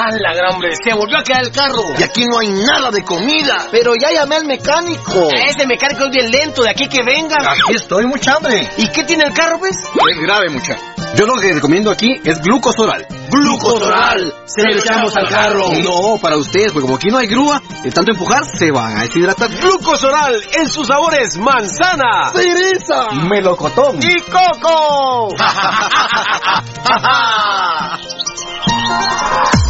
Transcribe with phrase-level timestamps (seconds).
[0.00, 0.70] ¡A la gran hombre!
[0.82, 1.92] ¡Se volvió a quedar el carro!
[1.98, 3.66] Y aquí no hay nada de comida.
[3.70, 5.28] Pero ya llamé al mecánico.
[5.46, 7.36] Ese mecánico es bien lento, de aquí que venga.
[7.46, 8.66] Aquí estoy, mucha hambre.
[8.78, 9.76] ¿Y qué tiene el carro, pues?
[9.76, 10.78] Es grave, mucha.
[11.16, 13.06] Yo lo que recomiendo aquí es glucosoral.
[13.30, 14.32] ¡Glucosoral!
[14.46, 15.70] Se lo echamos al carro.
[15.82, 19.02] No, para ustedes, porque como aquí no hay grúa, de tanto empujar se van a
[19.02, 19.50] deshidratar.
[19.50, 25.34] Glucosoral en sus sabores manzana, cereza, melocotón y coco.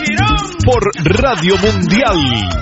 [0.65, 2.61] Por Radio Mundial.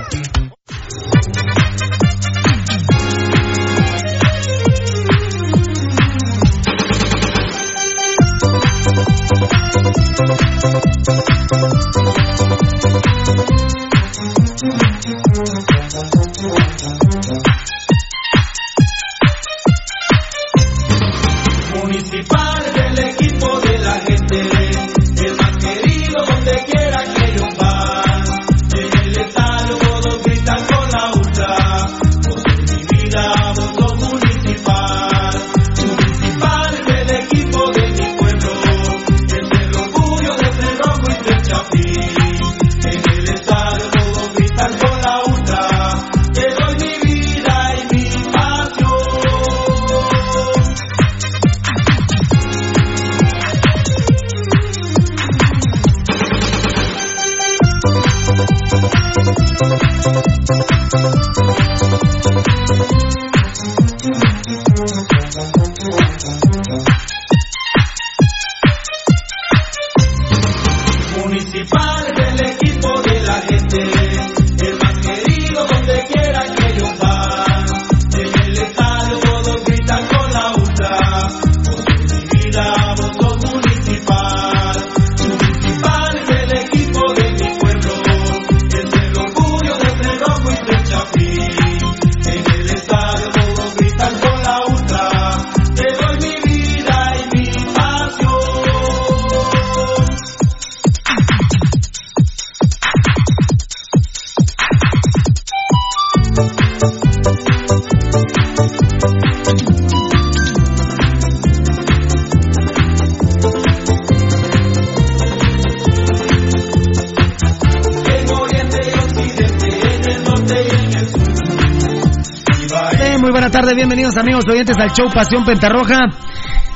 [124.50, 125.98] Oyentes al show Pasión Pentarroja.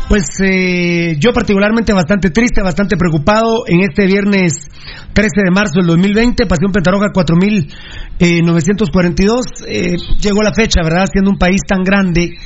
[0.08, 4.70] Pues eh, yo particularmente bastante triste, bastante preocupado en este viernes
[5.12, 9.44] 13 de marzo del 2020, Pasión Pentarroja 4942.
[9.66, 11.06] Eh, llegó la fecha, ¿verdad?
[11.10, 12.36] Siendo un país tan grande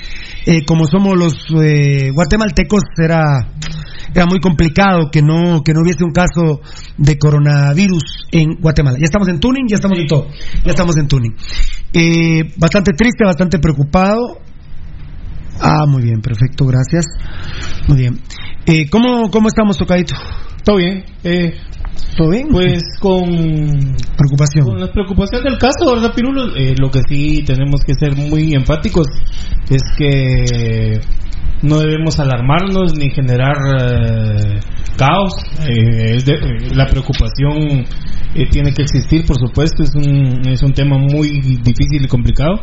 [0.50, 3.50] eh, como somos los eh, guatemaltecos, era,
[4.14, 6.62] era muy complicado que no, que no hubiese un caso
[6.96, 8.96] de coronavirus en Guatemala.
[8.98, 10.26] Ya estamos en tuning, ya estamos en todo,
[10.64, 11.36] ya estamos en tuning.
[11.92, 14.38] Eh, bastante triste, bastante preocupado.
[15.60, 17.04] Ah, muy bien, perfecto, gracias.
[17.88, 18.18] Muy bien.
[18.66, 20.14] Eh, ¿cómo, ¿Cómo estamos, Tocadito?
[20.64, 21.04] Todo bien.
[21.24, 21.54] Eh,
[22.16, 22.48] ¿Todo bien?
[22.50, 23.26] Pues con,
[24.16, 24.64] Preocupación.
[24.66, 26.54] con la preocupación del caso, ¿verdad, Pirulo?
[26.56, 29.06] Eh, lo que sí tenemos que ser muy enfáticos
[29.70, 31.00] es que
[31.62, 34.60] no debemos alarmarnos ni generar eh,
[34.96, 35.32] caos.
[35.68, 37.84] Eh, de- la preocupación
[38.34, 42.60] eh, tiene que existir, por supuesto, es un, es un tema muy difícil y complicado,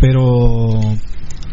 [0.00, 0.80] pero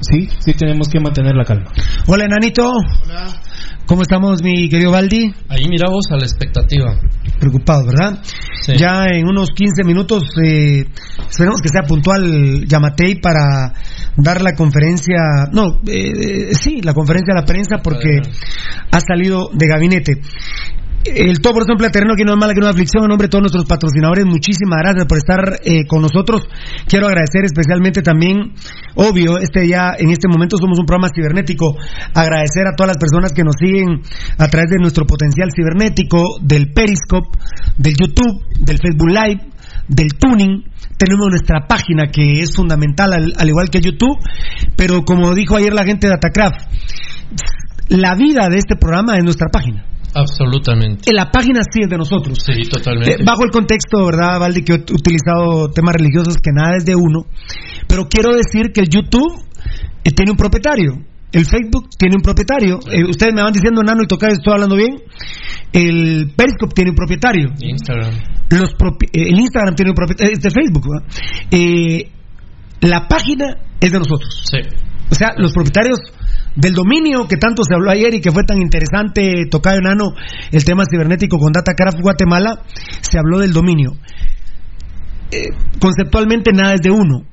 [0.01, 1.71] sí, sí tenemos que mantener la calma.
[2.07, 2.69] Hola, Enanito.
[2.69, 3.41] Hola.
[3.85, 5.31] ¿Cómo estamos, mi querido Baldi?
[5.47, 6.99] Ahí miramos a la expectativa.
[7.39, 8.19] Preocupado, ¿verdad?
[8.75, 10.85] Ya en unos 15 minutos, eh,
[11.29, 13.73] esperemos que sea puntual Yamatei para
[14.17, 15.17] dar la conferencia,
[15.51, 18.21] no, eh, eh, sí, la conferencia a la prensa porque
[18.91, 20.21] ha salido de gabinete.
[21.05, 23.09] El todo por eso en Platerreno, que no es mala que no es aflicción, en
[23.09, 26.47] nombre de todos nuestros patrocinadores, muchísimas gracias por estar eh, con nosotros.
[26.88, 28.57] Quiero agradecer especialmente también,
[28.95, 31.77] obvio, este ya en este momento somos un programa cibernético,
[32.15, 34.01] agradecer a todas las personas que nos siguen
[34.39, 37.38] a través de nuestro potencial cibernético, del Periscope,
[37.77, 39.41] del YouTube, del Facebook Live,
[39.88, 40.65] del Tuning.
[40.97, 44.17] Tenemos nuestra página que es fundamental, al, al igual que YouTube,
[44.75, 46.65] pero como dijo ayer la gente de Datacraft,
[47.89, 49.85] la vida de este programa es nuestra página.
[50.15, 51.10] Absolutamente.
[51.10, 52.39] En la página sí es de nosotros.
[52.43, 53.15] Sí, totalmente.
[53.22, 54.63] Eh, bajo el contexto, ¿verdad, Valdi?
[54.63, 57.25] Que he utilizado temas religiosos que nada es de uno.
[57.88, 59.34] Pero quiero decir que el YouTube
[60.03, 60.93] eh, tiene un propietario.
[61.34, 62.79] el Facebook tiene un propietario.
[62.89, 64.95] Eh, ustedes me van diciendo, Nano y Tocayo, estoy hablando bien.
[65.74, 67.50] El Periscope tiene un propietario.
[67.60, 68.13] Instagram.
[68.51, 70.31] Los propi- el Instagram tiene un propietario.
[70.34, 70.86] Es de Facebook.
[70.88, 71.07] ¿verdad?
[71.51, 72.10] Eh,
[72.81, 74.43] la página es de nosotros.
[74.50, 74.60] Sí.
[75.12, 76.00] O sea, los propietarios
[76.55, 80.13] del dominio que tanto se habló ayer y que fue tan interesante, Tocayo Nano,
[80.51, 82.62] el tema cibernético con Datacraft Guatemala,
[83.01, 83.91] se habló del dominio.
[85.31, 87.24] Eh, conceptualmente nada es de uno.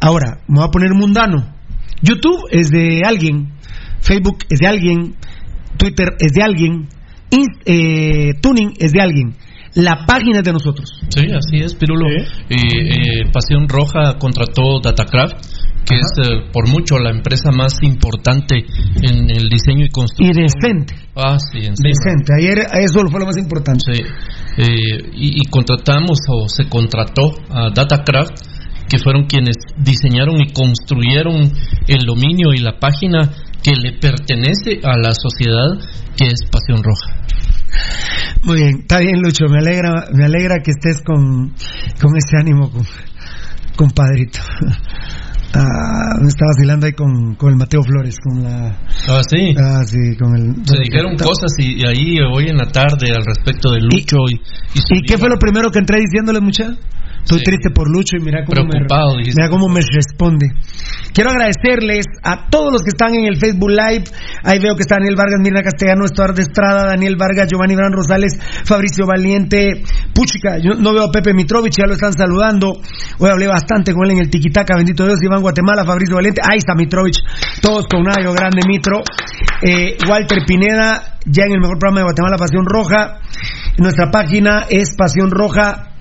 [0.00, 1.54] Ahora, me voy a poner mundano.
[2.02, 3.52] YouTube es de alguien,
[4.00, 5.14] Facebook es de alguien,
[5.76, 6.88] Twitter es de alguien,
[7.30, 9.34] Inst- eh, Tuning es de alguien.
[9.74, 10.88] La página es de nosotros.
[11.10, 12.08] Sí, así es, Pirulo.
[12.08, 15.44] Eh, eh, Pasión Roja contrató Datacraft,
[15.88, 18.56] que es eh, por mucho la empresa más importante
[19.02, 20.46] en el diseño y Y construcción.
[20.46, 20.94] decente.
[21.16, 21.60] Ah, sí.
[21.60, 22.32] Decente.
[22.38, 23.94] Ayer eso fue lo más importante.
[23.94, 24.02] Sí.
[24.58, 28.32] Eh, y, y contratamos o se contrató a Datacraft,
[28.88, 31.52] que fueron quienes diseñaron y construyeron
[31.86, 33.30] el dominio y la página
[33.62, 35.68] que le pertenece a la sociedad,
[36.16, 37.18] que es Pasión Roja.
[38.44, 41.52] Muy bien, está bien Lucho, me alegra, me alegra que estés con,
[42.00, 42.70] con ese ánimo,
[43.76, 44.38] compadrito.
[45.54, 48.76] Ah, me está vacilando ahí con, con el Mateo Flores, con la...
[49.08, 49.54] Ah, sí.
[49.56, 50.54] Ah, sí, con el...
[50.66, 54.34] Se dijeron cosas y, y ahí hoy en la tarde al respecto de Lucho y,
[54.74, 56.76] y su ¿Y qué fue lo primero que entré diciéndole, mucha?
[57.18, 57.44] Estoy Sí.
[57.44, 60.46] triste por Lucho y mira cómo, Preocupado, me, mira cómo me responde.
[61.12, 64.04] Quiero agradecerles a todos los que están en el Facebook Live.
[64.44, 68.32] Ahí veo que está Daniel Vargas, Mirna Castellano, Estuardo Estrada, Daniel Vargas, Giovanni Bran Rosales,
[68.64, 69.82] Fabricio Valiente,
[70.14, 70.56] Puchica.
[70.62, 72.72] Yo no veo a Pepe Mitrovich, ya lo están saludando.
[73.18, 76.40] Hoy hablé bastante con él en el Tiquitaca, bendito Dios, Iván Guatemala, Fabricio Valiente.
[76.42, 77.22] Ahí está Mitrovich,
[77.60, 79.02] todos con Nayo, grande Mitro.
[79.62, 83.20] Eh, Walter Pineda, ya en el mejor programa de Guatemala, Pasión Roja.
[83.78, 85.92] Nuestra página es Pasión Roja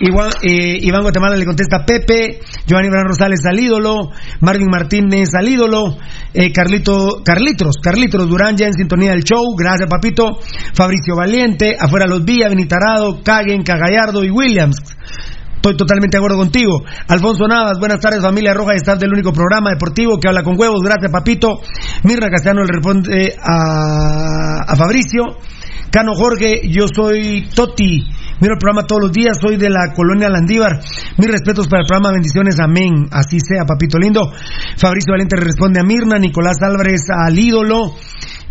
[0.00, 5.98] Eh, Iván Guatemala le contesta Pepe, Giovanni Bran Rosales al ídolo, Marvin Martínez al ídolo,
[6.32, 10.38] eh, Carlito, Carlitos, Carlitos Durán ya en sintonía del show, gracias papito,
[10.72, 14.78] Fabricio Valiente, afuera los Villa, Benitarado, Caguen, Cagallardo y Williams.
[15.56, 16.82] Estoy totalmente de acuerdo contigo.
[17.06, 20.80] Alfonso Navas, buenas tardes familia roja staff del único programa deportivo que habla con huevos,
[20.82, 21.60] gracias papito.
[22.04, 25.36] Mirna Castellano le responde a, a Fabricio.
[25.90, 28.06] Cano Jorge, yo soy Toti.
[28.40, 30.80] Miro el programa todos los días, soy de la colonia Landívar.
[31.18, 33.06] Mis respetos para el programa, bendiciones, amén.
[33.10, 34.32] Así sea, papito lindo.
[34.78, 37.96] Fabricio Valente le responde a Mirna, Nicolás Álvarez al ídolo.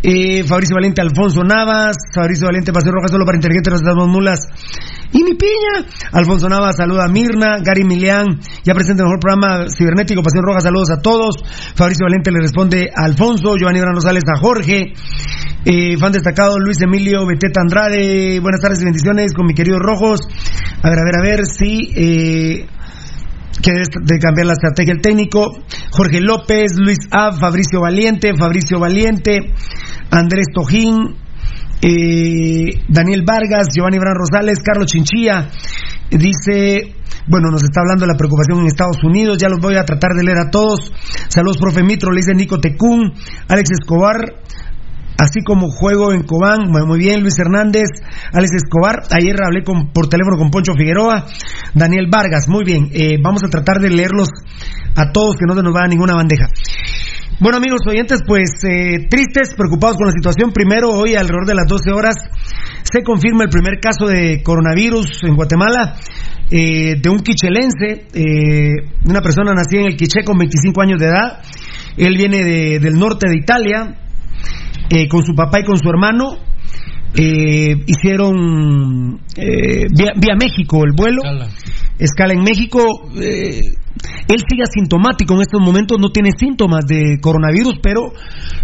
[0.02, 1.96] Eh, Fabricio Valente, Alfonso Navas.
[2.14, 4.40] Fabricio Valente, Paseo Roja, solo para inteligentes, nos damos mulas.
[5.12, 5.86] Y mi piña.
[6.12, 7.58] Alfonso Navas, saluda a Mirna.
[7.62, 11.36] Gary Milian, ya presenta el mejor programa cibernético, Pasión Roja, saludos a todos.
[11.74, 13.56] Fabricio Valente le responde a Alfonso.
[13.56, 14.94] Giovanni Gran Rosales a Jorge.
[15.64, 18.40] Eh, fan destacado Luis Emilio Beteta Andrade.
[18.40, 20.20] Buenas tardes y bendiciones con mi querido Rojos.
[20.82, 21.92] A ver, a ver, a ver si.
[21.94, 22.66] Eh,
[23.62, 25.62] cambiar la estrategia el técnico.
[25.90, 29.52] Jorge López, Luis A, Fabricio Valiente, Fabricio Valiente,
[30.10, 31.16] Andrés Tojín,
[31.82, 35.48] eh, Daniel Vargas, Giovanni Bran Rosales, Carlos Chinchilla,
[36.10, 36.94] dice,
[37.26, 40.10] bueno, nos está hablando de la preocupación en Estados Unidos, ya los voy a tratar
[40.16, 40.92] de leer a todos.
[41.28, 43.12] Saludos, profe Mitro, le dice Nico Tecún,
[43.48, 44.16] Alex Escobar,
[45.16, 47.88] así como juego en Cobán, muy bien, Luis Hernández,
[48.32, 51.26] Alex Escobar, ayer hablé con, por teléfono con Poncho Figueroa,
[51.74, 54.28] Daniel Vargas, muy bien, eh, vamos a tratar de leerlos
[54.96, 56.48] a todos, que no se nos va a ninguna bandeja.
[57.38, 60.52] Bueno amigos oyentes, pues eh, tristes, preocupados con la situación.
[60.52, 62.16] Primero, hoy alrededor de las 12 horas
[62.82, 65.96] se confirma el primer caso de coronavirus en Guatemala
[66.50, 71.06] eh, de un quichelense, eh, una persona nacida en el Quiché con 25 años de
[71.06, 71.40] edad.
[71.96, 73.96] Él viene de- del norte de Italia
[74.90, 76.36] eh, con su papá y con su hermano.
[77.14, 81.22] Eh, hicieron eh, vía, vía México el vuelo,
[81.98, 82.80] escala en México.
[84.28, 88.12] Él sigue asintomático en estos momentos, no tiene síntomas de coronavirus, pero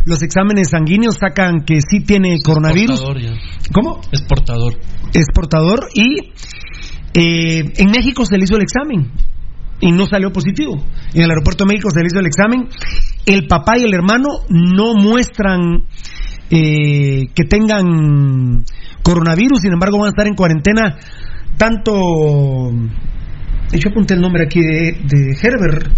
[0.05, 3.01] los exámenes sanguíneos sacan que sí tiene coronavirus.
[3.01, 3.35] Portador ya.
[3.73, 4.01] ¿Cómo?
[4.13, 4.79] Es portador.
[5.13, 6.33] Es portador y
[7.15, 9.11] eh, en México se le hizo el examen
[9.81, 10.77] y no salió positivo.
[11.13, 12.69] En el aeropuerto de México se le hizo el examen.
[13.27, 15.85] El papá y el hermano no muestran
[16.51, 18.65] eh, que tengan
[19.03, 20.97] coronavirus, sin embargo van a estar en cuarentena
[21.57, 21.93] tanto...
[23.73, 25.91] Yo apunté el nombre aquí de, de Herbert.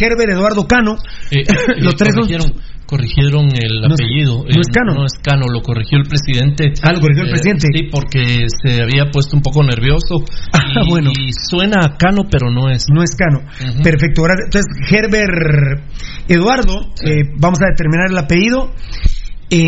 [0.00, 0.96] Herbert Eduardo Cano.
[1.30, 1.44] Eh,
[1.78, 2.54] los tres corrigieron,
[2.86, 4.44] corrigieron el apellido.
[4.44, 4.94] No es Cano.
[4.94, 6.72] No es Cano, lo corrigió el presidente.
[6.82, 7.68] Ah, lo corrigió el presidente.
[7.72, 10.24] Sí, porque se había puesto un poco nervioso.
[10.72, 11.10] Ah, y, bueno.
[11.10, 12.84] y suena a Cano, pero no es.
[12.92, 13.40] No es Cano.
[13.82, 14.22] Perfecto.
[14.44, 15.82] Entonces, Herbert
[16.28, 16.92] Eduardo,
[17.38, 18.72] vamos a determinar el apellido.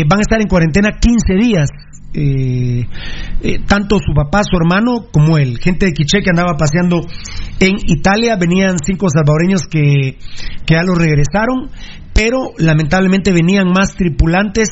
[0.07, 1.69] Van a estar en cuarentena 15 días
[2.15, 2.85] eh,
[3.41, 5.57] eh, tanto su papá, su hermano, como él.
[5.59, 7.01] Gente de Quiché que andaba paseando
[7.59, 10.17] en Italia, venían cinco salvadoreños que,
[10.65, 11.71] que ya los regresaron,
[12.13, 14.69] pero lamentablemente venían más tripulantes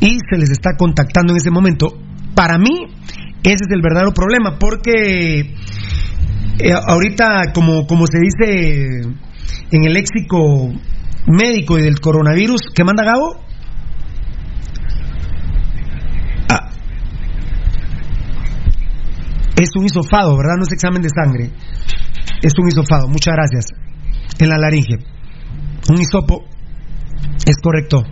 [0.00, 1.98] y se les está contactando en ese momento.
[2.34, 2.84] Para mí,
[3.42, 5.54] ese es el verdadero problema, porque
[6.58, 9.00] eh, ahorita, como, como se dice
[9.70, 10.70] en el léxico
[11.26, 13.45] médico y del coronavirus, ¿qué manda Gabo?
[19.56, 20.56] Es un hisofado, ¿verdad?
[20.58, 21.50] No es examen de sangre.
[22.42, 23.08] Es un hisofado.
[23.08, 23.66] Muchas gracias.
[24.38, 24.98] En la laringe.
[25.88, 26.44] Un hisopo
[27.46, 28.02] es correcto.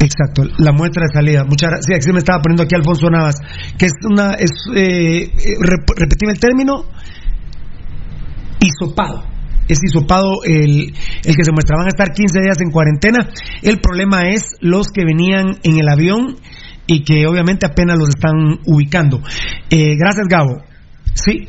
[0.00, 1.44] Exacto, la muestra de salida.
[1.44, 2.04] Muchas gracias.
[2.04, 3.36] Sí, me estaba poniendo aquí Alfonso Navas.
[3.78, 4.34] Que es una.
[4.34, 6.84] Es, eh, el término.
[8.60, 9.24] Hisopado.
[9.68, 10.92] Es hisopado el,
[11.24, 11.76] el que se muestra.
[11.78, 13.28] Van a estar 15 días en cuarentena.
[13.62, 16.36] El problema es los que venían en el avión
[16.86, 19.20] y que obviamente apenas los están ubicando.
[19.70, 20.62] Eh, gracias, Gabo.
[21.14, 21.48] Sí.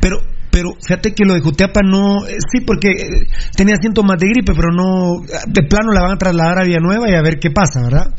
[0.00, 0.18] Pero,
[0.50, 2.26] pero fíjate que lo de Jutiapa no.
[2.26, 5.20] Eh, sí, porque eh, tenía síntomas de gripe, pero no.
[5.46, 8.14] De plano la van a trasladar a Villanueva y a ver qué pasa, ¿verdad?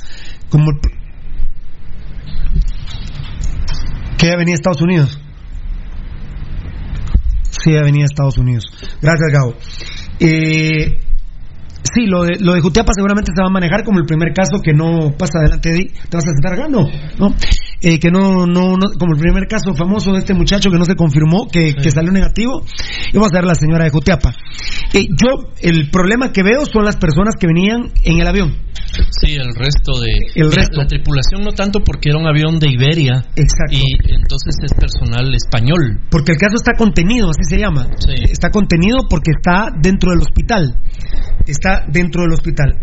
[0.49, 0.71] Como.
[4.17, 5.21] Que ya venía a Estados Unidos.
[7.49, 8.65] Sí, ya venía a Estados Unidos.
[9.01, 9.55] Gracias, Gabo.
[10.19, 10.99] Eh,
[11.83, 14.61] Sí, lo de, lo de Jutiapa seguramente se va a manejar como el primer caso
[14.61, 16.67] que no pasa adelante de ¿Te vas a sentar acá?
[16.67, 17.35] No, no.
[17.81, 20.85] Eh, que no, no, no, como el primer caso famoso de este muchacho que no
[20.85, 22.65] se confirmó, que, que salió negativo.
[23.11, 24.33] Y vamos a ver la señora de Jutiapa.
[24.93, 28.55] Eh, yo, el problema que veo son las personas que venían en el avión.
[29.21, 30.11] Sí, el resto de.
[30.35, 30.81] El resto.
[30.81, 33.23] La, tripulación no tanto porque era un avión de Iberia.
[33.35, 33.71] Exacto.
[33.71, 36.01] Y entonces es personal español.
[36.09, 37.87] Porque el caso está contenido, así se llama.
[37.97, 38.13] Sí.
[38.29, 40.75] Está contenido porque está dentro del hospital.
[41.45, 42.75] Está dentro del hospital.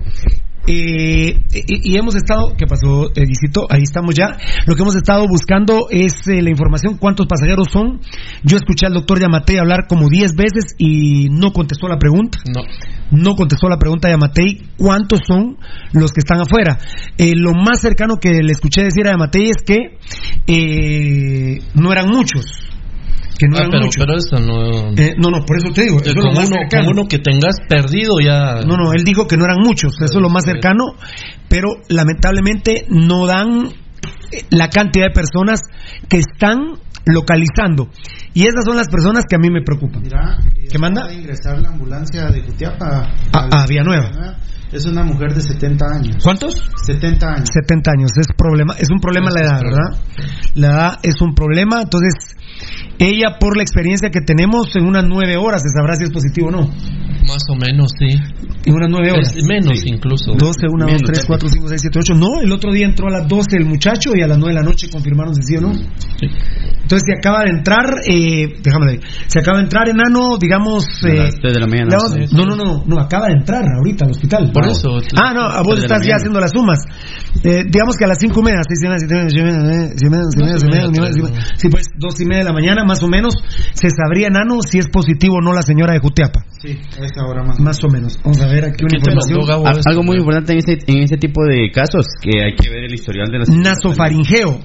[0.67, 3.67] Eh, y, hemos estado, ¿qué pasó, Edicito?
[3.71, 4.37] Ahí estamos ya.
[4.67, 8.01] Lo que hemos estado buscando es eh, la información, cuántos pasajeros son.
[8.43, 12.39] Yo escuché al doctor Yamatei hablar como 10 veces y no contestó la pregunta.
[12.53, 12.63] No.
[13.11, 15.57] No contestó la pregunta de Yamatei, ¿cuántos son
[15.93, 16.79] los que están afuera?
[17.17, 19.99] Eh, lo más cercano que le escuché decir a Yamatei es que
[20.47, 22.67] eh, no eran muchos
[23.39, 24.93] que no ah, pero, pero, eso no.
[24.97, 25.99] Eh, no, no, por eso te digo.
[26.03, 26.91] Eso como, lo más uno, cercano.
[26.91, 28.63] uno que tengas perdido ya.
[28.67, 30.95] No, no, él dijo que no eran muchos, eso es lo más cercano,
[31.49, 33.67] pero lamentablemente no dan
[34.33, 35.61] eh, la cantidad de personas
[36.09, 37.89] que están localizando.
[38.35, 40.03] Y esas son las personas que a mí me preocupan.
[40.03, 40.39] Mira,
[40.71, 41.13] ¿Qué manda?
[41.13, 44.11] ingresar la ambulancia de Jutiapa a, a Villanueva.
[44.73, 46.17] Es una mujer de 70 años.
[46.25, 46.55] ¿Cuántos?
[46.85, 47.49] 70 años.
[47.53, 48.11] 70 años.
[48.19, 50.01] Es problema, es un problema la edad, ¿verdad?
[50.55, 52.35] La edad es un problema, entonces
[52.99, 56.49] ella por la experiencia que tenemos en unas nueve horas se sabrá si es positivo
[56.49, 56.71] o no.
[57.27, 58.17] Más o menos, sí.
[58.65, 59.35] En unas nueve horas.
[59.37, 60.33] Es menos incluso.
[60.33, 62.15] 12, 1, 2, 3, 4, 5, 6, 7, 8.
[62.15, 64.61] No, el otro día entró a las 12 el muchacho y a las 9 de
[64.61, 65.75] la noche confirmaron si sí o no.
[65.75, 66.27] Sí.
[66.87, 70.87] Entonces se acaba de entrar, eh, déjame ver, se acaba de entrar enano, digamos...
[71.03, 71.97] Eh, a las 3 de la mañana.
[71.99, 74.53] La, no, no, no, no, acaba de entrar ahorita al hospital.
[74.53, 75.01] Por eso.
[75.17, 76.79] Ah, no, a vos estás ya haciendo las sumas.
[77.43, 79.41] Eh, digamos que a las 5 y media, 6 y media, 7 y media, 7
[79.41, 82.53] y media, 7 y media, 7 y media, sí, pues 2 y media de la
[82.53, 83.35] mañana, más o menos,
[83.75, 86.45] se sabría, Nano, si es positivo o no la señora de Jutiapa.
[86.61, 87.61] Sí, a esta hora más.
[87.61, 88.19] Más o menos.
[88.25, 89.67] Vamos a ver aquí una información.
[89.67, 92.85] Al, algo muy importante en este, en este tipo de casos, que hay que ver
[92.85, 94.61] el historial de la Nasofaringeo.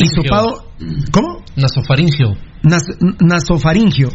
[0.00, 0.72] Hisopado.
[1.12, 1.44] ¿Cómo?
[1.56, 2.47] Nasofaringeo.
[2.62, 2.82] Nas,
[3.20, 4.08] nasofaringio.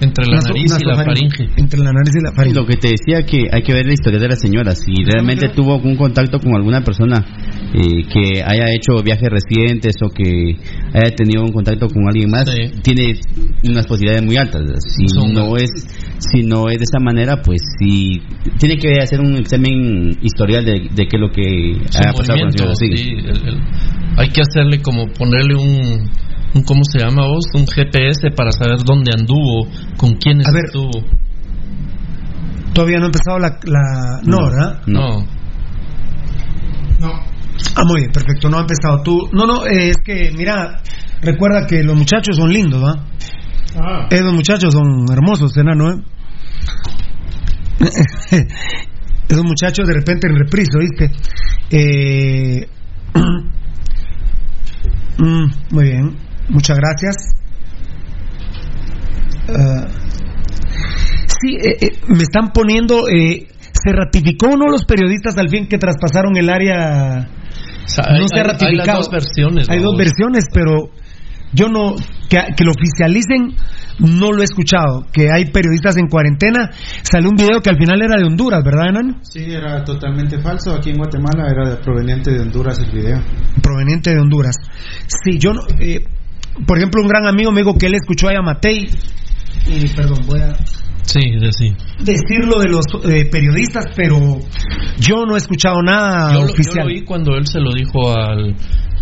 [0.00, 1.44] Entre la Naso, nariz y la faringe.
[1.56, 2.58] Entre la nariz y la faringe.
[2.58, 5.48] Lo que te decía que hay que ver la historia de la señora, si realmente
[5.50, 7.24] tuvo algún contacto con alguna persona
[7.72, 10.56] eh, que haya hecho viajes recientes o que
[10.92, 12.80] haya tenido un contacto con alguien más, Sí.
[12.82, 13.14] tiene
[13.64, 14.62] unas posibilidades muy altas.
[14.96, 15.70] Si Son no es
[16.18, 18.22] si no es de esa manera, pues sí
[18.58, 22.14] tiene que hacer un examen historial de, de qué es lo que Su haya pasado
[22.16, 22.96] con la movimiento, señora.
[22.96, 22.96] Sí.
[22.96, 23.60] sí, el- el-
[24.16, 26.10] hay que hacerle como ponerle un,
[26.54, 27.46] un ¿cómo se llama vos?
[27.54, 30.90] Un GPS para saber dónde anduvo, con ver, estuvo.
[32.72, 33.58] Todavía no ha empezado la.
[33.64, 34.20] la...
[34.24, 34.82] No, ¿verdad?
[34.86, 35.20] No.
[37.00, 37.12] No.
[37.74, 38.48] Ah, muy bien, perfecto.
[38.48, 39.28] No ha empezado tú.
[39.32, 40.80] No, no, eh, es que, mira,
[41.20, 43.04] recuerda que los muchachos son lindos, ¿va?
[43.78, 44.08] Ah.
[44.10, 46.02] Eh, los muchachos son hermosos, enano, ¿eh?
[49.28, 51.10] Esos muchachos de repente en repriso, ¿viste?
[51.70, 52.68] Eh...
[55.18, 56.16] mm, muy bien,
[56.52, 57.16] muchas gracias.
[59.48, 59.86] Ah,
[61.40, 63.08] sí, eh, eh, me están poniendo.
[63.08, 67.28] eh, se ratificó uno de los periodistas al fin que traspasaron el área.
[67.86, 68.98] sea, hay- no se ha hay- hay las ratificado.
[68.98, 69.84] dos versiones, Hay ¿no?
[69.86, 70.90] dos versiones, pero
[71.52, 71.94] yo no.
[72.30, 73.56] Que, que lo oficialicen,
[73.98, 75.04] no lo he escuchado.
[75.12, 76.70] Que hay periodistas en cuarentena.
[77.02, 79.18] Salió un video que al final era de Honduras, ¿verdad, Enano?
[79.22, 80.74] Sí, era totalmente falso.
[80.74, 83.20] Aquí en Guatemala era de- proveniente de Honduras el video.
[83.60, 84.54] proveniente de Honduras.
[85.24, 86.04] Sí, yo no, eh,
[86.66, 88.88] por ejemplo, un gran amigo me dijo que él escuchó a Yamatei.
[89.66, 90.54] Y perdón, voy a
[91.04, 91.20] Sí,
[91.58, 91.72] sí.
[91.98, 94.18] decirlo de los eh, periodistas, pero
[95.00, 96.76] yo no he escuchado nada Yo lo, yo oficial.
[96.76, 98.54] lo oí cuando él se lo dijo al,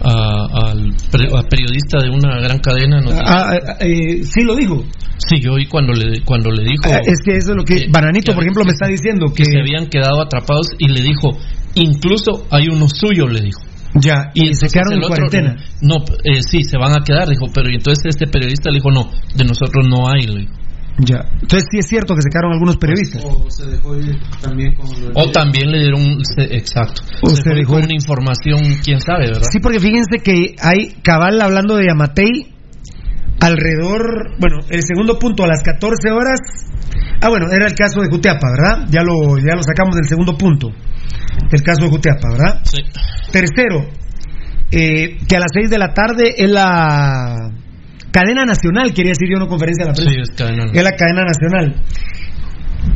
[0.02, 3.00] a- al pre- a periodista de una gran cadena.
[3.02, 3.18] no sé.
[3.22, 4.82] Ah, ah, eh, sí lo dijo.
[5.18, 6.84] Sí, yo oí cuando le, cuando le dijo...
[6.86, 9.50] Ah, es que eso es lo que Bananito, por ejemplo, me está diciendo que, que
[9.50, 11.36] se habían quedado atrapados y le dijo,
[11.74, 13.60] incluso hay uno suyo, le dijo.
[13.94, 15.56] Ya y, se entonces quedaron el en otro, cuarentena.
[15.82, 18.90] No, eh, sí, se van a quedar, dijo, pero y entonces este periodista le dijo,
[18.90, 20.52] no, de nosotros no hay, le dijo.
[21.02, 21.16] Ya.
[21.40, 23.24] Entonces sí es cierto que se quedaron algunos periodistas.
[23.24, 27.42] O se dejó ir también con lo O también le dieron, se- exacto, O se
[27.42, 27.84] se dejó ir.
[27.86, 29.48] una información, quién sabe, ¿verdad?
[29.50, 32.52] Sí, porque fíjense que hay cabal hablando de Yamatei
[33.40, 36.40] alrededor, bueno, el segundo punto a las 14 horas.
[37.20, 38.86] Ah, bueno, era el caso de Jutiapa, ¿verdad?
[38.90, 40.70] Ya lo, ya lo sacamos del segundo punto.
[41.50, 42.60] El caso de Jutiapa, ¿verdad?
[42.64, 42.82] Sí.
[43.32, 43.88] Tercero,
[44.70, 47.50] eh, que a las 6 de la tarde es la
[48.10, 50.12] cadena nacional, quería decir yo, no conferencia de la prensa.
[50.12, 50.66] Sí, es cadena.
[50.72, 51.82] Es la cadena nacional.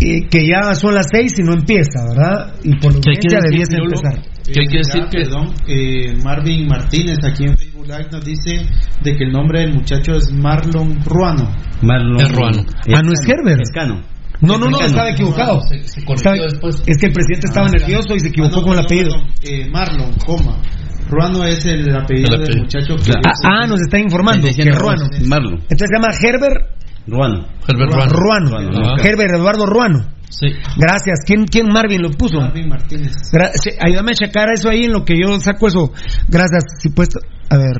[0.01, 2.55] Eh, que ya son las 6 y no empieza, ¿verdad?
[2.64, 4.14] Y por lo ¿Qué hay que debiese empezar.
[4.44, 8.25] Que hay que Eh, decir que- Perdón, eh, Marvin Martínez aquí en Facebook Live nos
[8.25, 8.66] dice
[9.03, 11.51] de que el nombre del muchacho es Marlon Ruano.
[11.83, 12.20] Marlon.
[12.20, 12.62] Es Ruano.
[12.94, 13.61] Ah, no es Herbert.
[13.62, 14.03] Escano.
[14.40, 15.61] No, no, no, estaba equivocado.
[15.62, 16.83] Se- se corrigió Estaba- después.
[16.87, 19.11] Es que el presidente estaba Ah, nervioso y se equivocó Ah, no, con el apellido.
[19.42, 20.61] eh, Marlon, coma.
[21.09, 23.12] Ruano es el apellido El del muchacho que...
[23.12, 25.07] Ah, ah, nos está informando que Ruano.
[25.27, 25.55] Marlon.
[25.55, 26.66] Entonces se llama Herbert
[27.07, 27.47] Ruano.
[27.69, 28.51] Herbert Ruano.
[28.51, 28.97] Ruano.
[29.03, 30.07] Herbert Eduardo Ruano.
[30.31, 30.47] Sí.
[30.77, 31.21] Gracias.
[31.27, 32.40] ¿Quién, quién Marvin lo puso?
[32.40, 33.12] Marvin Martínez.
[33.33, 35.93] Gra- sí, ayúdame a checar eso ahí en lo que yo saco eso.
[36.29, 36.64] Gracias.
[36.81, 37.21] Si puesto.
[37.51, 37.77] A ver.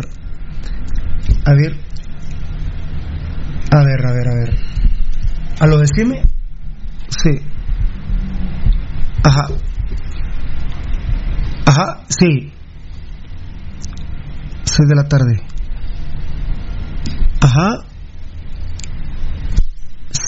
[1.47, 1.73] A ver.
[3.73, 4.59] A ver, a ver, a ver.
[5.61, 6.23] ¿A lo decime?
[7.09, 7.31] Sí.
[9.25, 9.47] Ajá.
[11.67, 12.53] Ajá, sí.
[14.65, 15.41] Seis de la tarde.
[17.41, 17.85] Ajá.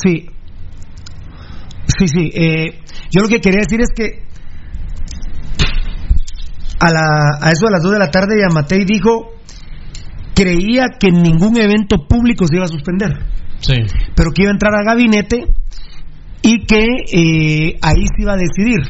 [0.07, 0.27] Sí.
[1.99, 2.31] Sí, sí.
[2.35, 4.23] Eh, yo lo que quería decir es que
[6.81, 9.33] a, la, a eso de las 2 de la tarde Yamatei dijo
[10.35, 13.11] creía que ningún evento público se iba a suspender,
[13.61, 13.73] Sí.
[14.15, 15.47] pero que iba a entrar al gabinete
[16.43, 18.81] y que eh, ahí se iba a decidir.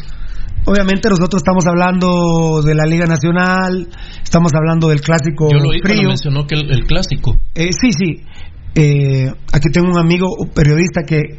[0.65, 3.87] Obviamente nosotros estamos hablando de la Liga Nacional,
[4.21, 6.09] estamos hablando del clásico Yo lo oí frío.
[6.09, 7.37] mencionó que el, el clásico.
[7.55, 8.25] Eh, sí, sí.
[8.77, 11.39] Eh, aquí tengo un amigo un periodista que,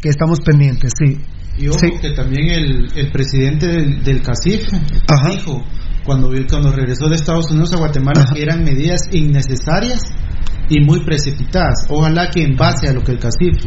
[0.00, 1.18] que estamos pendientes, sí.
[1.58, 1.90] Y ojo Sí.
[2.00, 4.66] que también el, el presidente del, del CACIF
[5.06, 5.30] Ajá.
[5.30, 5.62] dijo
[6.04, 8.34] cuando, cuando regresó de Estados Unidos a Guatemala Ajá.
[8.34, 10.02] que eran medidas innecesarias
[10.68, 11.86] y muy precipitadas.
[11.88, 13.64] Ojalá que en base a lo que el CACIF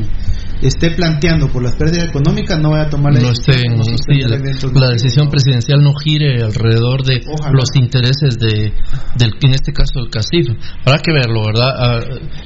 [0.61, 3.79] esté planteando por las pérdidas económicas no vaya a tomar la no decisión.
[3.79, 7.51] esté sí, la, la decisión presidencial no gire alrededor de Ojalá.
[7.53, 8.73] los intereses de
[9.17, 10.47] del en este caso del CACIF.
[10.85, 11.99] Habrá que verlo verdad Ah,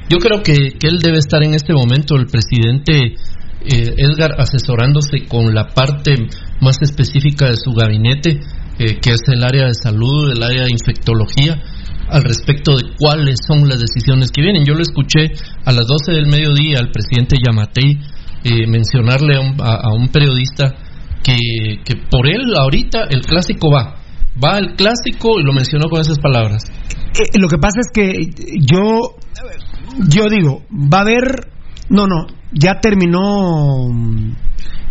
[0.08, 3.14] yo creo que, que él debe estar en este momento el presidente
[3.64, 6.14] eh, Edgar asesorándose con la parte
[6.60, 8.40] más específica de su gabinete
[8.78, 11.60] eh, que es el área de salud el área de infectología
[12.10, 14.64] al respecto de cuáles son las decisiones que vienen.
[14.64, 15.32] Yo lo escuché
[15.64, 17.98] a las 12 del mediodía al presidente Yamatei
[18.44, 20.74] eh, mencionarle a un, a- un periodista
[21.22, 21.36] que,
[21.84, 23.96] que por él ahorita el clásico va.
[24.42, 26.62] Va el clásico y lo mencionó con esas palabras.
[27.18, 28.12] Eh, lo que pasa es que
[28.60, 29.16] yo
[30.08, 31.48] yo digo va a haber
[31.88, 34.32] no no ya terminó mm,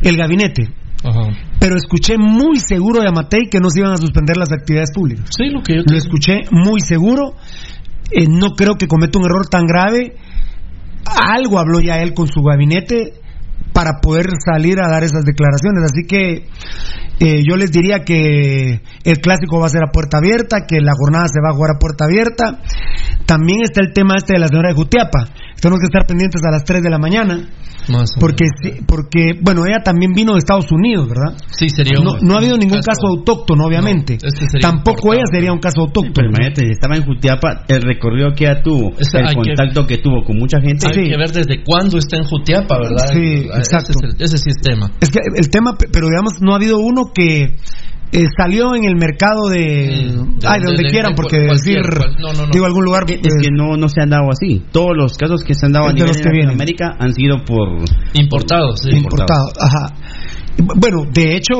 [0.03, 0.69] el gabinete
[1.03, 1.29] Ajá.
[1.59, 5.29] pero escuché muy seguro de Amatei que no se iban a suspender las actividades públicas
[5.29, 7.35] Sí, lo que yo lo escuché muy seguro
[8.11, 10.15] Eh, no creo que cometa un error tan grave
[11.05, 13.13] algo habló ya él con su gabinete
[13.71, 16.47] para poder salir a dar esas declaraciones así que
[17.19, 20.93] eh, yo les diría que el clásico va a ser a puerta abierta, que la
[20.97, 22.61] jornada se va a jugar a puerta abierta.
[23.25, 25.27] También está el tema este de la señora de Jutiapa.
[25.61, 27.49] Tenemos que estar pendientes a las 3 de la mañana.
[27.89, 31.35] Más o Porque, sí- porque bueno, ella también vino de Estados Unidos, ¿verdad?
[31.49, 34.17] Sí, sería un- No, no ha habido ningún caso- caso autóctono, obviamente.
[34.21, 36.13] No, este sería Tampoco ella sería un caso autóctono.
[36.13, 39.97] Pero imagínate, si estaba en Jutiapa, el recorrido que ella tuvo, el que- contacto que...
[39.97, 40.85] tuvo con mucha gente.
[40.87, 43.11] Hay que ver desde cuándo está en Jutiapa, ¿verdad?
[43.13, 43.93] Sí, Ese es exacto.
[44.03, 44.91] el- ese sí es tema.
[45.01, 47.55] Es que el tema, pe- pero digamos, no ha habido uno que
[48.11, 50.11] eh, salió en el mercado de.
[50.15, 51.81] Mm, ay, de donde quieran, porque decir.
[52.51, 53.03] Digo, algún lugar.
[53.07, 54.63] Es, que no, no se han dado así.
[54.71, 57.69] Todos los casos que se han dado a nivel de América han sido por.
[58.13, 58.95] Importados, sí.
[58.95, 59.93] Importados, ajá.
[60.57, 61.55] Bueno, de hecho.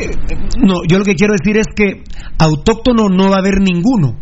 [0.00, 0.10] Eh,
[0.58, 2.02] no, yo lo que quiero decir es que
[2.38, 4.16] autóctono no va a haber ninguno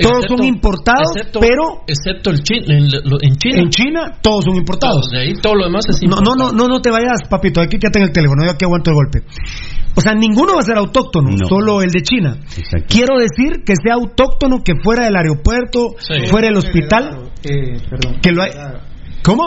[0.00, 3.62] todos son importados, pero excepto el en, en, China.
[3.62, 5.08] En China todos son importados.
[5.10, 6.36] de ahí todo lo demás es importado.
[6.36, 8.90] No, no, no, no te vayas, papito, aquí quédate en el teléfono, yo aquí aguanto
[8.90, 9.22] el golpe.
[9.96, 12.38] O sea, ninguno va a ser autóctono, solo el de China.
[12.88, 15.96] Quiero decir que sea autóctono que fuera del aeropuerto,
[16.30, 17.76] fuera del hospital, eh,
[18.22, 18.50] que lo hay.
[19.22, 19.42] ¿Cómo?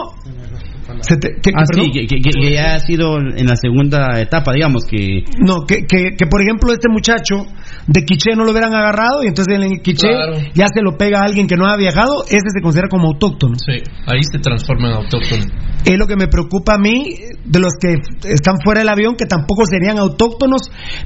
[0.88, 5.24] ah, sí, que, ya ha sido en la segunda etapa, digamos que...
[5.38, 7.46] No, que, que, por ejemplo este muchacho
[7.86, 10.08] de Quiché no lo hubieran agarrado y entonces en Quiché
[10.54, 13.54] ya se lo pega a alguien que no ha viajado, ese se considera como autóctono.
[13.56, 15.44] Sí, ahí se transforma en autóctono.
[15.84, 17.96] Es lo que me preocupa a mí de los que
[18.28, 20.62] están fuera del avión, que tampoco serían autóctonos,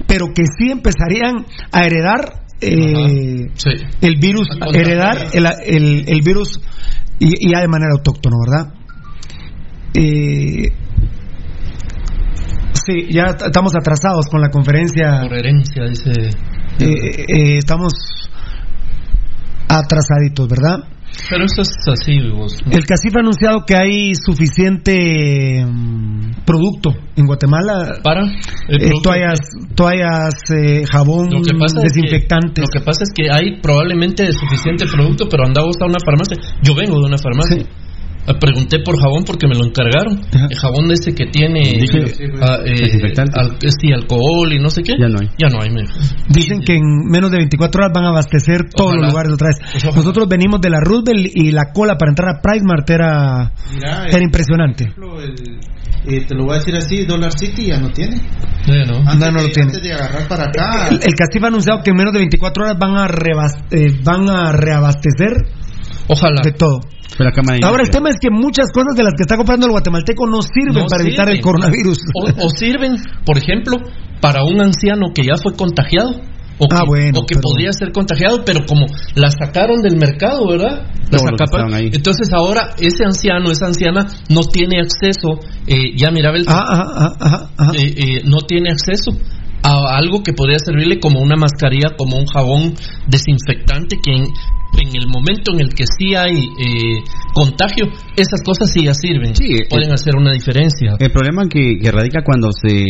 [0.07, 3.51] pero que sí empezarían a heredar eh,
[4.01, 6.61] el virus, heredar el, el, virus
[7.19, 8.75] y, ya de manera autóctona, ¿verdad?
[9.95, 10.73] Eh,
[12.73, 15.21] sí, ya estamos atrasados con la conferencia.
[15.23, 16.31] Por herencia, dice.
[16.81, 17.93] Eh, eh, estamos
[19.69, 20.85] atrasaditos, ¿verdad?
[21.29, 27.99] Pero eso es así, El CACIF ha anunciado que hay suficiente mm, producto en Guatemala.
[28.03, 28.23] Para
[29.03, 29.41] toallas,
[29.75, 30.35] toallas
[30.91, 32.65] jabón, desinfectantes.
[32.65, 36.37] lo que pasa es que hay probablemente suficiente producto, pero andamos a una farmacia.
[36.63, 37.67] Yo vengo de una farmacia.
[38.35, 40.21] Pregunté por jabón porque me lo encargaron.
[40.51, 41.63] El jabón ese que tiene
[42.41, 44.95] ah, eh, sí, alcohol y no sé qué.
[44.99, 45.29] Ya no hay.
[45.39, 45.69] Ya no hay.
[46.29, 49.85] Dicen que en menos de 24 horas van a abastecer todos los lugares otra vez.
[49.95, 53.53] Nosotros venimos de la Roosevelt y la cola para entrar a PriceMart era,
[54.09, 54.93] era impresionante.
[56.07, 58.17] Eh, te lo voy a decir así, Dollar City ya no tiene.
[58.67, 58.99] no.
[59.07, 59.73] Antes, no, lo tiene.
[59.73, 60.89] de agarrar para acá.
[60.89, 63.07] El, el ha anunciado que en menos de 24 horas van a,
[63.71, 65.33] eh, van a reabastecer
[66.09, 66.41] Ojalá.
[66.43, 66.81] de todo.
[67.65, 70.43] Ahora el tema es que muchas cosas de las que está comprando el guatemalteco no
[70.43, 71.99] sirven para evitar el coronavirus.
[72.15, 73.77] O, sirven, por ejemplo,
[74.21, 76.21] para un anciano que ya fue contagiado.
[76.61, 80.91] O ah, que, o que podría ser contagiado, pero como la sacaron del mercado, ¿verdad?
[81.09, 81.19] La
[81.79, 87.15] Entonces ahora ese anciano, esa anciana, no tiene acceso, eh, ya mira, el, ah,
[87.57, 89.13] ah, eh, eh, no tiene acceso
[89.63, 92.75] a algo que podría servirle como una mascarilla, como un jabón
[93.07, 94.27] desinfectante que
[94.77, 97.03] en, el momento en el que sí hay eh,
[97.33, 99.33] contagio, esas cosas sí ya sirven,
[99.69, 100.97] pueden hacer una diferencia.
[100.99, 102.85] El problema que, radica cuando se,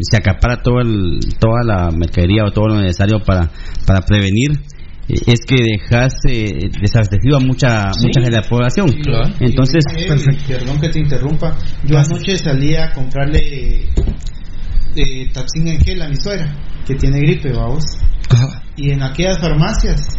[0.00, 3.50] se acapara todo el, toda la mercadería o todo lo necesario para,
[3.86, 4.52] para prevenir
[5.08, 8.94] eh, es que dejas eh, desabastecido a mucha mucha de la población.
[9.40, 9.84] Entonces,
[10.48, 11.56] perdón que te interrumpa.
[11.84, 13.86] Yo anoche salí a comprarle
[14.96, 16.54] eh, Tapsin en gel a mi suegra,
[16.86, 17.84] que tiene gripe, vamos.
[18.76, 20.16] Y en aquellas farmacias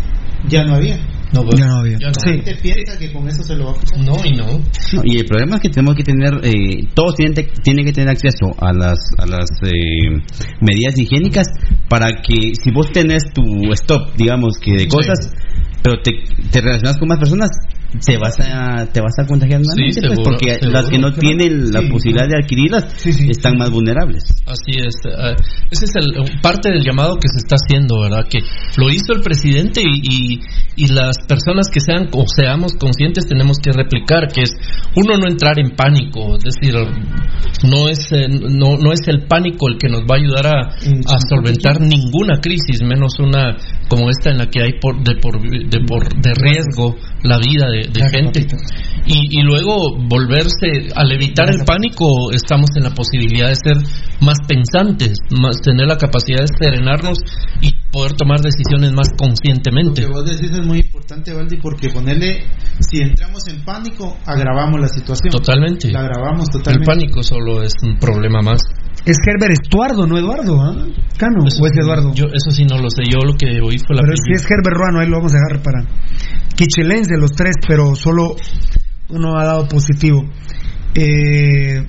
[0.48, 0.98] ya no había.
[1.34, 1.98] No, pues, ya no había.
[1.98, 2.42] sí.
[2.62, 4.04] piensa que con eso se lo va a?
[4.04, 4.62] No, y no.
[5.04, 8.56] Y el problema es que tenemos que tener, eh, todos tienen, tienen que tener acceso
[8.58, 10.22] a las, a las eh,
[10.62, 11.48] medidas higiénicas
[11.90, 15.34] para que si vos tenés tu stop, digamos, que de cosas,
[15.86, 16.14] pero te,
[16.52, 17.52] te relacionas con más personas,
[18.04, 21.82] te vas a te vas a contagiar más pues, porque las que no tienen la
[21.88, 24.24] posibilidad de adquirirlas están más vulnerables.
[24.48, 25.36] Así es uh,
[25.70, 28.40] ese es el parte del llamado que se está haciendo verdad que
[28.78, 30.42] lo hizo el presidente y,
[30.76, 34.52] y, las personas que sean o seamos conscientes tenemos que replicar que es
[34.96, 36.74] uno no entrar en pánico es decir
[37.64, 40.62] no es eh, no, no es el pánico el que nos va a ayudar a,
[40.70, 45.42] a solventar ninguna crisis menos una como esta en la que hay por de por
[45.42, 48.48] de, por, de riesgo la vida de, gente.
[49.06, 53.78] Y, y, luego volverse, al evitar el pánico, estamos en la posibilidad de ser
[54.22, 57.20] más pensantes, más tener la capacidad de serenarnos
[57.62, 60.02] y poder tomar decisiones más conscientemente.
[60.02, 62.44] Lo que vos decís es muy importante, Valdi, porque ponerle,
[62.84, 65.32] si entramos en pánico, agravamos la situación.
[65.32, 65.90] Totalmente.
[65.94, 66.92] La agravamos totalmente.
[66.92, 68.60] El pánico solo es un problema más.
[69.06, 70.76] Es Herbert Estuardo, no Eduardo, ¿ah?
[71.18, 72.12] Cano, o es Eduardo.
[72.14, 74.44] Yo eso sí no lo sé, yo lo que oí fue la Pero si es
[74.44, 75.86] Herbert Ruano, ahí lo vamos a dejar para
[76.56, 78.36] Quichelense los tres, pero solo
[79.10, 80.22] uno ha dado positivo.
[80.96, 81.86] Eh,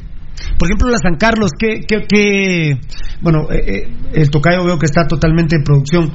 [0.58, 2.78] por ejemplo, la San Carlos, que, que,
[3.20, 6.12] bueno, eh, eh, el tocayo veo que está totalmente en producción.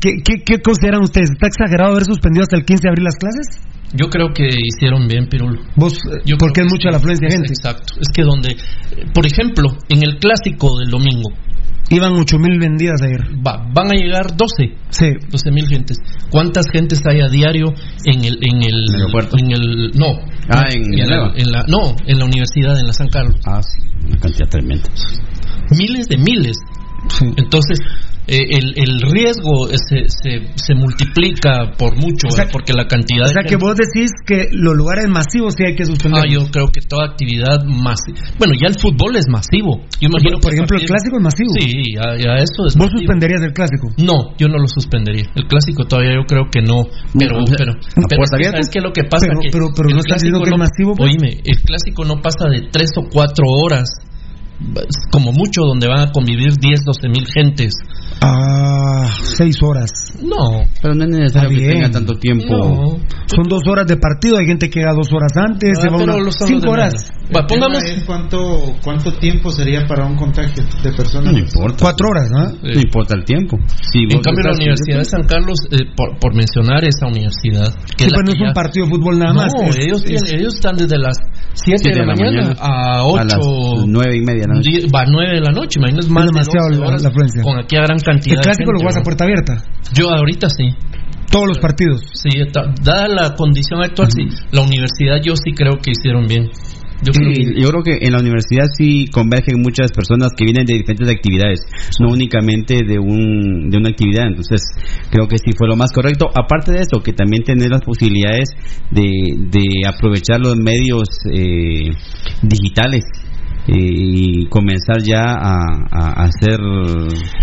[0.00, 1.30] ¿Qué, qué, consideran ustedes?
[1.30, 3.46] ¿Está exagerado haber suspendido hasta el 15 de abril las clases?
[3.94, 5.60] Yo creo que hicieron bien, Pirulo.
[5.76, 5.94] ¿Vos?
[6.24, 7.48] Yo porque es mucha la afluencia de gente.
[7.48, 7.94] Exacto.
[8.00, 8.56] Es que donde,
[9.14, 11.30] por ejemplo, en el clásico del domingo,
[11.90, 13.20] Iban 8.000 vendidas ayer.
[13.46, 14.74] Va, van a llegar 12.
[14.88, 15.06] Sí.
[15.30, 15.98] 12.000 gentes.
[16.30, 19.36] ¿Cuántas gentes hay a diario en el en el, aeropuerto?
[19.38, 20.18] En el no.
[20.48, 23.36] Ah, en, en, la, en, la, no, en la universidad en la San Carlos.
[23.46, 24.88] Ah, sí, una cantidad tremenda.
[25.70, 26.56] Miles de miles
[27.36, 27.78] Entonces,
[28.26, 33.26] eh, el, el, riesgo se, se, se, multiplica por mucho, porque la cantidad...
[33.26, 36.22] O sea, que vos decís que los lugares masivos sí hay que suspender.
[36.24, 38.16] Ah, yo creo que toda actividad masiva...
[38.38, 39.84] Bueno, ya el fútbol es masivo.
[40.00, 41.52] Yo imagino por, ejemplo, el clásico es masivo.
[41.58, 43.92] Sí, ya, eso es ¿Vos suspenderías el clásico?
[43.98, 45.28] No, yo no lo suspendería.
[45.34, 46.84] El clásico todavía yo creo que no.
[47.18, 47.76] Pero, pero,
[48.08, 49.26] pero, es que lo que pasa?
[49.28, 50.96] Pero, que pero, pero no está diciendo que es masivo.
[50.96, 51.12] Pues.
[51.12, 53.88] Oíme, el clásico no pasa de tres o cuatro horas
[55.10, 57.74] como mucho donde van a convivir 10, 12 mil gentes.
[58.20, 59.90] Ah, seis horas.
[60.22, 60.62] No.
[60.80, 63.00] Pero no es necesario que tenga tanto tiempo.
[63.26, 66.70] Son dos horas de partido, hay gente que llega dos horas antes, ah, se cinco
[66.70, 67.12] horas.
[67.48, 67.82] pongamos...
[68.06, 71.32] cuánto, ¿Cuánto tiempo sería para un contagio de personas?
[71.32, 71.78] No importa.
[71.80, 72.44] Cuatro horas, ¿no?
[72.62, 73.56] No importa el tiempo.
[73.58, 77.72] en cambio, la Universidad de San Carlos, eh, por, mencionar esa universidad...
[77.96, 79.52] Que no es un partido de fútbol nada más.
[79.54, 81.16] No, ellos, ellos están desde las
[81.54, 83.20] 7 de, la, mañana, a 8...
[83.20, 84.54] A las 9 y media la.
[84.92, 87.42] Va a 9 de la noche, imagínate más demasiado de horas, la, afluencia.
[87.42, 89.64] Con aquí a gran cantidad ¿El clásico lo vas a puerta abierta?
[89.92, 90.70] Yo ahorita sí.
[91.30, 92.02] Todos los partidos.
[92.12, 92.30] Sí,
[92.82, 94.28] dada la condición actual, sí.
[94.52, 96.50] La universidad yo sí creo que hicieron bien.
[97.02, 98.06] Yo, creo que...
[98.06, 101.60] en la universidad sí convergen muchas personas que vienen de diferentes actividades,
[102.00, 104.26] no únicamente de, un, de una actividad.
[104.26, 104.62] Entonces,
[105.10, 106.28] creo que sí fue lo más correcto.
[106.34, 108.48] Aparte de eso, que también tener las posibilidades
[108.90, 109.02] de,
[109.50, 111.90] de aprovechar los medios eh,
[112.42, 113.04] digitales
[113.66, 116.60] y comenzar ya a, hacer,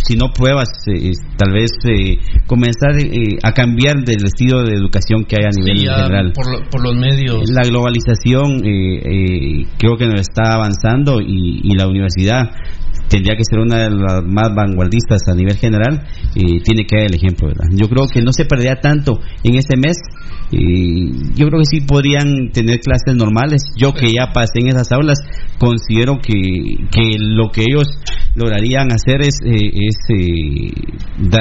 [0.03, 5.25] si no pruebas, eh, tal vez eh, comenzar eh, a cambiar del estilo de educación
[5.25, 6.33] que hay a nivel general.
[6.33, 7.43] Por, los medios.
[7.49, 12.51] La globalización creo que nos está avanzando y, y la universidad
[13.11, 17.05] tendría que ser una de las más vanguardistas a nivel general, y tiene que dar
[17.07, 17.49] el ejemplo.
[17.73, 19.97] Yo creo que no se perdería tanto en este mes.
[20.53, 23.63] Y yo creo que sí podrían tener clases normales.
[23.77, 25.19] Yo que ya pasé en esas aulas,
[25.57, 26.31] considero que,
[26.91, 27.87] que lo que ellos
[28.35, 30.71] lograrían hacer es, eh, es eh,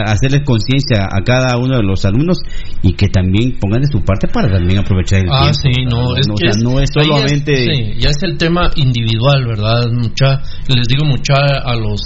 [0.05, 2.38] hacerles conciencia a cada uno de los alumnos
[2.83, 5.61] y que también pongan de su parte para también aprovechar el ah, tiempo.
[5.62, 7.57] sí, no, es que no es solamente...
[7.57, 9.87] sí, ya es el tema individual, ¿verdad?
[9.92, 12.00] Mucha, les digo mucha a los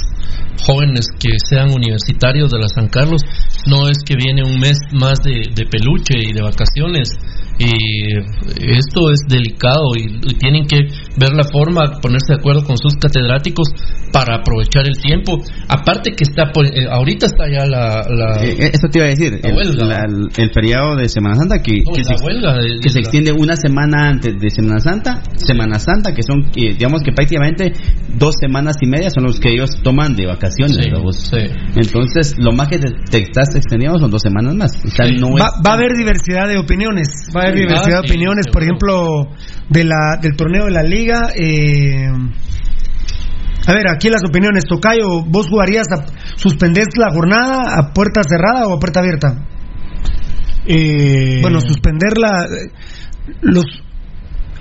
[0.63, 3.23] jóvenes que sean universitarios de la San Carlos,
[3.67, 7.11] no es que viene un mes más de, peluche y de vacaciones.
[7.59, 8.17] Y
[8.59, 13.69] esto es delicado y, tienen que ver la forma, ponerse de acuerdo con sus catedráticos
[14.13, 15.41] para aprovechar el tiempo.
[15.69, 18.01] Aparte que está, eh, ahorita está ya la...
[18.43, 22.15] Eh, eh, eso te iba a decir, el, feriado de Semana Santa que, se,
[22.83, 27.13] que se extiende una semana antes de Semana Santa, Semana Santa, que son, digamos que
[27.13, 27.73] prácticamente
[28.17, 30.79] dos semanas y media son los que ellos toman de vacaciones.
[31.77, 34.73] Entonces, lo más que te, estás extendiendo son dos semanas más.
[34.83, 37.09] va, a haber diversidad de opiniones.
[37.45, 39.29] Va a haber diversidad de opiniones, por ejemplo,
[39.69, 41.29] de la, del torneo de la liga.
[41.37, 42.09] Eh,
[43.67, 44.65] a ver, aquí las opiniones.
[44.65, 46.05] Tocayo, ¿vos jugarías a
[46.37, 49.45] suspender la jornada a puerta cerrada o a puerta abierta?
[50.67, 51.41] Eh...
[51.43, 52.49] Bueno, suspenderla.
[53.43, 53.65] Los,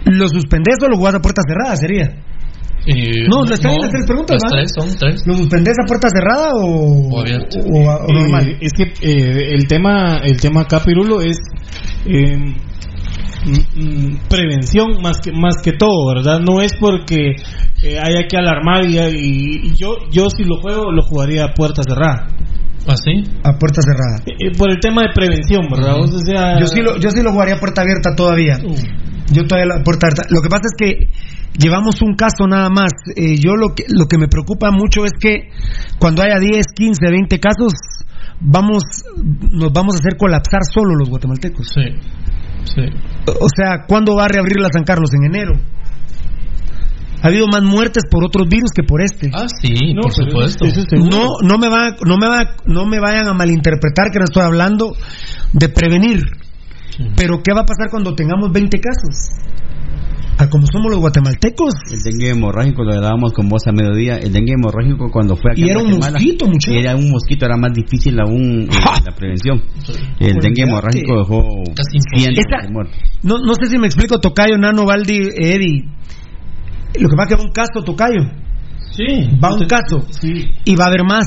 [0.06, 1.76] ¿Lo suspendés o lo jugás a puerta cerrada?
[1.76, 2.24] Sería.
[2.86, 4.38] Eh, no, no, están las tres preguntas.
[4.43, 5.24] Las tres, son tres.
[5.26, 8.50] ¿Lo suspendés a puerta cerrada o, o, o, normal?
[8.50, 11.38] Eh, es que eh, el tema el tema acá, Pirulo, es
[12.06, 12.56] eh,
[14.29, 16.39] prevención más que más que todo, ¿verdad?
[16.39, 17.36] No es porque
[17.84, 22.27] haya que alarmar y, y, yo yo si lo juego lo jugaría a puerta cerrada.
[22.88, 23.23] ¿Ah, sí?
[23.43, 24.23] A puerta cerrada.
[24.58, 25.99] por el tema de prevención, ¿verdad?
[26.01, 26.60] o sea...
[26.60, 28.58] yo, sí lo, yo sí lo jugaría a puerta abierta todavía.
[28.62, 28.75] Uh.
[29.32, 30.23] Yo todavía la puerta abierta.
[30.29, 31.08] Lo que pasa es que
[31.58, 32.91] llevamos un caso nada más.
[33.15, 35.49] Eh, yo lo que, lo que me preocupa mucho es que
[35.97, 37.71] cuando haya 10, 15, 20 casos,
[38.41, 38.84] vamos,
[39.51, 41.67] nos vamos a hacer colapsar solo los guatemaltecos.
[41.73, 41.88] Sí,
[42.65, 42.82] sí.
[43.39, 45.12] O sea, ¿cuándo va a reabrir la San Carlos?
[45.13, 45.54] En enero.
[47.21, 49.32] Ha habido más muertes por otros virus que por este.
[49.34, 50.65] Ah, sí, por supuesto.
[50.97, 54.43] no, no me va, no me va, no me vayan a malinterpretar que no estoy
[54.43, 54.93] hablando
[55.54, 56.26] de prevenir.
[57.15, 59.39] Pero ¿qué va a pasar cuando tengamos 20 casos?
[60.38, 61.74] A como somos los guatemaltecos.
[61.91, 64.17] El dengue hemorrágico lo dábamos con voz a mediodía.
[64.17, 66.78] El dengue hemorrágico cuando fue aquí Y era un mosquito, muchachos.
[66.78, 69.62] Era un mosquito, era más difícil aún eh, la prevención.
[70.19, 71.44] El dengue hemorrágico dejó
[71.75, 72.00] casi
[73.23, 75.84] no, no sé si me explico, Tocayo, Nano, Valdi, Eddie.
[77.00, 78.21] Lo que va a quedar un caso, Tocayo.
[78.92, 79.29] Sí.
[79.44, 80.06] Va un caso.
[80.10, 80.52] Sí.
[80.65, 81.25] Y va a haber más.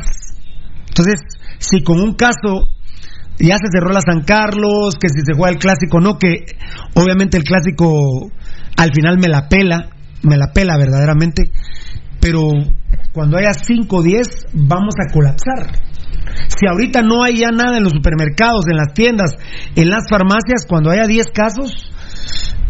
[0.89, 1.21] Entonces,
[1.59, 2.69] si con un caso
[3.39, 6.47] ya se cerró la San Carlos, que si se juega el clásico no, que
[6.95, 8.31] obviamente el clásico
[8.77, 9.91] al final me la pela,
[10.23, 11.51] me la pela verdaderamente,
[12.21, 12.51] pero
[13.13, 15.73] cuando haya 5 o 10 vamos a colapsar.
[16.49, 19.33] Si ahorita no hay ya nada en los supermercados, en las tiendas,
[19.75, 21.91] en las farmacias, cuando haya 10 casos,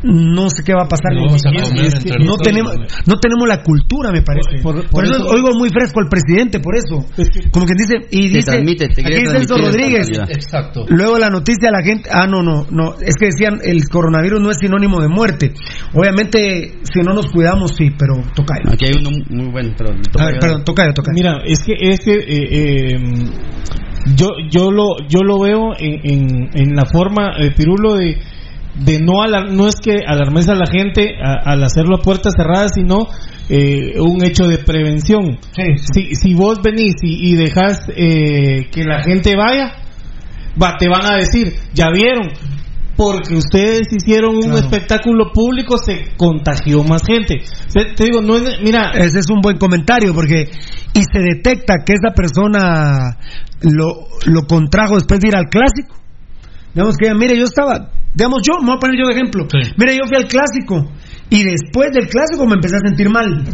[0.06, 1.12] no sé qué va a pasar.
[1.14, 2.72] No con Es que no tenemos,
[3.06, 4.62] no tenemos la cultura, me parece.
[4.62, 7.04] Por, por eso, eso- oigo muy fresco al presidente, por eso.
[7.50, 10.08] Como que dice, y Te dice, transmite, te aquí Celso Rodríguez.
[10.28, 10.84] Exacto.
[10.88, 14.50] Luego la noticia la gente, ah no no no, es que decían el coronavirus no
[14.50, 15.52] es sinónimo de muerte.
[15.94, 18.54] Obviamente si no nos cuidamos sí, pero toca.
[18.72, 21.12] Aquí hay uno muy bueno, toca A ver, perdón, toca, toca.
[21.12, 22.98] Mira, es que es que eh, eh,
[24.16, 28.16] yo yo lo yo lo veo en, en, en la forma eh, Pirulo de
[28.78, 32.34] de no alar- no es que alarmes a la gente a- al hacerlo a puertas
[32.36, 33.06] cerradas, sino
[33.48, 35.38] eh, un hecho de prevención.
[35.94, 39.72] Si, si vos venís y, y dejas eh, que la gente vaya,
[40.60, 42.28] va, te van a decir, ya vieron,
[42.96, 47.36] porque ustedes hicieron un espectáculo público, se contagió más gente.
[47.72, 50.48] Te, te digo, no es, mira, Ese es un buen comentario porque
[50.94, 53.16] y se detecta que esa persona
[53.60, 55.94] lo, lo contrajo después de ir al clásico.
[56.74, 59.46] Digamos que, mire, yo estaba, digamos yo, me voy a poner yo de ejemplo.
[59.76, 60.90] Mire, yo fui al clásico
[61.30, 63.44] y después del clásico me empecé a sentir mal.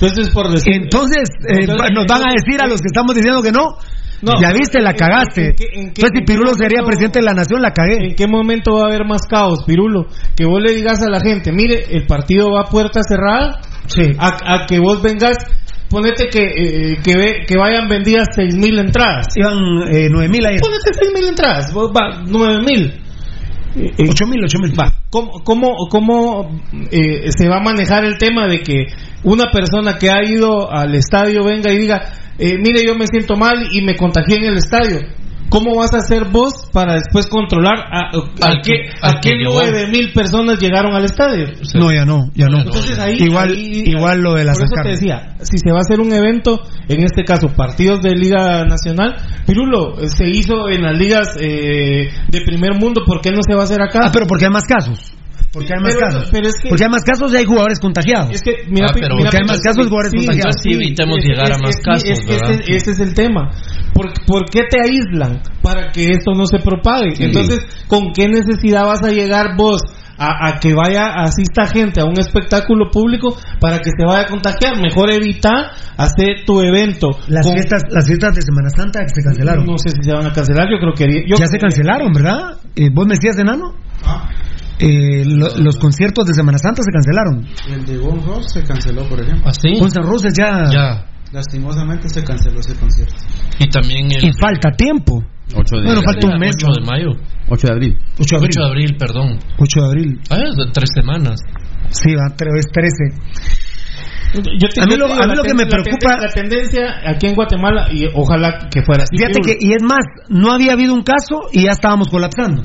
[0.00, 3.42] Entonces, por decir- Entonces, eh, Entonces, nos van a decir a los que estamos diciendo
[3.42, 3.76] que no.
[4.20, 4.32] No.
[4.40, 5.46] ya viste, la ¿En- cagaste.
[5.50, 8.08] en qué- en qué- Entonces, si Pirulo sería presidente de la nación, la cagué.
[8.08, 10.06] ¿En qué momento va a haber más caos, Pirulo?
[10.36, 13.60] Que vos le digas a la gente, mire, el partido va a puerta cerrada,
[14.18, 15.36] a, a que vos vengas,
[15.88, 19.26] ponete que eh, que, ve- que vayan vendidas seis mil entradas.
[19.36, 19.54] Iban
[19.92, 20.58] eh, nueve mil ahí.
[20.58, 22.60] Ponete seis mil entradas, vos va, nueve
[23.74, 23.92] mil.
[24.10, 24.78] Ocho mil, ocho mil.
[24.78, 26.60] Va, ¿cómo, cómo, cómo
[26.90, 28.86] eh, se va a manejar el tema de que
[29.24, 32.02] una persona que ha ido al estadio venga y diga,
[32.38, 35.00] eh, mire, yo me siento mal y me contagié en el estadio?
[35.50, 39.30] ¿Cómo vas a hacer vos para después controlar a, a, Al qué, que- a qué
[39.42, 41.46] nueve mil personas llegaron al estadio?
[41.74, 42.58] No, ya no, ya no.
[42.60, 45.78] Entonces ahí, igual, ahí- igual lo de la por eso te decía, si se va
[45.78, 50.68] a hacer un evento, en este caso partidos de Liga Nacional, Pirulo, eh, se hizo
[50.68, 54.00] en las ligas eh, de primer mundo, ¿por qué no se va a hacer acá?
[54.04, 55.14] Ah, pero porque hay más casos.
[55.52, 56.28] Porque hay más Pero- casos.
[56.30, 58.30] pero es que- porque hay más casos y hay jugadores contagiados.
[58.34, 60.56] Es que, mira, Ah, pero- mira, porque hay más casos y jugadores sí, contagiados.
[60.62, 62.20] sí, evitemos llegar a más casos, es
[62.68, 63.50] ese es el tema.
[63.94, 65.40] ¿Por, por qué te aíslan?
[65.62, 67.14] Para que esto no se propague.
[67.18, 67.58] Entonces,
[67.88, 69.80] ¿con qué necesidad vas a llegar vos
[70.20, 74.26] a, a que vaya, asista gente a un espectáculo público para que se vaya a
[74.26, 74.80] contagiar?
[74.80, 77.08] Mejor evita hacer tu evento.
[77.28, 79.64] Las con- fiestas, las fiestas de Semana Santa se cancelaron.
[79.64, 81.26] No sé si se van a cancelar, yo creo que...
[81.26, 82.58] yo- ya se cancelaron, ¿verdad?
[82.76, 83.74] Eh, ¿Vos me decías, enano?
[84.80, 87.46] Eh, lo- los conciertos de Semana Santa se cancelaron.
[87.68, 89.48] El de Ross se canceló, por ejemplo.
[89.48, 89.78] ¿Así?
[89.78, 90.64] Con San Roses ya.
[90.70, 91.04] Ya.
[91.32, 93.14] Lastimosamente se canceló ese concierto.
[93.58, 95.22] Y también el Y falta tiempo.
[95.54, 96.54] 8 de, Bueno, falta un mes.
[96.62, 97.10] 8 de mayo.
[97.48, 97.98] 8 de abril.
[98.18, 98.50] 8 de abril.
[98.50, 99.38] 8 de abril, perdón.
[99.58, 100.20] 8 de abril.
[100.30, 101.40] Ah, es de tres semanas.
[101.90, 103.04] Sí, va, es 13.
[104.34, 107.88] Yo te- A mí lo- a mí que me preocupa- La tendencia aquí en Guatemala,
[107.90, 109.16] y ojalá que fuera así.
[109.16, 112.62] Fíjate que, y es más, no había habido un caso y ya estábamos colapsando.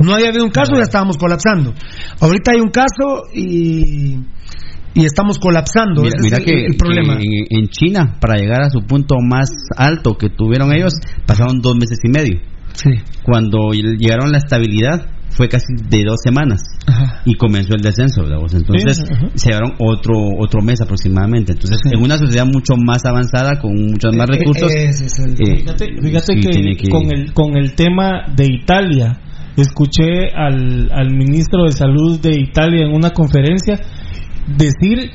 [0.00, 1.74] No había habido un caso y ya estábamos colapsando.
[2.20, 4.16] Ahorita hay un caso y,
[4.94, 6.02] y estamos colapsando.
[6.02, 7.16] Mira, Ese mira es el, que, el problema.
[7.18, 10.92] que en, China, para llegar a su punto más alto que tuvieron ellos,
[11.26, 12.40] pasaron dos meses y medio.
[12.74, 12.90] Sí.
[13.24, 16.62] Cuando llegaron a la estabilidad, fue casi de dos semanas.
[16.86, 17.22] Ajá.
[17.24, 18.38] Y comenzó el descenso, ¿verdad?
[18.52, 21.52] Entonces, Sí, se llevaron otro otro mes aproximadamente.
[21.52, 24.72] Entonces, en una sociedad mucho más avanzada, con muchos más Eh, recursos.
[24.74, 29.20] es el- eh, Fíjate, fíjate sí que, que- con el con el tema de Italia
[29.62, 33.80] escuché al, al ministro de salud de Italia en una conferencia
[34.56, 35.10] decir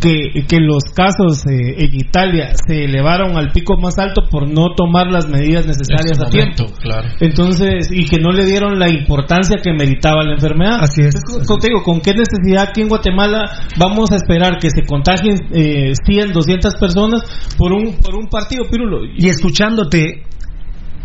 [0.00, 4.74] que, que los casos eh, en Italia se elevaron al pico más alto por no
[4.76, 6.80] tomar las medidas necesarias a su momento, tiempo.
[6.80, 7.08] claro.
[7.20, 10.78] Entonces, y que no le dieron la importancia que meritaba la enfermedad.
[10.80, 11.14] Así es.
[11.16, 13.44] Entonces, digo, ¿con qué necesidad aquí en Guatemala
[13.76, 17.22] vamos a esperar que se contagien eh, 100, 200 personas
[17.56, 19.00] por un, por un partido, Pirulo?
[19.16, 20.22] Y escuchándote,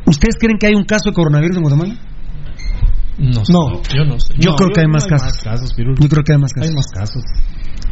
[0.06, 1.96] ¿ustedes creen que hay un caso de coronavirus en Guatemala?
[3.18, 3.82] No, No.
[3.94, 4.34] yo no sé.
[4.40, 5.38] Yo No, creo que hay no más casos.
[5.44, 5.98] casos, Pirulo.
[6.00, 6.70] Yo creo que hay más casos.
[6.70, 7.24] Hay más casos.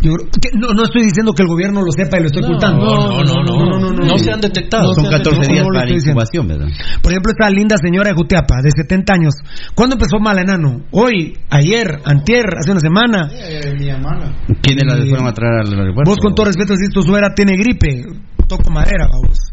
[0.02, 2.42] Yo creo que- no, no estoy diciendo que el gobierno lo sepa y lo estoy
[2.42, 2.86] No, ocultando.
[2.86, 4.96] no, no, no, no, no se han detectado.
[4.96, 6.68] Son No, 14 no, días no para incubación, ¿verdad?
[7.04, 9.36] Por ejemplo, esta linda señora de Jutiapa, de 70 años.
[9.76, 10.82] ¿Cuándo empezó mal enano?
[10.90, 13.30] Hoy, ayer, antier, hace una semana.
[13.78, 14.34] Mi amala.
[14.64, 16.10] ¿Quiénes la fueron a traer al aeropuerto?
[16.10, 18.04] Vos con todo respeto decís, tu suegra tiene gripe.
[18.48, 19.51] Toco madera, vamos.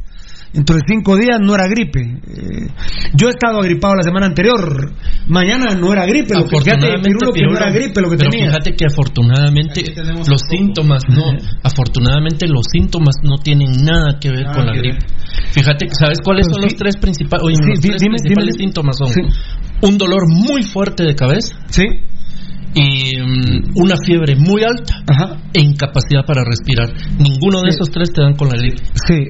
[0.53, 2.01] Dentro de cinco días no era gripe.
[2.01, 2.69] Eh,
[3.15, 4.93] yo he estado agripado la semana anterior.
[5.29, 6.35] Mañana no era gripe.
[6.35, 8.47] Lo que, fíjate, Pirulo, que no era gripe lo que pero tenía.
[8.47, 9.85] fíjate que afortunadamente
[10.27, 14.81] los síntomas no, afortunadamente los síntomas no tienen nada que ver Nada con la ver.
[14.83, 15.07] gripe.
[15.53, 16.69] Fíjate, ¿sabes cuáles Pero son sí.
[16.71, 17.45] los tres principales?
[17.47, 18.65] Oye, Sí, los tres dime, principales dime.
[18.65, 19.21] síntomas son Sí.
[19.83, 21.85] un dolor muy fuerte de cabeza Sí,
[22.75, 25.37] y mm, una fiebre muy alta ajá.
[25.53, 26.89] e incapacidad para respirar.
[27.19, 27.77] Ninguno de Sí.
[27.77, 28.83] esos tres te dan con la gripe.
[29.07, 29.29] Sí.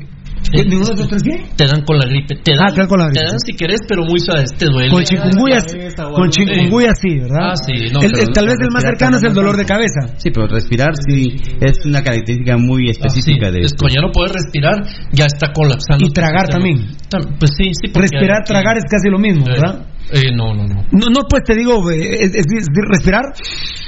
[0.53, 1.44] ¿Ninguno de los tres qué?
[1.57, 2.34] Te dan con la gripe.
[2.36, 3.20] Te dan, Ah, te dan con la gripe.
[3.20, 4.44] Te dan si querés, pero muy suave.
[4.57, 4.90] Te duele.
[4.90, 5.59] Con chikungunya,
[6.14, 7.53] con chikungunya sí, ¿verdad?
[7.53, 7.72] Ah, sí.
[7.92, 10.01] No, El- pero tal vez el más respirar cercano es el dolor de cabeza.
[10.16, 14.32] Sí, pero respirar sí es una característica muy específica de Es cuando ya no puedes
[14.32, 16.07] respirar, ya está colapsando.
[16.07, 16.78] Y tragar también.
[17.11, 17.92] Tam- Pues sí, sí.
[17.92, 19.86] Respirar, tragar es casi lo mismo, ¿verdad?
[20.11, 20.82] Eh, no, no, no.
[20.90, 23.24] No, no, pues te digo, eh, es, es decir, respirar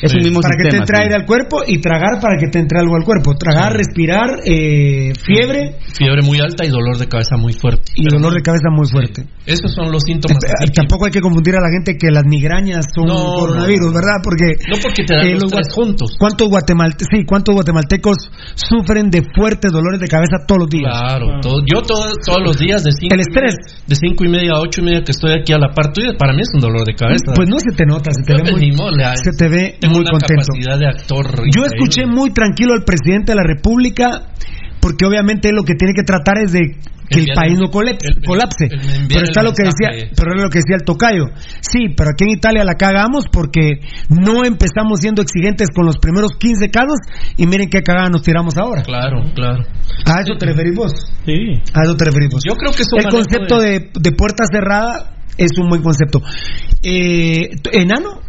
[0.03, 1.03] Es un mismo para que te entre sí.
[1.03, 3.35] aire al cuerpo y tragar para que te entre algo al cuerpo.
[3.35, 7.93] Tragar, respirar, eh, fiebre Fiebre muy alta y dolor de cabeza muy fuerte.
[7.97, 9.25] y dolor de cabeza muy fuerte.
[9.47, 10.37] Esos son los síntomas.
[10.45, 13.35] Eh, así que- Tampoco hay que confundir a la gente que las migrañas son No,
[13.41, 13.93] coronavirus, no.
[13.95, 14.16] ¿verdad?
[14.23, 16.16] Porque No porque te dan eh, los los tres juntos.
[16.18, 18.16] ¿Cuántos guatemaltecos, sí, cuántos guatemaltecos
[18.55, 20.91] sufren de fuertes dolores de cabeza todos los días?
[20.93, 23.55] Claro, todo- yo todo- todos los días de cinco El y estrés.
[23.57, 25.93] media- de cinco y media a ocho y media que estoy aquí a la par
[25.93, 27.33] tuya, para mí es un dolor de cabeza.
[27.35, 28.73] Pues no se te nota, se te Creo ve muy,
[29.23, 30.43] se te ve tengo muy una contento.
[30.47, 31.27] capacidad de actor.
[31.27, 31.69] Yo increíble.
[31.75, 34.33] escuché muy tranquilo al presidente de la República
[34.81, 36.61] porque obviamente él lo que tiene que tratar es de
[37.11, 38.65] que el país no colapse, el- el- colapse.
[38.71, 41.25] el pero está lo que decía, pero es lo que decía el tocayo.
[41.61, 46.31] Sí, pero aquí en Italia la cagamos porque no empezamos siendo exigentes con los primeros
[46.39, 46.99] 15 casos
[47.37, 48.83] y miren qué cagada nos tiramos ahora.
[48.85, 49.65] Claro, claro.
[50.07, 50.93] ¿A eso te referís vos?
[51.27, 51.61] Sí.
[51.75, 52.43] A eso te referís vos.
[52.49, 55.82] Yo creo que es un El concepto de- de, de puerta cerrada es un buen
[55.82, 56.20] concepto.
[56.82, 58.20] Eh, ¿Enano?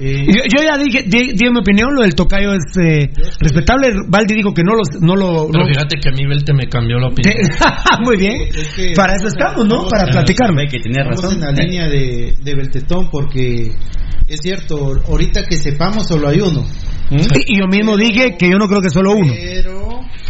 [0.00, 3.88] Eh, Yo, yo ya dije, di, di mi opinión, lo del tocayo es eh, respetable.
[4.08, 5.48] Valdi dijo que no, los, no lo...
[5.50, 7.34] Pero no- fíjate que a mí Belte me cambió la opinión.
[8.04, 8.42] Muy bien.
[8.54, 9.76] Es que Para eso estamos, ¿no?
[9.78, 10.04] vamos Para.
[10.60, 10.78] Hay que
[11.08, 11.34] Estamos razón.
[11.34, 13.72] en la línea de, de Beltetón porque
[14.28, 16.64] es cierto, ahorita que sepamos solo hay uno.
[17.10, 19.32] Y, y yo mismo dije que yo no creo que solo uno.
[19.34, 19.88] Pero,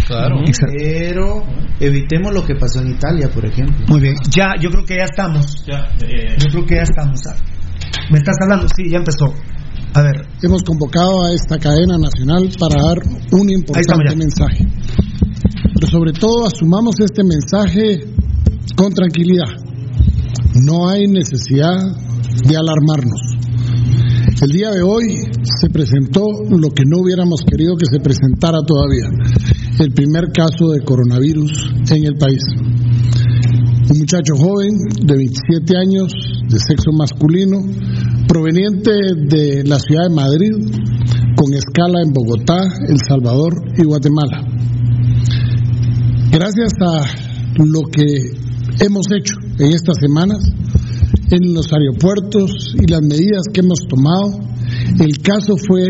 [0.08, 0.40] Claro.
[0.78, 1.42] Pero
[1.78, 3.76] evitemos lo que pasó en Italia, por ejemplo.
[3.88, 4.16] Muy bien.
[4.34, 5.64] Ya, yo creo que ya estamos.
[5.66, 7.20] Ya, eh, Yo creo que ya estamos.
[8.10, 8.66] ¿Me estás hablando?
[8.74, 9.26] Sí, ya empezó.
[9.92, 10.26] A ver.
[10.42, 12.98] Hemos convocado a esta cadena nacional para dar
[13.32, 14.64] un importante mensaje.
[15.74, 18.00] Pero sobre todo asumamos este mensaje
[18.76, 19.60] con tranquilidad.
[20.64, 21.84] No hay necesidad
[22.48, 23.20] de alarmarnos.
[24.40, 25.18] El día de hoy
[25.60, 29.10] se presentó lo que no hubiéramos querido que se presentara todavía,
[29.80, 31.50] el primer caso de coronavirus
[31.90, 32.44] en el país.
[33.90, 36.12] Un muchacho joven de 27 años,
[36.48, 37.58] de sexo masculino,
[38.28, 38.92] proveniente
[39.26, 40.52] de la ciudad de Madrid,
[41.34, 44.46] con escala en Bogotá, El Salvador y Guatemala.
[46.30, 48.38] Gracias a lo que
[48.86, 50.38] hemos hecho en estas semanas,
[51.30, 54.40] en los aeropuertos y las medidas que hemos tomado,
[55.00, 55.86] el caso fue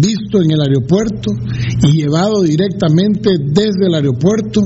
[0.00, 1.32] visto en el aeropuerto
[1.82, 4.62] y llevado directamente desde el aeropuerto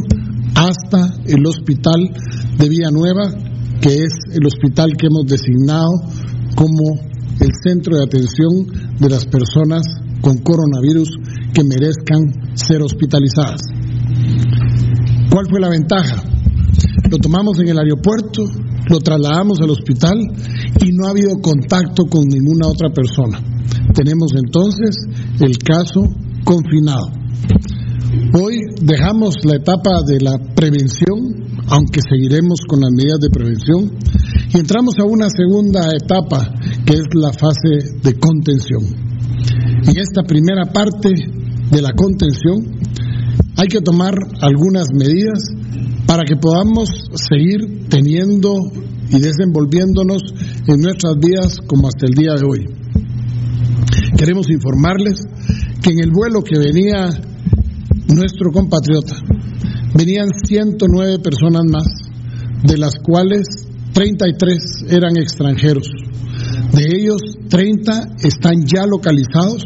[0.54, 2.10] hasta el hospital
[2.58, 3.32] de Villanueva,
[3.80, 5.90] que es el hospital que hemos designado
[6.54, 6.98] como
[7.40, 9.82] el centro de atención de las personas
[10.22, 11.10] con coronavirus
[11.52, 13.60] que merezcan ser hospitalizadas.
[15.30, 16.22] ¿Cuál fue la ventaja?
[17.10, 18.44] Lo tomamos en el aeropuerto,
[18.88, 20.16] lo trasladamos al hospital
[20.84, 23.40] y no ha habido contacto con ninguna otra persona.
[23.94, 24.96] Tenemos entonces
[25.40, 26.08] el caso
[26.44, 27.06] confinado.
[28.32, 33.90] Hoy dejamos la etapa de la prevención, aunque seguiremos con las medidas de prevención,
[34.54, 38.82] y entramos a una segunda etapa, que es la fase de contención.
[39.82, 41.10] En esta primera parte
[41.70, 42.56] de la contención
[43.56, 45.42] hay que tomar algunas medidas
[46.06, 48.54] para que podamos seguir teniendo
[49.10, 50.22] y desenvolviéndonos
[50.66, 52.66] en nuestras vidas como hasta el día de hoy.
[54.16, 55.24] Queremos informarles
[55.82, 57.10] que en el vuelo que venía
[58.08, 59.16] nuestro compatriota
[59.94, 61.86] venían 109 personas más,
[62.62, 65.88] de las cuales 33 eran extranjeros.
[66.72, 69.62] De ellos, 30 están ya localizados,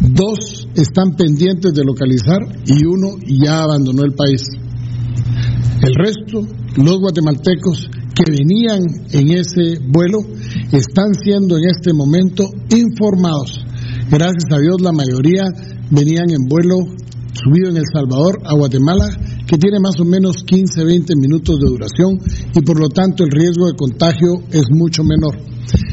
[0.00, 4.42] dos están pendientes de localizar y uno ya abandonó el país.
[5.86, 6.42] El resto,
[6.82, 8.82] los guatemaltecos que venían
[9.12, 10.18] en ese vuelo,
[10.72, 13.62] están siendo en este momento informados.
[14.10, 15.44] Gracias a Dios la mayoría
[15.88, 16.78] venían en vuelo
[17.32, 19.06] subido en El Salvador a Guatemala,
[19.46, 22.18] que tiene más o menos 15, 20 minutos de duración
[22.52, 25.38] y por lo tanto el riesgo de contagio es mucho menor.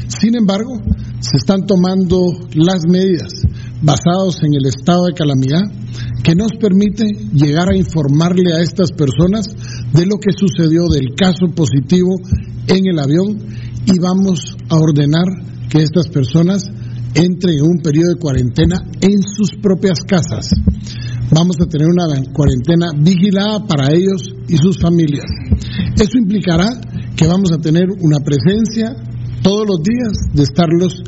[0.08, 0.72] Sin embargo,
[1.20, 2.18] se están tomando
[2.54, 3.30] las medidas
[3.84, 5.62] basados en el estado de calamidad
[6.22, 9.46] que nos permite llegar a informarle a estas personas
[9.92, 12.16] de lo que sucedió del caso positivo
[12.66, 13.38] en el avión
[13.84, 15.26] y vamos a ordenar
[15.68, 16.64] que estas personas
[17.14, 20.48] entren en un periodo de cuarentena en sus propias casas.
[21.30, 25.26] Vamos a tener una cuarentena vigilada para ellos y sus familias.
[25.96, 26.68] Eso implicará
[27.16, 28.96] que vamos a tener una presencia
[29.42, 31.02] todos los días de estarlos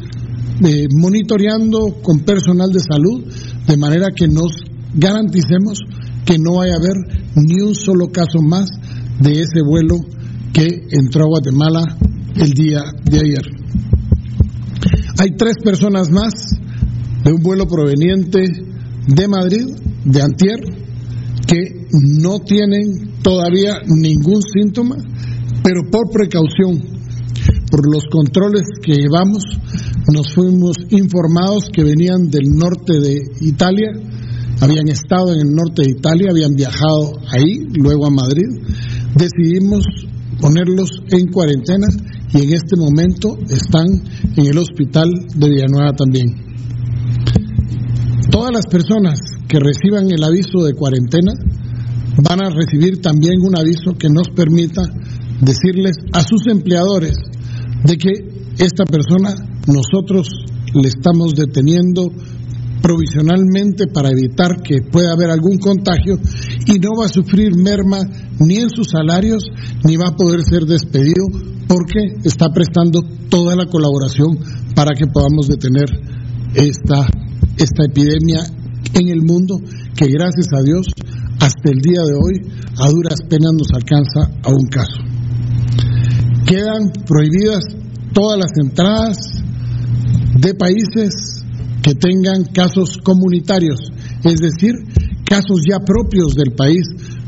[0.94, 3.24] monitoreando con personal de salud,
[3.66, 4.52] de manera que nos
[4.94, 5.78] garanticemos
[6.24, 6.96] que no vaya a haber
[7.36, 8.68] ni un solo caso más
[9.20, 9.96] de ese vuelo
[10.52, 11.82] que entró a Guatemala
[12.36, 13.44] el día de ayer.
[15.18, 16.32] Hay tres personas más
[17.24, 18.40] de un vuelo proveniente
[19.06, 19.66] de Madrid,
[20.04, 20.60] de Antier,
[21.46, 21.86] que
[22.22, 24.96] no tienen todavía ningún síntoma,
[25.62, 26.82] pero por precaución,
[27.70, 29.44] por los controles que llevamos,
[30.12, 33.90] nos fuimos informados que venían del norte de Italia,
[34.60, 38.46] habían estado en el norte de Italia, habían viajado ahí, luego a Madrid.
[39.14, 39.84] Decidimos
[40.40, 41.88] ponerlos en cuarentena
[42.32, 43.86] y en este momento están
[44.36, 46.46] en el hospital de Villanueva también.
[48.30, 51.32] Todas las personas que reciban el aviso de cuarentena
[52.22, 54.82] van a recibir también un aviso que nos permita
[55.40, 57.16] decirles a sus empleadores
[57.84, 58.10] de que
[58.58, 59.34] esta persona
[59.66, 60.28] nosotros
[60.74, 62.10] le estamos deteniendo
[62.82, 66.18] provisionalmente para evitar que pueda haber algún contagio
[66.66, 67.98] y no va a sufrir merma
[68.38, 69.44] ni en sus salarios
[69.84, 71.24] ni va a poder ser despedido
[71.66, 74.38] porque está prestando toda la colaboración
[74.74, 75.86] para que podamos detener
[76.54, 77.08] esta,
[77.56, 78.44] esta epidemia
[78.94, 79.56] en el mundo
[79.96, 80.86] que gracias a Dios
[81.40, 82.40] hasta el día de hoy
[82.78, 85.00] a duras penas nos alcanza a un caso.
[86.46, 87.64] Quedan prohibidas
[88.12, 89.36] todas las entradas
[90.38, 91.44] de países
[91.82, 93.78] que tengan casos comunitarios,
[94.24, 94.74] es decir,
[95.24, 96.82] casos ya propios del país,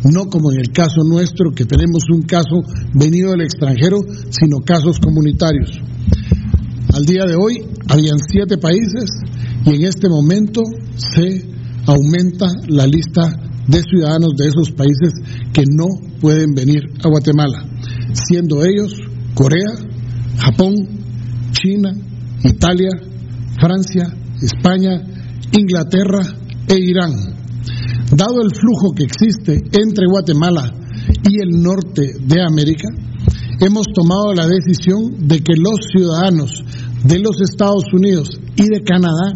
[0.04, 2.62] no como en el caso nuestro que tenemos un caso
[2.94, 3.98] venido del extranjero,
[4.30, 5.80] sino casos comunitarios.
[6.94, 9.10] Al día de hoy habían siete países
[9.64, 10.62] y en este momento
[10.96, 11.44] se
[11.86, 13.30] aumenta la lista
[13.66, 15.12] de ciudadanos de esos países
[15.52, 15.86] que no
[16.20, 17.64] pueden venir a Guatemala,
[18.12, 18.94] siendo ellos
[19.34, 19.74] Corea,
[20.38, 20.74] Japón,
[21.52, 21.92] China,
[22.44, 22.90] Italia,
[23.60, 25.02] Francia, España,
[25.52, 26.22] Inglaterra
[26.68, 27.12] e Irán.
[28.14, 30.72] Dado el flujo que existe entre Guatemala
[31.28, 32.88] y el norte de América,
[33.60, 36.64] hemos tomado la decisión de que los ciudadanos
[37.04, 39.32] de los Estados Unidos y de Canadá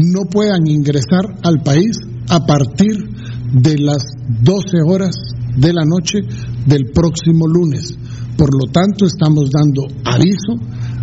[0.00, 1.98] no puedan ingresar al país
[2.28, 3.08] a partir
[3.52, 4.04] de las
[4.42, 5.16] 12 horas
[5.56, 6.20] de la noche
[6.66, 7.96] del próximo lunes.
[8.36, 10.54] Por lo tanto, estamos dando aviso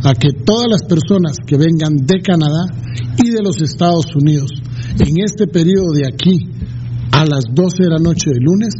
[0.03, 2.65] a que todas las personas que vengan de Canadá
[3.23, 4.51] y de los Estados Unidos
[4.99, 6.39] en este periodo de aquí
[7.11, 8.73] a las 12 de la noche del lunes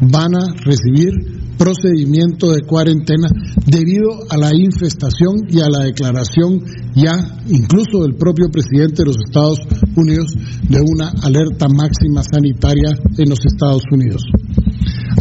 [0.00, 3.28] van a recibir procedimiento de cuarentena
[3.66, 6.60] debido a la infestación y a la declaración
[6.94, 7.14] ya
[7.46, 9.60] incluso del propio presidente de los Estados
[9.94, 10.34] Unidos
[10.68, 14.22] de una alerta máxima sanitaria en los Estados Unidos.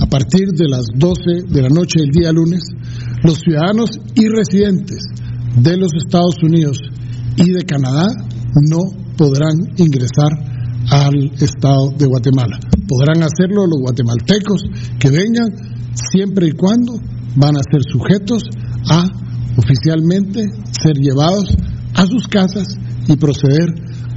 [0.01, 2.61] A partir de las 12 de la noche del día lunes,
[3.23, 5.03] los ciudadanos y residentes
[5.55, 6.77] de los Estados Unidos
[7.37, 8.07] y de Canadá
[8.69, 8.79] no
[9.17, 10.31] podrán ingresar
[10.89, 12.59] al estado de Guatemala.
[12.87, 14.63] Podrán hacerlo los guatemaltecos
[14.99, 15.49] que vengan
[15.93, 16.93] siempre y cuando
[17.35, 18.43] van a ser sujetos
[18.89, 19.05] a
[19.57, 21.55] oficialmente ser llevados
[21.93, 22.67] a sus casas
[23.07, 23.69] y proceder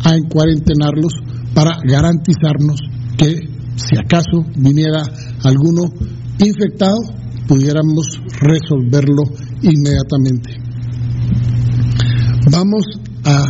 [0.05, 1.13] a encuarentenarlos
[1.55, 2.81] para garantizarnos
[3.17, 5.03] que si acaso viniera
[5.43, 5.91] alguno
[6.39, 6.99] infectado,
[7.47, 9.23] pudiéramos resolverlo
[9.63, 10.64] inmediatamente.
[12.51, 12.85] Vamos
[13.25, 13.43] a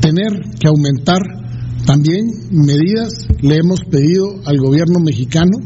[0.00, 1.20] tener que aumentar
[1.86, 3.26] también medidas.
[3.40, 5.58] Le hemos pedido al gobierno mexicano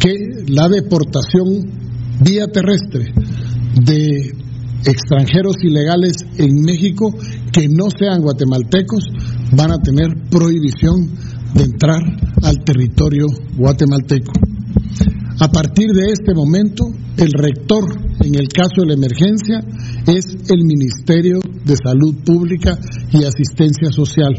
[0.00, 1.46] que la deportación
[2.20, 3.12] vía terrestre
[3.84, 4.34] de
[4.84, 7.14] extranjeros ilegales en México
[7.52, 9.04] que no sean guatemaltecos
[9.52, 11.08] van a tener prohibición
[11.54, 12.00] de entrar
[12.42, 13.26] al territorio
[13.56, 14.32] guatemalteco.
[15.42, 16.86] A partir de este momento,
[17.16, 17.82] el rector,
[18.22, 19.58] en el caso de la emergencia,
[20.06, 22.78] es el Ministerio de Salud Pública
[23.10, 24.38] y Asistencia Social.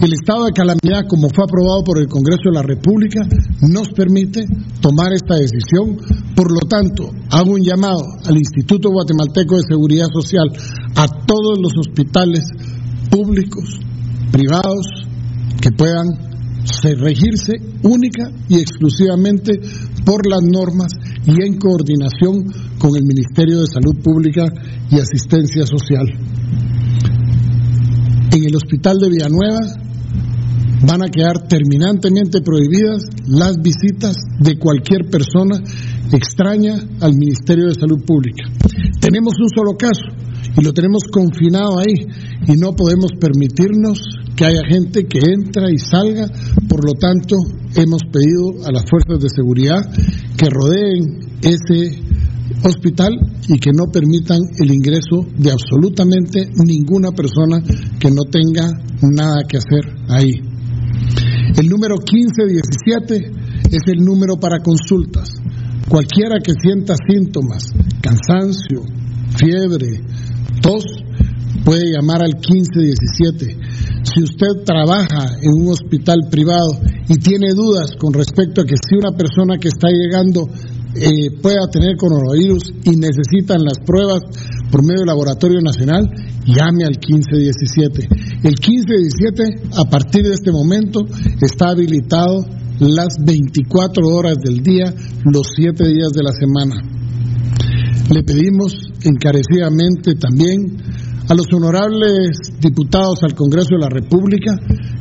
[0.00, 3.20] El estado de calamidad, como fue aprobado por el Congreso de la República,
[3.68, 4.46] nos permite
[4.80, 6.00] tomar esta decisión.
[6.34, 10.48] Por lo tanto, hago un llamado al Instituto Guatemalteco de Seguridad Social,
[10.96, 12.48] a todos los hospitales
[13.10, 13.78] públicos,
[14.32, 15.04] privados,
[15.60, 16.29] que puedan
[16.96, 17.52] regirse
[17.82, 19.60] única y exclusivamente
[20.04, 20.92] por las normas
[21.26, 22.44] y en coordinación
[22.78, 24.46] con el Ministerio de Salud Pública
[24.90, 26.06] y Asistencia Social.
[28.32, 29.58] En el Hospital de Villanueva
[30.86, 35.60] van a quedar terminantemente prohibidas las visitas de cualquier persona
[36.12, 38.44] extraña al Ministerio de Salud Pública.
[39.00, 40.04] Tenemos un solo caso
[40.56, 42.06] y lo tenemos confinado ahí
[42.46, 44.00] y no podemos permitirnos
[44.36, 46.26] que haya gente que entra y salga,
[46.68, 47.36] por lo tanto
[47.76, 49.80] hemos pedido a las fuerzas de seguridad
[50.36, 52.02] que rodeen ese
[52.64, 53.18] hospital
[53.48, 57.62] y que no permitan el ingreso de absolutamente ninguna persona
[57.98, 58.70] que no tenga
[59.02, 60.32] nada que hacer ahí.
[61.56, 63.32] El número 1517
[63.70, 65.30] es el número para consultas.
[65.88, 68.82] Cualquiera que sienta síntomas, cansancio,
[69.36, 70.00] fiebre,
[70.62, 70.84] tos,
[71.64, 73.58] puede llamar al 1517.
[74.02, 76.78] Si usted trabaja en un hospital privado
[77.08, 80.48] y tiene dudas con respecto a que si una persona que está llegando
[80.94, 84.22] eh, pueda tener coronavirus y necesitan las pruebas
[84.70, 86.04] por medio del Laboratorio Nacional,
[86.46, 88.08] llame al 1517.
[88.42, 91.06] El 1517, a partir de este momento,
[91.40, 92.44] está habilitado
[92.80, 94.92] las 24 horas del día,
[95.24, 96.82] los 7 días de la semana.
[98.10, 98.74] Le pedimos
[99.04, 100.89] encarecidamente también
[101.30, 104.50] a los honorables diputados al Congreso de la República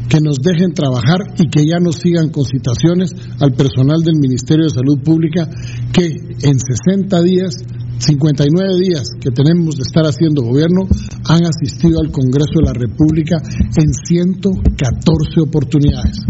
[0.08, 3.10] que nos dejen trabajar y que ya no sigan con citaciones
[3.40, 5.50] al personal del Ministerio de Salud Pública
[5.92, 7.56] que en 60 días
[7.98, 10.88] 59 días que tenemos de estar haciendo gobierno
[11.26, 13.38] han asistido al Congreso de la República
[13.76, 16.22] en 114 oportunidades.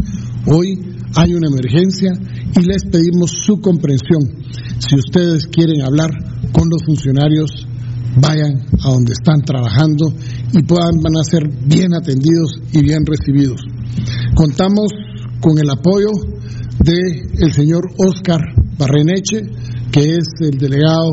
[0.48, 0.80] Hoy
[1.16, 2.14] hay una emergencia
[2.56, 4.48] y les pedimos su comprensión.
[4.80, 6.10] Si ustedes quieren hablar
[6.54, 7.68] con los funcionarios,
[8.16, 10.14] vayan a donde están trabajando
[10.54, 13.62] y puedan van a ser bien atendidos y bien recibidos.
[14.36, 14.92] Contamos
[15.40, 16.10] con el apoyo
[16.84, 18.40] del el señor Oscar
[18.78, 19.42] Barreneche,
[19.92, 21.10] que es el delegado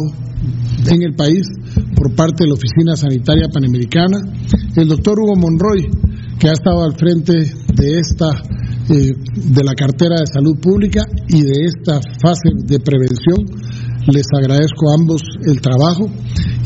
[0.89, 1.47] en el país
[1.95, 4.21] por parte de la Oficina Sanitaria Panamericana,
[4.77, 5.89] el doctor Hugo Monroy,
[6.39, 7.33] que ha estado al frente
[7.75, 8.31] de esta
[8.89, 13.39] eh, de la cartera de salud pública y de esta fase de prevención.
[14.07, 16.07] Les agradezco a ambos el trabajo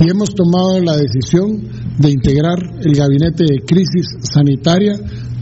[0.00, 1.60] y hemos tomado la decisión
[1.98, 4.96] de integrar el gabinete de crisis sanitaria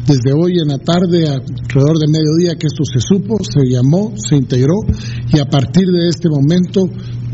[0.05, 4.37] desde hoy en la tarde, alrededor de mediodía que esto se supo, se llamó, se
[4.37, 4.81] integró
[5.33, 6.89] y a partir de este momento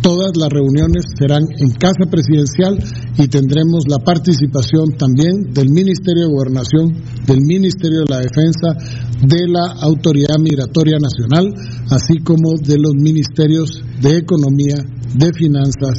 [0.05, 2.77] todas las reuniones serán en casa presidencial
[3.17, 6.93] y tendremos la participación también del Ministerio de Gobernación,
[7.27, 8.77] del Ministerio de la Defensa,
[9.25, 11.49] de la Autoridad Migratoria Nacional,
[11.89, 14.77] así como de los ministerios de Economía,
[15.17, 15.97] de Finanzas,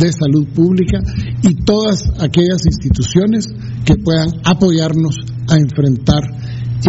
[0.00, 0.98] de Salud Pública
[1.42, 3.46] y todas aquellas instituciones
[3.84, 5.14] que puedan apoyarnos
[5.48, 6.24] a enfrentar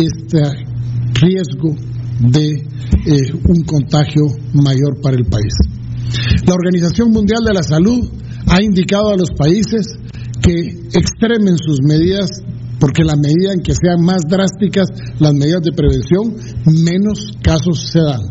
[0.02, 0.42] este
[1.14, 1.76] riesgo
[2.22, 2.54] de
[3.06, 5.54] eh, un contagio mayor para el país.
[6.46, 8.10] La Organización Mundial de la Salud
[8.48, 9.88] ha indicado a los países
[10.42, 12.30] que extremen sus medidas
[12.80, 14.90] porque la medida en que sean más drásticas
[15.20, 16.36] las medidas de prevención,
[16.66, 18.22] menos casos se dan.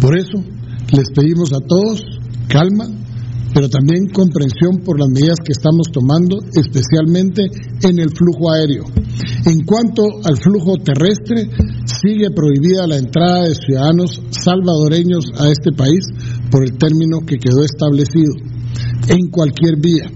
[0.00, 0.38] Por eso
[0.92, 2.02] les pedimos a todos
[2.48, 2.86] calma,
[3.54, 7.42] pero también comprensión por las medidas que estamos tomando, especialmente
[7.82, 8.84] en el flujo aéreo.
[9.44, 11.50] En cuanto al flujo terrestre,
[11.84, 16.06] sigue prohibida la entrada de ciudadanos salvadoreños a este país
[16.50, 18.32] por el término que quedó establecido,
[19.08, 20.10] en cualquier vía.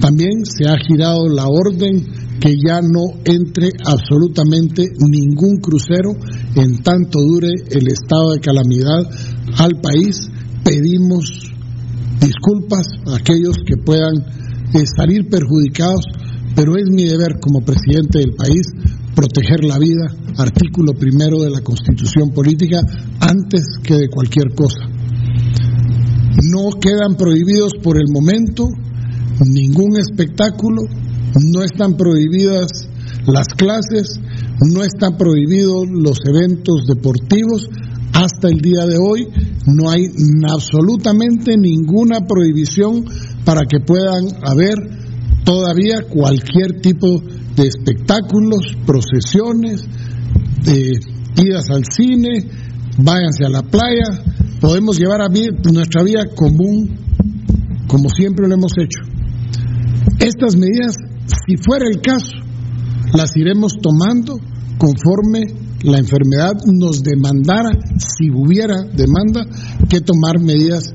[0.00, 2.04] También se ha girado la orden
[2.40, 6.12] que ya no entre absolutamente ningún crucero
[6.54, 9.08] en tanto dure el estado de calamidad
[9.56, 10.28] al país.
[10.62, 11.55] Pedimos
[12.20, 14.14] disculpas a aquellos que puedan
[14.74, 16.04] eh, salir perjudicados,
[16.54, 18.66] pero es mi deber como presidente del país
[19.14, 20.04] proteger la vida,
[20.36, 22.80] artículo primero de la Constitución Política,
[23.20, 24.84] antes que de cualquier cosa.
[26.52, 28.68] No quedan prohibidos por el momento
[29.44, 30.82] ningún espectáculo,
[31.42, 32.88] no están prohibidas
[33.26, 34.20] las clases,
[34.60, 37.68] no están prohibidos los eventos deportivos,
[38.16, 39.28] hasta el día de hoy
[39.66, 40.06] no hay
[40.50, 43.04] absolutamente ninguna prohibición
[43.44, 44.76] para que puedan haber
[45.44, 47.20] todavía cualquier tipo
[47.56, 49.84] de espectáculos, procesiones,
[50.64, 50.92] de
[51.44, 52.48] idas al cine,
[52.98, 54.24] váyanse a la playa,
[54.60, 56.98] podemos llevar a nuestra vida común
[57.86, 59.00] como siempre lo hemos hecho.
[60.18, 60.96] Estas medidas,
[61.46, 62.32] si fuera el caso,
[63.12, 64.38] las iremos tomando
[64.78, 69.46] conforme la enfermedad nos demandara, si hubiera demanda,
[69.88, 70.92] que tomar medidas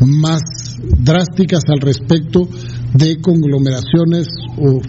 [0.00, 0.40] más
[0.98, 2.48] drásticas al respecto
[2.94, 4.80] de conglomeraciones o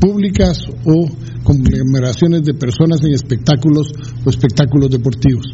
[0.00, 1.08] públicas o
[1.42, 3.92] conglomeraciones de personas en espectáculos
[4.24, 5.46] o espectáculos deportivos.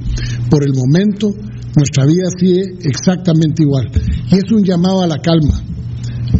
[0.50, 1.34] Por el momento,
[1.76, 3.90] nuestra vida sigue exactamente igual
[4.30, 5.73] y es un llamado a la calma.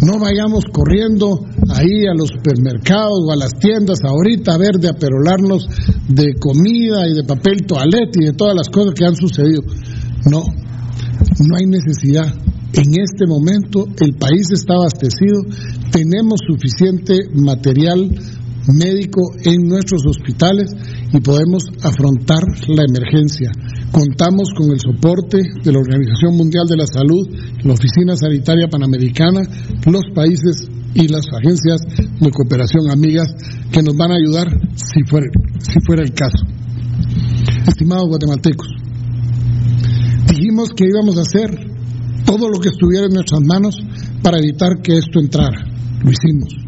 [0.03, 4.89] No vayamos corriendo ahí a los supermercados o a las tiendas ahorita a ver de
[4.89, 5.67] aperolarnos
[6.09, 9.63] de comida y de papel toalete y de todas las cosas que han sucedido.
[10.31, 12.27] No, no hay necesidad.
[12.75, 15.43] En este momento el país está abastecido,
[15.93, 18.11] tenemos suficiente material
[18.73, 20.71] médico en nuestros hospitales
[21.13, 23.51] y podemos afrontar la emergencia.
[23.95, 27.29] Contamos con el soporte de la Organización Mundial de la Salud,
[27.63, 29.43] la Oficina Sanitaria Panamericana,
[29.87, 31.81] los países y las agencias
[32.19, 33.29] de cooperación amigas
[33.71, 35.27] que nos van a ayudar si fuera,
[35.61, 36.43] si fuera el caso.
[37.69, 38.67] Estimados guatemaltecos,
[40.29, 41.55] Dijimos que íbamos a hacer
[42.27, 43.77] todo lo que estuviera en nuestras manos
[44.23, 45.65] para evitar que esto entrara.
[46.03, 46.64] Lo hicimos.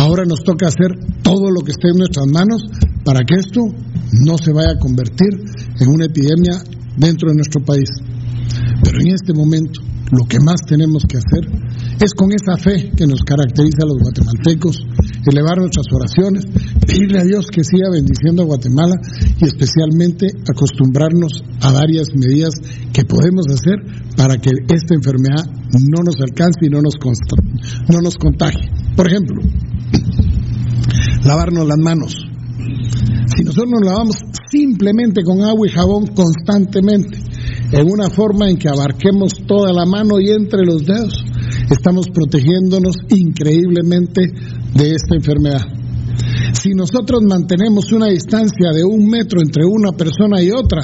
[0.00, 2.64] Ahora nos toca hacer todo lo que esté en nuestras manos
[3.04, 3.60] para que esto
[4.24, 5.28] no se vaya a convertir
[5.78, 6.56] en una epidemia
[6.96, 7.90] dentro de nuestro país.
[8.82, 11.44] Pero en este momento lo que más tenemos que hacer
[12.00, 14.80] es con esa fe que nos caracteriza a los guatemaltecos,
[15.30, 16.46] elevar nuestras oraciones,
[16.86, 18.96] pedirle a Dios que siga bendiciendo a Guatemala
[19.38, 22.54] y especialmente acostumbrarnos a varias medidas
[22.92, 23.76] que podemos hacer
[24.16, 25.44] para que esta enfermedad
[25.76, 26.94] no nos alcance y no nos,
[27.88, 28.70] no nos contagie.
[28.96, 29.42] Por ejemplo,
[31.24, 32.16] lavarnos las manos.
[33.36, 34.16] Si nosotros nos lavamos
[34.50, 37.18] simplemente con agua y jabón constantemente,
[37.72, 41.24] en una forma en que abarquemos toda la mano y entre los dedos,
[41.70, 44.22] estamos protegiéndonos increíblemente
[44.74, 45.62] de esta enfermedad.
[46.52, 50.82] Si nosotros mantenemos una distancia de un metro entre una persona y otra,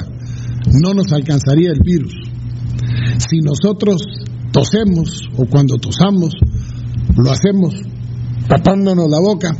[0.81, 2.13] no nos alcanzaría el virus.
[3.17, 4.01] Si nosotros
[4.51, 6.33] tosemos o cuando tosamos,
[7.15, 7.75] lo hacemos
[8.47, 9.55] tapándonos la boca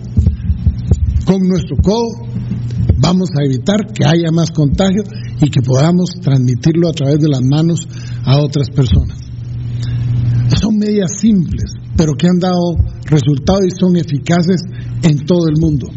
[1.25, 2.07] con nuestro codo,
[2.97, 5.03] vamos a evitar que haya más contagio
[5.41, 7.87] y que podamos transmitirlo a través de las manos
[8.23, 9.26] a otras personas.
[10.77, 12.75] Son medidas simples, pero que han dado
[13.05, 14.61] resultados y son eficaces
[15.01, 15.87] en todo el mundo.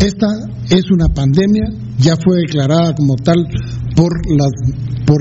[0.00, 0.28] Esta
[0.70, 1.64] es una pandemia,
[1.98, 3.36] ya fue declarada como tal
[3.94, 4.46] por la,
[5.04, 5.20] por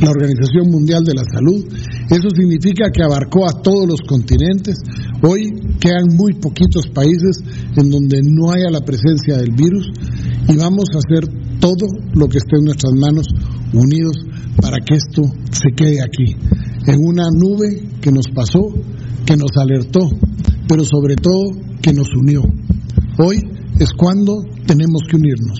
[0.00, 1.64] la Organización Mundial de la Salud.
[2.08, 4.76] Eso significa que abarcó a todos los continentes.
[5.22, 7.42] Hoy quedan muy poquitos países
[7.76, 9.90] en donde no haya la presencia del virus
[10.48, 11.28] y vamos a hacer
[11.60, 13.26] todo lo que esté en nuestras manos
[13.74, 14.16] unidos
[14.60, 16.36] para que esto se quede aquí,
[16.86, 18.60] en una nube que nos pasó,
[19.24, 20.08] que nos alertó,
[20.68, 21.50] pero sobre todo
[21.82, 22.42] que nos unió.
[23.18, 23.40] Hoy
[23.78, 25.58] es cuando tenemos que unirnos.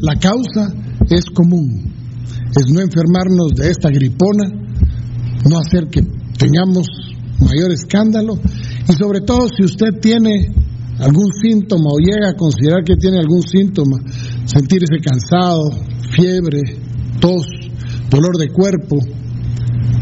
[0.00, 0.72] La causa
[1.08, 1.92] es común,
[2.56, 4.48] es no enfermarnos de esta gripona,
[5.48, 6.02] no hacer que
[6.38, 6.86] tengamos
[7.40, 8.38] mayor escándalo
[8.88, 10.52] y sobre todo si usted tiene
[10.98, 13.98] algún síntoma o llega a considerar que tiene algún síntoma,
[14.44, 15.70] sentirse cansado,
[16.14, 16.60] fiebre,
[17.20, 17.46] tos,
[18.10, 18.96] dolor de cuerpo,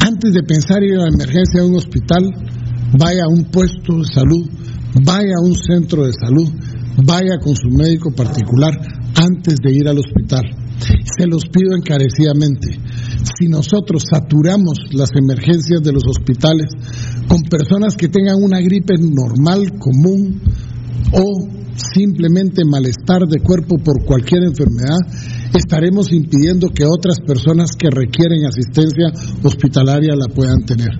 [0.00, 2.22] antes de pensar ir a la emergencia de un hospital,
[2.98, 4.48] vaya a un puesto de salud,
[5.04, 6.48] vaya a un centro de salud,
[7.04, 8.72] vaya con su médico particular
[9.16, 10.42] antes de ir al hospital.
[11.16, 12.78] Se los pido encarecidamente.
[13.38, 16.68] Si nosotros saturamos las emergencias de los hospitales
[17.28, 20.40] con personas que tengan una gripe normal, común,
[21.12, 24.98] o simplemente malestar de cuerpo por cualquier enfermedad,
[25.54, 30.90] estaremos impidiendo que otras personas que requieren asistencia hospitalaria la puedan tener.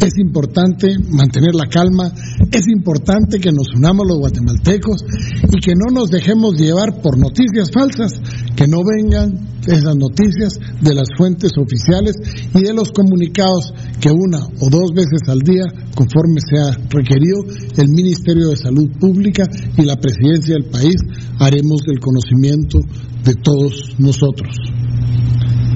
[0.00, 2.12] Es importante mantener la calma,
[2.50, 5.04] es importante que nos unamos los guatemaltecos
[5.50, 8.20] y que no nos dejemos llevar por noticias falsas,
[8.56, 12.16] que no vengan esas noticias de las fuentes oficiales
[12.54, 17.44] y de los comunicados que una o dos veces al día, conforme sea requerido,
[17.76, 19.44] el Ministerio de Salud Pública
[19.76, 20.96] y la Presidencia del país
[21.38, 22.78] haremos del conocimiento
[23.24, 24.54] de todos nosotros.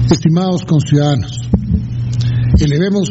[0.09, 1.49] Estimados conciudadanos,
[2.59, 3.09] elevemos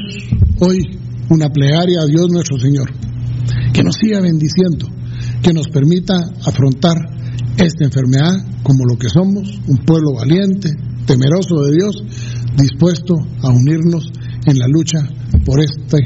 [0.60, 0.98] hoy
[1.30, 2.90] una plegaria a Dios nuestro Señor,
[3.72, 4.86] que nos siga bendiciendo,
[5.42, 6.14] que nos permita
[6.46, 6.96] afrontar
[7.56, 10.70] esta enfermedad como lo que somos, un pueblo valiente,
[11.06, 12.04] temeroso de Dios,
[12.56, 14.10] dispuesto a unirnos
[14.46, 14.98] en la lucha
[15.44, 15.98] por este,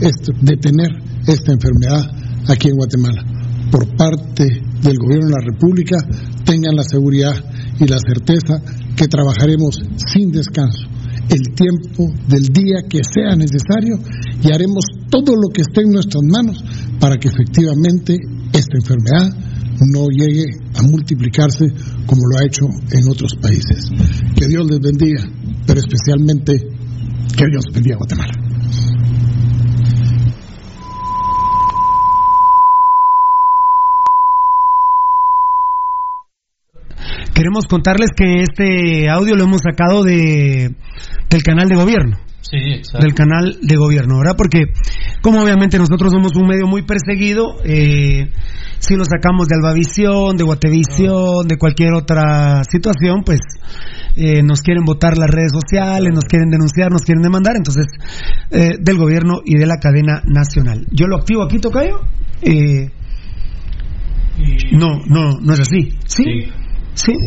[0.00, 0.90] este, detener
[1.26, 2.04] esta enfermedad
[2.48, 3.22] aquí en Guatemala.
[3.70, 4.44] Por parte
[4.82, 5.96] del gobierno de la República,
[6.44, 7.32] tengan la seguridad
[7.78, 8.60] y la certeza
[8.96, 9.80] que trabajaremos
[10.12, 10.92] sin descanso
[11.28, 13.98] el tiempo del día que sea necesario
[14.42, 16.62] y haremos todo lo que esté en nuestras manos
[17.00, 18.18] para que efectivamente
[18.52, 19.30] esta enfermedad
[19.80, 21.66] no llegue a multiplicarse
[22.06, 23.90] como lo ha hecho en otros países.
[24.36, 25.24] Que Dios les bendiga,
[25.66, 26.58] pero especialmente
[27.36, 28.41] que Dios bendiga a Guatemala.
[37.42, 40.76] Queremos contarles que este audio lo hemos sacado de
[41.28, 42.16] del canal de gobierno.
[42.40, 43.04] Sí, exacto.
[43.04, 44.36] Del canal de gobierno, ¿verdad?
[44.38, 44.66] Porque,
[45.22, 48.30] como obviamente nosotros somos un medio muy perseguido, eh,
[48.78, 53.40] si lo sacamos de Albavisión, de Guatevisión, de cualquier otra situación, pues
[54.14, 57.86] eh, nos quieren votar las redes sociales, nos quieren denunciar, nos quieren demandar, entonces,
[58.52, 60.86] eh, del gobierno y de la cadena nacional.
[60.92, 62.02] Yo lo activo aquí, Tocayo.
[62.40, 62.88] Eh,
[64.70, 65.90] no, no, no es así.
[66.06, 66.22] ¿Sí?
[66.22, 66.61] Sí,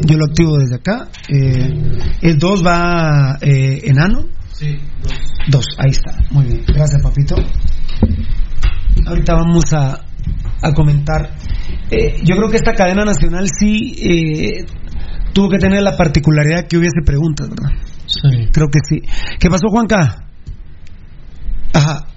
[0.06, 1.10] yo lo activo desde acá.
[1.30, 1.74] Eh,
[2.22, 4.26] el 2 va eh, enano.
[4.54, 4.78] Sí,
[5.48, 6.18] Dos, ahí está.
[6.32, 6.64] Muy bien.
[6.68, 7.36] Gracias, papito.
[9.06, 10.06] Ahorita vamos a,
[10.62, 11.36] a comentar.
[11.92, 14.66] Eh, yo creo que esta cadena nacional sí eh,
[15.34, 17.72] tuvo que tener la particularidad que hubiese preguntas, ¿verdad?
[18.08, 18.50] Sí.
[18.52, 19.02] Creo que sí.
[19.40, 20.26] ¿Qué pasó, Juanca?
[21.74, 22.08] Ajá,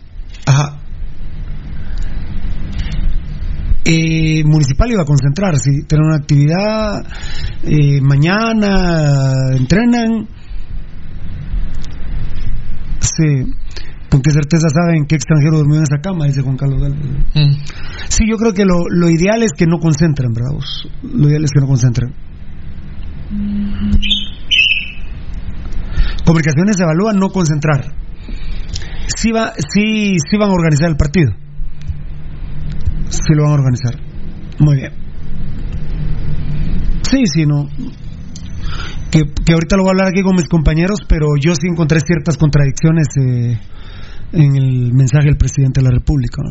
[0.47, 0.78] ajá.
[3.91, 7.07] Eh, municipal iba a concentrar, si tienen una actividad,
[7.65, 10.29] eh, mañana entrenan.
[13.01, 13.51] Sí.
[14.11, 16.27] ¿Con qué certeza saben qué extranjero durmió en esa cama?
[16.27, 17.53] Dice Juan Carlos mm.
[18.11, 20.51] Sí, yo creo que lo, ideal es que no concentren, ¿verdad?
[21.03, 22.13] Lo ideal es que no concentren.
[26.27, 27.95] Comunicaciones evalúa no concentrar.
[29.17, 31.48] Sí, va, sí, sí van a organizar el partido.
[33.09, 33.95] Sí lo van a organizar.
[34.59, 34.93] Muy bien.
[37.03, 37.69] Sí, sí, no.
[39.11, 42.01] Que, que ahorita lo voy a hablar aquí con mis compañeros, pero yo sí encontré
[42.01, 43.07] ciertas contradicciones.
[43.21, 43.59] Eh,
[44.33, 46.43] en el mensaje del presidente de la República.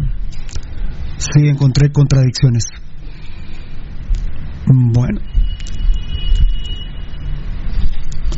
[1.17, 2.63] Sí, encontré contradicciones.
[4.65, 5.19] Bueno.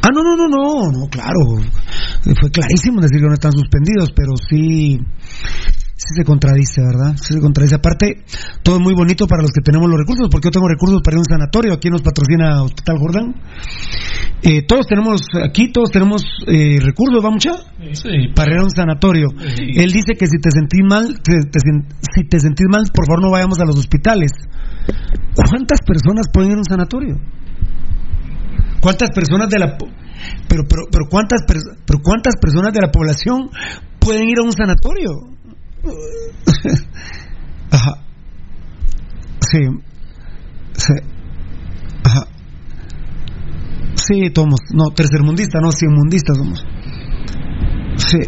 [0.01, 1.39] Ah, no, no, no, no, no, claro.
[2.39, 4.99] Fue clarísimo decir que no están suspendidos, pero sí,
[5.99, 7.17] sí se contradice, ¿verdad?
[7.17, 7.75] Sí se contradice.
[7.75, 8.23] Aparte,
[8.63, 11.15] todo es muy bonito para los que tenemos los recursos, porque yo tengo recursos para
[11.15, 13.35] ir a un sanatorio, aquí nos patrocina Hospital Jordán.
[14.41, 17.51] Eh, todos tenemos, aquí todos tenemos eh, recursos, ¿va mucha?
[17.91, 18.31] Sí.
[18.33, 19.27] Para ir a un sanatorio.
[19.59, 23.59] Él dice que si te sentís mal, si te sentís mal, por favor no vayamos
[23.59, 24.31] a los hospitales.
[25.35, 27.19] ¿Cuántas personas pueden ir a un sanatorio?
[28.79, 29.77] ¿Cuántas personas de la
[30.47, 33.49] pero pero pero cuántas pero cuántas personas de la población
[33.99, 35.38] pueden ir a un sanatorio?
[37.71, 38.03] Ajá.
[39.41, 39.59] Sí.
[40.73, 40.93] Sí.
[42.03, 42.27] Ajá.
[43.95, 46.65] Sí, somos, no, tercermundista, no, cienmundistas somos.
[47.97, 48.19] Sí.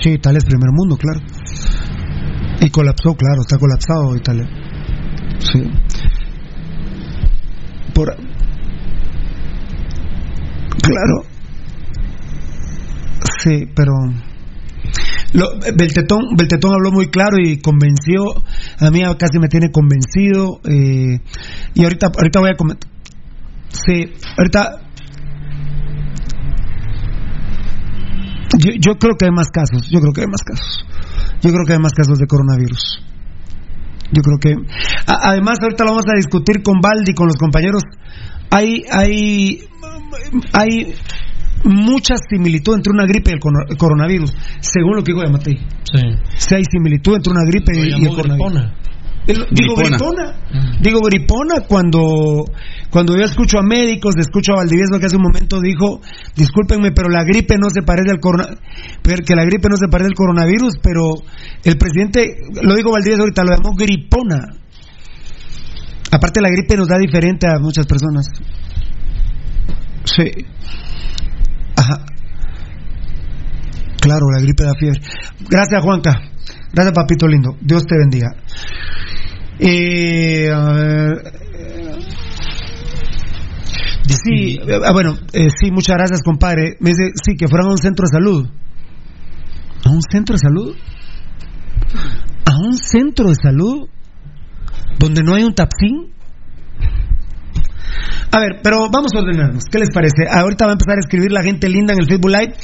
[0.00, 1.20] Sí, Italia es primer mundo, claro.
[2.60, 4.48] Y colapsó, claro, está colapsado Italia.
[5.38, 5.62] Sí.
[7.94, 8.14] Por.
[10.82, 11.24] Claro.
[13.38, 13.92] Sí, pero.
[15.34, 18.22] Lo, Beltetón, Beltetón habló muy claro y convenció,
[18.78, 21.18] a mí casi me tiene convencido, eh,
[21.74, 22.88] y ahorita, ahorita voy a comentar.
[23.70, 24.80] Sí, ahorita.
[28.58, 30.86] Yo, yo creo que hay más casos, yo creo que hay más casos.
[31.42, 33.02] Yo creo que hay más casos de coronavirus.
[34.12, 34.54] Yo creo que.
[35.06, 37.82] además, ahorita lo vamos a discutir con Baldi, con los compañeros.
[38.50, 39.64] Hay, hay,
[40.52, 40.94] hay
[41.64, 45.56] mucha similitud entre una gripe y el coronavirus, según lo que dijo Yamatei.
[45.56, 46.00] Sí.
[46.36, 48.72] Si hay similitud entre una gripe y, el coronavirus.
[49.50, 50.34] digo gripona,
[50.80, 52.44] digo gripona cuando
[52.90, 56.00] cuando yo escucho a médicos, escucho a Valdivieso que hace un momento dijo,
[56.36, 58.60] discúlpenme, pero la gripe no se parece al coronavirus,
[59.26, 61.14] que la gripe no se parece al coronavirus, pero
[61.64, 64.60] el presidente, lo digo Valdivieso ahorita, lo llamó gripona.
[66.12, 68.26] Aparte la gripe nos da diferente a muchas personas.
[70.04, 70.30] Sí.
[74.04, 75.00] Claro, la gripe da fiebre.
[75.48, 76.20] Gracias, Juanca.
[76.74, 77.56] Gracias, papito lindo.
[77.58, 78.36] Dios te bendiga.
[79.58, 80.50] Eh,
[84.06, 86.76] sí, ah, bueno, eh, sí, muchas gracias, compadre.
[86.80, 88.46] Me dice, sí, que fueran a un centro de salud.
[89.86, 90.76] ¿A un centro de salud?
[92.44, 93.88] ¿A un centro de salud?
[94.98, 96.12] ¿Donde no hay un tapsín?
[98.30, 99.64] A ver, pero vamos a ordenarnos.
[99.70, 100.26] ¿Qué les parece?
[100.30, 102.54] Ahorita va a empezar a escribir la gente linda en el Facebook Live.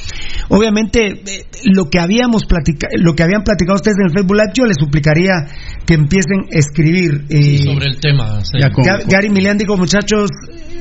[0.49, 4.51] Obviamente, eh, lo que habíamos platicado, lo que habían platicado ustedes en el Facebook Live,
[4.53, 5.47] yo les suplicaría
[5.85, 7.25] que empiecen a escribir.
[7.29, 8.41] Eh, sobre el tema.
[9.07, 10.29] Gary Milian dijo, muchachos,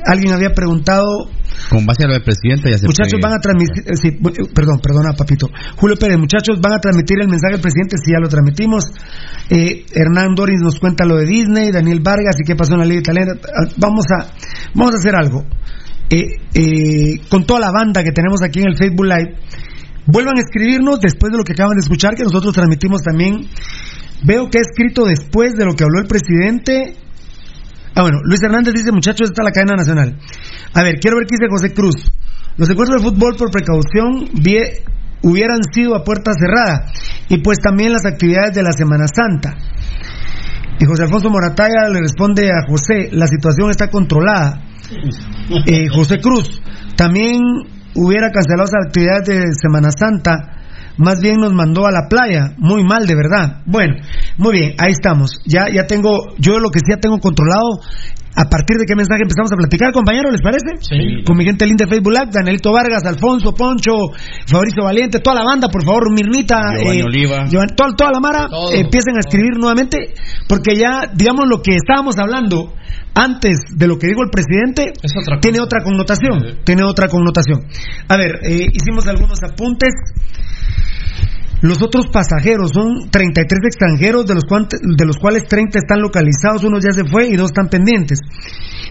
[0.05, 1.29] alguien había preguntado
[1.69, 4.49] con base a lo del presidente ya se Muchachos van a transmitir, eh, sí, eh,
[4.55, 5.49] perdón, perdona, papito.
[5.77, 8.85] Julio Pérez, muchachos van a transmitir el mensaje del presidente, si ya lo transmitimos.
[9.51, 12.87] Eh, Hernán Doris nos cuenta lo de Disney, Daniel Vargas y qué pasó en la
[12.87, 13.33] Liga Italiana.
[13.45, 14.31] Ah, vamos a,
[14.75, 15.45] vamos a hacer algo.
[17.29, 19.37] con toda la banda que tenemos aquí en el Facebook Live,
[20.07, 23.47] vuelvan a escribirnos después de lo que acaban de escuchar, que nosotros transmitimos también.
[24.23, 26.97] Veo que ha escrito después de lo que habló el presidente
[28.01, 30.17] Ah, bueno, Luis Hernández dice, muchachos, está la cadena nacional.
[30.73, 31.97] A ver, quiero ver qué dice José Cruz.
[32.57, 34.25] Los encuentros de fútbol por precaución
[35.23, 36.87] hubieran sido a puerta cerrada
[37.29, 39.55] y pues también las actividades de la Semana Santa.
[40.79, 44.63] Y José Alfonso Morataya le responde a José, la situación está controlada.
[45.67, 46.63] Eh, José Cruz,
[46.97, 47.43] también
[47.97, 50.60] hubiera cancelado las actividades de Semana Santa
[51.01, 53.63] más bien nos mandó a la playa, muy mal de verdad.
[53.65, 53.97] Bueno,
[54.37, 55.41] muy bien, ahí estamos.
[55.47, 57.81] Ya, ya tengo, yo lo que sí ya tengo controlado
[58.35, 60.79] a partir de qué mensaje empezamos a platicar, compañeros, ¿les parece?
[60.81, 61.25] Sí.
[61.27, 63.93] Con mi gente linda de Facebook Live, Danielito Vargas, Alfonso, Poncho,
[64.47, 67.47] Fabricio Valiente, toda la banda, por favor, Mirnita, Giovanni Oliva.
[67.49, 70.15] Giovanni- toda, toda la Mara, Todo, eh, empiecen a escribir nuevamente,
[70.49, 72.73] porque ya, digamos, lo que estábamos hablando
[73.15, 75.41] antes de lo que dijo el presidente, Es otra cosa.
[75.41, 76.59] tiene otra connotación, Sí.
[76.65, 77.67] tiene otra connotación.
[78.09, 79.91] A ver, eh, hicimos algunos apuntes.
[81.63, 86.79] Los otros pasajeros son 33 extranjeros, de los, de los cuales 30 están localizados, uno
[86.81, 88.19] ya se fue y dos están pendientes.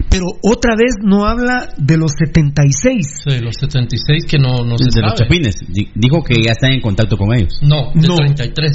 [0.08, 3.22] Pero otra vez no habla de los 76.
[3.24, 5.56] Sí, los 76 que no, no se de los chapines.
[5.68, 7.58] Di- Dijo que ya están en contacto con ellos.
[7.62, 8.16] No, de No.
[8.16, 8.72] 33.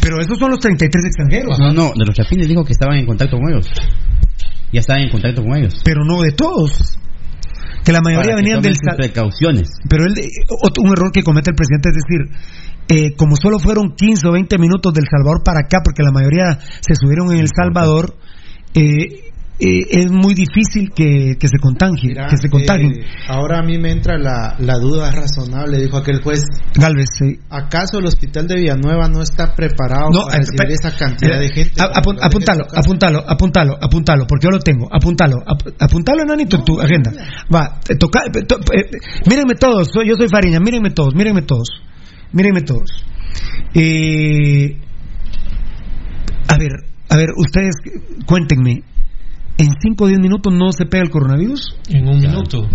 [0.00, 1.58] Pero esos son los 33 extranjeros.
[1.58, 3.70] No, no, de los chapines dijo que estaban en contacto con ellos.
[4.72, 5.80] Ya estaban en contacto con ellos.
[5.84, 6.98] Pero no de todos.
[7.84, 8.96] Que la mayoría Para que venían tomen del...
[8.96, 9.68] precauciones.
[9.88, 10.26] Pero él, eh,
[10.62, 14.32] otro- un error que comete el presidente es decir, eh, como solo fueron 15 o
[14.32, 18.16] 20 minutos del Salvador para acá, porque la mayoría se subieron en El Salvador,
[18.74, 19.20] eh,
[19.60, 22.92] eh, es muy difícil que, que se contagie, Mira, que se contagien.
[22.92, 26.42] eh, ahora a mí me entra la, la duda razonable, dijo aquel juez.
[26.74, 27.38] Galvez, sí.
[27.50, 31.48] ¿Acaso el hospital de Villanueva no está preparado No, para eh, recibir esa cantidad de
[31.50, 31.80] gente?
[31.80, 32.80] a- para apun- que lo dejen apúntalo, en su casa?
[32.80, 34.88] apúntalo, apúntalo, apúntalo, porque yo lo tengo.
[34.92, 37.12] Apúntalo, ap- apúntalo, enanito, en tu agenda.
[37.54, 38.58] Va, toca, to-
[39.30, 41.68] mírenme todos, soy- yo soy Fariña, mírenme todos, mírenme todos,
[42.34, 42.90] mírenme todos.
[43.74, 44.76] Eh,
[46.48, 46.72] a ver,
[47.08, 47.74] a ver, ustedes
[48.26, 48.82] cuéntenme,
[49.58, 51.76] ¿en 5 o 10 minutos no se pega el coronavirus?
[51.88, 52.68] En un minuto.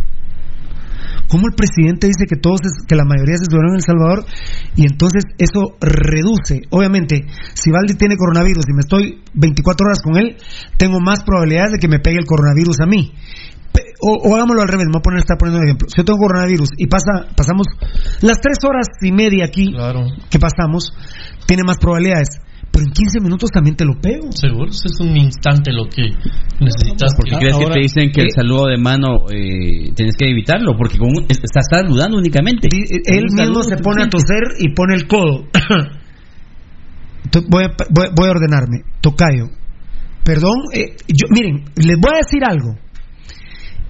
[1.30, 4.26] ¿Cómo el presidente dice que todos, que la mayoría se subieron en El Salvador
[4.76, 6.62] y entonces eso reduce?
[6.72, 10.38] Obviamente, si Valdi tiene coronavirus y me estoy 24 horas con él,
[10.78, 13.14] tengo más probabilidades de que me pegue el coronavirus a mí.
[14.02, 15.88] O, o hagámoslo al revés, me voy a poner, estar poniendo un ejemplo.
[15.90, 17.68] Si yo tengo coronavirus y pasa, pasamos
[18.22, 20.06] las tres horas y media aquí Claro.
[20.30, 20.94] que pasamos,
[21.46, 22.30] tiene más probabilidades.
[22.72, 24.32] Pero en 15 minutos también te lo pego.
[24.32, 26.04] Seguro, es un instante lo que
[26.62, 27.16] necesitas.
[27.16, 30.30] ¿Por qué crees que te dicen que el eh, saludo de mano eh, tienes que
[30.30, 30.78] evitarlo?
[30.78, 32.68] Porque con un- estás saludando únicamente.
[32.72, 35.48] Di- Él mismo se pone a toser y pone el codo.
[37.32, 38.78] To- voy, a, voy, voy a ordenarme.
[39.02, 39.50] Tocayo.
[40.24, 40.56] Perdón.
[40.74, 42.76] eh, yo, miren, les voy a decir algo.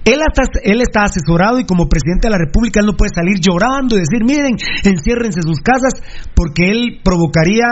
[0.04, 3.38] Él, hasta, él está asesorado y como presidente de la República él no puede salir
[3.40, 6.00] llorando y decir, miren, enciérrense sus casas
[6.34, 7.64] porque él provocaría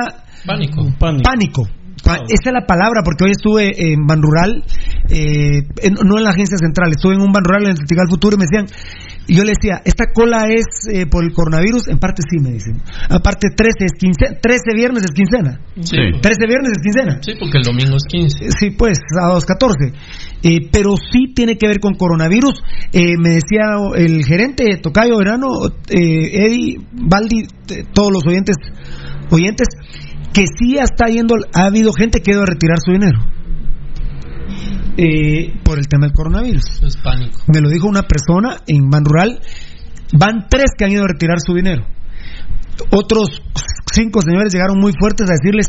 [0.98, 1.22] Pánico.
[1.22, 1.68] pánico.
[2.30, 4.62] Esa es la palabra, porque hoy estuve en Ban Rural,
[5.10, 8.06] eh, en- no en la agencia central, estuve en un Ban Rural en el Festival
[8.08, 8.66] Futuro y me decían,
[9.28, 11.88] yo le decía, ¿esta cola es eh, por el coronavirus?
[11.88, 12.80] En parte sí, me dicen.
[13.10, 15.60] Aparte, 13 es quincena, 13 viernes es quincena.
[15.80, 15.96] Sí.
[16.20, 17.18] 13 viernes es quincena.
[17.20, 18.44] Sí, porque el domingo es 15.
[18.44, 19.92] Eh, Sí, pues, sábados 14.
[20.42, 22.62] Eh, pero sí tiene que ver con coronavirus.
[22.92, 25.48] Eh, me decía el gerente Tocayo Verano,
[25.90, 28.56] eh, Eddie, Baldi, eh, todos los oyentes,
[29.30, 29.68] oyentes,
[30.32, 33.18] que sí está yendo, ha habido gente que ha ido a retirar su dinero.
[35.00, 36.82] Eh, por el tema del coronavirus.
[36.82, 37.40] Es pánico.
[37.46, 39.40] Me lo dijo una persona en Ban Rural.
[40.12, 41.86] Van tres que han ido a retirar su dinero.
[42.90, 43.28] Otros
[43.92, 45.68] cinco señores llegaron muy fuertes a decirles,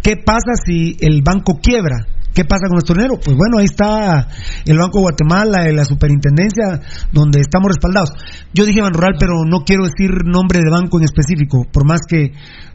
[0.00, 2.06] ¿qué pasa si el banco quiebra?
[2.32, 3.18] ¿Qué pasa con nuestro dinero?
[3.18, 4.28] Pues bueno, ahí está
[4.64, 8.10] el Banco de Guatemala, la superintendencia, donde estamos respaldados.
[8.54, 12.02] Yo dije Ban Rural, pero no quiero decir nombre de banco en específico, por más
[12.08, 12.30] que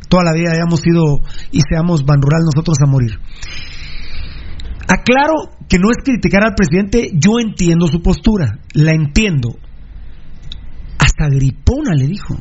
[0.10, 3.12] toda la vida hayamos sido y seamos Ban Rural nosotros a morir.
[4.88, 9.56] Aclaro que no es criticar al presidente, yo entiendo su postura, la entiendo.
[11.00, 12.36] Hasta gripona le dijo.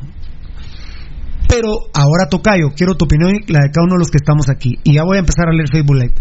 [1.47, 4.49] Pero ahora Tocayo, quiero tu opinión y la de cada uno de los que estamos
[4.49, 4.75] aquí.
[4.83, 6.13] Y ya voy a empezar a leer Facebook Live.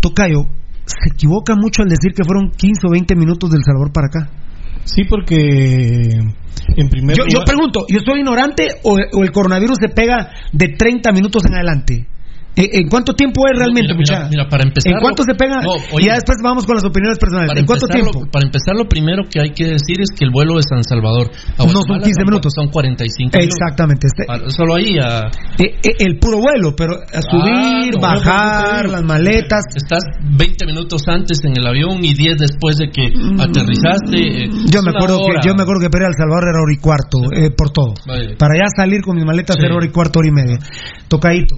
[0.00, 0.42] Tocayo,
[0.84, 4.30] se equivoca mucho al decir que fueron 15 o 20 minutos del Salvador para acá.
[4.84, 6.18] Sí, porque
[6.76, 10.30] en primer Yo, yo lugar- pregunto, ¿yo soy ignorante o, o el coronavirus se pega
[10.52, 12.06] de 30 minutos en adelante?
[12.58, 14.28] ¿En, en cuánto tiempo es realmente, Mira, muchacha?
[14.28, 14.92] mira, para empezar.
[14.92, 15.62] ¿En cuánto se pega?
[15.62, 17.54] No, y oye, ya después vamos con las opiniones personales.
[17.54, 18.10] ¿En cuánto tiempo?
[18.18, 20.82] Lo, para empezar, lo primero que hay que decir es que el vuelo de San
[20.82, 22.52] Salvador a No son Guatemala 15 minutos.
[22.54, 23.46] Son 45 minutos.
[23.56, 24.06] Exactamente.
[24.10, 25.30] Este, Para- Solo ahí a...
[25.62, 29.62] eh, eh, el puro vuelo, pero a subir, Claro, bajar, no, las maletas.
[29.76, 30.02] Estás
[30.36, 33.06] 20 minutos antes en el avión y 10 después de que
[33.38, 34.18] aterrizaste.
[34.18, 34.66] eh, Mm.
[34.70, 35.40] Yo me acuerdo hora.
[35.40, 37.94] que yo me acuerdo que para El Salvador era hora y cuarto eh, por todo.
[38.06, 38.36] Vale.
[38.36, 39.64] Para ya salir con mis maletas Sí.
[39.66, 40.58] era hora y cuarto, hora y media.
[41.08, 41.56] Tocadito.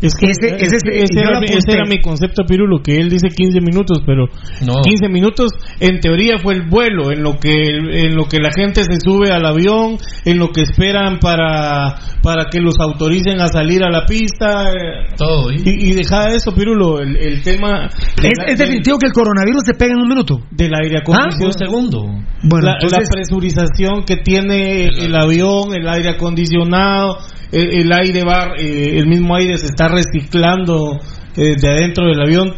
[0.00, 1.58] Es que Ese- ese, ese- era, mi- apunté.
[1.58, 4.26] ese era mi concepto, Pirulo, que él dice 15 minutos, pero
[4.64, 4.80] No.
[4.82, 5.50] 15 minutos
[5.80, 9.30] en teoría fue el vuelo, en lo que en lo que la gente se sube
[9.32, 14.04] al avión, en lo que esperan para para que los autoricen a salir a la
[14.06, 14.70] pista.
[14.70, 15.50] eh, Todo.
[15.52, 15.56] ¿y?
[15.64, 17.88] Y, y deja eso, Pirulo, el, el tema
[18.20, 20.40] de Es, la- es definitivo que el coronavirus se pega en un minuto.
[20.50, 21.00] del aire ¿Ah?
[21.00, 21.46] acondicionado.
[21.46, 22.02] Un segundo.
[22.44, 22.76] Bueno, la,
[23.10, 27.18] presurización que tiene el avión, el aire acondicionado,
[27.50, 30.98] el, el aire va, eh, el mismo aire se está reciclando
[31.36, 32.54] eh, de adentro del avión.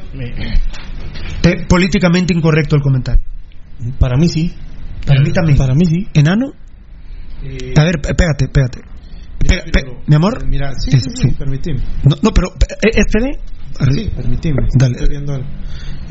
[1.69, 3.23] políticamente incorrecto el comentario.
[3.99, 4.53] Para mí sí.
[5.07, 5.57] Para mí también.
[5.59, 6.07] Para mí sí.
[6.15, 6.53] ¿Enano?
[7.43, 8.81] Eh, A ver, pégate, pégate.
[9.43, 10.47] mira, Pega- pe- pero- mi amor.
[10.47, 11.81] Mira, sí, Es- sí, sí, permitime.
[12.05, 12.49] No, no, pero
[12.83, 13.39] eh, este de.
[13.95, 14.69] Sí, permitime.
[14.77, 14.93] Dale.
[14.95, 15.47] Estoy viendo algo.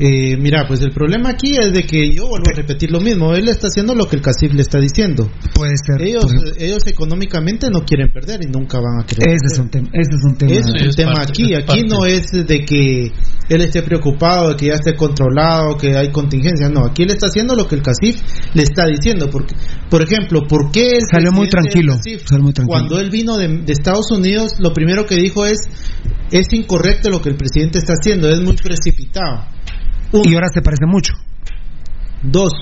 [0.02, 3.34] Eh, mira, pues el problema aquí es de que yo vuelvo a repetir lo mismo.
[3.34, 5.30] Él está haciendo lo que el CACIF le está diciendo.
[5.52, 6.00] Puede ser.
[6.00, 6.24] Ellos,
[6.56, 9.28] ellos económicamente no quieren perder y nunca van a querer.
[9.28, 9.90] ese es un tema.
[9.92, 10.52] Ese es un tema.
[10.52, 11.54] Es el tema parte, aquí.
[11.54, 11.84] Aquí parte.
[11.86, 13.12] no es de que
[13.50, 16.70] él esté preocupado, de que ya esté controlado, que hay contingencia.
[16.70, 18.22] No, aquí él está haciendo lo que el CACIF
[18.54, 19.28] le está diciendo.
[19.30, 19.54] Porque,
[19.90, 22.78] por ejemplo, ¿por qué el Salió muy tranquilo, CACIF, salió muy tranquilo.
[22.78, 25.58] Cuando él vino de, de Estados Unidos, lo primero que dijo es:
[26.30, 29.44] es incorrecto lo que el presidente está haciendo, es muy precipitado.
[30.12, 31.14] Y ahora se parece mucho.
[32.22, 32.52] Dos.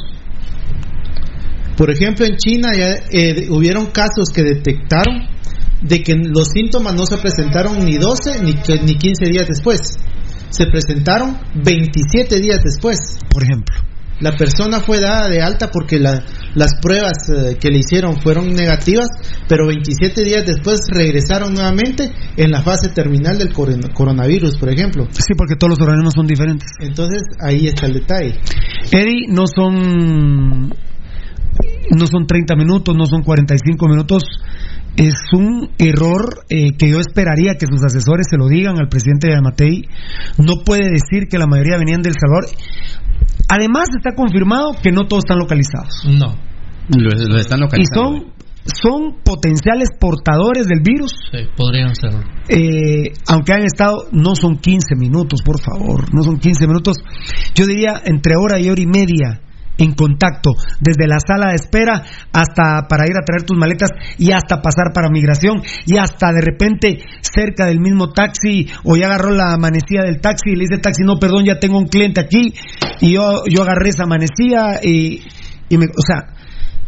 [1.76, 5.28] Por ejemplo, en China ya eh, hubieron casos que detectaron
[5.80, 8.52] de que los síntomas no se presentaron ni 12 ni,
[8.84, 9.80] ni 15 días después.
[10.50, 12.98] Se presentaron 27 días después.
[13.30, 13.87] Por ejemplo.
[14.20, 16.22] La persona fue dada de alta porque la-
[16.54, 19.06] las pruebas eh, que le hicieron fueron negativas,
[19.48, 25.06] pero 27 días después regresaron nuevamente en la fase terminal del coron- coronavirus, por ejemplo.
[25.10, 26.68] Sí, porque todos los organismos son diferentes.
[26.80, 28.34] Entonces ahí está el detalle.
[28.90, 30.74] Eddie, no son.
[31.90, 34.22] No son 30 minutos, no son 45 minutos.
[34.96, 39.28] Es un error eh, que yo esperaría que sus asesores se lo digan al presidente
[39.28, 39.82] de Amatei.
[40.38, 42.46] No puede decir que la mayoría venían del Salvador.
[43.48, 46.04] Además, está confirmado que no todos están localizados.
[46.06, 46.36] No.
[46.88, 48.02] Los, los están Y localizando.
[48.02, 48.32] son,
[48.64, 51.12] son potenciales portadores del virus.
[51.32, 52.20] Sí, podrían serlo.
[52.48, 56.96] Eh, aunque han estado, no son 15 minutos, por favor, no son 15 minutos.
[57.54, 59.40] Yo diría entre hora y hora y media
[59.78, 62.02] en contacto, desde la sala de espera
[62.32, 66.40] hasta para ir a traer tus maletas y hasta pasar para migración y hasta de
[66.40, 70.78] repente cerca del mismo taxi o ya agarró la manecilla del taxi y le dice
[70.78, 72.52] taxi, no, perdón, ya tengo un cliente aquí
[73.00, 75.22] y yo, yo agarré esa manecilla y,
[75.68, 76.34] y me, o sea,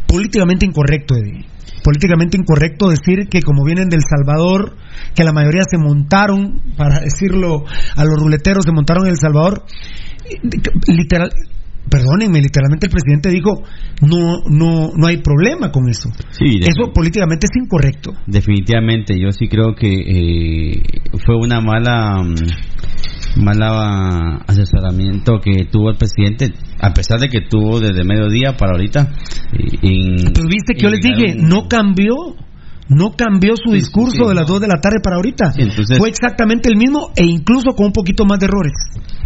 [0.07, 1.47] políticamente incorrecto, Eddie.
[1.83, 4.77] Políticamente incorrecto decir que como vienen del Salvador,
[5.15, 7.65] que la mayoría se montaron, para decirlo
[7.97, 9.65] a los ruleteros, se montaron en El Salvador,
[10.87, 11.31] literal,
[11.89, 13.63] perdónenme, literalmente el presidente dijo,
[14.03, 16.11] no, no, no hay problema con eso.
[16.31, 18.13] Sí, Eso políticamente es incorrecto.
[18.27, 20.83] Definitivamente, yo sí creo que eh,
[21.25, 22.35] fue una mala mm,
[23.45, 29.09] mala asesoramiento que tuvo el presidente, a pesar de que tuvo desde mediodía para ahorita.
[29.53, 32.15] eh, en- Pero viste que yo les dije, un- no cambió.
[32.93, 35.53] No cambió su discurso sí, de las 2 de la tarde para ahorita.
[35.57, 38.73] entonces- Fue exactamente el mismo e incluso con un poquito más de errores.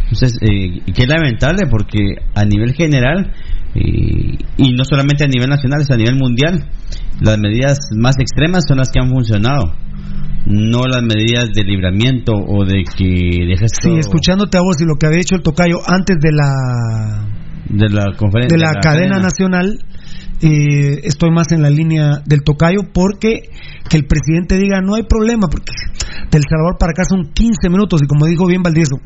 [0.04, 3.32] Entonces, eh, que lamentable porque a nivel general,
[3.74, 6.68] eh, y no solamente a nivel nacional, es a nivel mundial,
[7.20, 9.74] las medidas más extremas son las que han funcionado.
[10.46, 14.96] No las medidas de libramiento o de que dejes Sí, escuchándote a vos y lo
[14.96, 17.24] que había hecho el tocayo antes de la
[17.66, 19.78] de la conferencia de la, cadena, nacional,
[20.44, 23.48] eh, estoy más en la línea del tocayo porque
[23.88, 25.72] que el presidente diga no hay problema porque
[26.30, 28.96] del Salvador para acá son 15 minutos y como dijo bien Valdieso,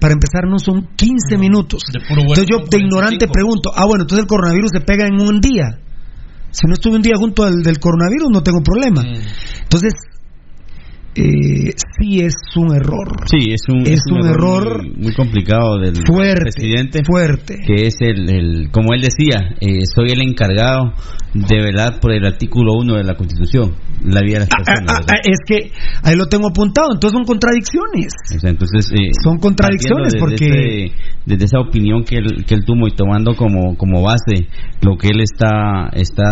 [0.00, 1.84] para empezar no son 15 minutos.
[1.92, 3.32] de puro vuelo Entonces yo de ignorante 45.
[3.32, 5.78] pregunto, ah bueno, entonces el coronavirus se pega en un día.
[6.50, 9.02] Si no estuve un día junto al del coronavirus no tengo problema.
[9.02, 9.62] Mm.
[9.62, 9.94] Entonces
[11.16, 13.08] eh, sí es un error.
[13.26, 17.00] Sí, es un, Es un error muy, muy complicado del Fuerte, presidente.
[17.04, 17.56] fuerte.
[17.66, 20.92] Que es el, el como él decía, eh, soy el encargado
[21.34, 23.74] de velar por el artículo 1 de la Constitución,
[24.04, 24.86] la vida de las Ah, personas.
[24.88, 25.14] ah, ¿verdad?
[25.16, 25.72] ah, es que
[26.02, 28.12] ahí lo tengo apuntado, entonces son contradicciones.
[28.36, 30.92] O sea, entonces, eh, Son contradicciones desde porque-
[31.26, 34.48] desde esa opinión que él, que él tuvo y tomando como, como base
[34.82, 36.24] lo que él está, está,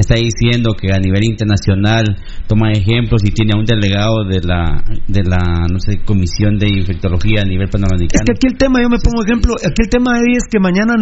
[0.00, 2.04] está diciendo que a nivel internacional
[2.46, 6.68] toma ejemplos y tiene a un delegado de la, de la no sé, Comisión de
[6.68, 8.24] Infectología a nivel Es panamericano.
[8.24, 10.94] que aquí el tema, yo me pongo ejemplo, aquí el tema de es que mañana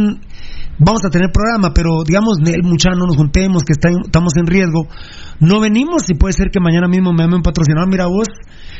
[0.78, 4.32] vamos a tener programa, pero digamos, el muchacho no nos juntemos, que está en- estamos
[4.36, 4.86] en riesgo.
[5.40, 8.28] No venimos y puede ser que mañana mismo me llame un patrocinador, mira vos,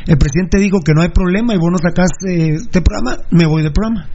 [0.07, 3.47] el presidente dijo que no hay problema y vos no sacás eh, este programa, me
[3.47, 4.09] voy del programa.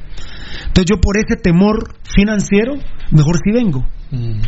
[0.68, 2.73] Entonces yo por ese temor financiero,
[3.11, 3.86] mejor si vengo.
[4.11, 4.41] Mm.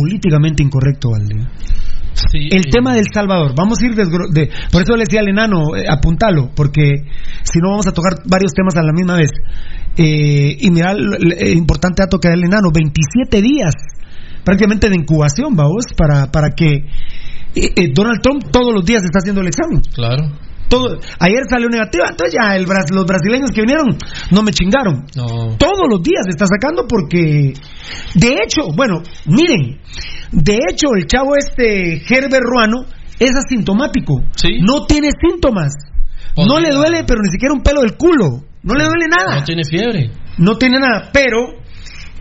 [0.00, 1.36] Políticamente incorrecto, Valde.
[2.12, 5.20] Sí, El eh, tema del Salvador, vamos a ir desgro- de, por eso le decía
[5.20, 7.04] al enano, eh, apuntalo, porque
[7.44, 9.30] si no vamos a tocar varios temas a la misma vez.
[9.96, 13.74] Eh, y mira, el, importante dato que da el enano, 27 días
[14.44, 16.86] prácticamente de incubación, vamos, para, para que
[17.54, 19.80] eh, Donald Trump todos los días está haciendo el examen.
[19.94, 20.32] Claro.
[20.70, 23.98] Todo, ayer salió negativa, entonces ya el, los brasileños que vinieron
[24.30, 25.04] no me chingaron.
[25.16, 25.56] No.
[25.58, 27.52] Todos los días está sacando porque,
[28.14, 29.80] de hecho, bueno, miren,
[30.32, 32.86] de hecho el chavo este Herbert Ruano
[33.18, 34.60] es asintomático, Sí.
[34.62, 35.72] no tiene síntomas.
[36.36, 38.44] No le duele, pero ni siquiera un pelo del culo.
[38.62, 39.40] No le duele nada.
[39.40, 40.10] No tiene fiebre.
[40.38, 41.38] No tiene nada, pero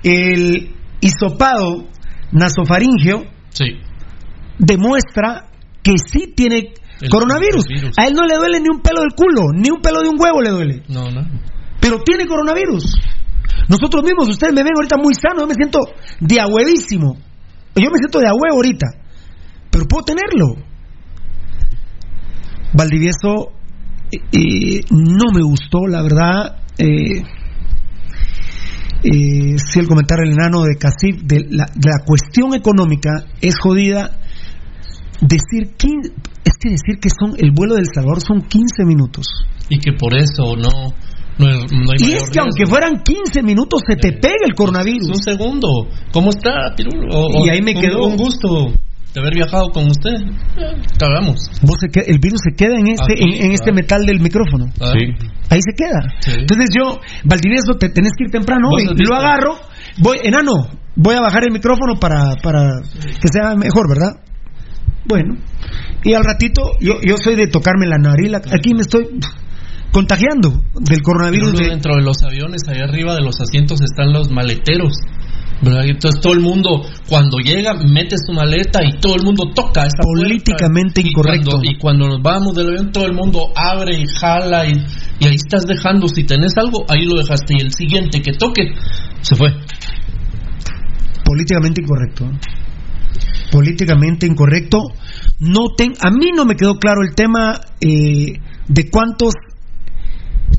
[0.04, 1.88] el hisopado
[2.32, 3.66] nasofaringeo Sí.
[4.58, 5.46] demuestra
[5.84, 7.66] que sí tiene El- coronavirus.
[7.98, 10.20] A él no le duele ni un pelo del culo, ni un pelo de un
[10.20, 10.84] huevo le duele.
[10.90, 11.22] No, no.
[11.80, 12.84] Pero tiene coronavirus.
[13.70, 15.80] Nosotros mismos, ustedes me ven ahorita muy sano, yo me siento
[16.20, 17.16] de a huevísimo.
[17.76, 18.88] Yo me siento de a huevo ahorita.
[19.72, 20.56] Pero puedo tenerlo.
[22.74, 23.52] Valdivieso
[24.12, 26.58] eh, no me gustó, la verdad.
[26.78, 27.22] Eh,
[29.04, 33.12] eh, sí, el comentario del enano de Casif, de la, de la cuestión económica
[33.42, 34.18] es jodida.
[35.22, 36.14] Decir, quin-
[36.46, 39.26] es que decir que son el vuelo del Salvador son 15 minutos.
[39.70, 40.94] Y que por eso no,
[41.38, 42.70] no, hay- no hay Y mayor es que aunque riesgo.
[42.76, 45.08] fueran 15 minutos se te pega el coronavirus.
[45.10, 45.68] Un segundo.
[46.12, 47.08] ¿Cómo está, Pirulo?
[47.14, 48.48] O- Y ahí me un- quedó- Un gusto
[49.14, 50.16] de haber viajado con usted.
[51.00, 51.38] Cagamos.
[51.62, 53.76] Vos se que- el virus se queda en este, Aquí, en, en este claro.
[53.76, 54.66] metal del micrófono.
[54.74, 55.06] Sí.
[55.50, 56.02] Ahí se queda.
[56.20, 56.32] Sí.
[56.40, 58.84] Entonces yo, Valdivieso, te tenés que ir temprano hoy.
[58.88, 58.96] visto.
[59.10, 59.56] Lo agarro,
[60.02, 62.82] voy, enano, voy a bajar el micrófono para, para
[63.22, 64.22] que sea mejor, ¿verdad?
[65.10, 65.36] Bueno.
[66.04, 69.08] Y al ratito, yo, yo soy de tocarme la nariz, la- aquí me estoy
[69.92, 71.54] contagiando del coronavirus.
[71.58, 74.94] De- dentro de los aviones, ahí arriba de los asientos están los maleteros.
[75.62, 80.04] Entonces todo el mundo, cuando llega, mete su maleta y todo el mundo toca esa
[80.04, 81.02] Políticamente puerta.
[81.02, 81.52] Y incorrecto.
[81.52, 84.72] cuando- Y cuando, nos vamos del avión, todo el mundo abre y jala y,
[85.20, 87.56] y ahí estás dejando, si tenés algo, ahí lo dejaste.
[87.58, 88.72] Y el siguiente que toque,
[89.22, 89.50] se fue.
[91.26, 92.26] políticamente incorrecto.
[92.26, 92.40] ¿eh?
[93.52, 94.80] Políticamente incorrecto.
[95.40, 98.34] No ten- a mí no me quedó claro el tema eh,
[98.68, 99.34] de cuántos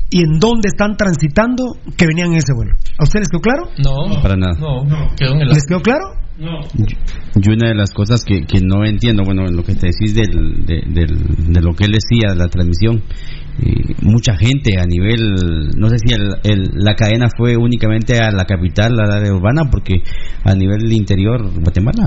[0.09, 2.71] y en dónde están transitando que venían en ese vuelo.
[2.97, 3.63] ¿A ustedes les quedó claro?
[3.83, 4.53] No, Para nada.
[4.59, 4.83] no,
[5.17, 6.05] quedó en el ¿Les quedó claro?
[7.35, 10.65] Y una de las cosas que, que no entiendo, bueno, lo que te decís del,
[10.65, 13.03] de, del- de lo que él decía, la transmisión,
[13.61, 18.31] eh, mucha gente a nivel, no sé si el- el- la cadena fue únicamente a
[18.31, 20.01] la capital, a la área urbana, porque
[20.43, 22.05] a nivel interior, Guatemala.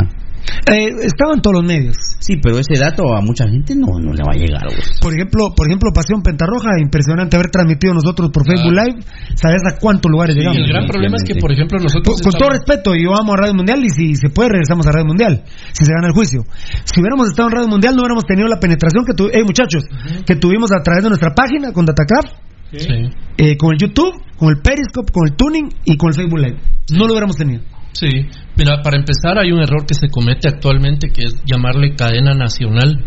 [0.70, 1.96] Eh, estaban todos los medios.
[2.18, 4.62] Sí, pero ese dato a mucha gente no, no le va a llegar.
[5.00, 9.04] Por ejemplo, por ejemplo, Pasión Pentarroja, impresionante haber transmitido nosotros por Facebook Live.
[9.34, 10.58] ¿Sabes a cuántos lugares Y llegamos?
[10.58, 12.20] el gran problema es que, por ejemplo, nosotros.
[12.22, 14.92] Con, con todo respeto, yo amo a Radio Mundial y si se puede regresamos a
[14.92, 16.42] Radio Mundial, si se gana el juicio.
[16.84, 19.84] Si hubiéramos estado en Radio Mundial no hubiéramos tenido la penetración que tuvimos, muchachos,
[20.26, 22.32] que tuvimos a través de nuestra página con Datacraft,
[22.72, 22.88] Sí.
[23.36, 26.58] eh, con el YouTube, con el Periscope, con el Tuning y con el Facebook Live.
[26.92, 27.62] No lo hubiéramos tenido.
[27.94, 28.08] Sí,
[28.56, 33.02] mira, para empezar hay un error que se comete actualmente que es llamarle cadena nacional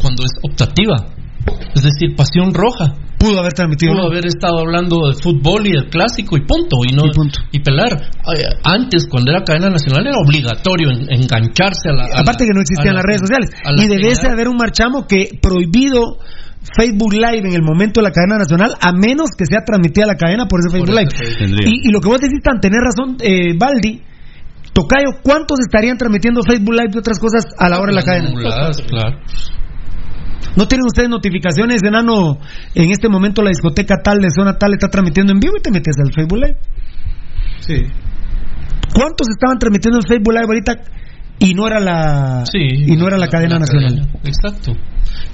[0.00, 0.96] cuando es optativa.
[1.74, 2.94] Es decir, pasión roja.
[3.18, 3.92] Pudo haber transmitido.
[3.92, 6.76] Pudo haber estado hablando de fútbol y del clásico y punto.
[6.88, 7.38] Y, no, Y punto.
[7.52, 8.00] y pelar.
[8.64, 12.04] Antes, cuando era cadena nacional, era obligatorio en- engancharse a la.
[12.04, 13.50] a Aparte la- que no existían la- las redes sociales.
[13.64, 14.32] la Y señal.
[14.32, 16.16] haber un marchamo que prohibido
[16.76, 20.14] Facebook Live en el momento de la cadena nacional, a menos que sea transmitida la
[20.16, 21.68] cadena por ese Facebook Por Live.
[21.68, 24.00] y lo que vos decís, tan tener razón, eh, Baldi,
[24.72, 28.30] Tocayo, ¿cuántos estarían transmitiendo Facebook Live y otras cosas a la hora de la cadena?
[28.88, 29.18] Claro.
[30.56, 32.38] ¿No tienen ustedes notificaciones, enano?
[32.74, 35.70] En este momento la discoteca tal de zona tal está transmitiendo en vivo y te
[35.70, 36.56] metes al Facebook Live.
[37.60, 37.74] Sí.
[38.94, 40.72] ¿Cuántos estaban transmitiendo en Facebook Live ahorita
[41.38, 43.94] y no era la Sí, y no era la, cadena nacional?
[43.96, 44.72] cadena, Exacto.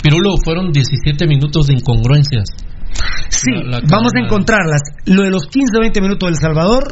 [0.03, 2.44] Pirulo, fueron 17 minutos de incongruencias.
[3.28, 4.81] Sí, La- vamos a encontrarlas.
[5.07, 6.85] Lo de los 15 o 20 minutos del Salvador,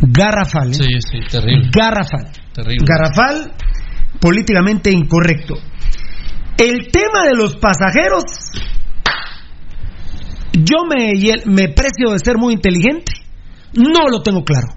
[0.00, 0.70] garrafal.
[0.70, 0.74] ¿eh?
[0.74, 1.70] Sí, sí, terrible.
[1.74, 2.30] Garrafal.
[2.52, 2.86] Terrible.
[2.86, 3.52] Garrafal,
[4.20, 5.54] políticamente incorrecto.
[6.56, 8.24] El tema de los pasajeros,
[10.52, 11.12] yo me,
[11.46, 13.12] me precio de ser muy inteligente,
[13.74, 14.68] no lo tengo claro.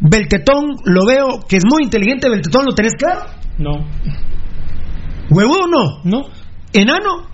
[0.00, 3.26] Beltetón lo veo que es muy inteligente, Beltetón lo tenés claro.
[3.58, 3.86] No.
[5.30, 6.02] ¿Huevudo no?
[6.04, 6.28] No.
[6.72, 7.28] ¿Enano?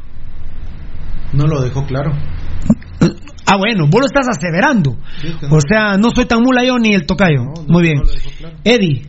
[1.32, 2.12] No lo dejó claro.
[3.46, 4.96] Ah, bueno, vos lo estás aseverando.
[5.20, 7.44] Sí, O sea, no soy tan mula yo ni el tocayo.
[7.44, 8.00] No, no, Muy bien.
[8.38, 8.54] claro.
[8.64, 9.02] Eddie,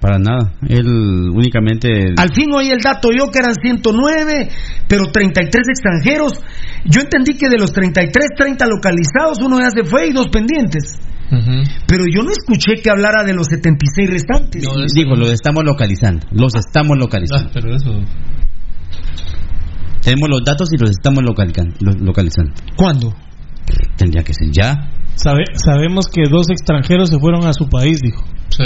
[0.00, 0.52] Para nada.
[0.68, 0.86] Él
[1.32, 1.88] únicamente.
[2.16, 4.48] al fin oí el dato yo que eran 109,
[4.88, 6.32] pero 33 extranjeros.
[6.84, 10.98] Yo entendí que de los 33, 30 localizados, uno ya se fue y dos pendientes.
[11.86, 14.62] Pero yo no escuché que hablara de los 76 restantes.
[14.64, 16.26] No, es- Digo, los estamos localizando.
[16.32, 17.48] Los estamos localizando.
[17.48, 18.00] Ah, pero eso.
[20.02, 21.74] Tenemos los datos y los estamos localizando.
[21.80, 22.52] los- localizando.
[22.76, 23.14] ¿Cuándo?
[23.96, 24.90] Tendría que ser ya.
[25.14, 28.22] Sabe- sabemos que dos extranjeros se fueron a su país, dijo.
[28.48, 28.64] Sí.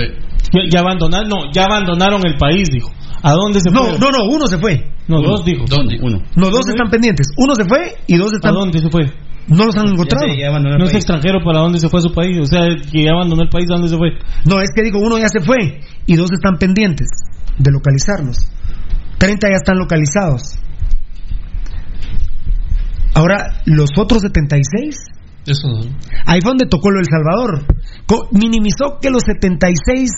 [0.53, 2.91] Ya, ya abandonaron, no, ya abandonaron el país, dijo.
[3.23, 4.01] ¿A dónde se No, fueron?
[4.01, 4.93] no, no, uno se fue.
[5.09, 5.65] No, dos dijo.
[5.69, 5.99] ¿Dónde?
[6.01, 6.19] Uno.
[6.37, 7.29] No, dos están pendientes.
[7.37, 8.55] Uno se fue y dos ¿A están.
[8.55, 9.07] dónde se fue?
[9.49, 10.27] No los han encontrado.
[10.27, 12.37] No es extranjero, ¿para dónde se fue a su país?
[12.41, 14.11] O sea, que ya abandonó el país, ¿a dónde se fue?
[14.49, 17.07] No, es que digo, uno ya se fue y dos están pendientes
[17.59, 18.39] de localizarlos.
[19.19, 20.59] 30 ya están localizados.
[23.17, 24.97] Ahora, los otros 76.
[25.47, 25.81] Eso no.
[26.27, 27.65] Ahí fue donde tocó lo del Salvador.
[28.07, 30.11] Co- minimizó que los 76.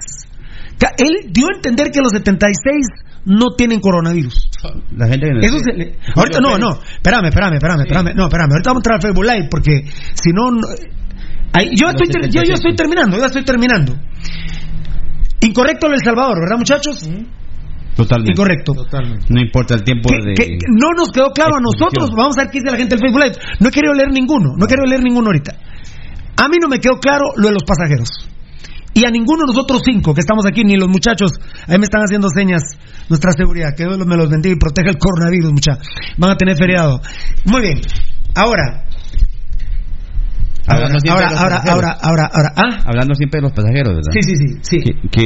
[0.78, 2.86] ca- Él dio a entender que los 76
[3.26, 4.50] no tienen coronavirus.
[4.96, 8.50] La gente que Eso se le- ahorita no, no, espérame, espérame, espérame, espérame, no, espérame,
[8.52, 9.84] ahorita vamos a entrar al Facebook Live porque
[10.14, 10.48] si no,
[11.52, 13.96] ahí- yo, estoy, yo, yo estoy terminando, yo ya estoy terminando.
[15.40, 17.08] Incorrecto lo del Salvador, ¿verdad muchachos?
[17.98, 18.30] Totalmente.
[18.32, 18.72] Incorrecto.
[19.28, 20.34] No importa el tiempo Que- de.
[20.34, 23.02] que no nos quedó claro a nosotros, vamos a ver qué dice la gente del
[23.02, 23.36] Facebook Live.
[23.58, 25.52] No he querido leer ninguno, no he querido leer ninguno ahorita.
[26.38, 28.06] A mí no me quedó claro lo de los pasajeros.
[28.94, 31.32] Y a ninguno de nosotros cinco que estamos aquí, ni los muchachos,
[31.66, 32.62] ahí me están haciendo señas,
[33.08, 35.86] nuestra seguridad, que Dios me los bendiga y proteja el coronavirus, muchachos.
[36.16, 37.00] Van a tener feriado.
[37.44, 37.80] Muy bien.
[38.36, 38.84] Ahora.
[40.70, 41.74] Ahora, Hablando siempre ahora, de los ahora, pasajeros.
[41.74, 42.82] ahora, ahora, ahora, ¿ah?
[42.86, 44.12] Hablando siempre de los pasajeros, ¿verdad?
[44.12, 44.78] Sí, sí, sí, sí.
[44.84, 45.24] Que, que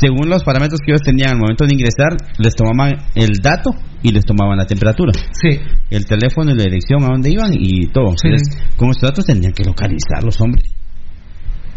[0.00, 3.70] según los parámetros que ellos tenían al momento de ingresar, les tomaban el dato
[4.02, 5.12] y les tomaban la temperatura.
[5.32, 5.58] Sí.
[5.90, 8.10] El teléfono y la dirección a dónde iban y todo.
[8.16, 8.28] Sí.
[8.28, 10.62] Entonces, con estos datos tendrían que localizarlos, hombre.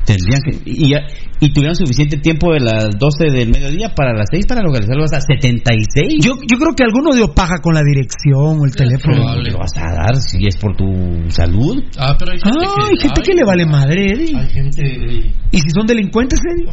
[0.05, 0.61] Tendrían que.
[0.65, 1.01] Y, ya-
[1.39, 5.19] y tuvieron suficiente tiempo de las 12 del mediodía para las 6 para localizarlos a
[5.19, 6.23] 76.
[6.23, 9.15] Yo, yo creo que alguno dio paja con la dirección o el teléfono.
[9.15, 9.49] probable.
[9.49, 10.85] lo vas a dar si es por tu
[11.29, 11.83] salud.
[11.97, 12.83] Ah, pero hay gente Ah, que.
[12.93, 14.37] hay gente que le vale madre, Eddie.
[14.37, 14.81] Hay gente.
[14.85, 16.69] eh, ¿Y si son delincuentes, Eddie?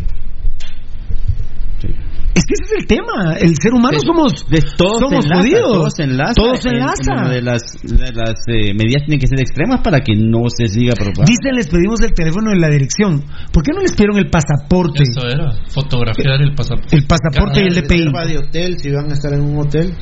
[2.35, 3.35] Es que ese es el tema.
[3.39, 5.73] El ser humano De- somos, de todos somos enlaza, jodidos.
[5.73, 6.33] Todos enlaza.
[6.35, 7.13] Todo se En- enlaza.
[7.25, 10.67] en de las, de las eh, medidas tienen que ser extremas para que no se
[10.67, 11.29] siga propagando.
[11.29, 13.23] Dicen, les pedimos el teléfono y la dirección.
[13.53, 15.03] ¿Por qué no les pidieron el pasaporte?
[15.05, 15.53] Eso era.
[15.69, 16.97] Fotografiar el pasaporte.
[16.97, 18.13] El pasaporte y el DPI.
[18.33, 19.93] De hotel, si van a estar en un hotel.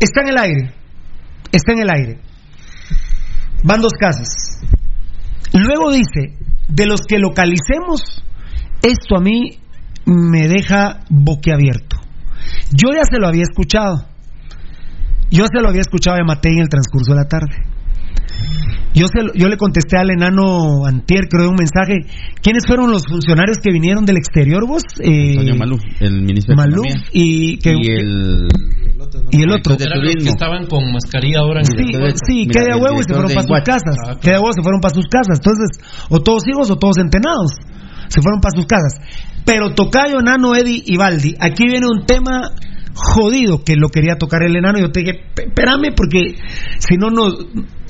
[0.00, 0.72] Está en el aire.
[1.52, 2.20] Está en el aire.
[3.64, 4.28] Van dos casas.
[5.52, 6.36] Luego dice,
[6.68, 8.00] de los que localicemos,
[8.82, 9.58] esto a mí
[10.06, 11.96] me deja boquiabierto.
[12.72, 14.06] Yo ya se lo había escuchado.
[15.30, 17.54] Yo se lo había escuchado a Matei en el transcurso de la tarde.
[18.94, 22.06] Yo, se lo- yo le contesté al enano Antier, creo, un mensaje.
[22.40, 24.82] ¿Quiénes fueron los funcionarios que vinieron del exterior, vos?
[25.00, 27.04] Eh, Antonio Maluf, el ministro de Maluf Economía.
[27.12, 28.48] y, que, y el
[29.32, 29.74] y el otro.
[29.78, 31.92] Eran los que estaban con mascarilla ahora en Sí,
[32.26, 33.96] sí, que de a huevo y se fueron para sus casas.
[34.20, 35.40] Que de huevo se fueron para sus casas.
[35.44, 35.68] Entonces,
[36.08, 37.50] o todos hijos o todos entenados.
[38.08, 39.00] Se fueron para sus casas.
[39.44, 41.34] Pero Tocayo, Nano, Eddie y Baldi.
[41.40, 42.50] Aquí viene un tema
[42.94, 44.78] jodido que lo quería tocar el enano.
[44.78, 46.36] Yo te dije, "P- espérame, porque
[46.78, 47.34] si no nos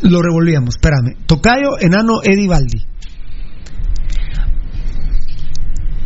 [0.02, 0.74] lo revolvíamos.
[0.76, 1.16] Espérame.
[1.26, 2.84] Tocayo, enano, Eddie, Baldi.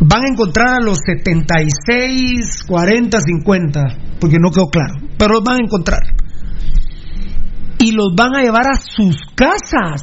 [0.02, 3.80] Van a encontrar a los 76, 40, 50,
[4.18, 6.00] porque no quedó claro, pero los van a encontrar.
[7.78, 10.00] Y los van a llevar a sus casas.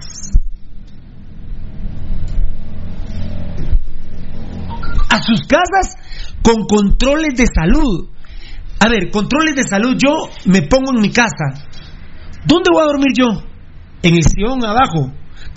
[5.09, 5.95] A sus casas
[6.41, 8.09] con controles de salud.
[8.79, 11.65] A ver, controles de salud, yo me pongo en mi casa.
[12.45, 13.43] ¿Dónde voy a dormir yo?
[14.03, 15.11] En el sillón abajo.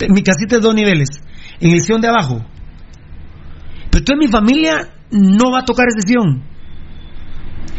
[0.09, 1.09] Mi casita es dos niveles.
[1.59, 2.43] En el sillón de abajo.
[3.91, 6.43] Pero entonces mi familia no va a tocar ese sillón.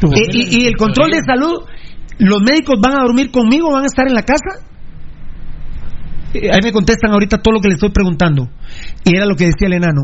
[0.02, 1.64] Eh, y, y el control de salud,
[2.18, 4.66] los médicos van a dormir conmigo, van a estar en la casa.
[6.34, 8.48] Eh, Ahí me contestan ahorita todo lo que le estoy preguntando.
[9.04, 10.02] Y era lo que decía el enano.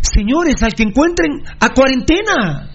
[0.00, 2.70] Señores, al que encuentren a cuarentena.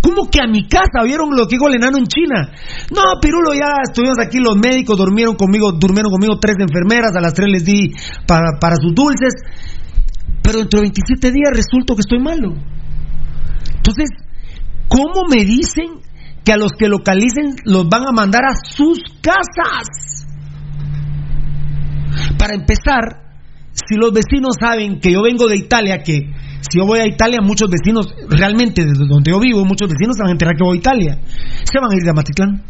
[0.00, 1.02] ¿Cómo que a mi casa?
[1.04, 2.52] ¿Vieron lo que dijo el enano en China?
[2.94, 7.34] No, Pirulo, ya estuvimos aquí, los médicos durmieron conmigo, durmieron conmigo tres enfermeras, a las
[7.34, 7.92] tres les di
[8.26, 9.34] para, para sus dulces,
[10.42, 12.54] pero dentro de 27 días resulto que estoy malo.
[13.74, 14.10] Entonces,
[14.88, 16.00] ¿cómo me dicen
[16.44, 20.26] que a los que localicen los van a mandar a sus casas?
[22.38, 23.27] Para empezar,
[23.88, 27.38] si los vecinos saben que yo vengo de Italia, que si yo voy a Italia,
[27.42, 30.76] muchos vecinos, realmente desde donde yo vivo, muchos vecinos se van a enterar que voy
[30.76, 31.18] a Italia.
[31.64, 32.62] Se van a ir de Amatitlán.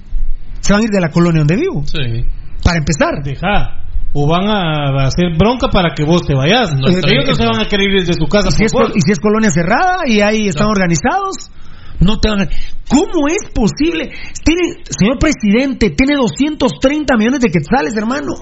[0.61, 1.83] Se van a ir de la colonia donde vivo.
[1.87, 2.25] Sí.
[2.63, 3.23] Para empezar.
[3.25, 3.85] Deja.
[4.15, 6.73] O van a hacer bronca para que vos te vayas.
[6.73, 7.51] No, Ellos está no se bien.
[7.53, 10.21] van a querer ir de su casa si, es, y si es colonia cerrada y
[10.21, 11.51] ahí están organizados,
[12.01, 12.49] no te van a...
[12.89, 14.11] ¿Cómo es posible?
[14.45, 18.33] Tiene, señor presidente, tiene 230 millones de quetzales, hermano,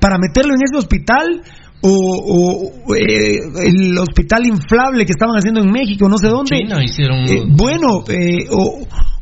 [0.00, 1.42] para meterlo en ese hospital
[1.82, 6.56] o, o, eh, el hospital inflable que estaban haciendo en México, no sé dónde.
[6.58, 7.18] China hicieron.
[7.28, 8.80] Eh, bueno, eh, o,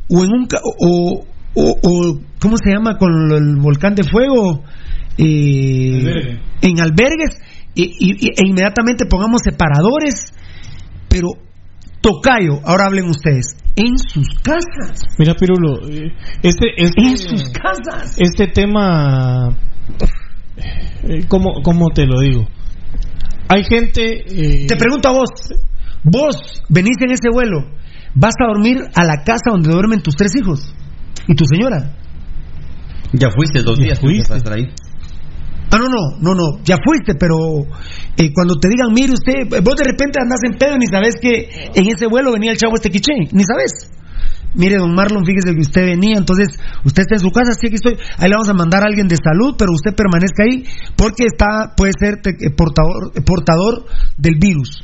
[0.09, 0.45] o en un...
[0.47, 1.23] ca- O,
[1.53, 4.63] o, o- ¿Cómo se llama con el volcán de fuego?
[5.17, 6.39] Eh, Albergue.
[6.61, 7.39] en albergues
[7.73, 10.31] y, y- y- e inmediatamente pongamos separadores,
[11.09, 11.29] pero
[12.01, 15.79] tocayo, ahora hablen ustedes, en sus casas, Mira, Pirulo,
[16.43, 18.15] este, este, en sus casas.
[18.19, 19.57] este tema,
[21.27, 22.47] ¿cómo, ¿cómo te lo digo?
[23.49, 24.23] Hay gente...
[24.27, 25.29] eh, Te pregunto a vos,
[26.03, 27.59] vos venís en ese vuelo,
[28.15, 30.73] vas a dormir a la casa donde duermen tus tres hijos
[31.27, 31.95] y tu señora.
[33.13, 34.67] Ya fuiste dos días, fuiste ahí.
[35.71, 37.35] Ah, no, no, no, no, ya fuiste, pero
[38.17, 41.15] eh, cuando te digan, mire usted, vos de repente andás en pedo y ni sabes
[41.21, 43.91] que en ese vuelo venía el chavo este quiché, ni sabes.
[44.57, 46.47] Mire, don Marlon, fíjese que usted venía, entonces
[46.83, 47.97] usted está en su casa, sí, aquí estoy.
[48.17, 50.65] Ahí le vamos a mandar a alguien de salud, pero usted permanezca ahí
[50.95, 53.85] porque está, puede ser eh, portador, eh, portador
[54.17, 54.81] del virus.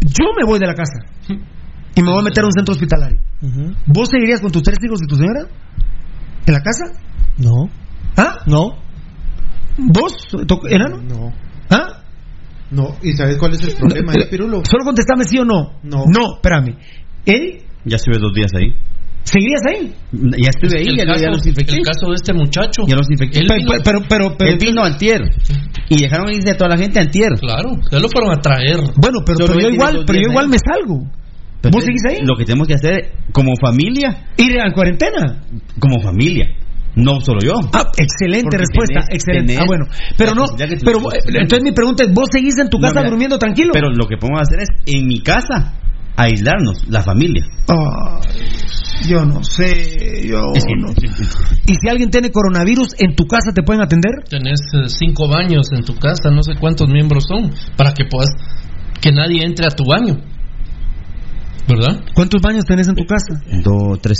[0.00, 1.00] Yo me voy de la casa
[1.94, 3.18] y me voy a meter a un centro hospitalario.
[3.86, 5.48] ¿Vos seguirías con tus tres hijos y tu señora?
[6.46, 6.84] ¿En la casa?
[7.38, 7.70] No.
[8.16, 8.38] ¿Ah?
[8.46, 8.76] No.
[9.78, 10.12] ¿Vos,
[10.68, 11.00] enano?
[11.02, 11.32] No.
[11.70, 12.02] ¿Ah?
[12.70, 14.62] No, ¿y sabes cuál es el problema, No, eh, Pirulo?
[14.68, 15.78] Solo contestame sí o no.
[15.82, 16.04] No.
[16.06, 16.76] No, espérame.
[17.24, 17.62] ¿Él?
[17.86, 18.74] Ya estuve dos días ahí.
[19.24, 19.92] ¿Seguirías ahí?
[20.38, 21.74] Ya estuve ahí, el, ya, caso, ya los infecté.
[21.74, 22.82] el caso de este muchacho.
[22.86, 23.40] Ya los infecté.
[23.40, 25.22] Él vino- Pero, pero, pero, Él vino antier.
[25.88, 27.30] Y dejaron irse a toda la gente antier.
[27.40, 28.76] Claro, ustedes lo fueron a traer.
[28.96, 31.10] bueno, pero, pero yo igual, pero yo igual me salgo.
[31.60, 32.18] Pero ¿Vos seguís ahí?
[32.24, 35.42] Lo que tenemos que hacer como familia, Ir a cuarentena.
[35.80, 36.46] como familia.
[36.94, 37.52] No solo yo.
[37.74, 39.46] Ah, excelente Porque respuesta, tenés- excelente.
[39.52, 39.84] tenés ah, bueno,
[40.16, 40.98] pero no, pero
[41.40, 43.70] entonces mi pregunta es, ¿vos seguís en tu No, casa mira, durmiendo tranquilo?
[43.74, 45.74] Pero lo que podemos hacer es, en mi casa,
[46.16, 47.44] aislarnos, la familia.
[49.08, 50.88] Yo no sé, yo Es que- no
[51.66, 54.12] ¿Y si alguien tiene coronavirus en tu casa te pueden atender?
[54.28, 58.30] Tenés eh, cinco baños en tu casa, no sé cuántos miembros son, para que puedas
[59.00, 60.16] que nadie entre a tu baño.
[61.68, 62.00] ¿Verdad?
[62.14, 63.40] ¿Cuántos baños tenés en tu casa?
[63.62, 64.18] Dos, tres.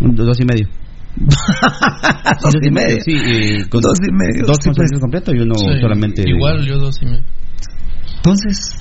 [0.00, 0.68] Dos y medio.
[2.42, 2.98] Dos y medio.
[3.04, 4.90] Sí, eh, con- Dos y medio, Dos sí, con pues.
[5.00, 6.22] completo y uno Sí, solamente.
[6.26, 7.24] Igual, yo dos y medio.
[8.16, 8.78] Entonces,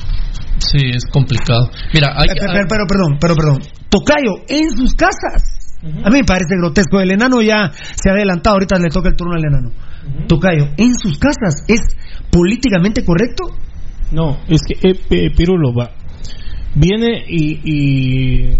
[0.61, 1.69] Sí, es complicado.
[1.93, 3.59] Mira, hay Eh, pero, pero, pero, perdón, pero perdón.
[3.89, 5.57] Tocayo, en sus casas.
[5.83, 6.99] A mí me parece grotesco.
[7.01, 9.71] El enano ya se ha adelantado, ahorita le toca el turno al enano.
[10.27, 11.79] Tocayo, en sus casas, ¿es
[12.31, 13.45] políticamente correcto?
[14.11, 15.89] No, es que eh, eh, Pirulo va.
[16.75, 18.57] Viene y, y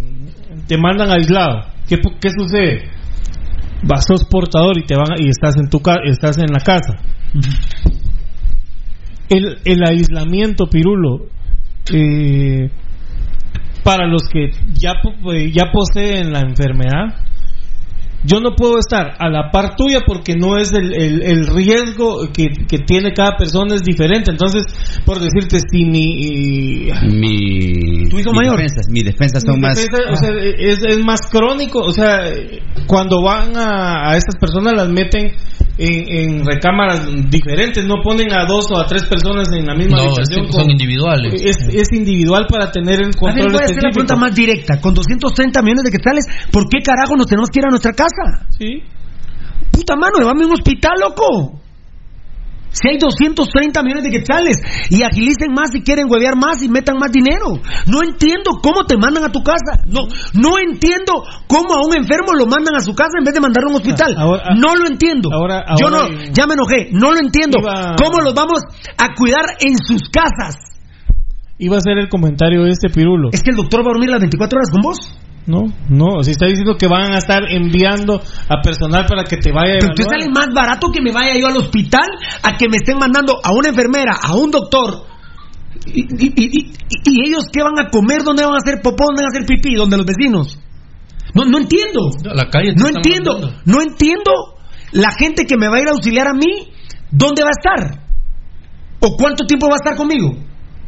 [0.67, 1.65] te mandan aislado.
[1.87, 2.89] ¿Qué, qué sucede?
[3.83, 6.59] Vas, sos portador y te van a- y estás en tu ca- estás en la
[6.59, 6.93] casa.
[9.29, 11.27] El, el aislamiento, Pirulo,
[11.93, 12.69] eh,
[13.83, 14.93] para los que ya,
[15.33, 17.15] eh, ya poseen la enfermedad,
[18.23, 22.31] yo no puedo estar a la par tuya porque no es el, el, el riesgo
[22.31, 24.29] que, que tiene cada persona es diferente.
[24.29, 24.63] Entonces,
[25.05, 26.89] por decirte, si mi...
[27.11, 28.57] Mi, ¿Tu hijo mayor?
[28.57, 29.75] Defensas, mis defensas son mi más.
[29.75, 32.25] defensa, o sea, es, es más crónico, o sea,
[32.85, 35.31] cuando van a, a estas personas las meten
[35.83, 39.97] en, en recámaras diferentes, no ponen a dos o a tres personas en la misma
[39.97, 40.45] No, es habitación.
[40.45, 41.33] que son con- individuales.
[41.43, 44.79] Es, es individual para tener el control voy a hacer la pregunta más directa.
[44.79, 48.45] Con 230 millones de quetzales, ¿por qué carajo nos tenemos que ir a nuestra casa?
[48.57, 48.83] Sí.
[49.71, 51.60] Puta mano, llévame a un hospital, loco.
[52.73, 54.57] Si hay 230 millones de quetzales
[54.89, 57.59] y agilicen más y quieren huevear más y metan más dinero.
[57.87, 59.83] No entiendo cómo te mandan a tu casa.
[59.85, 63.41] No, no entiendo cómo a un enfermo lo mandan a su casa en vez de
[63.41, 64.15] mandarlo a un hospital.
[64.17, 65.29] Ah, ahora- no lo entiendo.
[65.33, 66.89] ahora- Yo no, ya me enojé.
[66.93, 67.59] No lo entiendo.
[67.59, 68.61] Iba- ¿Cómo los vamos
[68.97, 70.55] a cuidar en sus casas?
[71.57, 73.29] Iba a ser el comentario de este pirulo.
[73.33, 74.97] ¿Es que el doctor va a dormir las 24 horas con vos?
[75.47, 79.51] No, no, si está diciendo que van a estar enviando a personal para que te
[79.51, 82.05] vaya a Pero sale más barato que me vaya yo al hospital
[82.43, 85.03] a que me estén mandando a una enfermera, a un doctor.
[85.87, 86.71] ¿Y, y- y- y-
[87.05, 88.21] y ellos qué van a comer?
[88.23, 89.05] ¿Dónde van a hacer popó?
[89.07, 89.73] ¿Dónde van a hacer pipí?
[89.75, 90.59] ¿Dónde los vecinos?
[91.33, 92.11] No, no entiendo.
[92.23, 93.33] La calle No entiendo.
[93.33, 93.61] mandando.
[93.65, 94.31] No entiendo
[94.91, 96.69] la gente que me va a ir a auxiliar a mí.
[97.09, 98.03] ¿Dónde va a estar?
[98.99, 100.37] ¿O cuánto tiempo va a estar conmigo?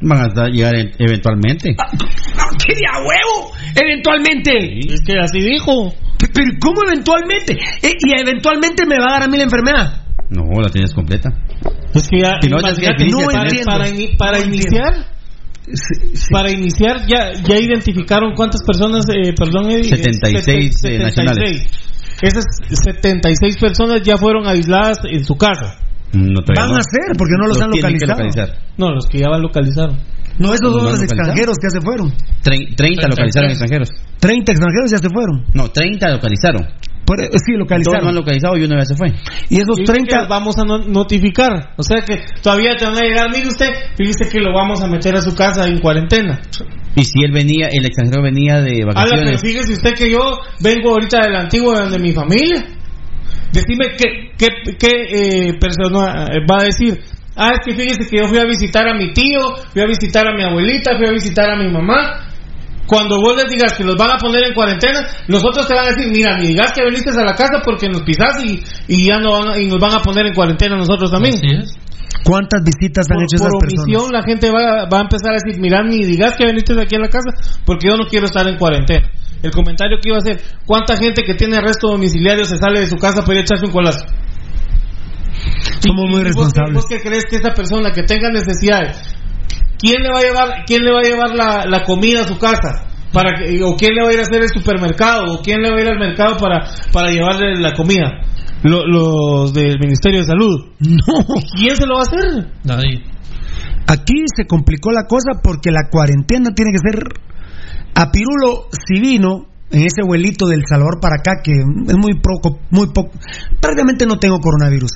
[0.05, 1.75] Van a estar- llegar e- eventualmente.
[1.75, 3.51] ¡Qué de a huevo!
[3.81, 4.79] Eventualmente.
[4.93, 5.93] Es que así dijo.
[6.19, 7.53] Pe- Pero ¿cómo eventualmente?
[7.81, 10.03] Eh, y eventualmente me va a dar a mí la enfermedad.
[10.29, 11.29] No, la tienes completa.
[11.93, 14.93] Es que ya, Si no, imagínate, es que no para, para ini- para No iniciar,
[16.31, 19.95] para iniciar ya ya identificaron cuántas personas, eh, perdón, Eddie?
[19.95, 21.61] 76, Seten- eh, nacionales.
[22.21, 25.77] Esas 76 personas ya fueron aisladas en su casa.
[26.13, 26.77] No Van no.
[26.77, 28.11] a ser, porque no los, han localizado.
[28.23, 28.49] localizar.
[28.77, 29.97] No, los que ya van localizaron.
[30.39, 32.09] No, esos ¿No son han los extranjeros que ya se fueron.
[32.43, 33.89] Tre- 30 localizaron extranjeros.
[34.19, 35.45] 30 extranjeros ya se fueron.
[35.53, 36.67] No, 30 localizaron.
[37.05, 38.03] Por- eh, sí, Dos localizaron.
[38.03, 39.09] no han localizado y uno ya se fue.
[39.49, 41.73] Y esos Dice 30 que vamos a no- notificar.
[41.77, 43.29] O sea que todavía te van a llegar.
[43.29, 43.67] Mire usted,
[43.97, 46.41] dice que lo vamos a meter a su casa en cuarentena.
[46.95, 49.41] Y si él venía, el extranjero venía de vacaciones.
[49.41, 52.65] fíjese usted que yo vengo ahorita del antiguo de mi familia.
[53.53, 54.47] Decime qué, qué,
[54.79, 54.89] qué
[55.49, 56.99] eh, persona eh, va a decir.
[57.35, 59.39] Ah, es que fíjese que yo fui a visitar a mi tío,
[59.71, 62.27] fui a visitar a mi abuelita, fui a visitar a mi mamá.
[62.85, 65.85] Cuando vos les digas que los van a poner en cuarentena, los otros te van
[65.87, 69.07] a decir, mira, ni digas que viniste a la casa porque nos pisás y, y
[69.07, 71.35] ya no van a- y nos van a poner en cuarentena nosotros también.
[71.35, 71.77] Así es.
[72.25, 74.11] ¿Cuántas visitas han Por, hecho por esas omisión personas?
[74.11, 76.99] la gente va, va a empezar a decir, mira, ni digas que viniste aquí a
[76.99, 77.31] la casa
[77.65, 79.09] porque yo no quiero estar en cuarentena.
[79.43, 82.87] El comentario que iba a hacer, ¿cuánta gente que tiene arresto domiciliario se sale de
[82.87, 84.05] su casa para ir a echarse un colazo?
[85.85, 86.73] Somos muy responsables.
[86.75, 88.97] ¿Vos qué crees que esa persona que tenga necesidades,
[89.77, 92.37] quién le va a llevar, quién le va a llevar la, la comida a su
[92.37, 92.87] casa?
[93.11, 95.69] Para que, o quién le va a ir a hacer el supermercado, o quién le
[95.69, 98.09] va a ir al mercado para, para llevarle la comida.
[98.63, 100.71] Lo- los del Ministerio de Salud.
[100.79, 101.25] No.
[101.55, 102.47] ¿Quién se lo va a hacer?
[102.63, 103.03] Nadie.
[103.87, 107.03] Aquí se complicó la cosa porque la cuarentena tiene que ser
[107.95, 112.59] a Pirulo si vino en ese vuelito del Salvador para acá que es muy poco,
[112.69, 113.11] muy poco,
[113.59, 114.91] prácticamente no tengo coronavirus.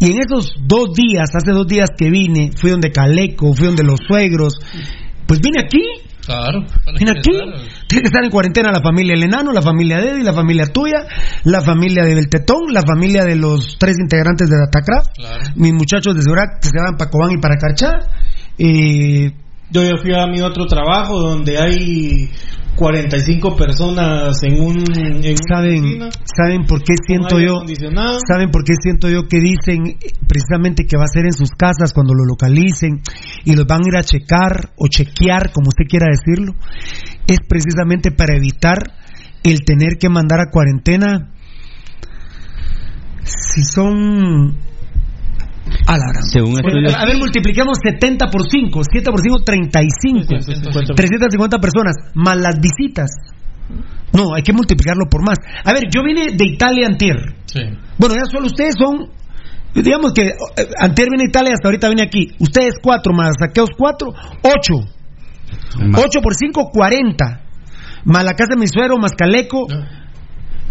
[0.00, 3.84] Y en esos dos días, hace dos días que vine, fui donde Caleco, fui donde
[3.84, 4.58] los suegros,
[5.26, 5.80] pues vine aquí,
[6.26, 6.66] Claro.
[6.98, 7.30] vine aquí.
[7.86, 10.66] Tiene que estar en cuarentena la familia El Enano, la familia de Eddie, la familia
[10.66, 11.06] tuya,
[11.44, 16.22] la familia de Beltetón, la familia de los tres integrantes de Datacraft, mis muchachos de
[16.22, 17.92] seguridad que se van para Cobán y para Carchá.
[18.58, 19.30] Eh,
[19.70, 22.30] Yo ya fui a mi otro trabajo donde hay
[22.76, 24.76] 45 personas en un.
[24.96, 27.62] En ¿Saben, ¿Saben por qué siento yo?
[28.28, 29.96] ¿Saben por qué siento yo que dicen
[30.28, 33.00] precisamente que va a ser en sus casas cuando lo localicen
[33.44, 36.52] y los van a ir a checar o chequear, como usted quiera decirlo?
[37.26, 38.78] Es precisamente para evitar
[39.42, 41.32] el tener que mandar a cuarentena
[43.24, 44.58] si son
[45.86, 46.24] a la gran.
[46.24, 50.26] Según estudios- A ver, multipliquemos 70 por 5, 7 por 5, 35.
[50.94, 53.10] 350 personas, más las visitas.
[54.12, 55.38] No, hay que multiplicarlo por más.
[55.64, 57.34] A ver, yo vine de Italia antier.
[57.46, 57.60] Sí.
[57.98, 59.10] Bueno, ya solo ustedes son,
[59.74, 60.34] digamos que eh,
[60.80, 62.28] antier vine a Italia, hasta ahorita vine aquí.
[62.38, 64.08] Ustedes cuatro más saqueos cuatro,
[64.42, 64.86] ocho.
[65.96, 67.42] Ocho por cinco, cuarenta.
[68.04, 69.66] Más la casa de mi suero, más Caleco.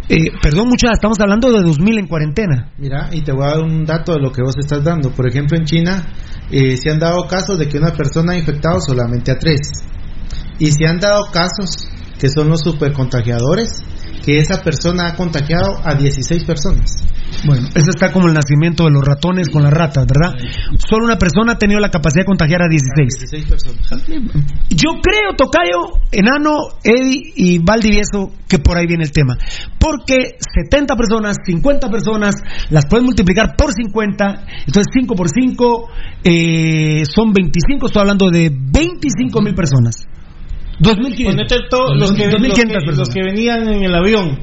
[0.07, 2.71] Eh, perdón, muchas, estamos hablando de 2000 en cuarentena.
[2.77, 5.09] Mira, y te voy a dar un dato de lo que vos estás dando.
[5.09, 6.13] Por ejemplo, en China
[6.51, 9.61] eh, se han dado casos de que una persona ha infectado solamente a tres.
[10.59, 13.83] Y se han dado casos que son los supercontagiadores,
[14.25, 17.05] que esa persona ha contagiado a 16 personas.
[17.45, 20.33] Bueno, eso está como el nacimiento de los ratones con las ratas, ¿verdad?
[20.89, 23.29] Solo una persona ha tenido la capacidad de contagiar a 16.
[23.29, 23.85] 16 personas.
[24.69, 29.37] Yo creo, Tocayo, Enano, Eddie y Valdivieso, que por ahí viene el tema.
[29.79, 32.35] Porque 70 personas, 50 personas,
[32.71, 34.25] las puedes multiplicar por 50,
[34.65, 35.87] entonces 5 por 5
[36.23, 40.07] eh, son 25, estoy hablando de 25 mil personas.
[40.79, 41.25] 2.500.
[41.25, 42.97] Ponete todo- los, que, los, 2.500 que, personas.
[42.97, 44.39] los que venían en el avión,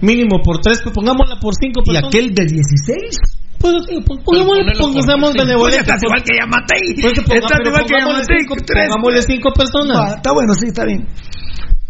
[0.00, 2.08] mínimo por tres, pues pongámosla por cinco ¿Y personas.
[2.14, 3.18] aquel de 16?
[3.58, 5.80] Pues sí, pues, pongámosle, pongamos benevolente.
[5.86, 6.94] Estás igual que Yamatei.
[7.00, 8.38] Pues, Estás pero igual que pongámosle Yamatei.
[8.42, 8.86] cinco- tres.
[8.88, 9.96] pongámosle cinco personas.
[9.98, 11.06] Va, está bueno, sí, está bien.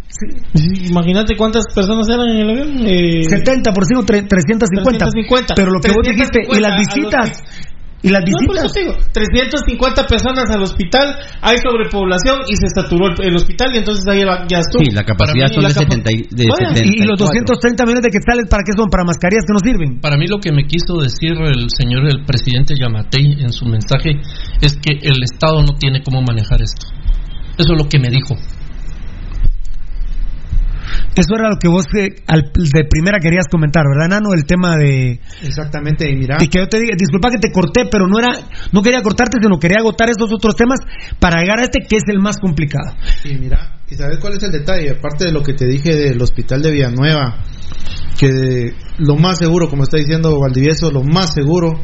[0.08, 2.86] Sí, Imagínate cuántas personas eran en el avión.
[2.86, 5.06] Eh, 70 por 5, 350.
[5.08, 5.54] 350.
[5.56, 7.42] Pero lo que vos dijiste, y 350 las visitas.
[8.02, 8.74] Y las No, por eso visitas.
[8.74, 14.04] digo, 350 personas al hospital, hay sobrepoblación y se saturó el, el hospital y entonces
[14.10, 14.82] ahí ya, ya estuvo.
[14.84, 16.82] Sí, la capacidad son la de, capa- 70 y- de Vaya, 74.
[16.82, 18.90] Y los 230 millones de quetzales, ¿para qué son?
[18.90, 20.00] ¿Para mascarillas que no sirven?
[20.00, 24.18] Para mí lo que me quiso decir el señor el presidente Yamatei en su mensaje
[24.60, 26.86] es que el Estado no tiene cómo manejar esto.
[27.56, 28.34] Eso es lo que me dijo.
[31.14, 34.32] Eso era lo que vos eh, al- de primera querías comentar, ¿verdad, Nano?
[34.34, 35.20] El tema de...
[35.42, 36.38] Exactamente, y mira.
[36.40, 38.32] Y que yo te diga, disculpa que te corté, pero no era,
[38.72, 40.78] no quería cortarte, sino quería agotar estos otros temas
[41.20, 42.94] para llegar a este que es el más complicado.
[43.24, 44.90] Y mira, ¿y sabes cuál es el detalle?
[44.90, 47.42] Aparte de lo que te dije del hospital de Villanueva,
[48.18, 51.78] que lo más seguro, como está diciendo Valdivieso, lo más seguro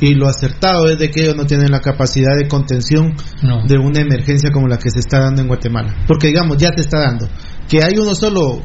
[0.00, 3.66] y lo acertado es de que ellos no tienen la capacidad de contención No.
[3.66, 5.92] de una emergencia como la que se está dando en Guatemala.
[6.06, 7.28] Porque digamos, ya se está dando.
[7.68, 8.62] Que hay uno solo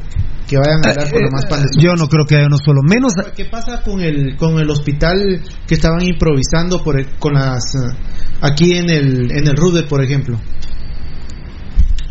[0.48, 2.58] que vayan a hablar con lo más pan de Yo no creo que haya uno
[2.58, 2.80] solo.
[2.82, 3.12] Menos...
[3.36, 7.96] ¿Qué pasa con el con el hospital que estaban improvisando por el- con las eh,
[8.42, 10.38] aquí en el en el Rude, por ejemplo?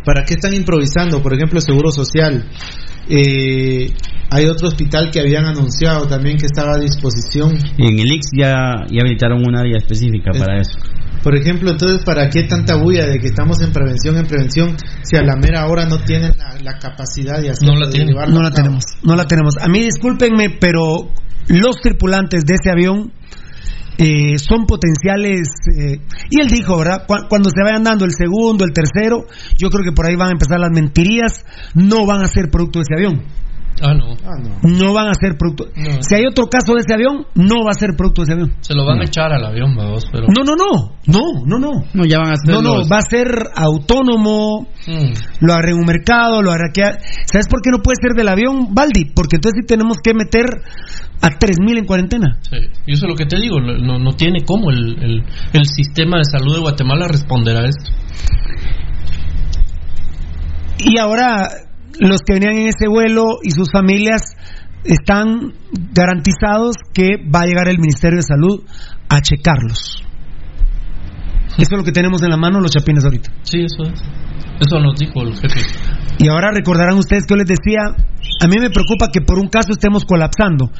[0.04, 1.22] ¿Para qué están improvisando?
[1.22, 2.44] Por ejemplo, el Seguro Social.
[3.08, 3.86] Eh,
[4.30, 7.56] hay otro hospital que habían anunciado también que estaba a disposición.
[7.78, 8.50] En el IX ya,
[8.90, 10.78] ya habilitaron un área específica para eso.
[11.24, 15.16] Por ejemplo, entonces, ¿para qué tanta bulla de que estamos en prevención, en prevención, si
[15.16, 17.74] a la mera hora no tienen la, la capacidad de hacerlo?
[17.74, 18.14] No la tienen.
[18.34, 19.54] No la tenemos, no la tenemos.
[19.60, 21.10] A mí discúlpenme, pero
[21.48, 23.10] los tripulantes de ese avión
[23.96, 25.48] eh, son potenciales.
[25.78, 25.98] eh,
[26.30, 27.06] y él dijo, ¿verdad?
[27.06, 29.24] Cu- cuando se vayan dando el segundo, el tercero,
[29.56, 31.44] yo creo que por ahí van a empezar las mentirías.
[31.74, 33.22] No van a ser producto de ese avión.
[33.82, 34.14] Ah, no.
[34.62, 35.66] No van a ser producto.
[36.00, 38.56] Si hay otro caso de ese avión, no va a ser producto de ese avión.
[38.60, 40.26] Se lo van a echar al avión, vamos, pero...
[40.28, 40.94] No, no, no.
[41.06, 41.84] No, no, no.
[41.92, 43.26] No, ya van a ser No, no, los- va a ser
[43.56, 45.12] autónomo, Mm.
[45.46, 46.72] lo agarré en un mercado, lo agarré.
[47.26, 49.06] ¿Sabes por qué no puede ser del avión, Baldi?
[49.14, 50.44] Porque entonces sí tenemos que meter
[51.20, 52.38] a 3.000 en cuarentena.
[52.42, 52.56] Sí,
[52.86, 56.18] y eso es lo que te digo, no, no tiene cómo el, el, el sistema
[56.18, 57.90] de salud de Guatemala responder a esto.
[60.78, 61.48] Y ahora,
[62.00, 64.22] los que venían en ese vuelo y sus familias
[64.84, 65.54] están
[65.92, 68.64] garantizados que va a llegar el Ministerio de Salud
[69.08, 70.04] a checarlos.
[71.56, 73.30] Eso es lo que tenemos en la mano los chapines ahorita.
[73.42, 74.02] Sí, eso es.
[74.60, 75.60] Eso nos dijo el jefe.
[76.18, 77.80] Y ahora recordarán ustedes que yo les decía,
[78.40, 80.70] a mí me preocupa que por un caso estemos colapsando.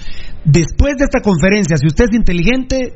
[0.45, 2.95] Después de esta conferencia, si usted es inteligente,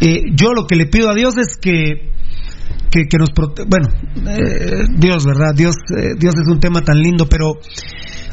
[0.00, 2.10] eh, yo lo que le pido a Dios es que
[2.90, 3.88] que, que nos prote bueno
[4.26, 7.52] eh, Dios verdad Dios eh, Dios es un tema tan lindo pero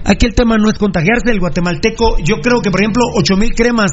[0.06, 3.52] aquí el tema no es contagiarse el guatemalteco yo creo que por ejemplo ocho mil
[3.54, 3.92] cremas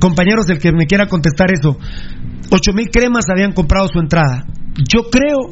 [0.00, 1.76] compañeros el que me quiera contestar eso
[2.50, 4.44] ocho mil cremas habían comprado su entrada
[4.88, 5.50] yo creo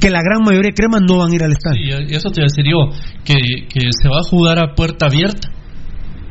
[0.00, 2.40] que la gran mayoría de cremas no van a ir al estadio Sí, eso te
[2.40, 2.90] iba a decir yo,
[3.24, 3.34] que,
[3.68, 5.48] que se va a jugar a puerta abierta,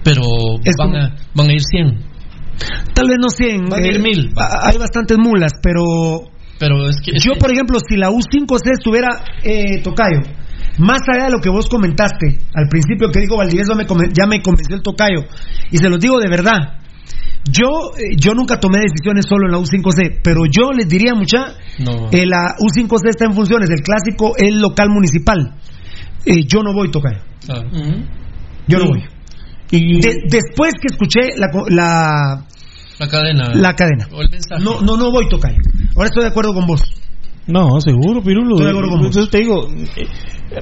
[0.03, 0.21] pero
[0.77, 2.13] van a, van a ir 100.
[2.93, 3.69] Tal vez no 100.
[3.69, 4.31] Van a ir eh, mil.
[4.37, 6.29] a- Hay bastantes mulas, pero.
[6.63, 7.11] Pero es que.
[7.19, 9.09] Yo, por ejemplo, si la U5C estuviera
[9.43, 10.21] eh, Tocayo,
[10.79, 14.25] más allá de lo que vos comentaste al principio que dijo Valdivieso, me conven- ya
[14.25, 15.25] me convenció el Tocayo.
[15.71, 16.79] Y se los digo de verdad.
[17.51, 21.55] Yo, eh, yo nunca tomé decisiones solo en la U5C, pero yo les diría, mucha,
[21.79, 22.07] No.
[22.09, 25.55] eh, la U5C está en funciones, el clásico es local municipal.
[26.25, 27.19] Eh, yo no voy, Tocayo.
[27.45, 27.69] Claro.
[28.67, 29.03] Yo no voy.
[29.99, 32.45] De- después que escuché la, co- la,
[33.03, 33.49] La cadena.
[33.53, 34.07] la cadena.
[34.11, 34.63] O el mensaje.
[34.63, 35.57] No, no, no voy, Tocayo.
[35.95, 36.81] Ahora estoy de acuerdo con vos.
[37.45, 38.55] No, seguro, Pirulo.
[38.55, 39.07] Estoy de acuerdo con vos.
[39.07, 40.07] Entonces te digo, eh,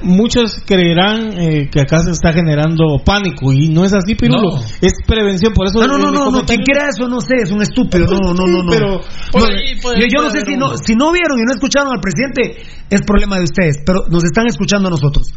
[0.02, 4.56] muchos creerán eh, que acá se está generando pánico y no es así, Pirulo.
[4.56, 4.62] No.
[4.80, 5.78] Es prevención, por eso.
[5.78, 8.46] No, no, no, no, no, quien crea eso no sé, es un estúpido, no, no,
[8.46, 8.70] no, no.
[8.70, 9.00] Pero
[9.32, 12.62] No, yo, yo no sé si no, si no vieron y no escucharon al presidente,
[12.90, 15.32] es problema de ustedes, pero nos están escuchando a nosotros.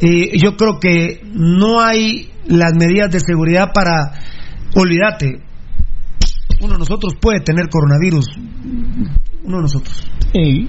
[0.00, 4.20] Eh, yo creo que no hay las medidas de seguridad para,
[4.74, 5.43] olvídate,
[6.60, 8.26] uno de nosotros puede tener coronavirus,
[9.44, 10.10] uno de nosotros.
[10.32, 10.68] Y,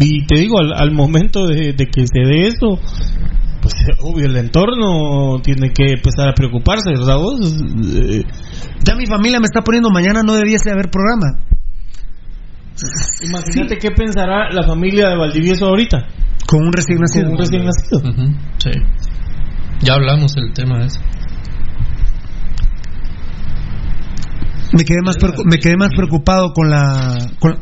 [0.00, 2.78] y te digo, al, al momento de, de que se dé eso,
[3.60, 7.40] pues obvio, el entorno tiene que empezar a preocuparse, ¿verdad vos?
[7.42, 8.22] Eh,
[8.84, 11.44] Ya mi familia me está poniendo mañana no debiese haber programa.
[13.28, 16.06] Imagínate qué pensará la familia de Valdivieso ahorita.
[16.46, 17.24] Con un recién nacido.
[17.24, 18.00] Con un recién nacido.
[18.58, 18.70] Sí.
[19.80, 21.00] Ya hablamos del tema ese.
[24.72, 27.58] Me quedé más me quedé más preocupado con la, con la-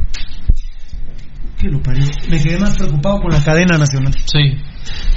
[1.59, 2.05] ¿Qué lo parió?
[2.29, 4.13] Me quedé más preocupado con la cadena nacional.
[4.27, 4.55] Sí.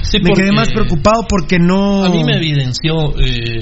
[0.02, 3.14] Sí, me quedé más preocupado porque no A mí me evidenció.
[3.20, 3.58] Eh,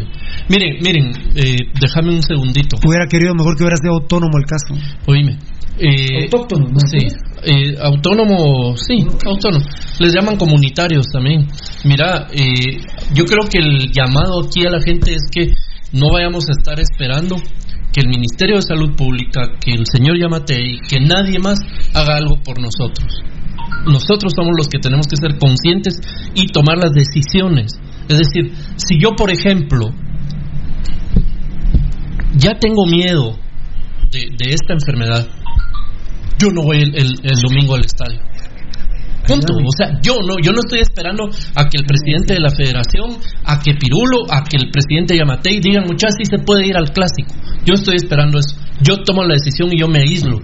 [0.48, 2.76] miren, miren, eh, déjame un segundito.
[2.86, 4.74] hubiera querido mejor que hubiera sido autónomo el caso.
[5.06, 5.38] Oíme.
[5.80, 6.78] Eh, Autóctono, ¿no?
[6.88, 6.98] Sí,
[7.44, 9.64] eh, autónomo, sí, autónomo.
[10.00, 11.46] Les llaman comunitarios también.
[11.84, 12.78] Mira, eh,
[13.14, 15.52] yo creo que el llamado aquí a la gente es que
[15.92, 17.36] no vayamos a estar esperando
[17.92, 21.58] que el Ministerio de Salud Pública, que el señor Yamatei, que nadie más
[21.94, 23.08] haga algo por nosotros.
[23.86, 25.94] Nosotros somos los que tenemos que ser conscientes
[26.34, 27.72] y tomar las decisiones.
[28.08, 29.86] Es decir, si yo, por ejemplo,
[32.36, 33.38] ya tengo miedo
[34.10, 35.26] de, esta enfermedad,
[36.38, 38.20] yo no voy el domingo al estadio.
[39.28, 39.52] Punto.
[39.54, 43.20] O sea, yo no, yo no estoy esperando a que el presidente de la federación,
[43.44, 46.90] a que Pirulo, a que el presidente Yamatei digan, muchachos, sí se puede ir al
[46.90, 47.34] clásico.
[47.64, 48.56] Yo estoy esperando eso.
[48.80, 50.40] Yo tomo la decisión y yo me aíslo.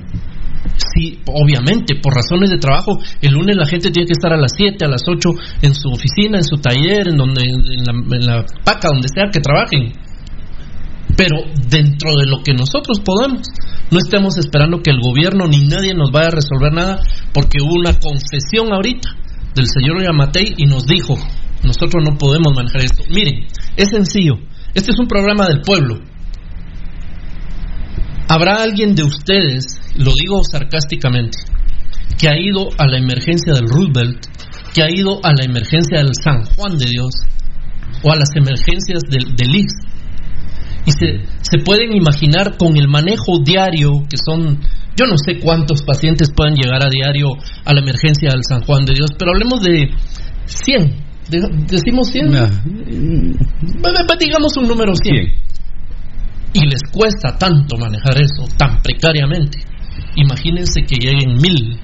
[0.76, 4.52] Sí, obviamente, por razones de trabajo, el lunes la gente tiene que estar a las
[4.56, 5.28] 7, a las 8
[5.62, 9.30] en su oficina, en su taller, en donde en la, en la paca, donde sea
[9.32, 9.92] que trabajen.
[11.16, 11.36] Pero
[11.68, 13.42] dentro de lo que nosotros podamos,
[13.90, 17.00] no estemos esperando que el gobierno ni nadie nos vaya a resolver nada,
[17.32, 19.08] porque hubo una confesión ahorita
[19.54, 21.16] del señor Yamatei y nos dijo,
[21.62, 23.04] nosotros no podemos manejar esto.
[23.08, 23.46] Miren,
[23.76, 24.34] es sencillo,
[24.74, 26.00] este es un programa del pueblo.
[28.26, 31.38] ¿Habrá alguien de ustedes, lo digo sarcásticamente,
[32.18, 34.26] que ha ido a la emergencia del Roosevelt,
[34.72, 37.14] que ha ido a la emergencia del San Juan de Dios,
[38.02, 39.66] o a las emergencias del, del?
[40.86, 44.58] Y se, se pueden imaginar con el manejo diario, que son,
[44.96, 47.28] yo no sé cuántos pacientes pueden llegar a diario
[47.64, 49.90] a la emergencia del San Juan de Dios, pero hablemos de
[50.46, 50.96] 100,
[51.30, 52.30] de- decimos 100,
[53.80, 55.14] Bueno, pues digamos un número 100,
[56.52, 59.58] y les cuesta tanto manejar eso, tan precariamente,
[60.16, 61.78] imagínense que lleguen mil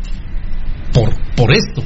[0.92, 1.82] por, por esto.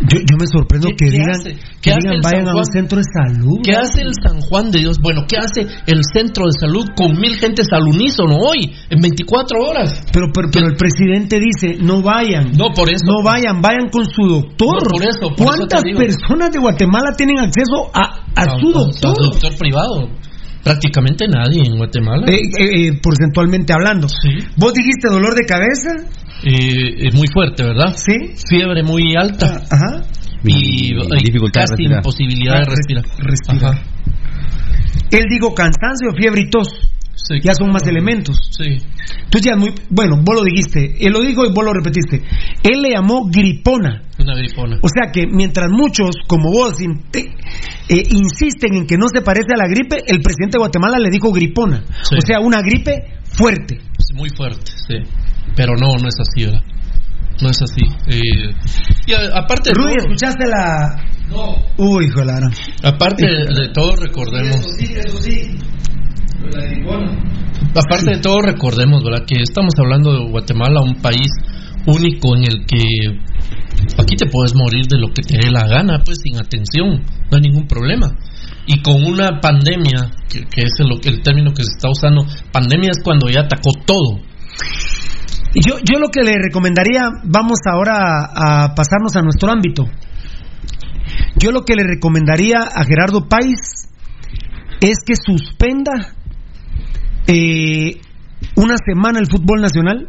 [0.00, 1.54] Yo, yo me sorprendo que digan, hace?
[1.54, 3.60] que ¿Qué hace digan vayan a un centro de salud.
[3.62, 4.98] ¿Qué hace el San Juan de Dios?
[5.00, 9.58] Bueno, ¿qué hace el centro de salud con mil gentes al unísono hoy, en 24
[9.62, 10.04] horas?
[10.12, 12.52] Pero, pero, pero el presidente dice, no vayan.
[12.56, 13.04] No, por eso.
[13.06, 14.82] No vayan, vayan con su doctor.
[14.82, 19.14] No, por eso, por ¿Cuántas eso personas de Guatemala tienen acceso a, a su doctor?
[19.16, 20.08] doctor privado.
[20.64, 22.26] Prácticamente nadie en Guatemala.
[22.26, 24.08] Eh, eh, eh, porcentualmente hablando.
[24.56, 25.90] ¿Vos dijiste dolor de cabeza?
[26.42, 27.94] Eh, eh, muy fuerte, ¿verdad?
[27.96, 28.34] Sí.
[28.48, 29.62] Fiebre muy alta.
[29.70, 30.02] Ajá.
[30.42, 30.94] y,
[31.52, 33.04] casi imposibilidad de respirar.
[33.18, 33.78] respirar.
[35.10, 36.93] Él dijo cansancio, fiebre y tos.
[37.42, 38.36] Ya son más elementos.
[38.50, 38.78] Sí.
[39.24, 42.22] Entonces ya muy bueno, vos lo dijiste, él lo dijo y vos lo repetiste.
[42.62, 44.02] Él le llamó gripona.
[44.18, 44.78] Una gripona.
[44.82, 49.58] O sea que mientras muchos como vos eh, insisten en que no se parece a
[49.58, 51.84] la gripe, el presidente de Guatemala le dijo gripona.
[52.16, 53.78] O sea, una gripe fuerte.
[54.14, 54.94] Muy fuerte, sí.
[55.56, 56.62] Pero no, no es así, ¿verdad?
[57.42, 57.82] No es así.
[58.06, 58.54] Eh,
[59.06, 61.04] y aparte de Rudy, ¿escuchaste la...?
[61.28, 61.56] No.
[61.78, 62.46] Uy, claro.
[62.82, 64.60] Aparte de todo, recordemos...
[64.60, 65.58] Eso sí, eso sí.
[67.76, 69.26] Aparte de todo, recordemos, ¿verdad?
[69.26, 71.30] Que estamos hablando de Guatemala, un país
[71.86, 72.80] único en el que
[73.98, 77.36] aquí te puedes morir de lo que te dé la gana, pues sin atención, no
[77.36, 78.16] hay ningún problema.
[78.66, 83.28] Y con una pandemia, que, es el, término que se está usando, pandemia es cuando
[83.28, 84.20] ya atacó todo
[85.54, 89.84] yo, yo lo que le recomendaría, vamos ahora a, pasarnos a nuestro ámbito.
[91.36, 93.88] Yo lo que le recomendaría a Gerardo País
[94.80, 96.14] es que suspenda
[97.26, 98.00] eh,
[98.56, 100.06] una semana el fútbol nacional.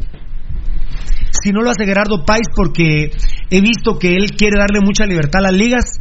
[1.32, 3.12] Si no lo hace Gerardo País, porque
[3.50, 6.00] he visto que él quiere darle mucha libertad a las ligas,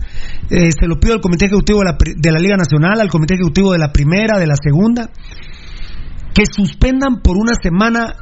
[0.50, 3.78] eh, se lo pido al Comité Ejecutivo de la Liga Nacional, al Comité Ejecutivo de
[3.78, 5.10] la Primera, de la Segunda,
[6.34, 8.14] que suspendan por una semana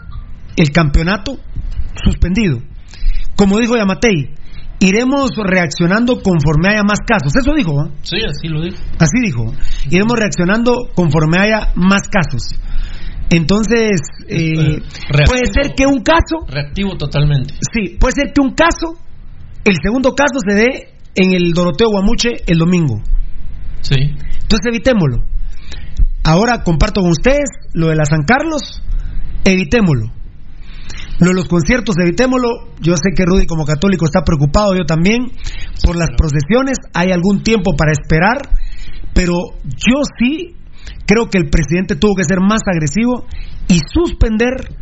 [0.56, 1.39] el campeonato
[2.05, 2.62] suspendido.
[3.36, 4.35] Como dijo Yamatei,
[4.82, 7.32] iremos reaccionando conforme haya más casos.
[7.36, 7.72] Eso dijo.
[8.02, 8.76] Sí, así lo dijo.
[8.98, 9.54] Así dijo.
[9.88, 12.59] Iremos reaccionando conforme haya más casos.
[13.30, 16.44] Entonces, eh, puede ser que un caso...
[16.48, 17.54] Reactivo totalmente.
[17.72, 18.98] Sí, puede ser que un caso,
[19.64, 23.00] el segundo caso se dé en el Doroteo Guamuche el domingo.
[23.80, 23.96] Sí.
[24.00, 25.24] Entonces evitémoslo.
[26.24, 28.82] Ahora comparto con ustedes lo de la San Carlos,
[29.44, 30.22] evitémoslo.
[31.18, 32.48] Lo de los conciertos, evitémoslo.
[32.80, 35.30] Yo sé que Rudy como católico está preocupado, yo también,
[35.84, 36.78] por las procesiones.
[36.94, 38.39] Hay algún tiempo para esperar,
[39.14, 39.34] pero
[39.64, 40.56] yo sí
[41.06, 43.26] creo que el presidente tuvo que ser más agresivo
[43.68, 44.76] y suspender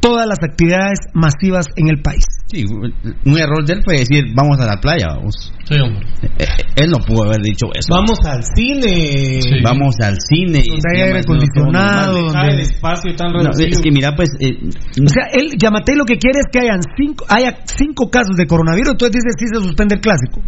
[0.00, 2.37] todas las actividades masivas en el país.
[2.50, 5.52] Sí, un error de él fue decir, vamos a la playa, vamos.
[5.64, 6.06] Sí, hombre.
[6.22, 6.46] Eh, eh,
[6.76, 7.92] él no pudo haber dicho eso.
[7.92, 9.38] Vamos al cine.
[9.62, 10.62] Vamos al cine.
[10.66, 12.32] Donde hay aire acondicionado.
[12.32, 13.68] Donde el espacio tan reducido.
[13.68, 14.30] es que mira, pues...
[14.40, 18.34] Eh, o sea, él, Yamate lo que quiere es que hayan cinco, haya cinco casos
[18.36, 20.40] de coronavirus, entonces dice si se suspende el clásico.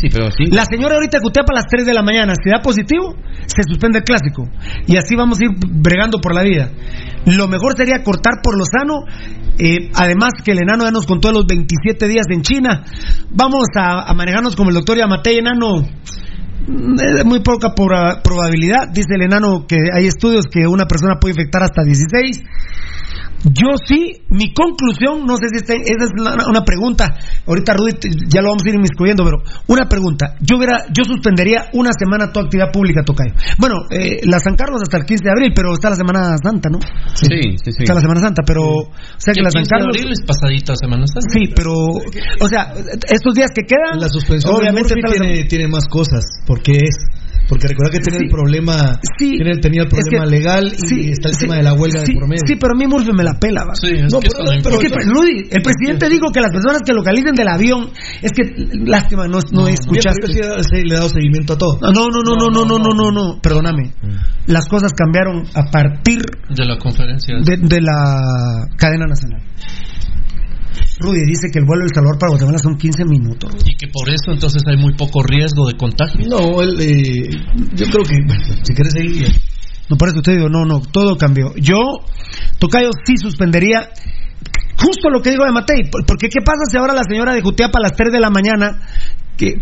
[0.00, 0.44] Sí, pero sí.
[0.52, 3.16] La señora ahorita que a las 3 de la mañana, si da positivo,
[3.46, 4.44] se suspende el clásico.
[4.86, 6.70] Y así vamos a ir bregando por la vida.
[7.26, 9.02] Lo mejor sería cortar por lo sano.
[9.58, 12.84] Eh, además que el enano ya nos contó los 27 días en China.
[13.30, 15.82] Vamos a, manejarnos como el doctor Yamatei, enano.
[15.82, 18.88] De muy poca probabilidad.
[18.92, 22.44] Dice el enano que hay estudios que una persona puede infectar hasta 16.
[23.44, 27.14] Yo sí, mi conclusión, no sé si esa es una, pregunta,
[27.46, 27.92] ahorita Rudy
[28.26, 29.38] ya lo vamos a ir inmiscuyendo, pero
[29.68, 33.34] una pregunta, yo hubiera, yo suspendería una semana toda actividad pública, Tocayo.
[33.58, 36.68] Bueno, eh, la San Carlos hasta el 15 de abril, pero está la Semana Santa,
[36.68, 36.80] ¿no?
[37.14, 37.82] Sí, sí, sí.
[37.84, 39.94] Está la Semana Santa, pero, o sea que la San Carlos...
[39.94, 41.30] De abril es pasadita Semana Santa.
[41.30, 42.74] Sí, pero, o sea,
[43.08, 44.00] estos días que quedan...
[44.00, 46.96] La suspensión obviamente tiene, tiene más cosas, porque es
[47.48, 51.38] porque recuerda que tiene el problema, sí, tiene, tenía el problema legal y está el
[51.38, 52.44] tema de la huelga de por medio.
[52.46, 54.76] Sí, pero a mí Murphy me la pela, Sí, es no, que pero,
[55.14, 58.42] Rudy, el presidente dijo que las personas que localicen del avión, es que
[58.84, 60.26] lástima, no, no, escuchaste.
[60.28, 61.78] Sí, le ha dado seguimiento a todo.
[61.80, 63.94] No, no, no, no, no, no, no, no, no, perdóname.
[64.02, 64.52] Mm.
[64.52, 66.20] Las cosas cambiaron a partir
[66.50, 69.42] de la conferencia de la cadena nacional.
[71.00, 73.54] Rudy dice que el vuelo del Salvador para Guatemala son 15 minutos.
[73.64, 76.26] Y que por eso entonces hay muy poco riesgo de contagio.
[76.28, 77.30] No, él, eh,
[77.74, 78.16] yo creo que,
[78.62, 79.28] si quieres seguir.
[79.88, 81.54] No, por eso usted digo, no, no, todo cambió.
[81.56, 81.80] Yo,
[82.58, 83.88] Tocayo, sí suspendería
[84.76, 85.90] justo lo que digo de Matei.
[85.90, 88.80] Porque, ¿qué pasa si ahora la señora de Jutiapa a las 3 de la mañana
[89.38, 89.54] que,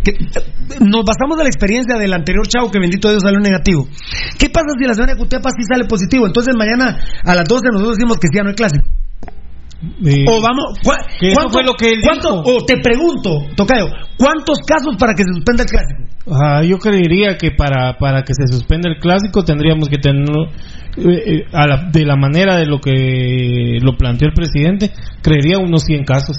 [0.81, 3.87] nos basamos de la experiencia del anterior chavo que bendito Dios salió negativo.
[4.37, 6.25] ¿Qué pasa si la señora de Jutiapa sí sale positivo?
[6.25, 8.55] Entonces mañana a las 12 nosotros decimos que sí ya no hay
[9.79, 13.85] o vamos, ¿cuánto, fue lo que él O te pregunto, Tocayo,
[14.17, 16.03] ¿cuántos casos para que se suspenda el clásico?
[16.29, 20.47] Ah, yo creería que para, para que se suspenda el clásico tendríamos que tenerlo
[20.97, 21.45] eh, eh,
[21.91, 24.91] de la manera de lo que lo planteó el presidente,
[25.21, 26.35] creería unos 100 casos.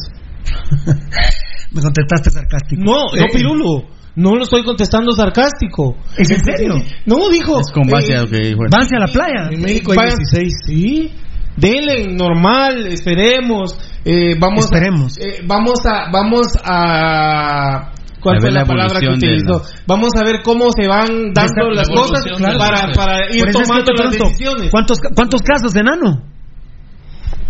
[1.70, 2.82] Me contestaste sarcástico.
[2.82, 3.98] No, no, eh, Pirulo.
[4.16, 5.96] No lo estoy contestando sarcástico.
[6.16, 6.74] ¿Es en serio?
[7.06, 7.60] No, dijo.
[7.60, 8.62] Es con base a lo que dijo.
[8.64, 9.48] a la playa.
[9.52, 10.54] En México hay 16.
[10.66, 11.12] Sí
[11.58, 15.18] denle normal, esperemos, eh, vamos, esperemos.
[15.18, 19.62] Eh, vamos a, vamos a, ¿cuál fue la, palabra que utilizó?
[19.86, 24.70] Vamos a ver cómo se van dando las cosas para, para ir tomando las decisiones.
[24.70, 26.22] ¿Cuántos, cuántos casos, enano?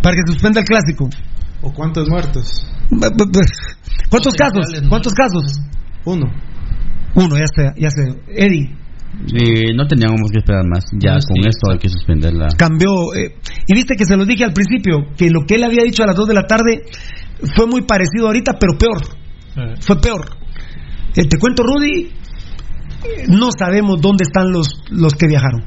[0.02, 1.08] Para que suspenda el clásico.
[1.60, 2.66] ¿O cuántos muertos?
[4.10, 4.66] ¿Cuántos casos?
[4.88, 5.60] ¿Cuántos casos?
[6.04, 6.26] Uno.
[7.14, 8.02] Uno, ya sé, ya sé.
[8.28, 8.76] Eddie.
[9.34, 10.84] Eh, no teníamos que esperar más.
[11.00, 12.48] Ya No, con sí, esto hay que suspenderla.
[12.56, 12.90] Cambió.
[13.14, 13.34] eh,
[13.66, 16.06] y viste que se lo dije al principio, que lo que él había dicho a
[16.06, 16.82] las 2 de la tarde
[17.56, 19.02] fue muy parecido ahorita, pero peor.
[19.80, 20.24] Fue peor.
[21.16, 25.64] Eh, te cuento, Rudy, eh, no sabemos dónde están los, los que viajaron.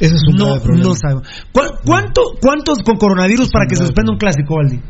[0.00, 0.88] Ese es un no, problema.
[0.88, 1.28] no sabemos.
[1.52, 4.80] ¿Cu- cuánto, ¿Cuántos con coronavirus para que se suspenda un clásico, Aldi?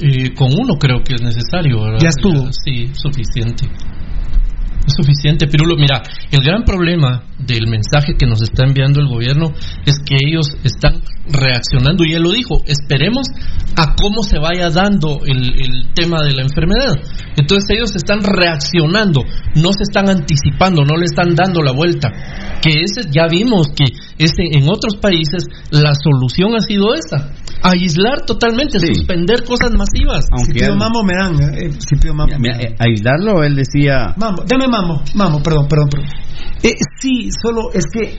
[0.00, 1.98] Eh, con uno creo que es necesario, ¿verdad?
[2.00, 2.52] Ya estuvo.
[2.52, 3.66] Sí, suficiente.
[4.86, 5.76] Es suficiente, Pirulo.
[5.76, 9.52] Mira, el gran problema del mensaje que nos está enviando el gobierno
[9.86, 13.26] es que ellos están reaccionando, y él lo dijo, esperemos
[13.76, 16.94] a cómo se vaya dando el, el tema de la enfermedad.
[17.36, 19.22] Entonces ellos están reaccionando,
[19.56, 22.10] no se están anticipando, no le están dando la vuelta.
[22.62, 23.84] Que ese, ya vimos que
[24.18, 27.32] ese, en otros países la solución ha sido esa,
[27.62, 30.26] aislar totalmente, suspender cosas masivas.
[30.44, 31.34] si pido mamo, me dan.
[31.56, 32.32] eh, si pido mamo.
[32.38, 34.14] Mira, eh, aislarlo, él decía.
[34.16, 36.08] Mamo, dame mamo, mamo, perdón, perdón, perdón.
[36.62, 38.18] Eh, sí, solo es que.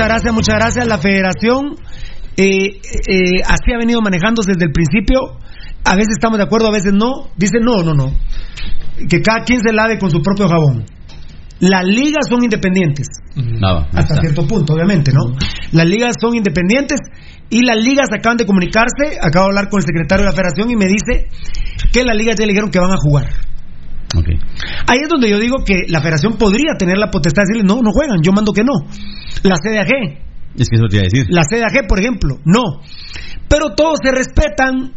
[0.00, 0.86] Muchas gracias, muchas gracias.
[0.86, 1.76] La federación
[2.34, 5.36] eh, eh, así ha venido manejándose desde el principio.
[5.84, 7.28] A veces estamos de acuerdo, a veces no.
[7.36, 8.10] Dicen no, no, no.
[9.08, 10.86] Que cada quien se lave con su propio jabón.
[11.58, 13.08] Las ligas son independientes.
[13.92, 14.20] Ahí Hasta está.
[14.22, 15.36] cierto punto, obviamente, ¿no?
[15.72, 16.98] Las ligas son independientes
[17.50, 19.18] y las ligas acaban de comunicarse.
[19.20, 21.28] Acabo de hablar con el secretario de la federación y me dice
[21.92, 23.28] que las ligas ya le dijeron que van a jugar.
[24.86, 27.80] Ahí es donde yo digo que la federación podría tener la potestad de decirle, no,
[27.82, 28.72] no juegan, yo mando que no.
[29.42, 29.90] La CDAG,
[30.56, 31.26] Es que eso te iba a decir.
[31.30, 32.82] la CDAG, por ejemplo, no.
[33.48, 34.94] Pero todos se respetan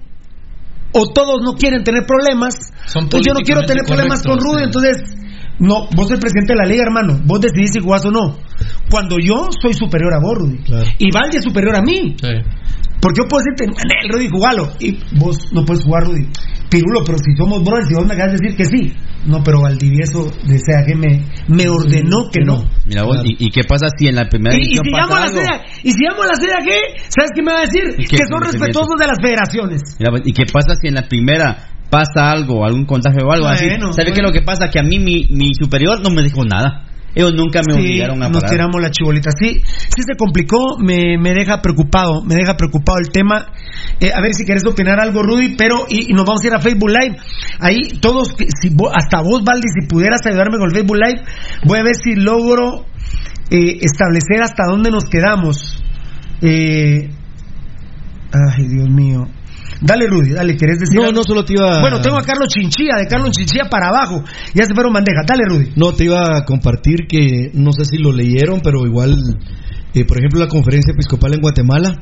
[0.93, 2.55] o todos no quieren tener problemas.
[2.85, 4.97] Son Pues yo no quiero tener problemas con Rudy, entonces
[5.59, 7.19] no, vos sos el presidente de la liga, hermano.
[7.25, 8.37] Vos decidís si jugás o no.
[8.89, 10.59] Cuando yo soy superior a vos, Rudy.
[10.97, 12.15] Y Valdi es superior a mí.
[13.01, 13.65] Porque yo puedo decirte,
[14.03, 14.71] el Rudy, jugalo.
[14.79, 16.27] Y vos no puedes jugar, Rudy.
[16.73, 18.93] Pirulo, pero si somos brothers, si vos me acabas de decir que sí.
[19.27, 22.65] No, pero Valdivieso desea que me, me ordenó que no.
[22.85, 25.15] Mira vos, ¿y, y qué pasa si en la primera Y, y si pasa llamo
[25.15, 25.27] a la?
[25.27, 26.79] CEDA, y si llamo a la CEDA, ¿qué?
[27.09, 27.83] ¿Sabes qué me va a decir?
[28.09, 29.81] Que son ¿Qué dice respetuosos de las federaciones.
[29.99, 33.45] Mira, pues, ¿Y qué pasa si en la primera pasa algo, algún contagio o algo
[33.47, 33.65] así?
[33.69, 34.29] Bueno, ¿Sabe qué es bueno.
[34.29, 34.69] lo que pasa?
[34.69, 36.89] Que a mí mi, mi superior no me dijo nada.
[37.15, 38.49] Ellos nunca me Sí, obligaron a nos parar.
[38.51, 39.29] tiramos la chibolita.
[39.31, 43.47] Sí, sí se complicó, me, me deja preocupado, me deja preocupado el tema.
[43.99, 46.53] Eh, a ver si querés opinar algo, Rudy, pero y, y nos vamos a ir
[46.55, 47.17] a Facebook Live.
[47.59, 51.21] Ahí todos, que- si vos- hasta vos, Valdi, si pudieras ayudarme con el Facebook Live,
[51.65, 52.85] voy a ver si logro
[53.51, 55.83] eh, establecer hasta dónde nos quedamos.
[56.41, 57.09] Eh,
[58.31, 59.27] ay, Dios mío.
[59.85, 61.17] Dale, Rudy, dale, ¿querés decir No, algo?
[61.17, 64.23] no, solo te iba- Bueno, tengo a Carlos Chinchilla, de Carlos Chinchilla para abajo.
[64.53, 65.21] Ya se fueron bandeja.
[65.27, 65.73] Dale, Rudy.
[65.75, 69.15] No, te iba a compartir que no sé si lo leyeron, pero igual,
[69.93, 72.01] eh, por ejemplo, la conferencia episcopal en Guatemala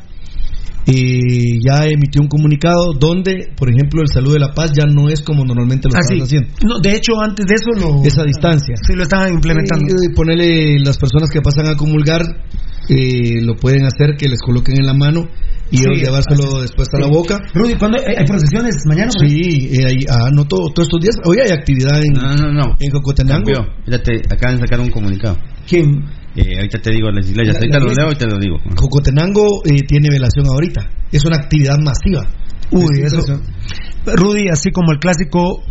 [0.87, 5.09] eh, ya emitió un comunicado donde, por ejemplo, el salud de la paz ya no
[5.09, 6.15] es como normalmente lo Así.
[6.19, 6.49] estaban haciendo.
[6.67, 8.03] No, de hecho, antes de eso lo.
[8.03, 8.75] Esa distancia.
[8.81, 9.85] Sí, lo estaban implementando.
[9.87, 12.21] Y, y ponerle las personas que pasan a comulgar,
[12.89, 15.27] eh, lo pueden hacer, que les coloquen en la mano
[15.71, 16.61] y Sí, llevárselo así.
[16.61, 17.01] después a Sí.
[17.03, 17.39] la boca.
[17.53, 18.75] Rudy, ¿cuándo hay, hay procesiones?
[18.85, 19.09] ¿Mañana?
[19.19, 21.15] Sí, eh, ahí- ah, no todo, todos estos días.
[21.25, 22.75] Hoy hay actividad en, No, no, no.
[22.79, 23.45] en Jocotenango.
[23.51, 23.73] Cambió.
[23.85, 25.37] Fíjate, acaban de sacar un comunicado.
[25.67, 26.05] ¿Quién?
[26.35, 27.55] Eh, ahorita te digo las iglesias.
[27.55, 28.57] La- Ahorita la lo leo y te lo digo.
[28.77, 30.81] Jocotenango eh, tiene velación ahorita.
[31.11, 32.27] Es una actividad masiva.
[32.71, 33.41] Uy, Es- eso.
[34.05, 35.63] Rudy, así como el clásico,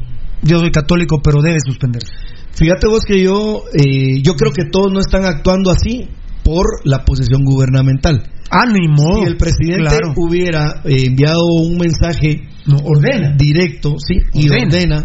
[0.43, 2.13] yo soy católico, pero debe suspenderse.
[2.53, 6.09] Fíjate vos que yo, eh, yo creo que todos no están actuando así
[6.51, 8.23] por la posición gubernamental.
[8.51, 9.21] Ánimo.
[9.23, 10.15] Si el presidente Claro.
[10.17, 13.37] hubiera eh, enviado un mensaje No, ordena.
[13.37, 15.05] directo, sí, y Ordena.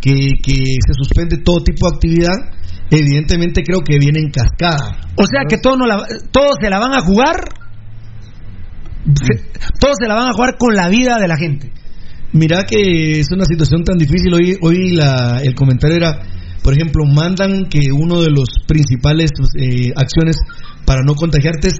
[0.00, 2.36] que, que se suspende todo tipo de actividad,
[2.90, 5.00] evidentemente creo que viene en cascada.
[5.16, 7.36] O sea que todos, no la- todos se la van a jugar.
[9.04, 9.42] se-
[9.80, 11.72] todos se la van a jugar con la vida de la gente.
[12.32, 14.32] Mira que es una situación tan difícil.
[14.32, 16.22] Hoy, hoy la- el comentario era,
[16.62, 20.36] por ejemplo, mandan que uno de los principales eh, acciones
[20.84, 21.78] para no contagiarte es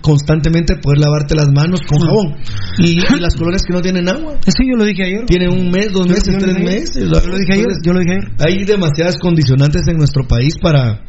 [0.00, 2.36] constantemente poder lavarte las manos con jabón.
[2.78, 4.36] Y, y las colonias que no tienen agua.
[4.46, 5.26] Sí, yo lo dije ayer.
[5.26, 6.94] Tienen un mes, dos meses, yo tres dije meses.
[6.94, 8.30] Yo lo dije ayer, yo lo dije ayer.
[8.38, 11.02] Hay demasiadas condicionantes en nuestro país para,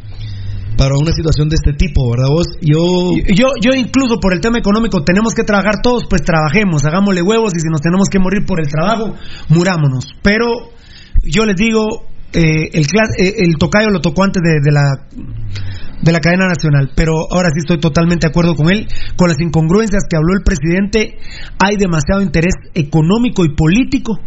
[0.77, 2.27] para una situación de este tipo, ¿verdad?
[2.29, 3.13] Vos, yo...
[3.33, 7.53] Yo, yo incluso por el tema económico tenemos que trabajar todos, pues trabajemos, hagámosle huevos
[7.55, 9.15] y si nos tenemos que morir por el trabajo,
[9.49, 10.07] murámonos.
[10.21, 10.47] Pero
[11.23, 12.85] yo les digo, eh, el,
[13.17, 15.05] eh, tocayo lo tocó antes de, la
[16.01, 18.87] de la cadena nacional, pero ahora sí estoy totalmente de acuerdo con él,
[19.17, 21.17] con las incongruencias que habló el presidente,
[21.59, 24.19] hay demasiado interés económico y político,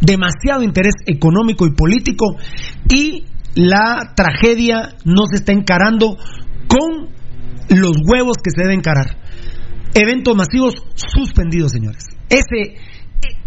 [0.00, 2.36] demasiado interés económico y político,
[2.88, 6.16] y la tragedia no se está encarando
[6.68, 7.08] con
[7.68, 9.16] los huevos que se deben encarar.
[9.94, 12.04] Eventos masivos suspendidos, señores.
[12.28, 12.76] Ese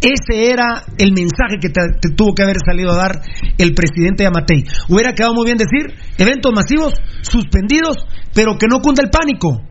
[0.02, 3.22] ese era el mensaje que te, tuvo que haber salido a dar
[3.58, 4.64] el presidente Yamatei.
[4.90, 7.98] Hubiera quedado muy bien decir, eventos masivos suspendidos,
[8.34, 9.62] pero que no cunda el pánico.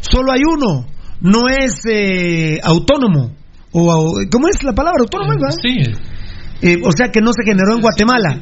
[0.00, 0.86] Solo hay uno,
[1.20, 3.34] no es eh, autónomo.
[3.72, 5.00] O, ¿Cómo es la palabra?
[5.00, 5.32] Autónomo,
[5.62, 5.78] Sí.
[6.64, 8.40] Eh, o sea que no se generó en Guatemala.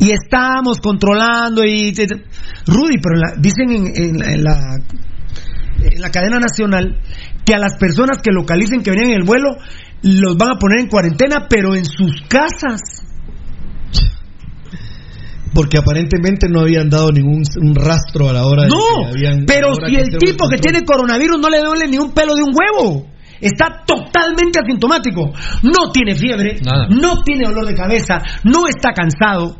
[0.00, 1.94] Y estamos controlando y...
[2.66, 4.78] Rudy, pero dicen en, la,
[5.82, 7.00] en la cadena nacional
[7.44, 9.56] que a las personas que localicen que venían en el vuelo
[10.02, 12.80] los van a poner en cuarentena, pero en sus casas.
[15.52, 17.42] Porque aparentemente no habían dado ningún
[17.74, 21.50] rastro a la hora no, de que pero si el tipo que tiene coronavirus no
[21.50, 23.09] le duele ni un pelo de un huevo.
[23.40, 25.32] Está totalmente asintomático.
[25.62, 26.60] No tiene fiebre,
[26.90, 29.56] no tiene dolor de cabeza, no está cansado.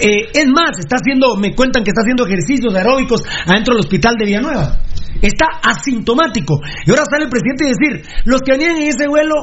[0.00, 4.14] Eh, es más, está haciendo, me cuentan que está haciendo ejercicios aeróbicos adentro del hospital
[4.18, 4.78] de Villanueva.
[5.20, 6.60] Está asintomático.
[6.86, 9.34] Y ahora sale el presidente y decir, los que venían en ese vuelo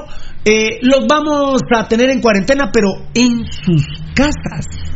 [0.46, 4.95] eh, los vamos a tener en cuarentena, pero en sus casas.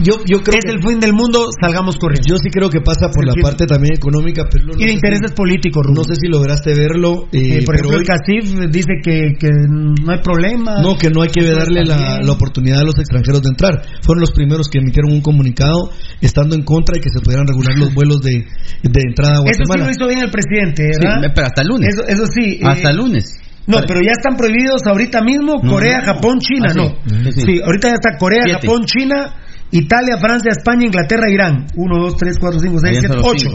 [0.00, 2.26] Yo, yo creo es el fin del mundo, salgamos corriendo.
[2.28, 5.86] Yo sí creo que pasa por la parte también económica, pero y de intereses políticos.
[5.92, 7.28] No sé si lograste verlo.
[7.32, 10.80] Eh, eh, por ejemplo, el CACIF dice que, que, no hay problema.
[10.82, 13.82] No, que no hay que darle la, oportunidad a los extranjeros de entrar.
[14.00, 15.90] Fueron los primeros que emitieron un comunicado
[16.20, 18.46] estando en contra de que se pudieran regular los vuelos de,
[18.82, 19.52] de entrada a Guatemala.
[19.52, 21.32] Eso sí lo hizo bien el presidente, ¿verdad?
[21.34, 21.88] pero hasta el lunes.
[22.08, 22.60] Eso, sí.
[22.62, 23.38] Hasta el lunes.
[23.66, 27.30] No, pero ya están prohibidos ahorita mismo Corea, Japón, China, ah, no.
[27.30, 27.60] Sí.
[27.64, 29.34] ahorita ya está Corea, Japón, China,
[29.72, 31.66] Italia, Francia, España, Inglaterra, Irán.
[31.74, 33.48] 1, 2, 3, 4, 5, 6, 7, 8.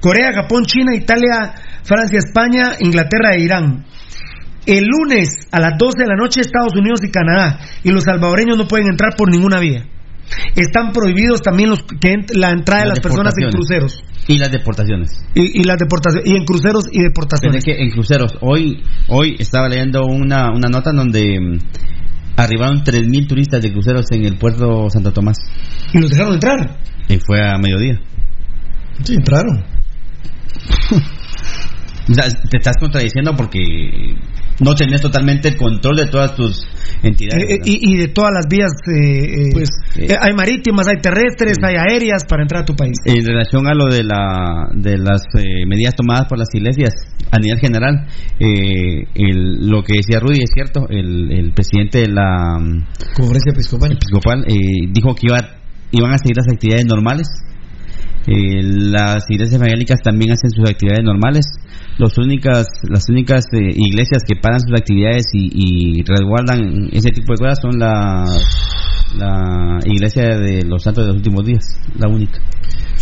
[0.00, 3.84] Corea, Japón, China, Italia, Francia, España, Inglaterra e Irán.
[4.64, 7.58] El lunes a las 12 de la noche Estados Unidos y Canadá.
[7.82, 9.84] Y los salvadoreños no pueden entrar por ninguna vía.
[10.54, 14.04] Están prohibidos también los que la entrada de las personas en cruceros.
[14.28, 15.10] Y las deportaciones.
[15.34, 16.30] Y, las deportaciones.
[16.30, 17.64] Y en cruceros y deportaciones.
[17.64, 18.38] que en cruceros.
[18.40, 21.58] Hoy, hoy estaba leyendo una, una nota en donde mm,
[22.36, 25.38] arribaron 3.000 turistas de cruceros en el puerto Santo Tomás.
[25.92, 26.78] ¿Y los dejaron entrar?
[27.08, 28.00] Y fue a mediodía.
[29.02, 29.64] Sí, entraron.
[32.50, 33.60] te estás contradiciendo porque
[34.62, 36.66] no tenés totalmente el control de todas tus
[37.02, 37.50] entidades.
[37.50, 39.70] Eh, y, de todas las vías, eh, eh, pues,
[40.20, 42.96] hay marítimas, hay terrestres, hay aéreas para entrar a tu país.
[43.04, 45.22] En relación a lo de, la, de las
[45.66, 46.94] medidas tomadas por las iglesias
[47.30, 48.06] a nivel general,
[48.38, 52.56] lo que decía Rudy es cierto, el, presidente de la
[53.14, 54.44] conferencia episcopal, episcopal
[54.92, 55.38] dijo que iba,
[55.90, 57.28] iban a seguir las actividades normales
[58.26, 61.46] eh, las iglesias evangélicas también hacen sus actividades normales.
[61.98, 67.38] Los únicas, las únicas eh, iglesias que paran sus actividades y, resguardan ese tipo de
[67.38, 68.24] cosas son la,
[69.16, 71.64] la iglesia de los santos de los últimos días,
[71.98, 72.40] la única.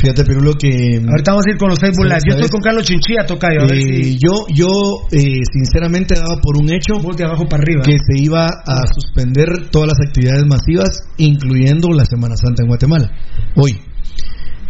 [0.01, 0.97] Fíjate, pero lo que.
[0.97, 2.21] Ahorita vamos a ir con los Facebook Live.
[2.27, 6.95] Yo estoy con Carlos Chinchilla, toca eh, Yo, yo sinceramente, daba por un hecho.
[7.17, 7.83] de abajo para arriba.
[7.85, 13.11] Que se iba a suspender todas las actividades masivas, incluyendo la Semana Santa en Guatemala.
[13.57, 13.90] Hoy.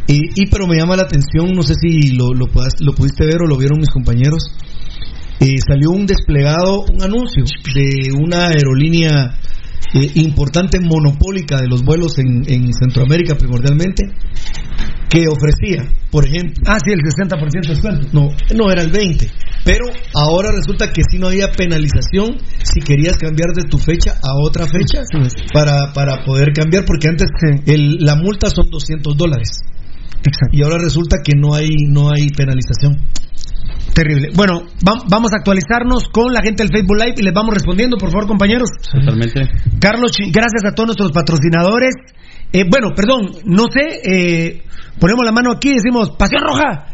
[0.06, 3.46] Y, pero me llama la atención, no sé si lo, lo, lo pudiste ver o
[3.46, 4.52] lo vieron mis compañeros.
[5.40, 7.44] Eh, salió un desplegado, un anuncio
[7.74, 9.38] de una aerolínea
[9.94, 14.04] eh, importante monopólica de los vuelos en, Centroamérica primordialmente,
[15.08, 16.62] que ofrecía, por ejemplo...
[16.66, 18.08] Ah, sí, el 60% de descuento.
[18.12, 19.30] No, no, era el 20%.
[19.64, 24.34] Pero ahora resulta que si no había penalización si querías cambiar de tu fecha a
[24.42, 25.02] otra fecha
[25.52, 27.28] para, para poder cambiar, porque antes
[27.66, 29.60] el, la multa son 200 dólares.
[30.52, 32.98] Y ahora resulta que no hay, no hay penalización.
[33.94, 34.28] Terrible.
[34.34, 38.10] Bueno, vamos a actualizarnos con la gente del Facebook Live y les vamos respondiendo, por
[38.10, 38.70] favor, compañeros.
[38.92, 39.48] Totalmente.
[39.80, 41.94] Carlos, gracias a todos nuestros patrocinadores.
[42.52, 44.62] Eh, bueno, perdón, no sé, eh,
[44.98, 46.86] ponemos la mano aquí y decimos, Pasión Roja.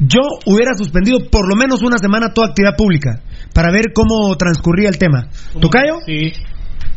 [0.00, 3.20] Yo hubiera suspendido por lo menos una semana toda actividad pública
[3.52, 5.28] para ver cómo transcurría el tema.
[5.60, 5.98] ¿Tocayo?
[6.06, 6.32] Sí.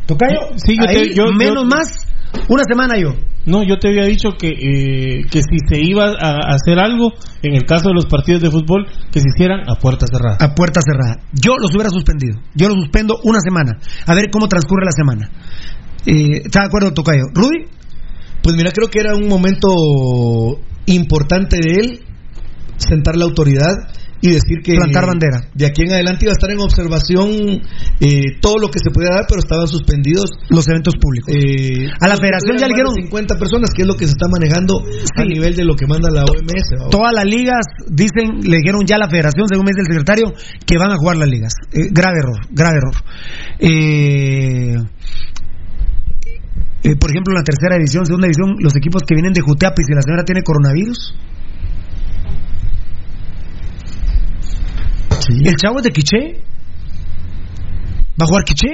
[0.06, 0.38] ¿Tocayo?
[0.56, 0.76] Sí,
[1.14, 2.06] yo, menos más
[2.48, 3.14] una semana yo.
[3.44, 7.54] No, yo te había dicho que, eh, que si se iba a hacer algo, en
[7.54, 10.36] el caso de los partidos de fútbol, que se hicieran a puerta cerrada.
[10.40, 11.20] A puerta cerrada.
[11.32, 12.38] Yo los hubiera suspendido.
[12.54, 13.78] Yo los suspendo una semana.
[14.06, 15.30] A ver cómo transcurre la semana.
[16.06, 17.24] Eh, ¿Está de acuerdo, Tocayo?
[17.34, 17.66] ¿Rudy?
[18.42, 19.68] Pues mira, creo que era un momento
[20.86, 22.00] importante de él
[22.76, 23.72] sentar la autoridad
[24.22, 25.50] y decir que plantar bandera.
[25.52, 27.60] De aquí en adelante iba a estar en observación
[27.98, 31.28] eh, todo lo que se podía dar, pero estaban suspendidos los eventos públicos.
[31.34, 34.28] Eh, a la federación ya le dijeron 50 personas, que es lo que se está
[34.30, 34.78] manejando
[35.16, 36.88] a nivel de lo que manda la OMS.
[36.90, 40.32] Todas las ligas dicen, le dijeron ya a la federación, según me dice el secretario,
[40.64, 41.54] que van a jugar las ligas.
[41.72, 42.94] Eh, grave error, grave error.
[43.58, 44.76] Eh,
[46.84, 49.82] eh, por ejemplo, en la tercera división, segunda división, los equipos que vienen de Juteapi,
[49.82, 51.14] si la señora tiene coronavirus.
[55.28, 56.40] ¿El chavo es de Quiché?
[58.20, 58.68] ¿Va a jugar Quiché?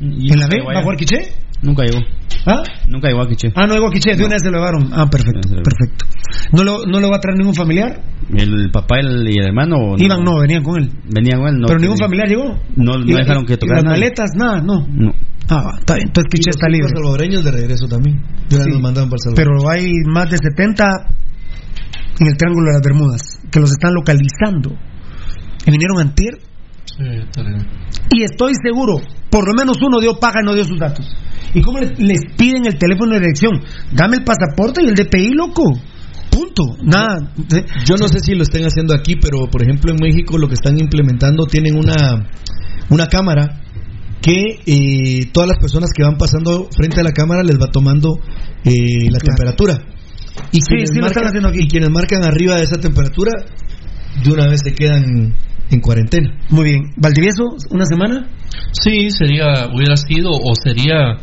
[0.00, 0.62] ¿En la B?
[0.62, 1.32] ¿Va a jugar Quiché?
[1.62, 1.98] Nunca llegó.
[2.46, 2.62] ¿Ah?
[2.86, 3.48] Nunca llegó a Quiché.
[3.56, 4.90] Ah, no llegó a Quiché, de una vez se lo llevaron.
[4.92, 6.06] Ah, perfecto, perfecto.
[6.52, 8.00] ¿No lo, ¿No lo va a traer ningún familiar?
[8.32, 9.94] ¿El papá y el hermano?
[9.96, 10.90] Iban, no, venían con él.
[11.12, 11.66] Venían con él, no.
[11.66, 12.44] ¿Pero ningún familiar llegó?
[12.76, 13.82] No, no dejaron que tocara.
[13.82, 14.30] ¿Las maletas?
[14.36, 14.86] Nada, no.
[14.88, 15.12] No.
[15.50, 16.88] Ah, está bien, entonces Quiché está libre.
[16.90, 18.22] Los salvadoreños de regreso también.
[18.50, 18.70] Ya Sí.
[18.70, 19.58] nos mandaron para El Salvador.
[19.58, 20.84] Pero hay más de 70
[22.20, 24.76] en el Triángulo de las Bermudas que los están localizando.
[25.66, 26.38] Y vinieron antier
[26.84, 27.04] Sí,
[28.16, 31.06] y estoy seguro, por lo menos uno dio paga y no dio sus datos.
[31.54, 33.60] ¿Y cómo les, les piden el teléfono de dirección?
[33.92, 35.64] Dame el pasaporte y el DPI, loco.
[36.30, 36.76] Punto.
[36.82, 37.30] Nada.
[37.84, 40.54] Yo no sé si lo estén haciendo aquí, pero por ejemplo en México lo que
[40.54, 42.28] están implementando tienen una,
[42.90, 43.60] una cámara
[44.20, 48.18] que eh, todas las personas que van pasando frente a la cámara les va tomando
[48.64, 49.78] eh, la temperatura.
[50.52, 51.60] Y Sí, quienes, sí lo están marcan, haciendo aquí.
[51.62, 53.30] y quienes marcan arriba de esa temperatura,
[54.22, 55.34] de una vez se quedan
[55.70, 56.38] en cuarentena.
[56.50, 56.82] Muy bien.
[56.96, 58.28] ¿Valdivieso, una semana?
[58.72, 61.16] Sí, sería, hubiera sido o sería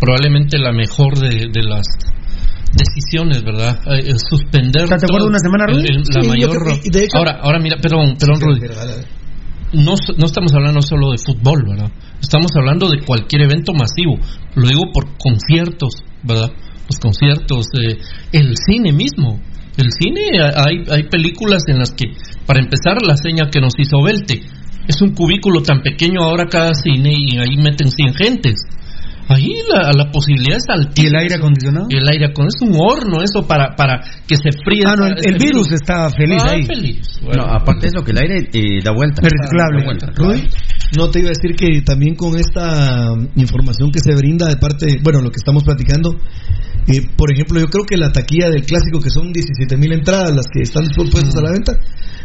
[0.00, 1.86] probablemente la mejor de, de las
[2.72, 3.80] decisiones, ¿verdad?
[3.86, 4.84] Eh, suspender.
[4.84, 5.86] ¿Estás de acuerdo una semana, Rudy?
[5.88, 6.50] el- el- la Sí, mayor.
[6.50, 8.60] creo que- y de hecho- ahora, ahora mira, perdón, perdón, Rudy.
[9.72, 11.90] No, no estamos hablando solo de fútbol, ¿verdad?
[12.20, 14.16] Estamos hablando de cualquier evento masivo.
[14.54, 16.50] Lo digo por conciertos, ¿verdad?
[16.88, 17.96] Los conciertos, eh,
[18.32, 19.40] el cine mismo.
[19.76, 22.04] El cine, hay, hay películas en las que,
[22.46, 24.42] para empezar, la seña que nos hizo Belte,
[24.88, 28.54] es un cubículo tan pequeño ahora cada cine y ahí meten 100 gentes.
[29.28, 31.02] Ahí la, la posibilidad es altísima.
[31.02, 31.86] ¿Y el aire acondicionado?
[31.90, 34.84] El aire acondicionado es un horno, eso para, para que se fríe.
[34.86, 36.62] Ah, no, el, virus está feliz Ah, ahí.
[36.64, 37.20] feliz.
[37.22, 39.22] No, aparte de eso, que el aire eh, da vuelta.
[39.22, 39.84] Es reciclable.
[39.84, 40.12] Vuelta.
[40.14, 40.46] Rudy,
[40.96, 44.58] no te iba a decir que también con esta um, información que se brinda de
[44.58, 46.14] parte, bueno, lo que estamos platicando,
[46.88, 50.34] eh, por ejemplo, yo creo que la taquilla del clásico, que son 17 mil entradas
[50.34, 51.72] las que están puestas a la venta,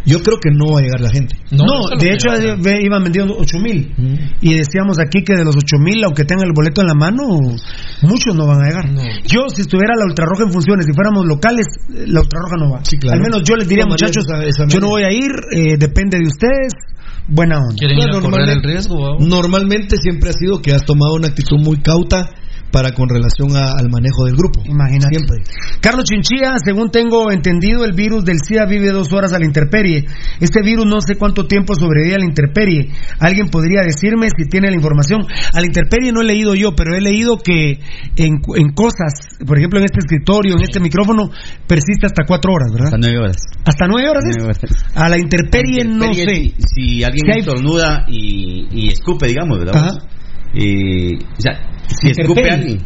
[0.05, 1.35] yo creo que no va a llegar la gente.
[1.51, 3.93] No, de hecho eh, iban vendiendo 8 mil.
[4.41, 7.23] Y decíamos aquí que de los 8 mil, aunque tengan el boleto en la mano,
[8.01, 8.89] muchos no van a llegar.
[9.27, 12.81] Yo, si estuviera la Ultrarroja en funciones, si fuéramos locales, eh, la Ultrarroja no va.
[12.97, 13.17] claro.
[13.17, 16.17] Al menos yo les diría, muchachos, esa- esa yo no voy a ir, eh, depende
[16.17, 16.73] de ustedes.
[17.27, 17.75] Buena onda.
[17.95, 18.67] Bueno, normalmente-
[19.19, 22.29] Normalmente siempre ha sido que has tomado una actitud muy cauta
[22.71, 24.61] para con relación a- al manejo del grupo.
[24.65, 25.15] Imagínate.
[25.15, 25.37] Siempre.
[25.81, 30.05] Carlos Chinchilla, según tengo entendido, el virus del SIDA vive dos horas a la intemperie.
[30.39, 32.89] Este virus no sé cuánto tiempo sobrevive a la intemperie.
[33.19, 35.21] ¿Alguien podría decirme si tiene la información?
[35.53, 37.79] A la intemperie no he leído yo, pero he leído que
[38.15, 39.13] en, en cosas,
[39.45, 41.29] por ejemplo en este escritorio, en este micrófono,
[41.67, 42.87] persiste hasta cuatro horas, ¿verdad?
[42.93, 43.37] Hasta nueve horas.
[43.65, 44.37] ¿Hasta nueve horas es?
[44.37, 44.85] Nueve horas.
[44.95, 46.25] A la intemperie no sé.
[46.25, 49.75] Si, si alguien Si hay- estornuda y, y escupe, digamos, ¿verdad?
[49.75, 49.91] Ajá.
[50.53, 52.79] Eh, o sea, si escupe alguien.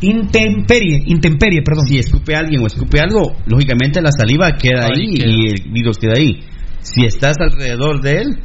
[0.00, 1.86] Intemperie, intemperie, perdón.
[1.86, 5.26] Si escupe alguien o escupe algo, lógicamente la saliva queda ahí, Ahí queda.
[5.28, 6.40] y el virus queda ahí.
[6.80, 8.38] Si estás alrededor de él,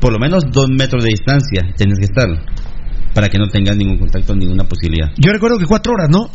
[0.00, 2.26] por lo menos dos metros de distancia tienes que estar
[3.14, 5.08] para que no tengas ningún contacto, ninguna posibilidad.
[5.16, 6.28] Yo recuerdo que cuatro horas, ¿no?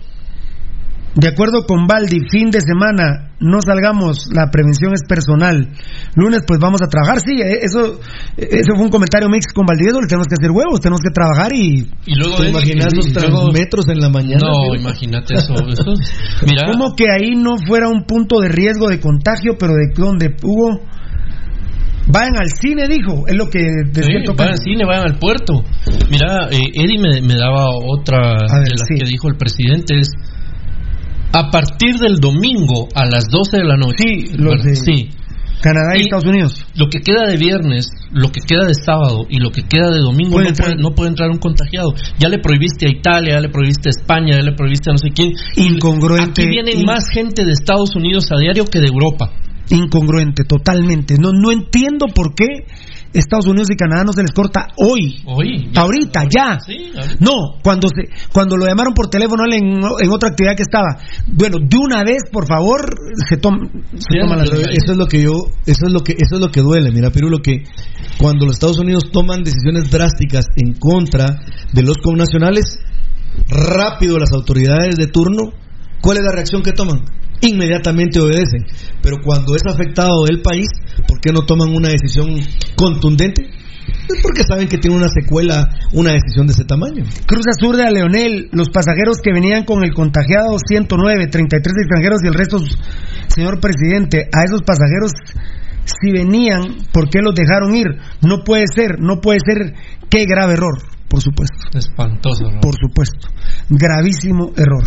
[1.13, 5.67] De acuerdo con Baldi, fin de semana, no salgamos, la prevención es personal.
[6.15, 7.19] Lunes, pues vamos a trabajar.
[7.19, 7.99] Sí, eh, eso,
[8.38, 11.09] eh, eso fue un comentario mix con Valdivieso, le tenemos que hacer huevos, tenemos que
[11.09, 11.85] trabajar y...
[12.05, 14.39] Y luego ¿Te él- imaginas los luego- transmetros en la mañana?
[14.41, 15.53] No, imagínate eso.
[15.67, 16.13] eso es-
[16.47, 20.33] mira, Como que ahí no fuera un punto de riesgo de contagio, pero de donde
[20.43, 20.79] hubo...
[22.07, 25.63] Vayan al cine, dijo, es lo que de Sí, vayan al cine, vayan al puerto.
[26.09, 28.95] Mira, eh, Eddie me, me daba otra ver, de las sí.
[28.97, 30.09] que dijo el presidente es
[31.33, 33.97] a partir del domingo a las 12 de la noche.
[33.97, 35.09] Sí, los de- Sí.
[35.61, 36.65] Canadá y, Y- Estados Unidos.
[36.75, 39.99] Lo que queda de viernes, lo que queda de sábado y lo que queda de
[39.99, 41.93] domingo Puede no, puede, no puede entrar un contagiado.
[42.17, 44.97] Ya le prohibiste a Italia, ya le prohibiste a España, ya le prohibiste a no
[44.97, 45.33] sé quién.
[45.55, 46.41] Incongruente.
[46.41, 49.31] Aquí vienen más gente de Estados Unidos a diario que de Europa.
[49.69, 51.15] Incongruente, totalmente.
[51.19, 52.65] No, no entiendo por qué
[53.13, 55.21] Estados Unidos y Canadá no se les corta hoy.
[55.25, 55.69] Hoy.
[55.75, 56.59] Ahorita, ya.
[56.59, 60.63] Sí, No, cuando se, cuando lo llamaron por teléfono él en, en otra actividad que
[60.63, 60.97] estaba.
[61.27, 62.81] Bueno, de una vez, por favor,
[63.27, 65.31] se, tom- se toma la eso es lo que yo,
[65.65, 67.63] eso es lo que, eso es lo que duele, mira, Pirulo, que
[68.17, 71.39] cuando los Estados Unidos toman decisiones drásticas en contra
[71.73, 72.79] de los connacionales,
[73.47, 75.51] rápido las autoridades de turno,
[76.01, 77.01] ¿cuál es la reacción que toman?
[77.41, 78.65] Inmediatamente obedecen.
[79.01, 80.68] Pero cuando es afectado el país,
[81.07, 82.39] ¿por qué no toman una decisión
[82.76, 83.49] contundente?
[84.07, 87.03] Es porque saben que tiene una secuela, una decisión de ese tamaño.
[87.26, 92.27] Cruz Azul a Leonel, los pasajeros que venían con el contagiado 109, 33 extranjeros y
[92.27, 92.59] el resto,
[93.27, 95.11] señor presidente, a esos pasajeros
[95.84, 97.88] si venían, ¿por qué los dejaron ir?
[98.22, 99.73] No puede ser, no puede ser,
[100.09, 100.77] qué grave error
[101.11, 101.77] por supuesto.
[101.77, 102.61] Espantoso error.
[102.61, 103.27] Por supuesto.
[103.69, 104.85] Gravísimo error.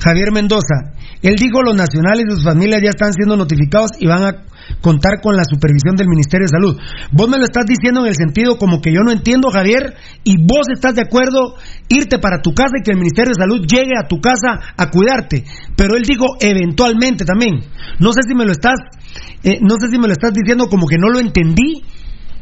[0.00, 0.90] Javier Mendoza,
[1.22, 4.44] él dijo los nacionales y sus familias ya están siendo notificados y van a
[4.80, 6.76] contar con la supervisión del Ministerio de Salud.
[7.12, 9.94] Vos me lo estás diciendo en el sentido como que yo no entiendo, Javier,
[10.24, 11.54] y vos estás de acuerdo
[11.88, 14.90] irte para tu casa y que el Ministerio de Salud llegue a tu casa a
[14.90, 15.44] cuidarte.
[15.76, 17.60] Pero él dijo eventualmente también.
[17.98, 18.78] No sé si me lo estás,
[19.42, 21.82] eh, no sé si me lo estás diciendo como que no lo entendí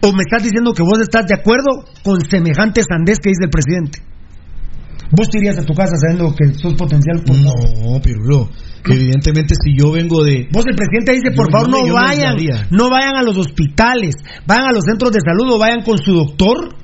[0.03, 3.51] ¿O me estás diciendo que vos estás de acuerdo con semejante sandez que dice el
[3.51, 4.01] presidente?
[5.11, 8.49] ¿Vos te irías a tu casa sabiendo que sos potencial por No, pero
[8.85, 10.49] evidentemente si yo vengo de...
[10.53, 12.37] Vos el presidente dice, por favor, no vayan,
[12.71, 14.15] no vayan a los hospitales,
[14.47, 16.77] vayan a los centros de salud o vayan con su doctor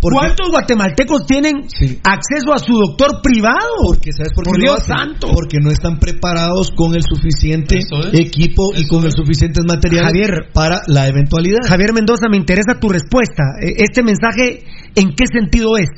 [0.00, 1.56] ¿Cuántos guatemaltecos tienen
[2.02, 3.84] acceso a su doctor privado?
[3.86, 5.28] Porque sabes por, qué Dios santo.
[5.32, 7.78] Porque no están preparados con el suficiente
[8.12, 10.10] equipo y con el suficiente material
[10.54, 11.68] para la eventualidad.
[11.68, 13.42] Javier Mendoza, me interesa tu respuesta.
[13.60, 14.64] E, este mensaje,
[14.94, 15.88] ¿en qué sentido es?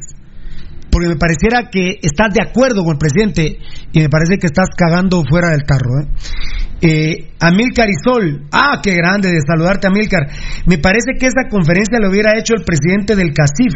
[0.92, 3.56] Porque me pareciera que estás de acuerdo con el presidente
[3.92, 6.02] y me parece que estás cagando fuera del carro.
[6.02, 6.08] ¿eh?
[6.84, 7.88] Eh, Amilcar
[8.52, 10.28] ah, qué grande de saludarte Amilcar.
[10.66, 13.72] Me parece que esa conferencia lo hubiera hecho el presidente del CACIF,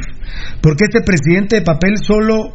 [0.60, 2.52] porque este presidente de papel solo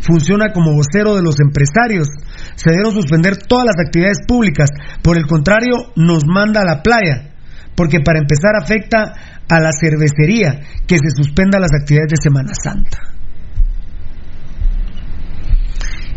[0.00, 2.06] funciona como vocero de los empresarios.
[2.54, 4.70] Se deben suspender todas las actividades públicas,
[5.02, 7.34] por el contrario, nos manda a la playa,
[7.74, 9.14] porque para empezar afecta
[9.48, 13.13] a la cervecería que se suspenda las actividades de Semana Santa.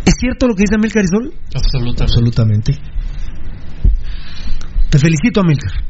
[0.07, 1.33] ¿Es cierto lo que dice Amilcar Isol?
[1.53, 2.03] Absolutamente.
[2.03, 2.73] Absolutamente.
[4.89, 5.83] Te felicito, Amilcar.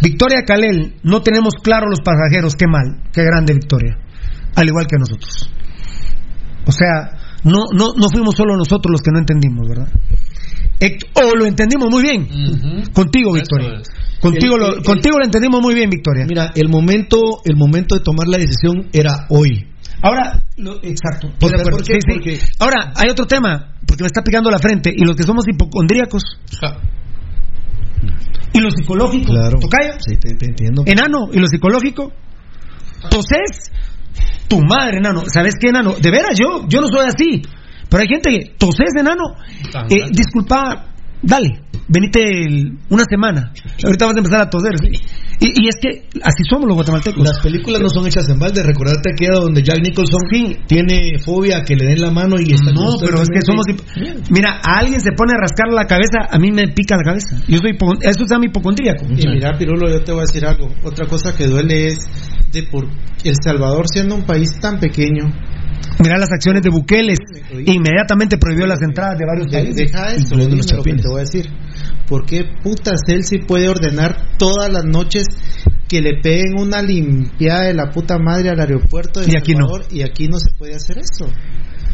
[0.00, 3.98] Victoria Calel, no tenemos claro los pasajeros, qué mal, qué grande victoria.
[4.54, 5.50] Al igual que nosotros.
[6.66, 9.88] O sea, no, no, no fuimos solo nosotros los que no entendimos, ¿verdad?
[11.14, 12.28] O lo entendimos muy bien.
[12.92, 13.82] Contigo, Victoria.
[14.20, 16.26] Contigo, lo, contigo lo entendimos muy bien, Victoria.
[16.28, 19.73] Mira, el momento, el momento de tomar la decisión era hoy.
[20.04, 20.38] Ahora,
[20.82, 21.32] exacto.
[22.58, 26.22] Ahora, hay otro tema, porque me está picando la frente, y los que somos hipocondríacos.
[28.52, 29.32] ¿Y lo psicológico?
[29.32, 29.58] Claro.
[30.00, 30.82] Sí, te, entiendo.
[30.84, 32.12] Enano, ¿y lo psicológico?
[33.02, 33.72] Entonces,
[34.46, 35.22] tu madre, enano.
[35.26, 35.94] ¿Sabes qué, enano?
[35.94, 37.40] De veras, yo, yo no soy así.
[37.88, 39.36] Pero hay gente que, toses, enano.
[39.88, 40.84] Eh, disculpa,
[41.22, 42.20] dale, venite
[42.88, 43.52] una semana.
[43.82, 44.72] Ahorita vas a empezar a toser.
[45.40, 47.22] Y, es que así somos los guatemaltecos.
[47.22, 48.62] Las películas no son hechas en balde.
[48.62, 50.20] Recordate aquella donde Jack Nicholson
[50.66, 53.66] tiene fobia a que le den la mano y está No, pero es que somos.
[54.30, 57.36] Mira, a alguien se pone a rascar la cabeza, a mí me pica la cabeza.
[57.48, 59.04] Yo soy eso es mi hipocondríaco.
[59.06, 60.68] Y mira, Pirulo, yo te voy a decir algo.
[60.84, 61.98] Otra cosa que duele es
[62.52, 62.86] de por
[63.24, 65.32] El Salvador siendo un país tan pequeño
[65.98, 67.14] Mira las acciones de Bukele.
[67.66, 69.76] Inmediatamente prohibió las entradas de varios países.
[69.76, 70.48] Deja esto, lo
[70.82, 71.46] que te voy a decir.
[72.06, 75.24] ¿Por qué putas él sí puede ordenar todas las noches
[75.88, 79.66] que le peguen una limpiada de la puta madre al aeropuerto de y aquí no.
[79.90, 81.26] y aquí no se puede hacer eso?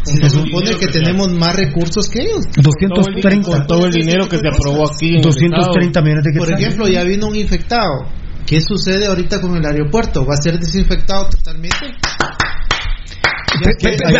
[0.03, 2.47] Se supone que, tenemos más recursos que ellos.
[2.57, 3.51] 230.
[3.51, 5.21] Con todo el dinero que se aprobó aquí.
[5.21, 8.07] 230 millones de Por ejemplo, ya vino un infectado.
[8.47, 10.25] ¿Qué sucede ahorita con el aeropuerto?
[10.25, 11.77] ¿Va a ser desinfectado totalmente?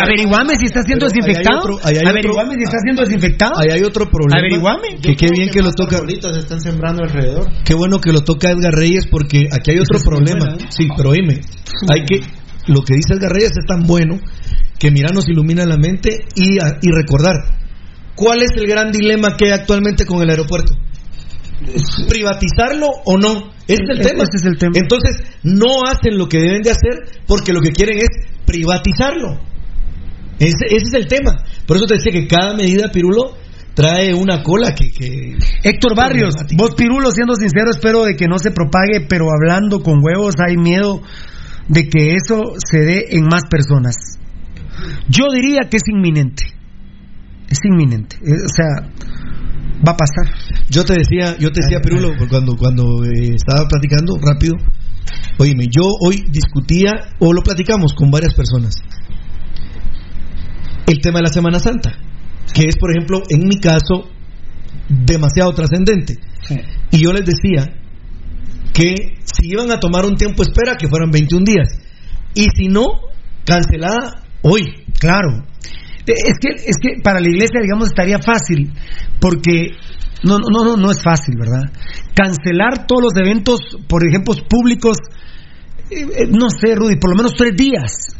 [0.01, 1.79] Averiguame si está siendo desinfectado.
[1.83, 3.53] Averiguame si está siendo desinfectado.
[3.57, 4.39] Ahí hay otro problema.
[4.39, 4.97] Averiguame.
[5.01, 5.97] Que qué bien que, lo toca.
[5.97, 7.47] se están sembrando alrededor.
[7.63, 10.57] Qué bueno que lo toca Edgar Reyes porque aquí hay otro problema.
[10.69, 11.41] Sí, pero dime,
[11.89, 12.21] hay que
[12.67, 14.19] lo que dice Edgar Reyes es tan bueno
[14.77, 17.35] que mira nos ilumina la mente y, y recordar
[18.15, 20.73] cuál es el gran dilema que hay actualmente con el aeropuerto.
[22.07, 23.51] ¿Privatizarlo o no?
[23.67, 24.23] Ese es el tema.
[24.23, 24.73] es el tema.
[24.75, 28.09] Entonces, no hacen lo que deben de hacer porque lo que quieren es
[28.51, 29.39] privatizarlo.
[30.39, 31.43] Ese, es el tema.
[31.67, 33.35] Por eso te decía que cada medida, Pirulo,
[33.73, 35.37] trae una cola que...
[35.63, 39.99] Héctor Barrios, vos Pirulo, siendo sincero, espero de que no se propague, pero hablando con
[40.03, 41.01] huevos hay miedo
[41.67, 43.95] de que eso se dé en más personas.
[45.07, 46.43] Yo diría que es inminente.
[47.49, 48.17] Es inminente.
[48.17, 48.89] Eh, o sea,
[49.87, 50.35] va a pasar.
[50.69, 54.55] Yo te decía, yo te decía, Pirulo, cuando, cuando eh, estaba platicando rápido,
[55.37, 58.75] Oíme, yo hoy discutía o lo platicamos con varias personas.
[60.87, 61.91] El tema de la Semana Santa,
[62.53, 64.09] que es, por ejemplo, en mi caso,
[64.87, 66.17] demasiado trascendente.
[66.91, 67.73] Y yo les decía
[68.73, 71.69] que si iban a tomar un tiempo espera, que fueran 21 días.
[72.33, 72.87] Y si no,
[73.45, 74.63] cancelada hoy.
[74.99, 75.45] Claro.
[76.05, 78.73] Es que, es que para la iglesia, digamos, estaría fácil,
[79.19, 79.71] porque
[80.23, 81.71] no, no, no, no es fácil, ¿verdad?
[82.13, 84.97] Cancelar todos los eventos, por ejemplo, públicos,
[85.89, 88.15] eh, eh, no sé, Rudy, por lo menos tres días.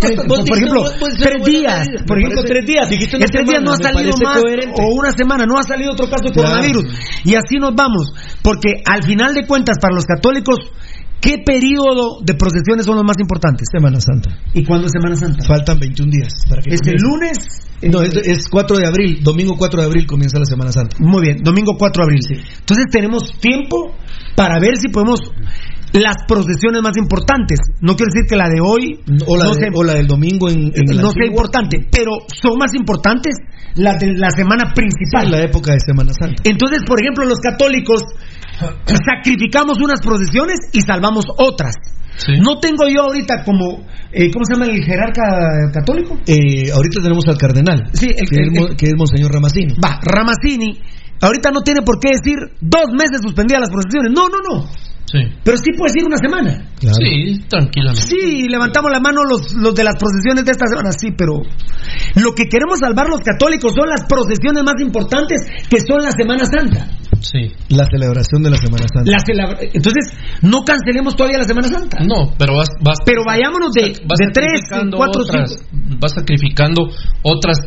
[0.00, 0.82] Tres- por, por ejemplo,
[1.18, 2.90] tres días, por ejemplo, tres días.
[2.90, 2.98] En
[3.30, 4.82] tres días no ha salido más, coherente.
[4.82, 6.48] o una semana, no ha salido otro caso de Claro.
[6.48, 6.84] coronavirus.
[7.24, 10.58] Y así nos vamos, porque al final de cuentas, para los católicos,
[11.26, 13.66] ¿qué periodo de procesiones son los más importantes?
[13.70, 14.30] Semana Santa.
[14.54, 15.44] ¿Y cuándo es Semana Santa?
[15.44, 16.32] Faltan 21 días.
[16.48, 17.38] Para que ¿Es el lunes?
[17.82, 19.20] No, es, es 4 de abril.
[19.22, 20.96] Domingo 4 de abril comienza la Semana Santa.
[21.00, 22.20] Muy bien, domingo 4 de abril.
[22.60, 23.92] Entonces tenemos tiempo
[24.36, 25.20] para ver si podemos
[26.00, 27.58] las procesiones más importantes.
[27.80, 30.06] No quiero decir que la de hoy O la, no de- sea- o la del
[30.06, 33.34] domingo en, en no sea importante, pero son más importantes
[33.74, 35.26] las de la semana principal.
[35.26, 36.42] en la época de Semana Santa.
[36.44, 38.02] Entonces, por ejemplo, los católicos
[39.04, 41.74] sacrificamos unas procesiones y salvamos otras.
[42.42, 45.22] No tengo yo ahorita como, eh, ¿cómo se llama el jerarca
[45.74, 46.16] católico?
[46.26, 49.74] Eh, ahorita tenemos al cardenal, Sí, el- que, el- es, el- que es Monseñor Ramazzini.
[49.84, 50.80] Va, Ramazzini,
[51.20, 54.12] ahorita no tiene por qué decir dos meses suspendía las procesiones.
[54.16, 54.64] No, no, no.
[55.06, 55.18] Sí.
[55.44, 56.66] Pero sí puede decir una semana.
[56.80, 58.02] Sí, tranquilamente.
[58.02, 61.42] Sí, levantamos la mano los, los de las procesiones de esta semana, sí, pero
[62.16, 66.44] lo que queremos salvar los católicos son las procesiones más importantes que son la Semana
[66.44, 66.88] Santa.
[67.20, 67.52] Sí.
[67.68, 69.10] La celebración de la Semana Santa.
[69.10, 70.12] La celebra- Entonces,
[70.42, 71.98] no cancelemos todavía la Semana Santa.
[72.04, 75.96] No, pero vas, vas Pero vayámonos de, vas de tres, sacrificando cuatro, otras, cinco.
[76.00, 76.88] vas sacrificando
[77.22, 77.58] otras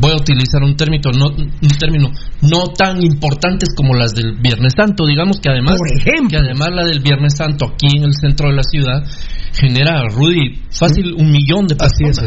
[0.00, 2.10] voy a utilizar un término no un término
[2.42, 6.28] no tan importantes como las del Viernes Santo digamos que además Por ejemplo.
[6.30, 9.02] que además la del Viernes Santo aquí en el centro de la ciudad
[9.52, 12.18] genera Rudy fácil un millón de personas.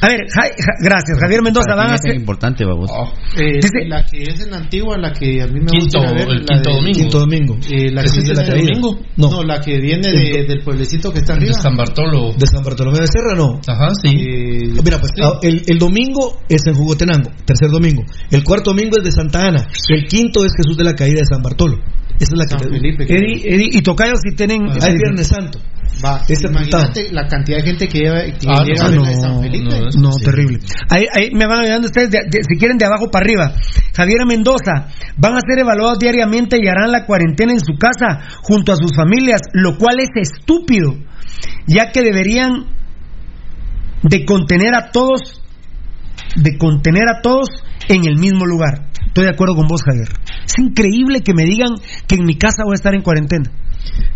[0.00, 1.66] A ver, Ja- Ja- gracias, Javier Mendoza.
[1.68, 2.14] Para Van a hacer.
[2.16, 2.90] importante, babos.
[3.36, 6.28] Eh, Dice- la que es en la antigua, la que a mí me Quinto- ver,
[6.28, 6.98] el quinto de- domingo.
[7.00, 7.56] Quinto domingo.
[7.70, 8.66] Eh, la ¿Ese que es de la caída?
[8.66, 8.98] domingo.
[9.16, 9.30] No.
[9.30, 9.42] No.
[9.42, 11.54] la que viene de- del pueblecito que está de arriba.
[11.60, 13.60] San Bartolo De San Bartolomé de Serra, no.
[13.66, 18.02] ajá sí Eh, Mira, pues ah, el, el domingo es en Jugotenango, tercer domingo.
[18.30, 19.66] El cuarto domingo es de Santa Ana.
[19.88, 21.76] El quinto es Jesús de la Caída de San Bartolo.
[22.20, 23.04] Esa es la San que Felipe.
[23.04, 24.68] Eddie, Eddie y Tocayo si tienen.
[24.68, 25.58] Ah, es Viernes Santo.
[26.04, 29.64] Va, imagínate la cantidad de gente que, lleva, que Ah, llega no, de San Felipe.
[29.96, 30.60] no, No, terrible.
[30.90, 33.52] Ahí, ahí me van ayudando ustedes, de- de- si quieren, de abajo para arriba.
[33.96, 34.86] Javier Mendoza,
[35.16, 38.94] van a ser evaluados diariamente y harán la cuarentena en su casa junto a sus
[38.94, 40.94] familias, lo cual es estúpido,
[41.66, 42.66] ya que deberían
[44.02, 45.37] de contener a todos,
[46.36, 47.48] de contener a todos
[47.88, 48.88] en el mismo lugar.
[49.06, 50.08] Estoy de acuerdo con vos, Javier.
[50.46, 51.70] Es increíble que me digan
[52.06, 53.50] que en mi casa voy a estar en cuarentena.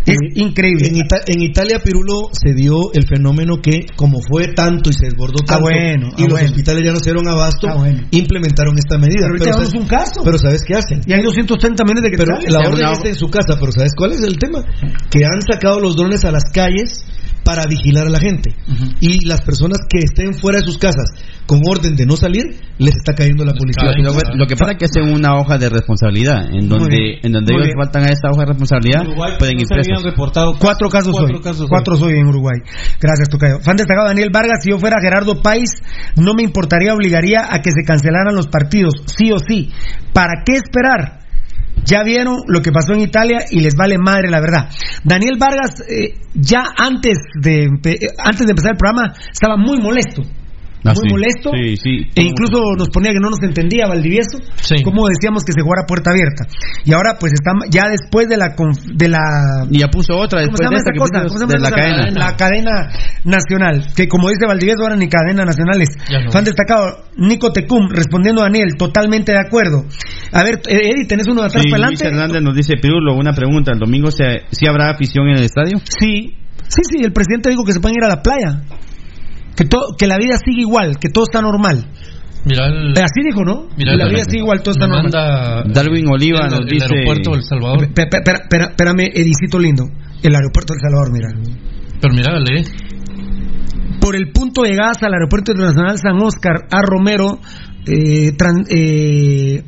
[0.04, 0.88] Es increíble.
[0.88, 5.06] En, Ita- en Italia, Pirulo, se dio el fenómeno que, como fue tanto y se
[5.06, 6.46] desbordó Ah, tanto, bueno, y ah, los bueno.
[6.50, 8.02] hospitales ya no se dieron abasto, Ah, bueno.
[8.10, 9.26] implementaron esta medida.
[9.28, 10.20] Pero pero, ¿sabes, un caso.
[10.24, 11.00] pero ¿sabes qué hacen?
[11.06, 12.52] y hay 230 millones de Pero quetzales.
[12.52, 14.62] la orden está en su casa, pero ¿sabes cuál es el tema?
[15.10, 17.04] Que han sacado los drones a las calles
[17.44, 18.54] para vigilar a la gente.
[19.00, 21.10] Y las personas que estén fuera de sus casas
[21.46, 22.44] con orden de no salir,
[22.78, 23.92] les está cayendo la policía.
[23.96, 27.18] Lo, lo que- lo que pasa es que hacen una hoja de responsabilidad, en donde,
[27.22, 30.04] en donde ellos faltan a esa hoja de responsabilidad, Uruguay pueden ir se habían presos.
[30.04, 31.42] reportado Cuatro casos cuatro hoy.
[31.42, 31.68] casos hoy.
[31.68, 32.58] Cuatro hoy en Uruguay.
[33.00, 33.58] Gracias, Tocayo.
[33.60, 35.70] Fan destacado Daniel Vargas, si yo fuera Gerardo País,
[36.16, 39.70] no me importaría, obligaría a que se cancelaran los partidos, sí o sí.
[40.12, 41.21] ¿Para qué esperar?
[41.84, 44.68] Ya vieron lo que pasó en Italia y les vale madre la verdad.
[45.04, 50.22] Daniel Vargas, eh, ya antes de, eh, antes de empezar el programa, estaba muy molesto.
[50.84, 51.14] Ah, muy sí.
[51.14, 51.50] molesto.
[51.54, 52.10] Sí, sí.
[52.14, 54.38] E incluso nos ponía que no nos entendía Valdivieso.
[54.56, 54.82] Sí.
[54.82, 56.46] Como decíamos que se jugara puerta abierta.
[56.84, 58.54] Y ahora, pues, está ya después de la.
[58.54, 61.22] de la Y ya puso otra ¿Cómo después de esta que cosa?
[61.22, 62.26] puso ¿Cómo se llama de la cadena.
[62.26, 62.74] La cadena
[63.24, 63.86] nacional.
[63.94, 65.90] Que como dice Valdivieso, ahora ni cadena nacional es.
[66.10, 66.32] No.
[66.32, 69.84] Fan destacado, Nico Tecum, respondiendo a Daniel, totalmente de acuerdo.
[70.32, 72.06] A ver, eh, Eddie, ¿tenés uno de atrás para Luis adelante?
[72.08, 75.78] Hernández nos dice, Pirulo, una pregunta, ¿el domingo se, sí habrá afición en el estadio?
[75.84, 76.34] Sí,
[76.68, 78.62] sí, sí, el presidente dijo que se pueden ir a la playa.
[79.56, 81.86] Que, todo, que la vida sigue igual, que todo está normal.
[82.44, 83.68] mira el, Así dijo, ¿no?
[83.76, 85.10] Mira, Que la el- vida sigue igual, todo está normal.
[85.12, 86.86] manda Darwin Oliva el, nos el dice...
[86.90, 89.84] aeropuerto del Salvador espérame, Edicito lindo.
[90.22, 91.28] El aeropuerto del Salvador, mira.
[92.00, 92.64] pero mira lee
[94.00, 97.38] Por el punto de llegadas al aeropuerto internacional San Oscar a Romero,
[97.86, 99.62] eh, tran- eh,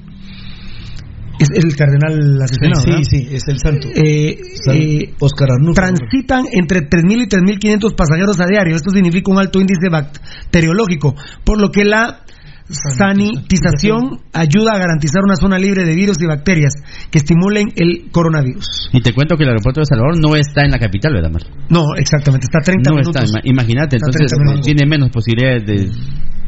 [1.38, 3.02] es el cardenal asesinado, sí, ¿verdad?
[3.08, 3.88] sí, es el santo.
[3.94, 5.74] Eh, San eh, Oscar Arnulfo.
[5.74, 8.76] transitan entre 3.000 y 3.500 pasajeros a diario.
[8.76, 12.20] Esto significa un alto índice bacteriológico, por lo que la
[12.66, 16.72] sanitización ayuda a garantizar una zona libre de virus y bacterias
[17.10, 18.90] que estimulen el coronavirus.
[18.92, 21.42] Y te cuento que el aeropuerto de Salvador no está en la capital, ¿verdad, Mar?
[21.68, 23.22] No, exactamente, está a 30 No minutos.
[23.22, 24.66] está, ima- imagínate, Está entonces 30 minutos.
[24.66, 25.90] tiene menos posibilidades de...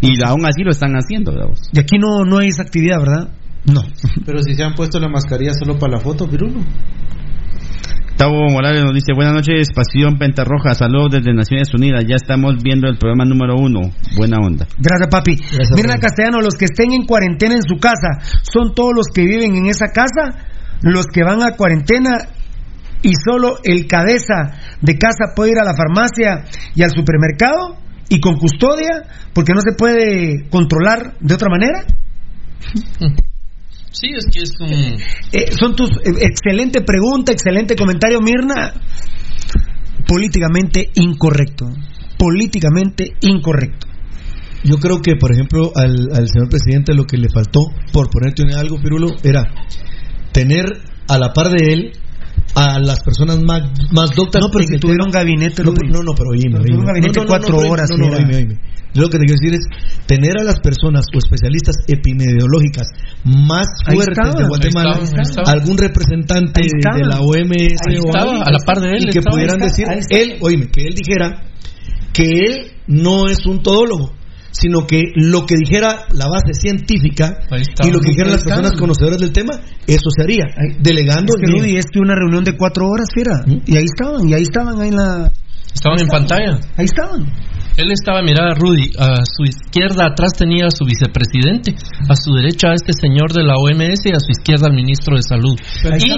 [0.03, 1.49] Y aún así lo están haciendo, ¿verdad?
[1.73, 3.29] Y aquí no, no hay esa actividad, ¿verdad?
[3.73, 3.83] No.
[4.25, 6.61] Pero si se han puesto la mascarilla solo para la foto, Pirulo.
[8.17, 12.89] Tavo Morales nos dice, buenas noches, Pasión Pentarroja, saludos desde Naciones Unidas, ya estamos viendo
[12.89, 14.67] el programa número uno, buena onda.
[14.79, 15.37] Gracias, papi.
[15.77, 19.57] Mirna Castellano, los que estén en cuarentena en su casa, ¿son todos los que viven
[19.57, 20.49] en esa casa?
[20.81, 22.17] Los que van a cuarentena
[23.03, 26.45] y solo el cabeza de casa puede ir a la farmacia
[26.75, 27.77] y al supermercado
[28.09, 29.03] y con custodia
[29.35, 31.85] porque no se puede controlar de otra manera.
[33.91, 34.71] Sí, es que es un...
[35.33, 38.75] Eh, son tus eh, excelente pregunta, excelente comentario, Mirna.
[40.07, 41.67] Políticamente incorrecto.
[42.19, 43.87] Políticamente incorrecto.
[44.65, 47.61] Yo creo que, por ejemplo, al, al señor presidente lo que le faltó,
[47.93, 49.45] por ponerte algo, Pirulo, era
[50.33, 50.65] tener
[51.09, 51.93] a la par de él
[52.55, 54.41] a las personas más, más doctas.
[54.41, 55.63] No, pero que tuvieron gabinete.
[55.63, 57.89] No, no, no, pero oíme, Tuvieron un gabinete cuatro horas.
[57.97, 58.59] No, no, oíme.
[58.95, 62.89] Yo lo que te quiero decir es tener a las personas o especialistas epidemiológicas
[63.25, 65.53] más fuertes estaba, de Guatemala, ahí estaba, ahí estaba.
[65.53, 69.59] algún representante de la OMS o alguien, a la par de él y que pudieran
[69.59, 71.43] decir, él, oíme, que él dijera
[72.13, 74.13] que él no es un todólogo,
[74.59, 77.41] sino que lo que dijera la base científica
[77.85, 79.53] y lo que dijeran las personas conocedoras del tema,
[79.87, 80.45] eso se haría,
[80.81, 83.45] delegando Es que, Rudy, es que una reunión de cuatro horas, fiera.
[83.47, 85.33] Y ahí estaban, y ahí estaban, ahí en la.
[85.75, 86.59] Estaban en pantalla.
[86.77, 87.27] Ahí estaban.
[87.77, 91.75] Él estaba, mira, Rudy, a su izquierda atrás tenía a su vicepresidente,
[92.09, 95.15] a su derecha a este señor de la OMS y a su izquierda al ministro
[95.17, 95.55] de Salud.
[95.85, 96.11] Y,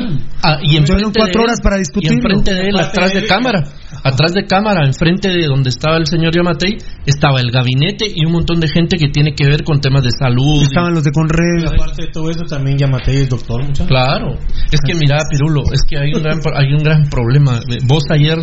[0.43, 2.17] ah, y enfrente cuatro de él- horas para Y discutirlo.
[2.19, 3.65] enfrente de él, atrás de cámara,
[4.05, 8.33] atrás de cámara, enfrente de donde estaba el señor Yamatei, estaba el gabinete y un
[8.33, 10.63] montón de gente que tiene que ver con temas de salud.
[10.63, 11.67] Estaban los de Conred.
[11.75, 13.89] Aparte de todo eso, también Yamatei es doctor, muchachos.
[13.89, 14.39] Claro,
[14.71, 17.59] es que mira, Pirulo, es que hay un gran, hay un gran problema.
[17.87, 18.39] Vos ayer,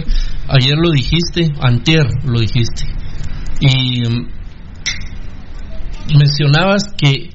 [0.49, 2.83] ayer lo dijiste, antier lo dijiste,
[3.59, 4.03] y
[6.17, 7.29] mencionabas que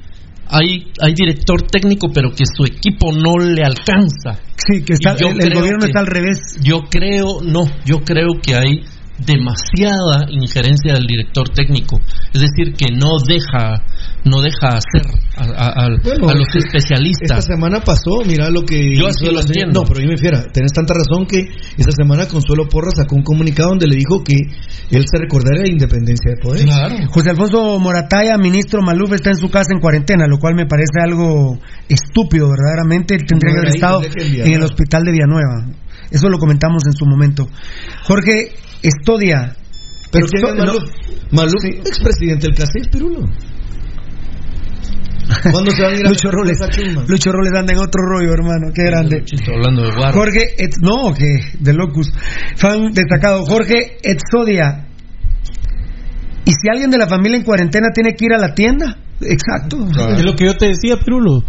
[0.47, 4.39] hay, hay director técnico, pero que su equipo no le alcanza.
[4.57, 6.57] Sí, que está, el, gobierno que- está al revés.
[6.61, 8.83] Yo creo, no, yo creo que hay
[9.25, 11.99] demasiada injerencia del director técnico,
[12.33, 13.83] es decir, que no deja,
[14.25, 15.01] no deja hacer
[15.37, 17.39] a, a- a- Bueno, a los especialistas.
[17.39, 18.95] Esta semana pasó, mira lo que.
[18.95, 19.81] Yo así lo entiendo.
[19.81, 23.23] No, pero yo me fiera, tenés tanta razón que esta semana Consuelo Porra sacó un
[23.23, 24.33] comunicado donde le dijo que
[24.91, 26.65] él se recordaría la independencia de poder.
[26.65, 26.95] Claro.
[27.11, 30.99] José Alfonso Morataya, ministro Maluf, está en su casa en cuarentena, lo cual me parece
[31.03, 31.57] algo
[31.89, 33.15] estúpido, verdaderamente.
[33.15, 34.65] Él tendría No, que haber ahí estado en el Villanueva.
[34.65, 35.65] hospital de Villanueva.
[36.11, 37.47] Eso lo comentamos en su momento.
[38.03, 38.51] Jorge
[38.81, 39.55] Estodia.
[40.11, 40.83] Pero Esto- ¿quién es Maluf?
[41.31, 43.21] Maluf, expresidente del CACES, Pirulo.
[45.51, 46.59] ¿Cuándo se van a ir a Lucho Roles.
[47.07, 48.71] Lucho Roles anda en otro rollo, hermano.
[48.73, 49.23] Qué grande.
[49.23, 49.91] Chito, hablando de.
[49.91, 52.11] Jorge, no, que de Locus.
[52.57, 54.87] Fan destacado, Jorge Etzodia.
[56.43, 58.97] ¿Y si alguien de la familia en cuarentena tiene que ir a la tienda?
[59.23, 59.77] Exacto.
[60.17, 61.43] Es lo que yo te decía, Pirulo.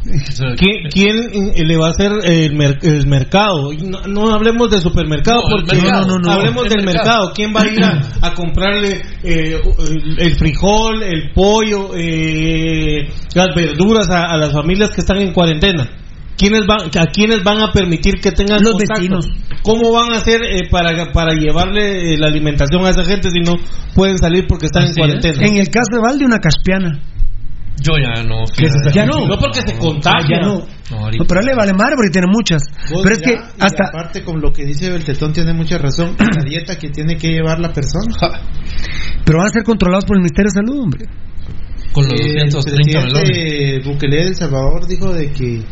[0.56, 3.70] ¿Quién, quién, eh, le va a hacer el, mer- el mercado?
[3.72, 6.06] No, no hablemos de supermercado, No, porque mercado.
[6.06, 6.30] No, no, no.
[6.32, 7.06] hablemos El del mercado.
[7.24, 7.32] mercado.
[7.34, 9.60] ¿Quién va a ir a, a comprarle eh,
[10.18, 15.88] el, frijol, el pollo, eh, las verduras a, a las familias que están en cuarentena?
[16.36, 18.94] ¿Quiénes van, ¿A quiénes van a permitir que tengan Los contacto?
[19.00, 19.26] vecinos.
[19.62, 23.38] ¿Cómo van a hacer eh, para, para llevarle eh, la alimentación a esa gente si
[23.40, 23.54] no
[23.94, 24.96] pueden salir porque están en es.
[24.96, 25.46] cuarentena?
[25.46, 26.98] En el caso de Valde, una caspiana.
[27.82, 28.44] Yo ya no.
[28.56, 28.90] ¿Qué es esa?
[28.92, 29.26] Ya no.
[29.26, 30.38] No porque se Ah, contagia.
[30.40, 30.66] ya no.
[31.26, 32.62] Pero le vale madre porque tiene muchas.
[32.90, 33.84] Vos Pero es ya, que hasta.
[33.88, 37.58] aparte con lo que dice Beltetón tiene mucha razón la dieta que tiene que llevar
[37.60, 38.14] la persona
[39.24, 41.06] Pero van a ser controlados por el Ministerio de Salud, hombre.
[41.92, 43.84] Con los Eh, el 230 melones.
[43.86, 45.62] Bukele de El Salvador dijo de que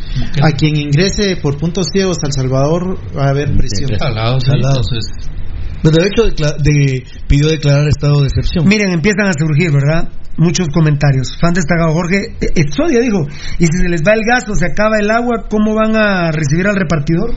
[0.42, 4.86] a quien ingrese por puntos ciegos al Salvador va a haber prisión Salados, Salados.
[4.92, 5.06] entonces,
[5.82, 6.22] Pero de hecho
[6.62, 8.66] de- pidió declarar estado de excepción.
[8.68, 10.08] Miren, empiezan a surgir, ¿verdad?
[10.36, 11.36] Muchos comentarios.
[11.40, 13.26] Fan destacado, Jorge Exodia dijo,
[13.58, 16.30] y si se les va el gas o se acaba el agua, ¿cómo van a
[16.32, 17.34] recibir al repartidor?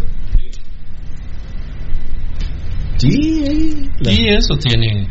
[2.98, 3.90] Sí, ahí.
[4.02, 5.08] Y eso tiene.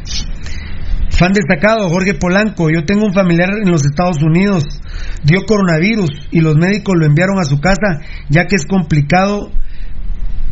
[1.10, 4.64] Fan destacado, Jorge Polanco, yo tengo un familiar en los Estados Unidos,
[5.24, 8.00] dio coronavirus y los médicos lo enviaron a su casa
[8.30, 9.50] ya que es complicado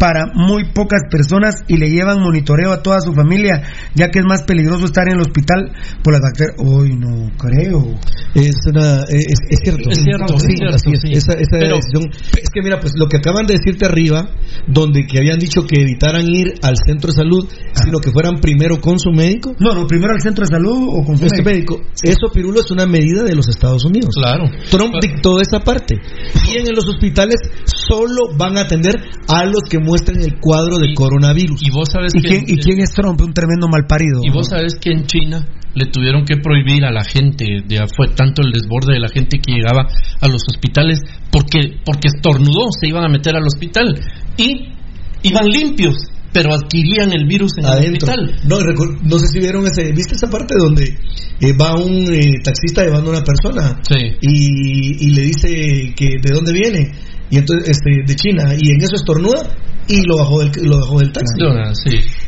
[0.01, 3.63] para muy pocas personas y le llevan monitoreo a toda su familia,
[3.95, 5.73] ya que es más peligroso estar en el hospital
[6.03, 6.57] por las bacterias.
[6.59, 7.99] Uy, no creo.
[8.35, 9.91] Es, una, es, es cierto.
[9.91, 11.13] Es cierto, Sí, es cierto, sí.
[11.13, 12.11] Esa, esa Pero- decisión.
[12.43, 14.27] Es que mira, pues lo que acaban de decirte arriba,
[14.67, 18.81] donde que habían dicho que evitaran ir al centro de salud, sino que fueran primero
[18.81, 19.55] con su médico.
[19.61, 21.77] No, no, primero al centro de salud o con su Este médico.
[21.77, 21.91] médico.
[22.03, 24.15] Eso, Pirulo, es una medida de los Estados Unidos.
[24.15, 24.45] Claro.
[24.71, 25.97] Trump dictó esa parte.
[26.51, 27.37] Y en los hospitales
[27.67, 28.95] solo van a atender
[29.29, 31.61] a los que muestren el cuadro de Y- coronavirus.
[31.63, 32.29] Y vos sabes ¿Y que.
[32.29, 33.21] quién, ¿Y quién es Trump?
[33.21, 34.21] Un tremendo malparido.
[34.23, 38.09] Y vos sabes que en China le tuvieron que prohibir a la gente, ya fue
[38.15, 39.87] tanto el desborde de la gente que llegaba
[40.21, 40.99] a los hospitales
[41.31, 43.95] porque porque estornudó, se iban a meter al hospital
[44.37, 44.73] y
[45.23, 45.97] iban limpios
[46.33, 48.13] pero adquirían el virus en Adentro.
[48.15, 48.49] el hospital.
[48.49, 48.59] No,
[49.03, 50.85] no sé si vieron ese, ¿viste esa parte donde
[51.41, 53.81] eh, va un eh, taxista llevando a una persona
[54.21, 56.93] y, y le dice que de dónde viene
[57.31, 59.43] y entonces este de China y en eso estornuda
[59.91, 61.35] y lo bajó del lo bajó del taxi.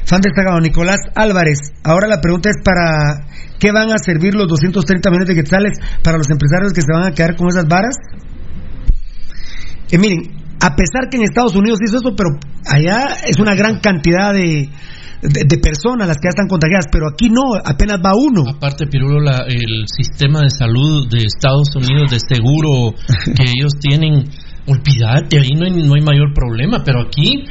[0.04, 1.58] Fan destacado, Nicolás Álvarez.
[1.84, 3.26] Ahora la pregunta es para
[3.58, 5.72] ¿qué van a servir los 230 millones de quetzales
[6.02, 7.94] para los empresarios que se van a quedar con esas varas?
[9.90, 10.20] Eh, miren,
[10.60, 12.30] a pesar que en Estados Unidos hizo eso, pero
[12.66, 14.68] allá es una gran cantidad de,
[15.22, 18.44] de, de personas las que ya están contagiadas, pero aquí no, apenas va uno.
[18.56, 22.94] Aparte, Pirulo, la- el sistema de salud de Estados Unidos, de seguro
[23.36, 24.24] que ellos tienen,
[24.66, 27.44] olvídate, ahí no hay, no hay mayor problema, pero aquí,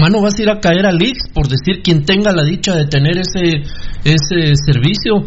[0.00, 2.86] mano, vas a ir a caer al IX por decir quien tenga la dicha de
[2.86, 3.62] tener ese,
[4.04, 5.24] ese servicio.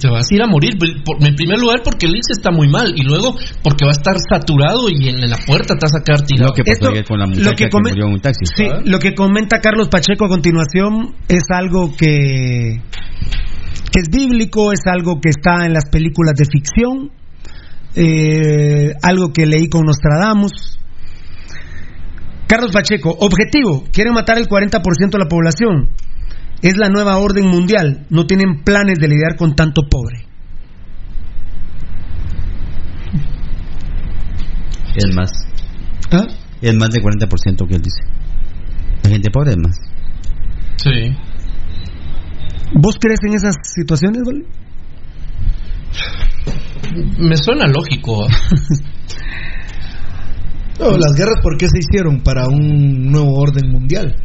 [0.00, 0.72] Te vas a ir a morir,
[1.04, 3.92] por- en primer lugar porque el IX está muy mal y luego porque va a
[3.92, 6.48] estar saturado y en la puerta te vas a quedar tirado.
[6.48, 8.46] Lo que pasó con la lo que que, come- murió en un taxi.
[8.56, 12.80] Sí, lo que comenta Carlos Pacheco a continuación es algo que,
[13.92, 17.10] que es bíblico, es algo que está en las películas de ficción,
[17.96, 20.78] eh, algo que leí con Nostradamus.
[22.46, 25.90] Carlos Pacheco, objetivo, quieren matar el 40% de la población.
[26.62, 30.26] Es la nueva orden mundial, no tienen planes de lidiar con tanto pobre.
[34.96, 35.30] Es más.
[36.12, 36.26] ¿Ah?
[36.60, 38.00] Es más del 40% que él dice.
[39.02, 39.76] La gente pobre es más.
[40.76, 41.16] Sí.
[42.74, 44.44] ¿Vos crees en esas situaciones, Vale?
[47.18, 48.26] Me suena lógico.
[50.78, 52.22] las guerras, ¿por qué se hicieron?
[52.22, 54.16] Para un nuevo orden mundial.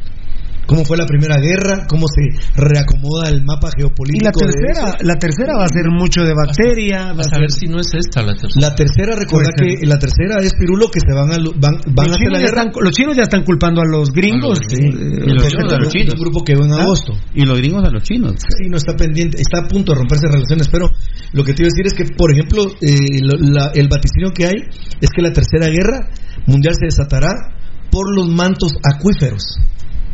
[0.70, 1.88] ¿Cómo fue la primera guerra?
[1.90, 4.30] ¿Cómo se reacomoda el mapa Y geopolítico?
[4.40, 7.12] la de tercera, la tercera va a ser mucho de bacteria.
[7.18, 8.70] va a A saber si no es esta la tercera.
[8.70, 12.14] La tercera, recuerda que la tercera es Pirulo que se van a van, van los,
[12.14, 12.62] a hacer chinos la ya guerra.
[12.70, 14.60] están, los chinos ya están culpando a los gringos.
[14.70, 14.78] Sí.
[14.78, 16.14] eh, Y los porque chinos a tenemos los chinos.
[16.14, 16.82] Un grupo que va en ¿Ah?
[16.86, 17.14] agosto.
[17.34, 18.36] Y los gringos a los chinos.
[18.38, 20.86] Sí, no está pendiente, está a punto de romperse relaciones, pero
[21.34, 24.30] lo que te iba a decir es que, por ejemplo, eh, lo- la- el vaticinio
[24.30, 24.58] que hay
[25.02, 26.10] es que la tercera guerra
[26.46, 27.34] mundial se desatará
[27.90, 29.58] por los mantos acuíferos.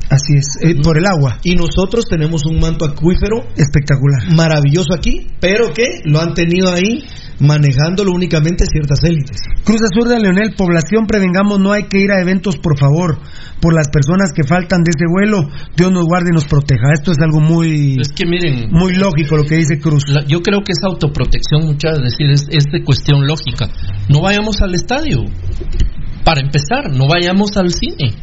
[0.10, 1.40] Así es, eh, por el agua.
[1.44, 4.36] Y nosotros tenemos un manto acuífero Espectacular.
[4.36, 7.04] maravilloso aquí, pero que lo han tenido ahí
[7.40, 9.38] manejándolo únicamente ciertas élites.
[9.66, 13.18] Cruz Azul de Leonel, población, prevengamos, no hay que ir a eventos, por favor,
[13.60, 16.94] por las personas que faltan de ese vuelo, Dios nos guarde y nos proteja.
[16.94, 20.04] Esto es algo muy, Es que miren, muy lógico lo que dice Cruz.
[20.08, 23.68] La- yo creo que es autoprotección, muchas decir, es, es de cuestión lógica.
[24.08, 25.26] No vayamos al estadio.
[26.24, 28.14] Para empezar, no vayamos al cine.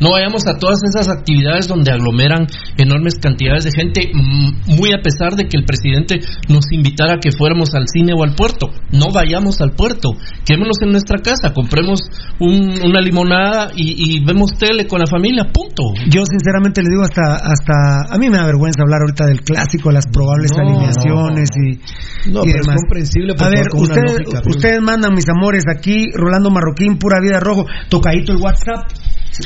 [0.00, 2.46] No vayamos a todas esas actividades donde aglomeran
[2.76, 7.18] enormes cantidades de gente, mm, muy a pesar de que el presidente nos invitara a
[7.18, 8.68] que fuéramos al cine o al puerto.
[8.92, 10.10] No vayamos al puerto,
[10.44, 12.00] quedémonos en nuestra casa, compremos
[12.40, 15.82] un- una limonada y, y vemos tele con la familia, punto.
[16.10, 19.90] Yo sinceramente le digo hasta, hasta, a mí me da vergüenza hablar ahorita del clásico,
[19.90, 24.80] las probables No, alineaciones y, No, y pero es comprensible A ver, lógica, pero- ustedes
[24.82, 28.90] mandan mis amores aquí, Rolando Marroquín, pura vida rojo, tocadito el WhatsApp.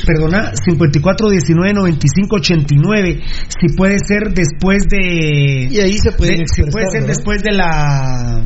[0.05, 3.21] Perdona, 5419-9589.
[3.59, 5.67] Si puede ser después de.
[5.71, 7.15] Y ahí se pueden de- Si puede ser ¿verdad?
[7.15, 8.45] después de la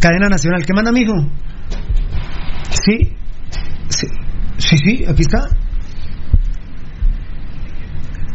[0.00, 0.64] cadena nacional.
[0.66, 1.14] ¿Qué manda, mijo?
[2.84, 3.12] Sí.
[3.88, 4.06] Sí,
[4.58, 5.48] sí, sí, aquí está.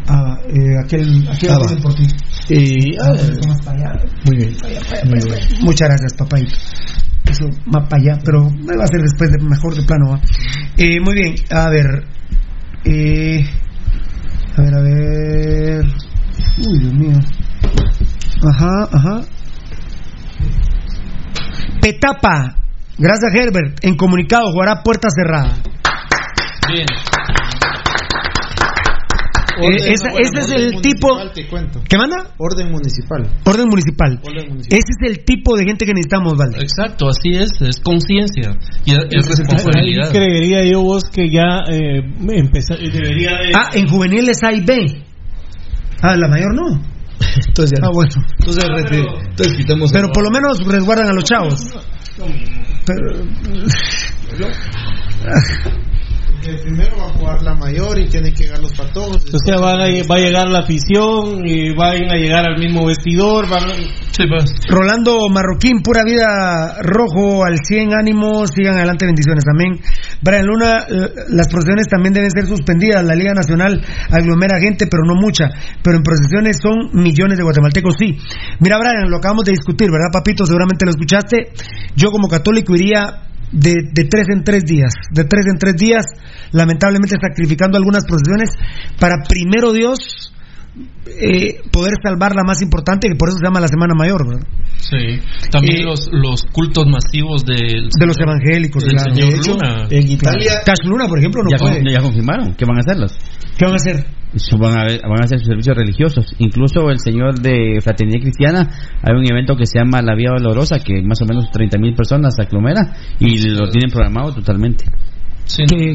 [0.07, 1.67] Ah, eh, aquel, aquel Ah, va.
[1.81, 2.03] por ti.
[2.49, 3.13] Y, ah,
[3.47, 3.93] Más para allá.
[4.25, 4.53] muy bien.
[5.61, 6.55] Muchas gracias, papayito.
[7.29, 10.09] Eso, más para allá, pero me va a ser después, de, mejor de plano.
[10.11, 10.19] ¿va?
[10.77, 12.07] Eh, muy bien, a ver.
[12.85, 13.43] Eh,
[14.57, 15.85] a ver, a ver.
[16.67, 17.19] Uy, Dios mío.
[18.49, 19.21] Ajá, ajá.
[21.81, 22.55] Petapa.
[22.97, 23.83] Gracias, Herbert.
[23.83, 25.57] En comunicado, jugará puerta cerrada.
[26.67, 26.85] Bien.
[29.63, 31.07] Eh, esa- ese es el tipo.
[31.33, 31.81] Te cuento.
[31.87, 32.33] ¿Qué manda?
[32.37, 33.27] Orden municipal.
[33.45, 34.19] Orden municipal.
[34.23, 34.79] Orden municipal.
[34.79, 36.59] Ese es el tipo de gente que necesitamos, Valde.
[36.59, 40.11] Exacto, así es, es conciencia y es, responsabilidad.
[40.11, 43.51] creería yo vos que ya eh, empezar, debería de...
[43.55, 45.03] Ah, en juveniles A y B.
[46.01, 46.81] Ah, la mayor no.
[47.47, 47.93] Entonces, ya Ah, no.
[47.93, 48.11] bueno.
[48.39, 49.91] entonces, rete- entonces quitamos.
[49.91, 51.73] Pero por lo menos resguardan a los chavos.
[52.85, 53.23] Pero,
[56.43, 59.17] Porque primero va a jugar la mayor y tienen que llegar los patojos.
[59.31, 62.87] O sea, van a- va a llegar la afición y van a llegar al mismo
[62.87, 63.47] vestidor.
[63.47, 64.51] Van a- Sí, pues.
[64.67, 69.79] Rolando Marroquín, pura vida rojo al 100 ánimos, sigan adelante, bendiciones también.
[70.21, 73.03] Brian Luna, eh, las procesiones también deben ser suspendidas.
[73.05, 73.79] La Liga Nacional
[74.09, 75.49] aglomera gente, pero no mucha.
[75.83, 78.17] Pero en procesiones son millones de guatemaltecos, sí.
[78.59, 80.45] Mira, Brian, lo acabamos de discutir, ¿verdad, papito?
[80.45, 81.53] Seguramente lo escuchaste.
[81.95, 86.05] Yo como católico iría de, de tres en tres días, de tres en tres días,
[86.51, 88.49] lamentablemente sacrificando algunas procesiones
[88.99, 90.33] para primero Dios
[91.05, 94.25] eh, poder salvar la más importante, que por eso se llama la Semana Mayor.
[94.27, 94.47] ¿verdad?
[94.77, 95.19] Sí,
[95.51, 99.13] también Eh, los, los cultos masivos del De los evangélicos, del claro.
[99.13, 99.87] señor De hecho, Luna.
[99.89, 101.81] en Italia, Cash Luna, por ejemplo, no ya, puede.
[101.83, 103.11] con- ya confirmaron que van a hacerlos.
[103.57, 104.05] ¿Qué van a hacer?
[104.57, 106.33] Van a, ver- van a hacer sus servicios religiosos.
[106.39, 108.69] Incluso el señor de Fraternidad Cristiana,
[109.03, 112.35] hay un evento que se llama La Vía Dolorosa, que más o menos 30.000 personas
[112.35, 114.85] se aglomera y lo tienen programado totalmente.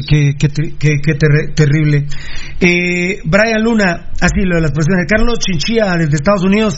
[0.07, 0.35] Qué,
[0.77, 1.13] qué- qué
[1.55, 2.05] terrible.
[2.59, 5.05] Eh, Brian Luna, así lo de las personas.
[5.09, 6.75] Carlos Chinchilla desde Estados Unidos,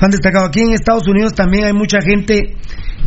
[0.00, 0.46] han destacado.
[0.46, 2.54] Aquí en Estados Unidos también hay mucha gente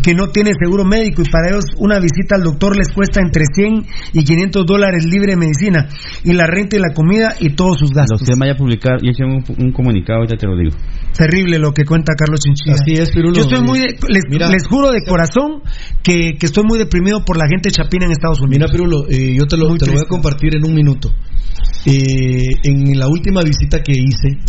[0.03, 3.43] que no tiene seguro médico y para ellos una visita al doctor les cuesta entre
[3.53, 5.88] 100 y 500 dólares libre de medicina
[6.24, 8.22] y la renta y la comida y todos sus gastos.
[8.22, 10.75] Los temas ya publicar y hicieron un, un comunicado, ya te lo digo.
[11.17, 12.75] Terrible lo que cuenta Carlos Chinchilla.
[12.75, 13.33] Así es, Pirulo.
[13.35, 15.61] Yo estoy muy, de- les, Mira, les juro de corazón
[16.03, 18.59] que, que estoy muy deprimido por la gente chapina en Estados Unidos.
[18.59, 21.09] Mira, Pirulo, eh, yo te lo, te lo voy a compartir en un minuto.
[21.85, 24.40] Eh, en la última visita que hice,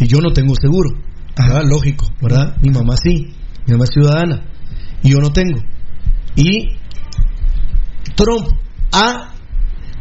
[0.00, 0.90] y yo no tengo seguro,
[1.36, 1.62] ¿verdad?
[1.68, 2.56] Lógico, ¿verdad?
[2.62, 3.28] Mi mamá sí,
[3.66, 4.42] mi mamá es ciudadana,
[5.02, 5.60] yo no tengo.
[6.36, 6.76] Y
[8.14, 8.48] Trump
[8.92, 9.34] ha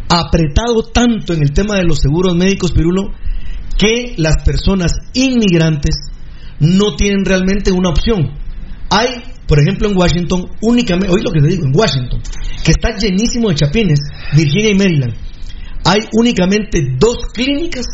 [0.09, 3.14] apretado tanto en el tema de los seguros médicos, Pirulo,
[3.77, 5.95] que las personas inmigrantes
[6.59, 8.32] no tienen realmente una opción.
[8.90, 9.08] Hay,
[9.48, 12.22] por ejemplo, en Washington, únicamente, oí lo que te digo, en Washington,
[12.64, 14.00] que está llenísimo de chapines,
[14.35, 15.14] Virginia y Maryland,
[15.85, 17.85] hay únicamente dos clínicas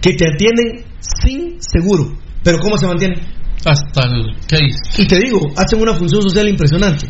[0.00, 2.16] que te atienden sin seguro.
[2.42, 3.20] Pero ¿cómo se mantienen?
[3.64, 5.02] Hasta el case.
[5.02, 7.08] Y te digo, hacen una función social impresionante.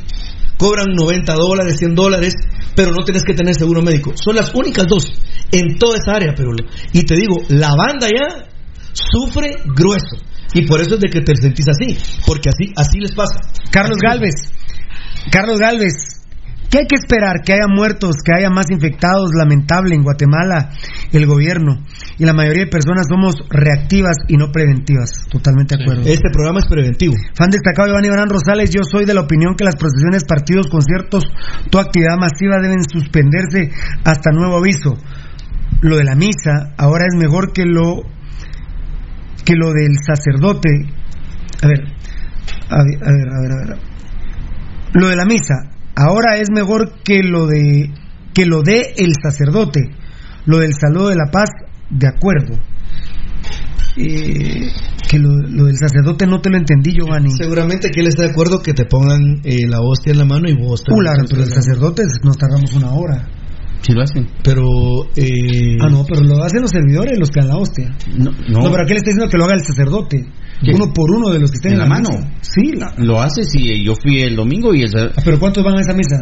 [0.57, 2.35] Cobran 90 dólares, 100 dólares,
[2.75, 4.13] pero no tienes que tener seguro médico.
[4.15, 5.11] Son las únicas dos
[5.53, 6.51] en toda esa área, pero
[6.93, 8.47] Y te digo, la banda ya
[8.93, 10.17] sufre grueso.
[10.53, 11.97] Y por eso es de que te sentís así,
[12.27, 13.41] porque así, así les pasa.
[13.71, 14.35] Carlos Galvez,
[15.31, 16.20] Carlos Galvez,
[16.71, 17.43] ¿qué hay que esperar?
[17.45, 20.71] Que haya muertos, que haya más infectados, lamentable en Guatemala,
[21.13, 21.83] el gobierno
[22.19, 25.27] y la mayoría de personas somos reactivas y no preventivas.
[25.31, 26.03] Totalmente de acuerdo.
[26.03, 27.15] Este programa es preventivo.
[27.35, 31.25] Fan destacado Iván Iván Rosales, yo soy de la opinión que las procesiones, partidos, conciertos,
[31.71, 33.71] toda actividad masiva deben suspenderse
[34.05, 34.97] hasta nuevo aviso.
[35.81, 38.03] Lo de la misa ahora es mejor que lo
[39.45, 40.69] que lo del sacerdote.
[41.63, 41.81] A ver,
[42.69, 43.79] a ver, a ver, a ver, a ver.
[44.93, 45.70] Lo de la misa
[46.01, 47.91] ahora es mejor que lo de
[48.33, 49.81] que lo de el sacerdote.
[50.47, 51.51] Lo del saludo de la paz,
[51.91, 52.59] de acuerdo.
[53.97, 54.71] Eh,
[55.09, 57.31] que lo, lo del sacerdote no te lo entendí, Giovanni.
[57.37, 60.49] Seguramente que él está de acuerdo que te pongan eh, la hostia en la mano
[60.49, 63.29] y vos te Ula, pero el sacerdote nos tardamos una hora.
[63.83, 64.29] Sí lo hacen.
[64.43, 64.63] Pero.
[65.17, 65.79] Eh...
[65.81, 67.89] Ah, no, pero lo hacen los servidores, los que dan la hostia.
[68.17, 70.25] No, No, pero aquí le está diciendo que lo haga el sacerdote.
[70.63, 70.73] ¿Qué?
[70.75, 72.11] Uno por uno de los que estén ¿En en, la mano?
[72.43, 75.77] Sí, la- Lo hace si yo fui el domingo y el, Ah, pero ¿cuántos van
[75.77, 76.19] a esa misa?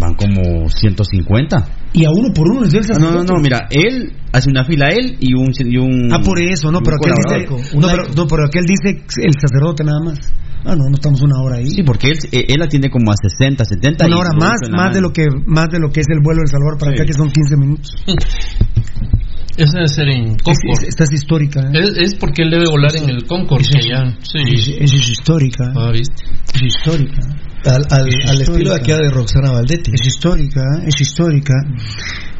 [0.00, 1.56] van como 150.
[1.92, 4.48] Y a uno por uno les dio el Ah, No, no, no, mira, él hace
[4.48, 7.88] una fila él y un, y un Ah, por eso, no, pero aquel dice, no,
[7.88, 10.18] pero, no, pero aquel dice el sacerdote nada más.
[10.64, 11.66] Ah, no, no estamos una hora ahí.
[11.70, 14.92] Sí, porque él, eh, él atiende como a 60, 70 una y hora más, más
[14.94, 16.96] de lo que más de lo que es el vuelo del Salvador para Sí.
[16.98, 17.94] acá que son 15 minutos.
[19.56, 20.82] Esa debe ser en Es- Concord.
[20.82, 21.60] es- esta es histórica.
[21.60, 21.80] ¿eh?
[21.82, 23.60] Es, es porque él debe volar en el Concord.
[23.60, 24.76] Es- ya- Es, sí.
[24.78, 25.64] es histórica.
[25.74, 26.22] Ah, ¿viste?
[26.54, 27.18] Es histórica.
[27.64, 28.76] Al, al, Es al estilo de histórica.
[28.76, 29.90] aquí de Roxana Valdetti.
[29.94, 30.84] Es histórica, ¿eh?
[30.86, 31.54] es histórica.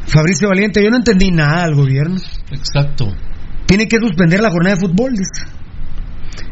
[0.07, 2.15] Fabricio Valiente, yo no entendí nada al gobierno.
[2.51, 3.07] Exacto.
[3.67, 5.43] Tiene que suspender la jornada de fútbol, dice.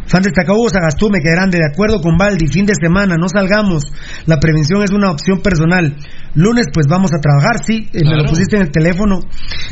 [0.08, 3.84] Fan destacado Sagastume, que grande, de acuerdo con Baldi, fin de semana, no salgamos.
[4.26, 5.96] La prevención es una opción personal.
[6.36, 7.88] Lunes, pues vamos a trabajar, sí.
[7.94, 9.20] eh, Me lo pusiste en el teléfono.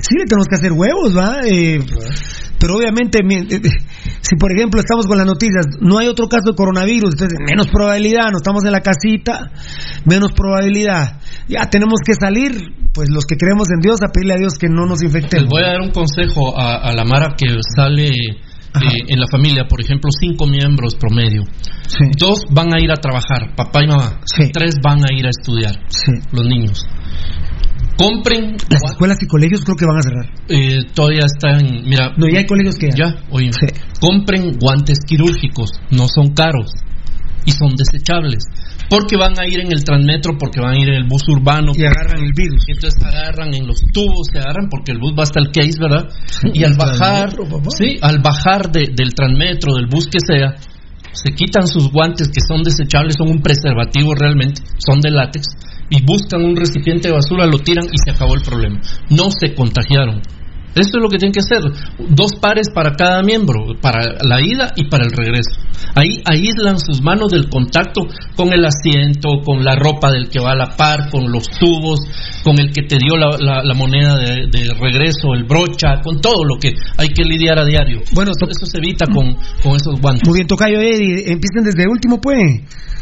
[0.02, 1.38] Sí, le tenemos que hacer huevos, ¿va?
[1.48, 1.80] Eh,
[2.60, 3.70] pero obviamente, mi- eh, eh,
[4.22, 7.68] si por ejemplo estamos con las noticias, no hay otro caso de coronavirus, entonces menos
[7.68, 9.52] probabilidad, no estamos en la casita,
[10.06, 11.20] menos probabilidad.
[11.48, 12.52] Ya tenemos que salir,
[12.94, 15.50] pues los que creemos en Dios, a pedirle a Dios que no nos Les infectemos.
[15.50, 18.10] voy a dar un consejo a, a la Mara que sale
[18.82, 21.44] eh, en la familia, por ejemplo, cinco miembros promedio.
[21.88, 22.06] Sí.
[22.18, 24.20] Dos van a ir a trabajar, papá y mamá.
[24.26, 24.50] Sí.
[24.52, 26.12] Tres van a ir a estudiar, Sí.
[26.32, 26.86] los niños.
[27.98, 30.26] Compren, Las escuelas y colegios creo que van a cerrar.
[30.50, 33.52] eh, todavía están, mira, No, ya hay colegios que ya, oye,
[34.02, 36.72] compren guantes quirúrgicos, no son caros
[37.46, 38.44] y son desechables.
[38.90, 41.72] Porque van a ir en el transmetro, porque van a ir en el bus urbano.
[41.76, 42.64] y agarran el virus.
[42.68, 45.78] Y entonces agarran en los tubos, se agarran porque el bus va hasta el case,
[45.80, 46.10] ¿verdad?
[46.54, 47.30] Y al bajar,
[47.78, 50.56] sí, al bajar de- del transmetro, del bus que sea,
[51.12, 55.46] se quitan sus guantes que son desechables, son un preservativo realmente, son de látex,
[55.90, 58.80] y buscan un recipiente de basura, lo tiran y se acabó el problema.
[59.10, 60.22] No se contagiaron.
[60.76, 61.64] Esto es lo que tienen que hacer.
[62.10, 65.56] Dos pares para cada miembro, para la ida y para el regreso.
[65.96, 68.02] Ahí aíslan sus manos del contacto
[68.36, 72.02] con el asiento, con la ropa del que va a la par, con los tubos,
[72.44, 76.74] con el que te dio la, moneda de, regreso, el brocha, con todo lo que
[76.98, 78.02] hay que lidiar a diario.
[78.14, 80.28] Bueno, eso, se evita con, con esos guantes.
[80.28, 82.38] Muy bien, Tocayo Eddie, empiecen desde último, pues.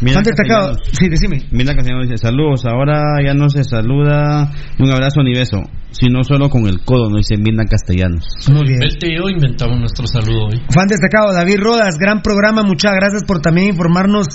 [0.02, 0.76] Mira destacado.
[0.92, 1.48] Sí, decime.
[1.50, 5.58] Mira, dice, saludos, ahora ya no se saluda, un abrazo ni beso
[5.94, 8.26] sino solo con el codo, no dice Mirna Castellanos.
[8.52, 8.84] Muy bien.
[8.84, 10.62] El tío inventamos nuestro saludo hoy.
[10.74, 14.28] Fan destacado, David Rodas, gran programa, muchas gracias por también informarnos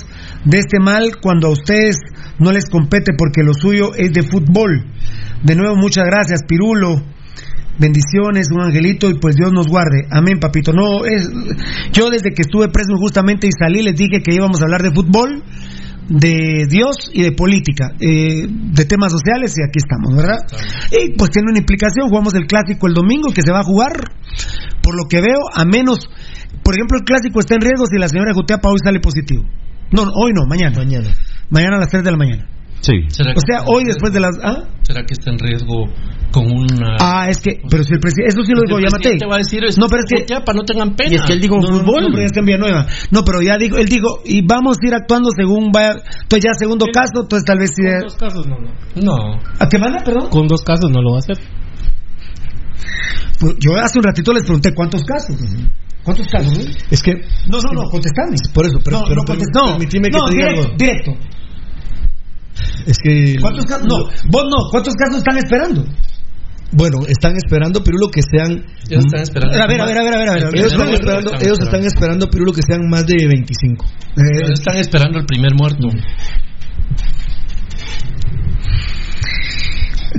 [0.45, 1.97] de este mal cuando a ustedes
[2.39, 4.85] no les compete porque lo suyo es de fútbol.
[5.43, 7.03] De nuevo, muchas gracias, Pirulo.
[7.77, 10.05] Bendiciones, un angelito y pues Dios nos guarde.
[10.11, 10.73] Amén, papito.
[10.73, 11.29] No es
[11.93, 14.91] yo desde que estuve preso justamente y salí les dije que íbamos a hablar de
[14.91, 15.43] fútbol
[16.09, 20.39] de Dios y de política, eh, de temas sociales y aquí estamos, ¿verdad?
[20.91, 23.93] Y pues tiene una implicación, jugamos el clásico el domingo que se va a jugar,
[24.81, 26.09] por lo que veo, a menos,
[26.63, 29.43] por ejemplo, el clásico está en riesgo si la señora Juteapa hoy sale positivo.
[29.91, 30.77] No, hoy no, mañana.
[30.77, 31.09] Mañana.
[31.49, 32.47] Mañana a las 3 de la mañana.
[32.81, 32.93] Sí.
[33.09, 34.37] O sea, hoy después de las...
[34.43, 34.63] ¿ah?
[34.83, 35.85] ¿Será que está en riesgo
[36.31, 36.95] con una...
[36.99, 37.59] Ah, es que...
[37.69, 38.29] Pero si el presidente...
[38.29, 39.17] Eso sí lo digo, llámate.
[39.17, 40.25] te va a decir No, pero es que...
[40.45, 41.11] para no tengan pena.
[41.11, 42.03] Y es que él dijo no, fútbol.
[42.03, 42.85] No, pero ya está en Villanueva.
[43.11, 43.77] No, pero ya dijo...
[43.77, 45.91] Él dijo, y vamos a ir actuando según vaya...
[46.23, 47.71] Entonces ya segundo caso, entonces tal vez...
[47.75, 48.71] Con dos casos no, no.
[48.95, 49.41] No.
[49.59, 50.29] ¿A qué manda, perdón?
[50.29, 51.37] Con dos casos no lo va a hacer.
[53.39, 55.35] Pues yo hace un ratito les pregunté cuántos casos.
[56.03, 56.57] ¿Cuántos casos?
[56.89, 57.13] Es que...
[57.47, 58.37] No, no, no, contestame.
[58.53, 58.99] Por eso, pero...
[58.99, 59.21] No, pero,
[59.53, 59.77] no.
[59.77, 61.38] Permíteme que te diga directo, directo.
[62.85, 63.35] Es que.
[63.39, 63.87] ¿Cuántos casos?
[63.87, 64.69] No, vos no.
[64.71, 65.85] ¿Cuántos casos están esperando?
[66.71, 68.63] Bueno, están esperando, Pirulo, que sean.
[68.89, 69.57] Ellos están esperando.
[69.57, 70.43] A ver, a ver, a ver, a ver.
[70.53, 73.85] Ellos, están esperando, ellos están esperando, Pirulo, que sean más de 25.
[73.85, 75.87] Eh, están esperando el primer muerto.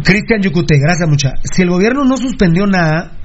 [0.04, 1.34] Cristian Yucute, gracias mucha.
[1.44, 3.19] Si el gobierno no suspendió nada,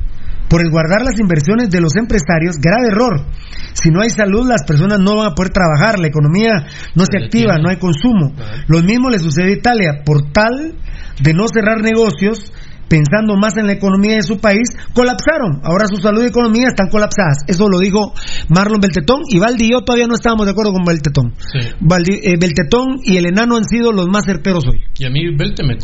[0.50, 3.26] por el guardar las inversiones de los empresarios, grave error.
[3.74, 7.18] Si no hay salud, las personas no van a poder trabajar, la economía no se
[7.18, 8.34] activa, no hay consumo.
[8.68, 10.76] Lo mismo le sucede a Italia, por tal
[11.22, 12.52] de no cerrar negocios,
[12.88, 15.62] pensando más en la economía de su país, colapsaron.
[15.64, 17.40] Ahora su salud y economía están colapsadas.
[17.48, 18.14] Eso lo dijo
[18.50, 21.34] Marlon Beltetón y Valdi y yo todavía no estábamos de acuerdo con Beltetón.
[21.34, 24.82] Eh, Beltetón y el enano han sido los más certeros hoy.
[24.98, 25.78] Y a mí Belte me,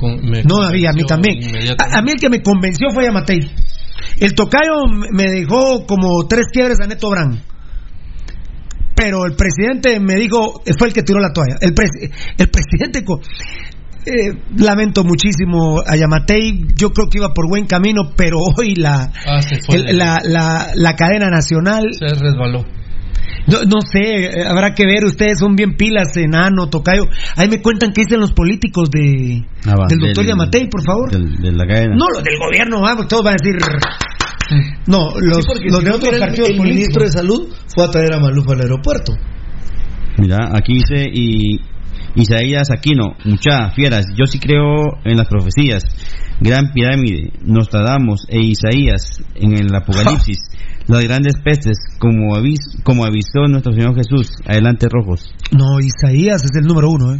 [0.44, 1.40] No, a mí, a mí también.
[1.78, 3.40] A, mí el que me convenció fue a Matei.
[4.20, 7.40] El tocayo me dejó como tres quiebres a Neto Brand.
[8.96, 11.56] Pero el presidente me dijo, fue el que tiró la toalla.
[11.62, 11.74] El,
[12.38, 13.04] el presidente,
[14.06, 19.12] eh, lamento muchísimo a Yamatei, yo creo que iba por buen camino, pero hoy la,
[19.26, 21.90] ah, la, la, la, cadena nacional...
[21.94, 22.66] Se resbaló.
[23.48, 27.04] No, no, sé, habrá que ver, ustedes son bien pilas, enano, tocayo.
[27.36, 31.12] Ahí me cuentan qué dicen los políticos de ah, del doctor Yamatei, por favor.
[31.12, 31.96] de la cadena.
[31.96, 33.60] No, los del gobierno, vamos, todos van a decir...
[34.86, 38.50] No, los, los de otros partidos el, ministro de Salud fue a traer a Maluf
[38.50, 39.14] al aeropuerto.
[40.18, 41.62] Mira, aquí dice y
[42.16, 45.84] Isaías Aquino, muchas fieras, yo sí creo en las profecías.
[46.42, 50.40] Gran pirámide, Nostradamus e Isaías en el Apocalipsis.
[50.92, 54.32] Las grandes pestes, como, avis, como avisó nuestro Señor Jesús.
[54.46, 55.34] Adelante, rojos.
[55.52, 57.20] No, Isaías es el número uno, ¿eh?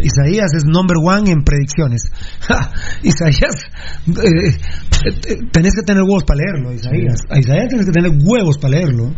[0.00, 2.02] Isaías es number one en predicciones.
[3.02, 3.54] Isaías,
[4.06, 4.56] eh,
[5.28, 7.20] eh, tenés que tener huevos para leerlo, Isaías.
[7.28, 9.14] A Isaías tenés que tener huevos para leerlo.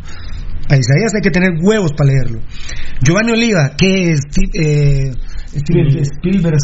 [0.68, 2.41] A Isaías hay que tener huevos para leerlo.
[3.02, 4.20] Giovanni Oliva, ¿qué es?
[4.55, 5.10] Eh,
[5.50, 6.59] Steven Spielberg,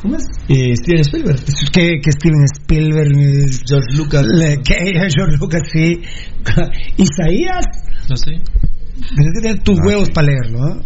[0.00, 0.24] ¿cómo es?
[0.48, 1.38] Eh, Steven Spielberg.
[1.72, 3.12] ¿Qué, que Steven Spielberg?
[3.66, 4.26] George Lucas.
[4.64, 4.92] ¿Qué?
[5.14, 6.00] George Lucas, sí.
[6.96, 7.64] Isaías.
[8.08, 8.32] No sé.
[8.96, 10.58] Tienes que tener tus huevos para leerlo.
[10.68, 10.82] ¿eh?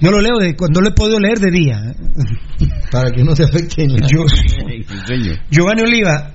[0.00, 1.82] Yo lo leo de cuando lo he podido leer de día.
[1.86, 2.66] ¿eh?
[2.90, 3.86] Para que no se afecte.
[3.86, 4.24] Yo,
[5.50, 6.34] Giovanni Oliva,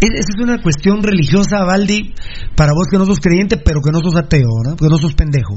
[0.00, 2.14] esa es una cuestión religiosa, Valdi,
[2.54, 4.76] para vos que no sos creyente, pero que no sos ateo, ¿no?
[4.76, 5.56] Porque no sos pendejo.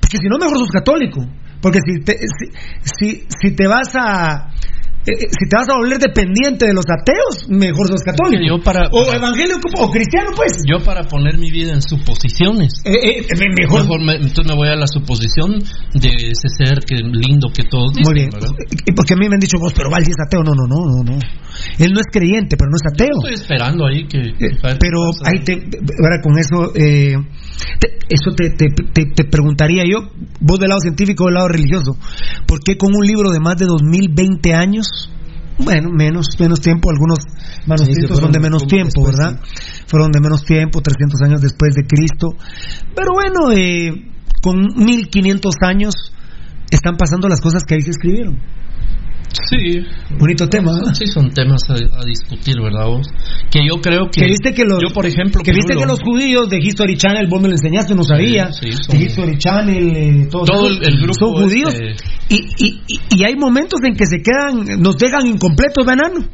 [0.00, 1.26] Porque si no, mejor sos católico.
[1.60, 2.16] Porque si te,
[2.82, 4.50] si, si te vas a
[5.06, 8.56] eh, eh, si te vas a volver dependiente de los ateos, mejor sos católico.
[8.92, 10.64] o evangélico o cristiano, pues.
[10.64, 12.72] Yo para poner mi vida en suposiciones.
[12.84, 13.26] Eh,
[13.56, 13.84] mejor.
[14.00, 15.60] entonces me voy a la suposición
[15.92, 18.12] de ese ser que lindo que todos dicen.
[18.12, 18.30] Muy bien.
[18.96, 20.42] Porque a mí me han dicho vos, pero Valdi es ateo.
[20.42, 21.18] No, no, no, no, no.
[21.78, 23.20] Él no es creyente, pero no es ateo.
[23.20, 24.32] estoy esperando ahí que.
[24.80, 25.52] pero ahí te.
[26.00, 26.72] Ahora con eso.
[28.08, 28.68] Eso te, te,
[29.06, 30.10] te, preguntaría yo,
[30.40, 31.96] vos del lado científico del lado religioso,
[32.46, 35.10] ¿por qué con un libro de más de 2020 años
[35.56, 37.18] bueno, menos, menos tiempo, algunos
[37.66, 39.40] manuscritos son de menos tiempo, ¿verdad?
[39.86, 42.34] Fueron de menos tiempo, 300 años después de Cristo.
[42.94, 44.10] Pero bueno, eh,
[44.42, 45.94] con 1500 años
[46.70, 48.40] están pasando las cosas que ahí se escribieron.
[49.34, 49.80] Sí.
[50.18, 50.72] Bonito tema.
[50.72, 50.94] ¿eh?
[50.94, 53.06] Sí, son temas a, a, discutir, ¿verdad vos?
[53.50, 54.20] Que yo creo que...
[54.20, 55.42] que viste que los, yo, por ejemplo...
[55.42, 58.52] Que viste que los judíos de History Channel, vos me lo enseñaste, no sabía.
[58.52, 61.74] Sí, sí, son, de History Channel, eh, todo el, el, grupo son judíos.
[61.74, 61.94] Este...
[62.28, 66.26] Y, y, y, y, hay momentos en que se quedan, nos dejan incompletos, banano.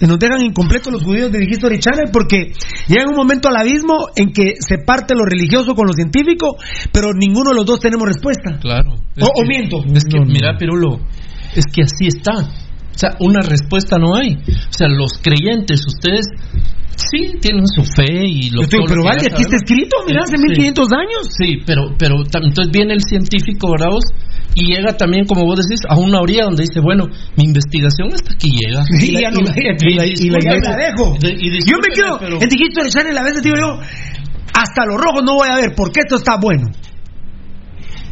[0.00, 2.52] Nos dejan incompletos los judíos de History Channel porque
[2.86, 6.56] llega un momento al abismo en que se parte lo religioso con lo científico,
[6.92, 8.58] pero ninguno de los dos tenemos respuesta.
[8.60, 8.92] Claro.
[8.92, 9.78] O, que, o, miento.
[9.94, 11.00] Es que, no, mira, Pirulo,
[11.60, 12.32] es que así está.
[12.38, 14.34] O sea, una respuesta no hay.
[14.34, 16.26] O sea, los creyentes, ustedes
[16.96, 20.42] sí tienen su fe y lo Estoy, Pero vale, aquí está escrito, mira, hace sí.
[20.48, 21.28] 1500 años.
[21.28, 23.92] Sí, pero, pero entonces viene el científico, ¿verdad?
[23.92, 24.04] Vos?
[24.54, 27.04] Y llega también, como vos decís, a una orilla donde dice, bueno,
[27.36, 28.84] mi investigación hasta aquí llega.
[28.98, 31.18] Sí, y, la, no, y, la, la, la, la dejo.
[31.20, 32.40] Yo me quedo pero...
[32.40, 33.78] en Digito de Channel, a veces digo yo,
[34.56, 36.68] hasta los rojos no voy a ver, porque esto está bueno.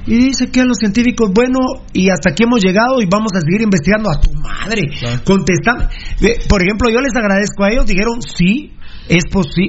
[0.06, 1.60] Y dice que a los científicos, bueno,
[1.92, 4.88] y hasta aquí hemos llegado y vamos a seguir investigando a tu madre.
[4.98, 5.20] Claro.
[5.24, 5.86] Contestame.
[6.48, 8.72] Por ejemplo, yo les agradezco a ellos, dijeron, sí,
[9.08, 9.24] es,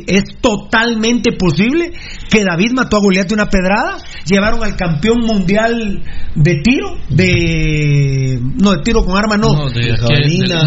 [0.07, 1.91] es totalmente posible
[2.29, 3.97] que David mató a Goliat de una pedrada.
[4.25, 6.03] Llevaron al campeón mundial
[6.35, 8.39] de tiro, de.
[8.41, 9.53] No, de tiro con arma, no.
[9.53, 10.63] no de, jabalina,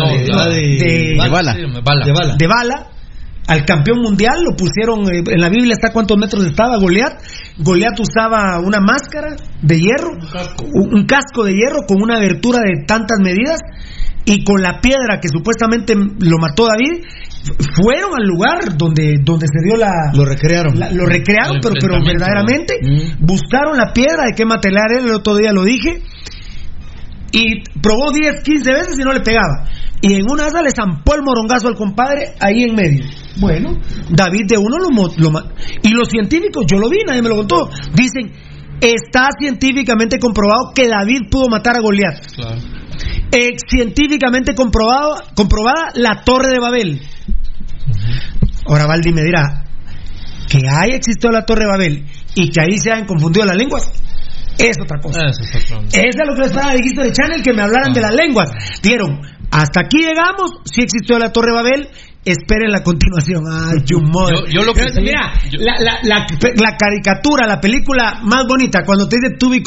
[0.49, 1.55] de, de, de bala.
[2.39, 2.98] De bala
[3.49, 7.15] al campeón mundial, lo pusieron, eh, en la Biblia está cuántos metros estaba Goliat.
[7.59, 10.65] Goliat usaba una máscara de hierro, un casco.
[10.71, 13.59] un casco de hierro con una abertura de tantas medidas
[14.27, 17.03] y con la piedra que supuestamente lo mató David,
[17.75, 20.13] fueron al lugar donde, donde se dio la...
[20.13, 20.79] Lo recrearon.
[20.79, 23.25] La, lo recrearon, pero, pero verdaderamente mm.
[23.25, 26.03] buscaron la piedra de qué material era, el otro día lo dije,
[27.33, 29.65] y probó 10, 15 veces y no le pegaba.
[30.03, 33.05] Y en una de esas le zampó el morongazo al compadre ahí en medio.
[33.41, 33.79] Bueno,
[34.11, 35.41] David de uno lo, lo
[35.83, 38.33] y los científicos, yo lo vi, nadie me lo contó, dicen,
[38.81, 42.27] está científicamente comprobado que David pudo matar a Goliat.
[42.35, 42.61] Claro.
[43.31, 47.01] Eh, científicamente comprobado, comprobada la Torre de Babel.
[48.67, 49.65] Ahora Valdi me dirá
[50.49, 53.91] que haya existido la Torre de Babel y que ahí se hayan confundido las lenguas.
[54.59, 55.27] Es otra cosa.
[55.29, 57.91] Eso es, otra Esa es lo que les esperaba de History Channel, que me hablaran
[57.91, 57.95] ah.
[57.95, 58.51] de las lenguas.
[58.83, 61.89] Dieron, hasta aquí llegamos, si existió la Torre de Babel,
[62.31, 63.45] esperen la continuación.
[63.51, 64.47] Ay, humor.
[64.47, 65.59] Yo, yo lo mira, yo...
[65.61, 66.27] la, la, la,
[66.57, 69.63] la, caricatura, la película más bonita, cuando te dice to be.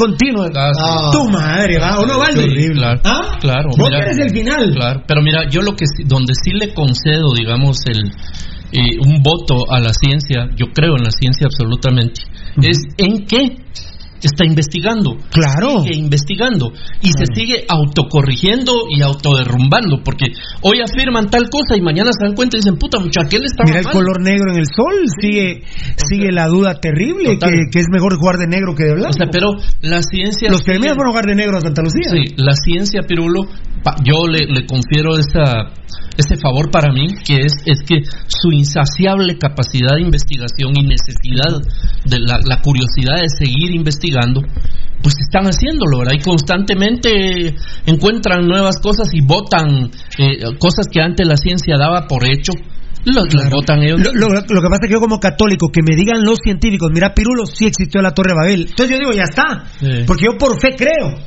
[0.56, 1.18] Ah, sí.
[1.18, 2.40] Tu madre, va, ¿o no, Valdi?
[2.40, 2.82] Horrible.
[2.82, 3.38] Claro, ¿Ah?
[3.40, 3.70] claro.
[3.70, 4.74] Vos mira, eres el final.
[4.74, 8.12] Claro, pero mira, yo lo que donde sí le concedo, digamos, el
[8.72, 12.22] eh, un voto a la ciencia, yo creo en la ciencia absolutamente,
[12.56, 12.70] uh -huh.
[12.70, 13.58] es en qué
[14.28, 15.18] está investigando.
[15.32, 15.82] Claro.
[15.82, 16.72] Sigue investigando.
[17.02, 17.26] Y claro.
[17.26, 20.04] se sigue autocorrigiendo y autoderrumbando.
[20.04, 20.28] Porque
[20.62, 23.46] hoy afirman tal cosa y mañana se dan cuenta y dicen, puta, mucha, ¿qué le
[23.46, 24.94] está Mira el color negro en el sol.
[25.20, 25.32] Sí.
[25.32, 25.64] Sigue,
[25.96, 29.10] sigue la duda terrible que, que, es mejor jugar de negro que de blanco.
[29.10, 29.52] O sea, pero
[29.82, 30.50] la ciencia.
[30.50, 32.10] Los que fueron a jugar de negro a Santa Lucía.
[32.12, 33.44] Sí, la ciencia, Pirulo,
[34.04, 35.74] yo le, le confiero esa,
[36.18, 41.62] ese favor para mí, que es, es que su insaciable capacidad de investigación y necesidad
[42.06, 44.11] de la, la curiosidad de seguir investigando,
[45.02, 46.14] pues están haciéndolo, ¿verdad?
[46.18, 52.26] Y constantemente encuentran nuevas cosas y votan eh, cosas que antes la ciencia daba por
[52.26, 52.54] hecho.
[53.04, 53.50] Lo, claro.
[53.50, 54.00] votan ellos.
[54.14, 57.48] Lo, que pasa es que yo como católico, que me digan los científicos, mira Pirulo,
[57.48, 58.62] sí existió la Torre de Babel.
[58.70, 59.66] Entonces yo digo, ya está.
[59.80, 60.04] Sí.
[60.06, 61.18] Porque yo por fe creo.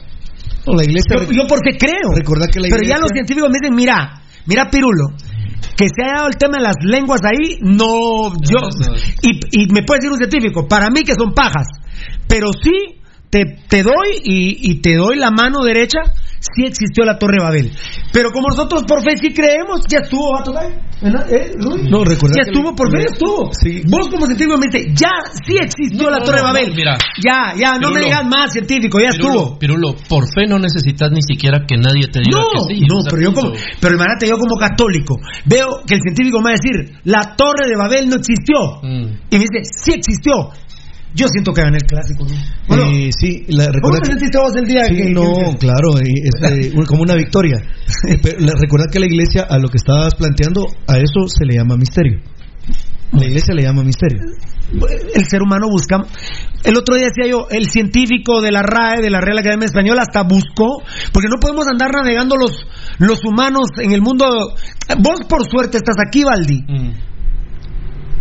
[0.66, 2.14] No, la iglesia, yo, yo porque creo.
[2.14, 2.78] Recordar que la iglesia...
[2.78, 5.18] Pero ya los científicos me dicen, mira, mira Pirulo,
[5.76, 8.58] que se haya dado el tema de las lenguas ahí, no, yo,
[9.22, 11.66] y, y me puede decir un científico, para mí que son pajas,
[12.28, 13.00] pero sí
[13.34, 15.98] te, te doy y, y, te doy la mano derecha,
[16.38, 17.72] sí existió la Torre de Babel.
[18.12, 20.64] Pero como nosotros por fe sí creemos, ya estuvo, va.
[21.28, 22.36] ¿Eh, no, recuerda.
[22.38, 23.50] Ya estuvo, por fe ya estuvo.
[23.52, 23.82] Sí.
[23.90, 25.10] Vos como científico me dices, ya
[25.44, 26.74] sí existió no, la Torre no, de Babel.
[26.76, 29.58] mira, ya, ya, no me digas más científico, ya Pirulo, estuvo.
[29.58, 32.86] Pirulo, por fe no necesitas ni siquiera que nadie te diga que sí.
[32.86, 36.50] No, pero yo como, pero imagínate yo como católico, veo que el científico me va
[36.50, 38.78] a decir, la Torre de Babel no existió.
[38.80, 39.26] Mm.
[39.28, 40.54] Y me dice, sí existió.
[41.14, 42.24] Yo siento que gané el clásico.
[42.24, 42.34] ¿no?
[42.66, 45.58] Bueno, eh, sí, la, ¿Cómo te sentiste vos el día sí, que, No, que...
[45.58, 47.62] claro, es eh, como una victoria.
[48.22, 51.76] Pero, recordad que la iglesia, a lo que estabas planteando, a eso se le llama
[51.76, 52.20] misterio.
[53.12, 54.18] La iglesia le llama misterio.
[55.14, 56.02] El ser humano busca.
[56.64, 60.02] El otro día decía yo, el científico de la RAE, de la Real Academia Española,
[60.02, 62.66] hasta buscó, porque no podemos andar navegando los,
[62.98, 64.26] los humanos en el mundo.
[64.98, 66.62] Vos, por suerte, estás aquí, Valdi.
[66.66, 66.92] Mm.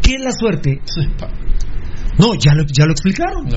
[0.03, 0.81] ¿Qué es la suerte?
[0.83, 1.01] Sí,
[2.17, 3.47] No, ya lo, ya lo explicaron.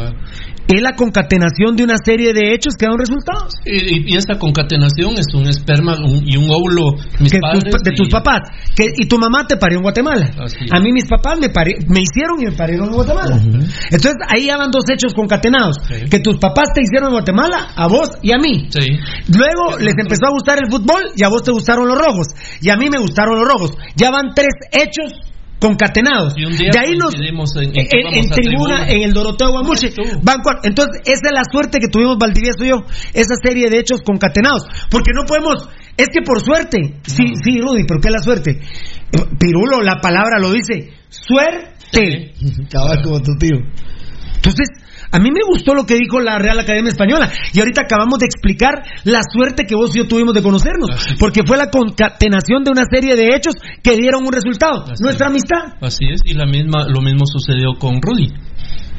[0.68, 3.52] Es la concatenación de una serie de hechos que dan resultados.
[3.64, 7.92] Y, y, esta concatenación es un esperma y un óvulo mis que padres tus- de
[7.92, 8.40] tus papás.
[8.74, 10.26] Que, y tu mamá te parió en Guatemala.
[10.72, 13.36] A mí mis papás me, pari- me hicieron y me parieron en Guatemala.
[13.90, 15.76] Entonces ahí ya van dos hechos concatenados.
[16.10, 18.68] Que tus papás te hicieron en Guatemala, a vos y a mí.
[19.28, 22.26] Luego les empezó a gustar el fútbol y a vos te gustaron los rojos.
[22.60, 23.70] Y a mí me gustaron los rojos.
[23.94, 25.12] Ya van tres hechos
[25.58, 26.34] concatenados.
[26.36, 27.70] Y un día de ahí nos en,
[28.24, 29.52] en tribuna, en el Doroteo
[30.42, 32.84] cua- Entonces, esa es la suerte que tuvimos Valdivieso y yo.
[33.14, 34.64] Esa serie de hechos concatenados.
[34.90, 35.68] Porque no podemos.
[35.96, 37.00] Es que por suerte.
[37.04, 38.50] Sí, sí, Rudy, pero ¿qué es la suerte?
[38.52, 40.92] Eh, Pirulo, la palabra lo dice.
[41.08, 42.34] Suerte.
[42.70, 43.56] Cabal como tu tío.
[44.36, 44.68] Entonces,
[45.16, 47.32] a mí me gustó lo que dijo la Real Academia Española.
[47.54, 50.90] Y ahorita acabamos de explicar la suerte que vos y yo tuvimos de conocernos.
[51.18, 54.84] Porque fue la concatenación de una serie de hechos que dieron un resultado.
[55.00, 55.72] Nuestra amistad.
[55.80, 58.28] Así es, y la misma, lo mismo sucedió con Rudy.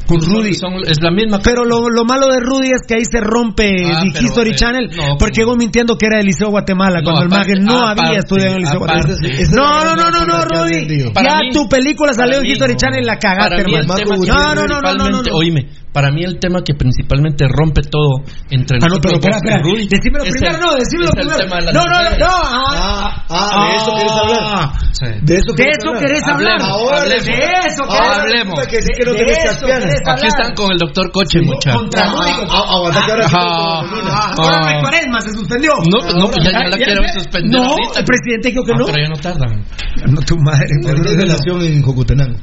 [0.07, 0.51] Con Rudy.
[0.51, 1.39] es la misma.
[1.43, 4.55] Pero lo, lo malo de Rudy es que ahí se rompe Ah, pero, History eh,
[4.55, 7.79] Channel no, porque llegó mintiendo que era del Liceo Guatemala No, cuando el mague no
[7.83, 9.13] aparte, había estudiado en el Liceo aparte.
[9.13, 9.47] Guatemala.
[9.51, 11.11] No, no, no, no, no, Rudy.
[11.13, 13.93] Ya mí- tu película salió en History Channel y la cagaste, hermano.
[14.25, 15.35] No, no, no, no, no, no, no.
[15.35, 19.61] oíme, para mí el tema que principalmente rompe todo entre Ah, no, pero espera, espera.
[19.89, 21.37] Decímelo primero, no, decímelo primero.
[21.37, 22.27] de No, no, no, no.
[22.29, 24.69] Ah, Ah, de eso quieres hablar.
[24.91, 25.05] Sí.
[25.21, 26.61] De eso De eso querés hablar.
[26.61, 28.67] Ahora, de eso querés Ahora hablemos.
[28.67, 29.96] Que sí que no De eso querés hablar.
[30.05, 31.81] Aquí están con el doctor Coche, muchachos.
[31.81, 32.31] Contra Rudy.
[32.49, 33.81] Ah, aguanta que ahora Ah.
[33.83, 34.81] Ah, Ahora Ah.
[34.81, 35.71] cuaresma, se suspendió.
[35.91, 37.51] No, pues no, pues ya, ya la Ah, quiero suspender.
[37.61, 37.99] No, ahorita.
[37.99, 38.85] el presidente dijo que Ah, no.
[38.85, 39.65] pero ya no tardan.
[40.13, 40.67] No, tu madre.
[40.87, 42.37] Hay relación en Jocotenango.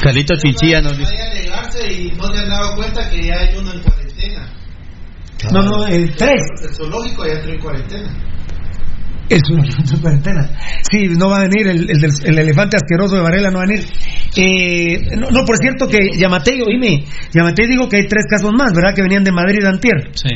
[0.00, 1.14] Carlito Chinchilla nos dice.
[1.90, 4.52] Y no se han dado cuenta que ya hay uno en cuarentena.
[5.52, 6.32] No, no, el 3.
[6.62, 8.14] El zoológico ya entró en cuarentena.
[9.28, 9.62] Es una
[10.02, 10.50] cuarentena.
[10.90, 13.64] Sí, no va a venir el, el, del- el elefante asqueroso de Varela, no va
[13.64, 13.84] a venir.
[14.36, 18.72] Eh, no, no, por cierto que Yamatei, oíme, Yamatei dijo que hay tres casos más,
[18.72, 18.94] ¿verdad?
[18.94, 20.10] Que venían de Madrid antier.
[20.14, 20.28] Sí.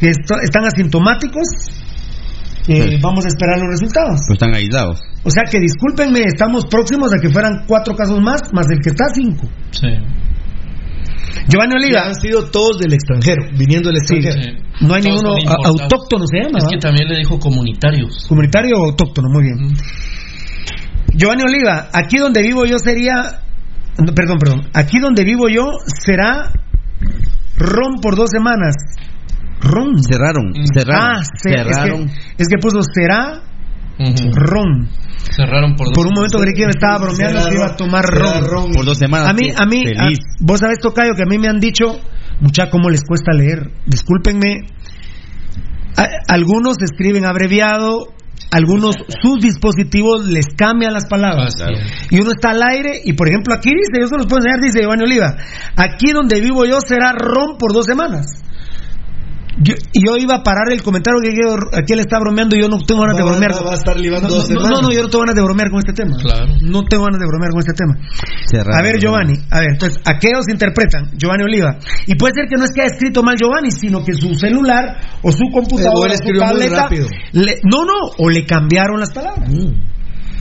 [0.00, 1.46] Que esto- están asintomáticos.
[2.68, 4.20] Eh, Vamos a esperar los resultados.
[4.26, 5.00] Pues están aislados.
[5.24, 8.90] O sea que discúlpenme, estamos próximos a que fueran cuatro casos más, más el que
[8.90, 9.48] está cinco.
[9.72, 9.88] Sí.
[11.48, 14.42] Giovanni Oliva, han sido todos del extranjero, viniendo del extranjero.
[14.42, 14.86] sí.
[14.86, 16.58] no hay Todos ninguno autóctono, se llama.
[16.58, 18.26] Es que también le dijo comunitarios.
[18.28, 19.76] Comunitario o autóctono, muy bien.
[21.14, 23.40] Giovanni Oliva, aquí donde vivo yo sería.
[23.98, 24.62] no, perdón, perdón.
[24.72, 26.52] Aquí donde vivo yo será
[27.56, 28.74] ron por dos semanas.
[29.60, 30.02] Ron.
[30.02, 31.16] Cerraron, cerraron.
[31.18, 32.02] Ah, se- cerraron.
[32.08, 33.42] Es, que, es que puso será
[34.32, 34.88] Ron.
[35.30, 38.04] Cerraron por dos Por un momento creí que me estaba bromeando que iba a tomar
[38.04, 38.44] ron.
[38.44, 38.72] ron.
[38.72, 39.28] Por dos semanas.
[39.28, 40.08] A mí, a mí, a-
[40.40, 41.84] vos sabés, Tocayo, que a mí me han dicho,
[42.40, 43.70] mucha, cómo les cuesta leer.
[43.86, 44.62] Discúlpenme.
[45.96, 48.14] A- algunos escriben abreviado,
[48.50, 51.54] algunos sus dispositivos les cambian las palabras.
[52.10, 54.60] Y uno está al aire, y por ejemplo aquí dice, yo se los puedo enseñar,
[54.60, 55.36] dice Giovanni Oliva,
[55.76, 58.26] aquí donde vivo yo será ron por dos semanas.
[59.64, 61.30] Yo, iba a parar el comentario que
[61.78, 63.52] aquí él está bromeando y yo no tengo ganas de bromear.
[63.54, 64.82] va- va a estar libando no, dos no, no, semanas.
[64.82, 66.16] no, yo no tengo ganas de bromear con este tema.
[66.20, 66.46] Claro.
[66.62, 67.94] No tengo ganas de bromear con este tema.
[68.74, 71.10] A ver, Giovanni, a ver, entonces, ¿a qué os interpretan?
[71.16, 71.78] Giovanni Oliva.
[72.06, 74.98] Y puede ser que no es que haya escrito mal Giovanni, sino que su celular
[75.22, 76.88] o su computadora su tableta.
[77.32, 79.48] le- no, no, o le cambiaron las palabras.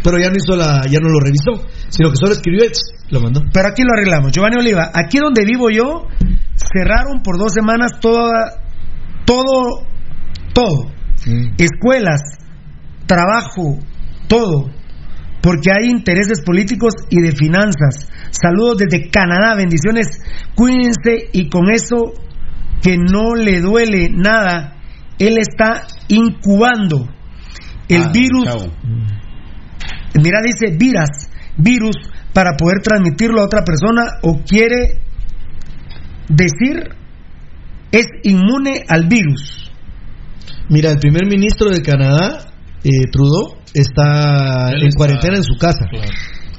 [0.04, 3.22] Pero ya no hizo la, ya no lo revisó, sino que solo escribió y lo
[3.22, 3.42] mandó.
[3.54, 4.32] Pero aquí lo arreglamos.
[4.32, 6.08] Giovanni Oliva, aquí donde vivo yo,
[6.74, 8.32] cerraron por dos semanas toda,
[9.26, 9.86] todo,
[10.54, 10.92] todo.
[11.58, 12.22] Escuelas,
[13.06, 13.78] trabajo,
[14.28, 14.70] todo.
[15.42, 18.08] Porque hay intereses políticos y de finanzas.
[18.30, 20.08] Saludos desde Canadá, bendiciones.
[20.56, 22.14] Cuídense y con eso
[22.82, 24.76] que no le duele nada,
[25.20, 27.08] él está incubando
[27.88, 28.44] el Ah, virus.
[28.46, 28.72] chavo.
[30.22, 31.96] Mira, dice viras, virus
[32.34, 35.00] para poder transmitirlo a otra persona o quiere
[36.30, 36.90] decir
[37.92, 39.70] es inmune al virus.
[40.70, 42.52] Mira, el primer ministro de Canadá,
[42.84, 45.86] eh, Trudeau, está Él en está- cuarentena en su casa.
[45.90, 46.10] Claro.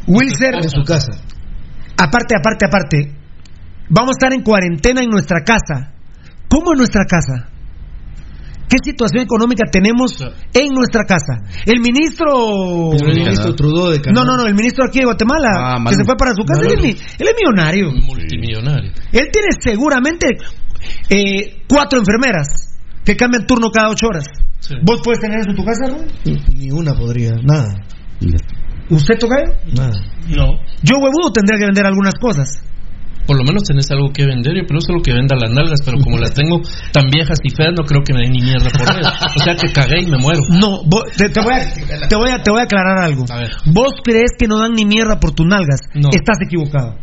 [0.07, 1.13] Wilser, En su casa.
[1.97, 3.15] aparte, aparte, aparte,
[3.89, 5.95] vamos a estar en cuarentena en nuestra casa.
[6.49, 7.49] ¿Cómo en nuestra casa?
[8.69, 10.17] ¿Qué situación económica tenemos
[10.55, 11.43] en nuestra casa?
[11.67, 12.93] El ministro...
[12.93, 14.25] El primer ministro Trudeau de Canadá.
[14.25, 16.63] No, no, no, el ministro aquí de Guatemala, Ah, que se fue para su casa,
[16.63, 17.91] él es, mi- él es millonario.
[17.93, 18.91] Multimillonario.
[19.13, 20.27] Él tiene seguramente
[21.11, 24.27] eh, cuatro enfermeras que cambian turno cada ocho horas.
[24.61, 24.75] Sí.
[24.83, 26.07] ¿Vos puedes tener eso en tu casa, Rubén?
[26.55, 27.75] Ni una podría, nada,
[28.91, 29.37] ¿Usted toca?
[29.75, 29.93] nada.
[30.29, 30.55] No.
[30.83, 32.63] Yo, huevudo, tendría que vender algunas cosas.
[33.27, 34.53] por lo menos tenés algo que vender.
[34.55, 36.61] Yo solo que venda las nalgas, pero como las tengo
[36.93, 39.15] tan viejas y feas, no creo que me den ni mierda por ellas.
[39.35, 40.43] O sea que cagué y me muero.
[40.51, 40.81] No,
[41.17, 43.25] te, voy a, te, voy a, te voy a aclarar algo.
[43.67, 45.81] Vos crees que no dan ni mierda por tus nalgas.
[45.95, 46.97] Estás equivocado.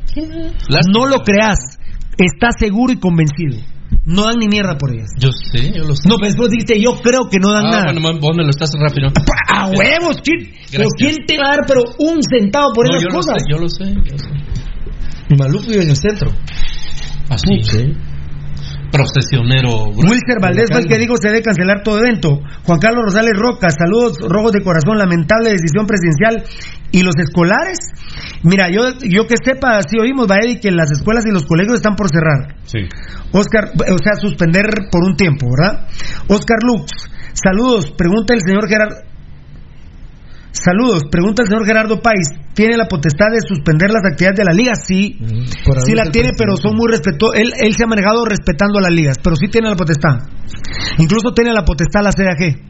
[0.93, 1.78] No lo creas.
[2.19, 3.57] Estás seguro y convencido.
[4.05, 5.09] No dan ni mierda por ellas.
[5.19, 6.09] Yo sé, yo lo sé.
[6.09, 7.93] No, pero después dijiste, yo creo que no dan ah, nada.
[7.93, 9.09] Bueno, vos me lo estás rápido.
[9.55, 10.51] ¡A huevos, ¿quién?
[10.97, 13.43] ¿quién te va a dar pero un centavo por esas cosas?
[13.49, 14.29] yo lo sé, yo lo sé.
[15.37, 16.31] Maluf vive en el centro.
[17.29, 17.61] Así.
[17.61, 17.93] Sí.
[18.91, 19.85] Procesionero.
[19.95, 22.39] Wilker Valdés fue el que dijo se debe cancelar todo evento.
[22.63, 26.43] Juan Carlos Rosales Roca, saludos rojos de corazón, lamentable decisión presidencial.
[26.91, 27.77] ¿Y los escolares?
[28.43, 31.95] Mira, yo, yo que sepa, si oímos, Baedi, que las escuelas y los colegios están
[31.95, 32.55] por cerrar.
[32.63, 32.79] Sí.
[33.31, 35.87] Oscar, o sea, suspender por un tiempo, ¿verdad?
[36.27, 36.91] Oscar Lux,
[37.33, 39.08] saludos, pregunta el señor Gerardo.
[40.51, 42.29] Saludos, pregunta el señor Gerardo País.
[42.53, 44.73] ¿Tiene la potestad de suspender las actividades de la liga?
[44.75, 45.17] Sí,
[45.85, 47.39] sí la tiene, pero son muy respetuosos.
[47.39, 50.17] Él, él se ha manejado respetando las ligas, pero sí tiene la potestad.
[50.97, 52.65] Incluso tiene la potestad la CDAG.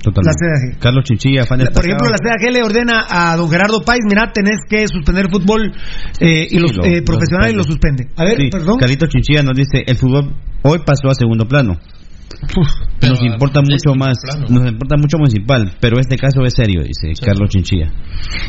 [0.00, 0.30] Totalmente.
[0.30, 0.78] La CDAG.
[0.78, 4.60] Carlos Chinchilla, fan Por ejemplo, la CDAG le ordena a don Gerardo País, mira, tenés
[4.68, 5.74] que suspender el fútbol
[6.20, 8.06] eh, y los eh, profesionales lo suspende.
[8.16, 8.78] A ver, perdón.
[8.78, 10.32] Carlitos Chinchilla nos dice, el fútbol
[10.62, 11.78] hoy pasó a segundo plano
[13.02, 17.48] nos importa mucho más, nos importa mucho municipal, pero este caso es serio, dice Carlos
[17.50, 17.92] Chinchilla.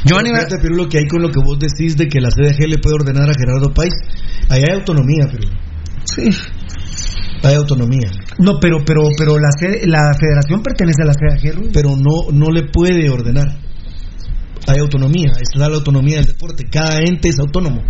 [0.05, 2.77] Giovanni, pero lo que hay con lo que vos decís de que la CDG le
[2.79, 3.93] puede ordenar a Gerardo País,
[4.49, 5.47] ahí hay autonomía, pero
[6.05, 6.23] sí,
[7.43, 8.09] hay autonomía.
[8.39, 9.49] No, pero pero pero la
[9.85, 13.68] la Federación pertenece a la CDG, pero no no le puede ordenar
[14.67, 17.81] hay autonomía, está la autonomía del deporte, cada ente es autónomo.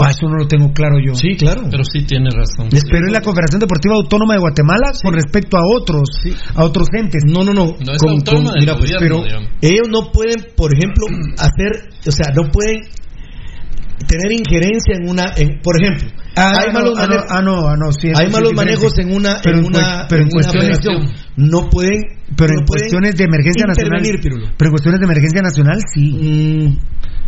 [0.00, 1.14] Ah, eso no lo tengo claro yo.
[1.14, 1.62] Sí, claro.
[1.68, 2.68] Pero sí tiene razón.
[2.70, 6.08] Pero es la Confederación Deportiva Autónoma de Guatemala con respecto a otros,
[6.54, 7.24] a otros entes.
[7.26, 7.66] No, no, no.
[7.66, 9.24] No es autónoma mira, pues, pero
[9.60, 11.06] ellos no pueden, por ejemplo,
[11.38, 12.82] hacer, o sea, no pueden
[14.06, 17.76] tener injerencia en una, en, por ejemplo, ah, hay malos ah, manejos, ah, no, ah,
[17.76, 20.78] no, sí, hay malos manejos en una, en una, pero en, cuestiones,
[21.36, 22.02] no pueden,
[22.36, 26.12] pero en cuestiones de emergencia nacional, pero en cuestiones de emergencia nacional sí.
[26.12, 26.78] Mm,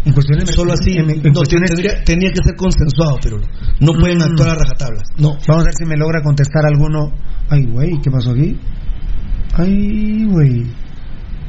[0.03, 1.71] en cuestiones de solo así, en, no, cuestiones...
[1.71, 3.39] tendría, tenía que ser consensuado, pero
[3.81, 4.23] no pueden mm.
[4.23, 5.03] actuar a rajatabla.
[5.19, 5.37] No.
[5.47, 7.13] Vamos a ver si me logra contestar alguno.
[7.49, 8.59] Ay, güey, ¿qué pasó aquí?
[9.55, 10.67] Ay, güey.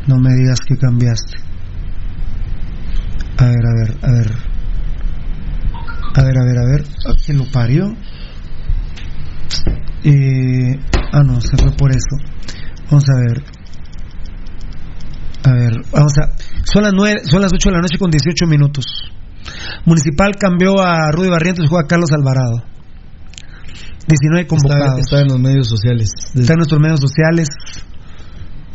[0.07, 1.37] No me digas que cambiaste.
[3.37, 4.31] A ver, a ver, a ver.
[6.13, 6.83] A ver, a ver, a ver.
[7.25, 7.95] ¿Quién lo parió?
[10.03, 10.79] Eh,
[11.13, 12.30] ah, no, se fue por eso.
[12.91, 13.43] Vamos a ver.
[15.43, 16.35] A ver, vamos a.
[16.71, 18.85] Son las nueve, son las 8 de la noche con 18 minutos.
[19.85, 22.63] Municipal cambió a Rudy Barrientos y juega a Carlos Alvarado.
[24.07, 24.99] 19 convocados.
[24.99, 26.09] está, en los medios sociales.
[26.35, 27.47] Está en nuestros medios sociales.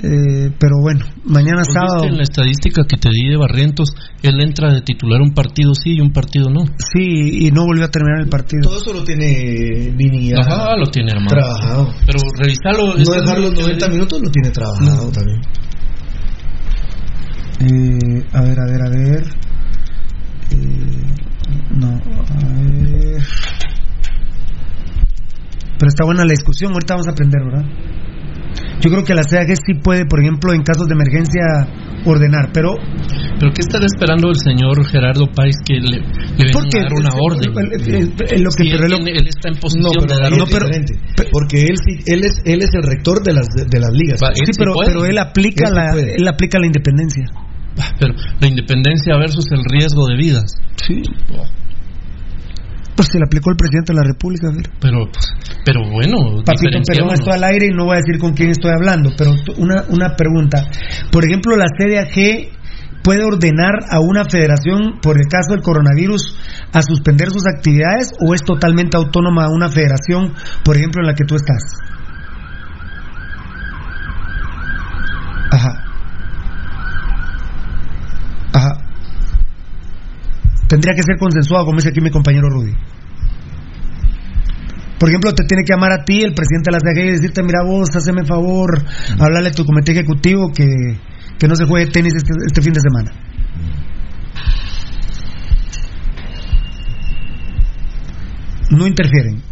[0.02, 2.04] Eh, pero bueno, mañana sábado.
[2.04, 5.94] en la estadística que te di de Barrientos, él entra de titular un partido sí
[5.94, 6.66] y un partido no.
[6.66, 8.68] Sí, y no volvió a terminar el partido.
[8.68, 11.30] Todo eso lo tiene Vini Ajá, lo tiene hermano.
[11.30, 11.94] Trabajado.
[12.04, 12.94] Pero revisarlo.
[12.94, 15.40] No dejar los 90 minutos lo tiene trabajado también.
[17.60, 19.22] Eh, a ver, a ver, a ver.
[20.50, 21.06] Eh,
[21.70, 23.22] no, a ver.
[25.78, 27.64] Pero está buena la discusión, ahorita vamos a aprender, ¿verdad?
[28.80, 31.42] Yo creo que la CAG sí puede, por ejemplo, en casos de emergencia
[32.04, 32.74] ordenar, pero...
[33.38, 37.10] ¿Pero qué está esperando el señor Gerardo Páez que le, le venga a dar una
[37.20, 37.52] orden?
[37.52, 40.66] lo que, él, está en posición de dar no, pero,
[41.32, 44.20] porque él, él, es, él es el rector de las, de, las ligas.
[44.34, 47.24] sí, pero, pero él aplica, la, él aplica la independencia.
[47.98, 50.54] Pero la independencia versus el riesgo de vidas.
[50.86, 51.02] Sí.
[52.96, 54.48] Pues se le aplicó el presidente de la República.
[54.80, 55.04] Pero,
[55.64, 58.72] pero bueno, Papito, perdón, estoy al aire y no voy a decir con quién estoy
[58.72, 60.64] hablando, pero una, una pregunta.
[61.12, 62.56] Por ejemplo, la CDAG
[63.06, 66.36] puede ordenar a una federación, por el caso del coronavirus,
[66.72, 70.34] a suspender sus actividades o es totalmente autónoma a una federación,
[70.64, 71.62] por ejemplo, en la que tú estás?
[75.52, 75.84] Ajá.
[78.52, 78.85] Ajá.
[80.68, 82.72] Tendría que ser consensuado, como dice aquí mi compañero Rudy.
[84.98, 87.42] Por ejemplo, te tiene que llamar a ti el presidente de la CAG y decirte,
[87.42, 88.82] mira vos, hazme favor,
[89.18, 90.66] hablarle a tu comité ejecutivo que,
[91.38, 93.12] que no se juegue tenis este, este fin de semana.
[98.70, 99.42] No interfieren.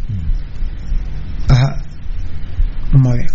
[1.47, 1.77] Ajá.
[2.91, 3.29] Muy bien.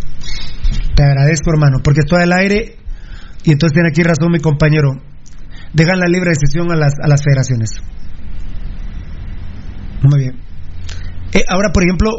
[0.95, 2.77] Te agradezco, hermano, porque estoy al aire
[3.45, 5.01] y entonces tiene aquí razón mi compañero
[5.73, 7.71] dejan la libre decisión a las, a las federaciones.
[10.03, 10.37] Muy bien.
[11.33, 12.11] Eh, ahora, por ejemplo,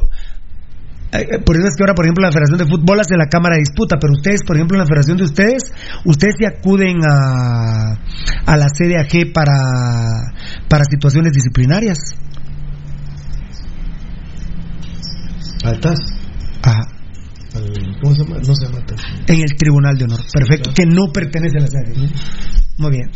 [1.11, 3.27] eh, eh, por eso es que ahora, por ejemplo, la Federación de Fútbol hace la
[3.27, 5.63] Cámara de Disputa, pero ustedes, por ejemplo, en la Federación de ustedes,
[6.05, 7.97] ustedes se acuden a,
[8.45, 10.31] a la CDAG para,
[10.69, 11.97] para situaciones disciplinarias.
[15.63, 15.99] ¿Altas?
[16.63, 17.00] Ajá.
[17.55, 18.37] Al- ¿Cómo se llama?
[18.37, 18.77] No se llama.
[19.27, 20.19] En el Tribunal de Honor.
[20.31, 20.71] Perfecto.
[20.73, 22.09] Que no pertenece a la CAG.
[22.77, 23.09] Muy bien.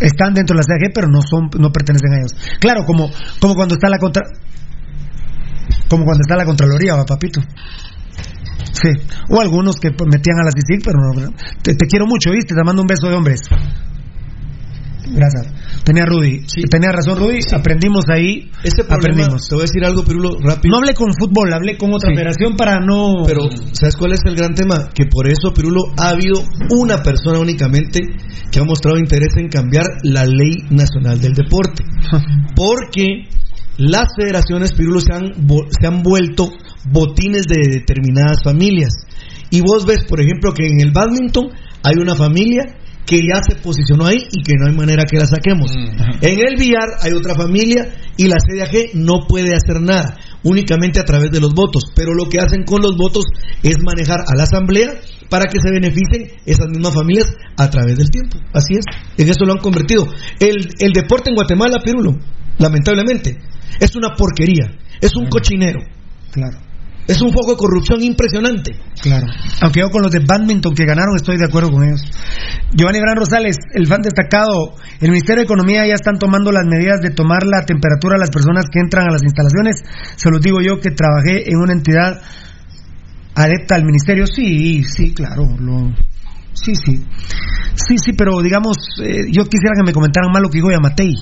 [0.00, 2.34] Están dentro de la CAG, pero no son, no pertenecen a ellos.
[2.60, 3.08] Claro, como,
[3.40, 4.22] como cuando está la contra,
[5.88, 7.40] como cuando está la Contraloría, va papito.
[8.72, 8.88] Sí.
[9.28, 11.32] O algunos que metían a la CICIG, pero no.
[11.62, 12.54] Te, te quiero mucho, ¿viste?
[12.54, 13.40] Te mando un beso de hombres.
[15.04, 15.52] Gracias.
[15.84, 16.46] Tenía Rudy.
[16.70, 17.40] Tenía razón Rudy.
[17.52, 18.50] Aprendimos ahí.
[18.62, 19.48] Ese problema, aprendimos.
[19.48, 20.70] te voy a decir algo, Pirulo, rápido.
[20.72, 22.14] No hablé con fútbol, hablé con otra Sí.
[22.16, 23.24] federación para no.
[23.26, 24.90] Pero, ¿sabes cuál es el gran tema?
[24.94, 28.00] Que por eso, Pirulo, ha habido una persona únicamente
[28.50, 31.84] que ha mostrado interés en cambiar la ley nacional del deporte.
[32.54, 33.28] Porque
[33.78, 35.32] las federaciones, Pirulo, se han,
[35.70, 36.50] se han vuelto
[36.90, 38.92] botines de determinadas familias.
[39.50, 41.48] Y vos ves, por ejemplo, que en el badminton
[41.82, 42.62] hay una familia
[43.06, 45.72] que ya se posicionó ahí y que no hay manera que la saquemos.
[46.20, 51.04] En el billar hay otra familia y la CDAG no puede hacer nada, únicamente a
[51.04, 51.84] través de los votos.
[51.94, 53.24] Pero lo que hacen con los votos
[53.62, 54.94] es manejar a la asamblea
[55.28, 58.38] para que se beneficien esas mismas familias a través del tiempo.
[58.52, 58.84] Así es,
[59.16, 60.06] en eso lo han convertido.
[60.38, 62.18] El, el deporte en Guatemala, Pirulo,
[62.58, 63.38] lamentablemente,
[63.80, 65.80] es una porquería, es un cochinero.
[66.30, 66.71] Claro.
[67.06, 68.72] Es un foco de corrupción impresionante.
[69.00, 69.26] Claro.
[69.60, 72.00] Aunque yo con los de badminton que ganaron estoy de acuerdo con ellos.
[72.74, 74.76] Giovanni Gran Rosales, el fan destacado.
[75.00, 78.30] El Ministerio de Economía ya están tomando las medidas de tomar la temperatura a las
[78.30, 79.82] personas que entran a las instalaciones.
[80.16, 82.22] Se los digo yo que trabajé en una entidad
[83.34, 84.26] adepta al ministerio.
[84.26, 85.48] Sí, sí, claro.
[85.58, 85.92] Lo...
[86.52, 87.04] Sí, sí.
[87.74, 91.14] Sí, sí, pero digamos, eh, yo quisiera que me comentaran más lo que dijo Yamatei.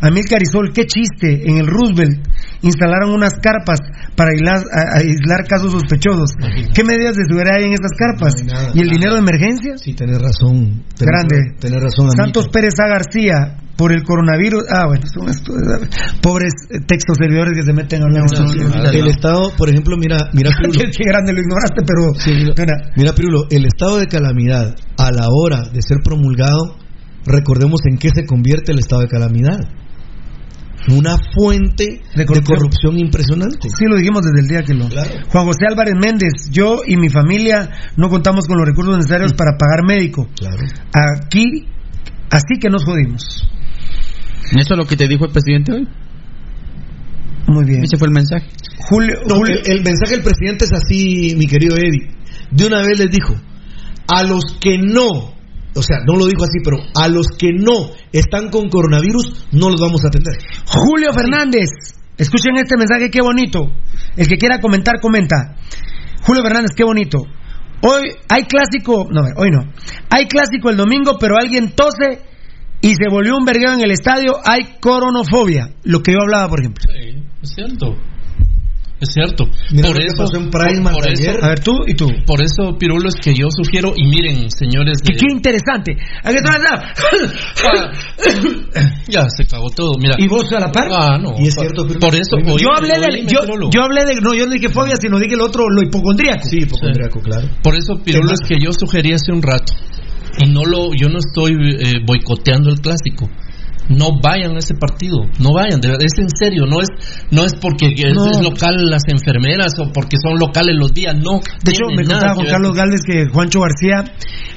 [0.00, 2.26] Amil Carizol, qué chiste, en el Roosevelt
[2.62, 3.78] instalaron unas carpas
[4.16, 6.30] para aislar, a- aislar casos sospechosos.
[6.74, 8.34] ¿Qué medidas de seguridad hay en estas carpas?
[8.74, 9.78] ¿Y el dinero de emergencia?
[9.78, 10.84] Sí, tenés razón.
[10.96, 11.36] tenés Grande.
[11.58, 12.10] Tenés razón.
[12.16, 12.88] Santos Pérez A.
[12.88, 14.64] García, por el coronavirus.
[14.68, 15.54] Ah, bueno, son estos,
[16.20, 18.24] pobres eh, textos servidores que se meten a hablar.
[18.92, 20.78] El Estado, por ejemplo, mira, mira Pirulo.
[20.78, 22.12] qué, qué grande lo ignoraste, pero.
[22.58, 26.76] mira, mira, Pirulo, el estado de calamidad a la hora de ser promulgado,
[27.24, 29.58] recordemos en qué se convierte el estado de calamidad.
[30.88, 33.68] Una fuente de corrupción, impresionante.
[33.68, 34.88] Sí, lo dijimos desde el día que lo.
[34.88, 39.58] Juan José Álvarez Méndez, yo y mi familia no contamos con los recursos necesarios para
[39.58, 40.26] pagar médico.
[40.92, 41.68] Aquí,
[42.30, 43.46] así que nos jodimos.
[44.52, 45.88] ¿Eso es lo que te dijo el presidente hoy?
[47.46, 47.84] Muy bien.
[47.84, 48.46] Ese fue el mensaje.
[48.88, 52.08] Julio, No, el, el mensaje del presidente es así, mi querido Eddie.
[52.50, 53.34] De una vez les dijo,
[54.08, 55.34] a los que no,
[55.74, 59.70] o sea, no lo dijo así, pero a los que no están con coronavirus, no
[59.70, 60.34] los vamos a atender.
[60.66, 61.70] Julio Fernández,
[62.16, 63.70] escuchen este mensaje, qué bonito.
[64.16, 65.56] El que quiera comentar, comenta.
[66.22, 67.18] Julio Fernández, qué bonito.
[67.82, 69.72] Hoy hay clásico, no, hoy no.
[70.10, 72.20] Hay clásico el domingo, pero alguien tose
[72.82, 74.36] y se volvió un vergueo en el estadio.
[74.44, 76.84] Hay coronofobia, lo que yo hablaba, por ejemplo.
[76.88, 77.96] Sí, es cierto.
[79.00, 79.48] Es cierto.
[79.72, 81.30] Mira por eso, pasó en Prime por, por ayer.
[81.36, 82.06] eso, A ver, tú y tú.
[82.26, 85.14] por eso, Pirulo, es que yo sugiero, y miren, señores de...
[85.14, 85.96] Y qué interesante.
[86.22, 86.58] Aquí está-
[89.08, 90.14] Ya, se cagó todo, mira.
[90.18, 90.88] ¿Y vos a la par?
[90.92, 91.34] Ah, no.
[91.38, 92.00] Y es cierto, Pirulo.
[92.00, 92.36] por eso...
[92.58, 93.40] yo hablé de, oíme, yo,
[93.72, 96.44] yo hablé de, no, yo no dije fobia, sino dije el otro, lo hipocondríaco.
[96.48, 97.48] Sí, hipocondriaco, claro.
[97.62, 99.72] Por eso, Pirulo, es que yo sugerí hace un rato,
[100.38, 103.28] y no lo, yo no estoy eh, boicoteando el clásico.
[103.90, 106.88] No vayan a ese partido, no vayan, de verdad, es en serio, no es,
[107.30, 108.30] no es porque es, No.
[108.30, 111.40] es local las enfermeras o porque son locales los días, no.
[111.64, 114.04] De hecho, me contaba Juan Carlos Galvez que Juancho García,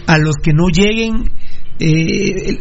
[0.08, 1.32] a los que no lleguen,
[1.80, 2.60] eh,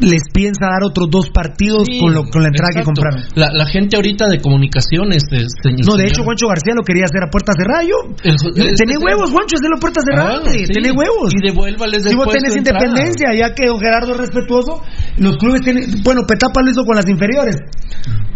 [0.00, 3.22] les piensa dar otros dos partidos Sí, con, lo- con la entrada que compraron.
[3.34, 5.22] La, la gente ahorita de comunicaciones.
[5.30, 7.82] de- de- No, de hecho, Juancho García lo quería hacer a puerta cerrada.
[7.84, 10.40] Yo, El- el- tenés este- huevos, Juancho, hacerlo a puerta cerrada.
[10.44, 10.64] Ah, sí.
[10.66, 11.32] Tenés huevos.
[11.34, 14.82] Y devuélvales Si vos después tenés independencia, ya que don Gerardo es respetuoso,
[15.18, 16.02] los clubes tienen.
[16.02, 17.56] Bueno, Petapa lo hizo con las inferiores.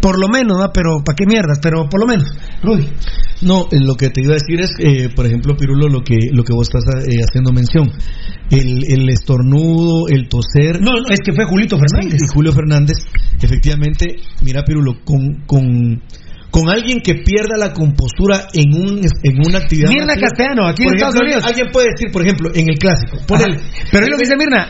[0.01, 0.71] Por lo menos, ¿no?
[0.73, 1.59] Pero, ¿para qué mierdas?
[1.63, 2.29] Pero por lo menos.
[2.63, 2.89] Rudy.
[3.41, 6.45] No, lo que te iba a decir es, eh, por ejemplo, Pirulo, lo que lo
[6.45, 7.91] que vos estás eh, haciendo mención,
[8.51, 10.81] el, el estornudo, el toser.
[10.81, 12.21] No, no, es que fue Julito Fernández.
[12.21, 12.97] y Julio Fernández,
[13.41, 16.03] efectivamente, mira, Pirulo, con, con,
[16.51, 19.89] con alguien que pierda la compostura en un en una actividad.
[19.89, 21.45] Mirna masiva, Castellano, aquí en por Estados Unidos.
[21.45, 23.89] Alguien puede decir, por ejemplo, en el clásico, ponele, Ajá.
[23.91, 24.69] Pero es lo que dice Mirna.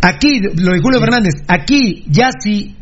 [0.00, 2.76] Aquí, lo de Julio Fernández, aquí ya si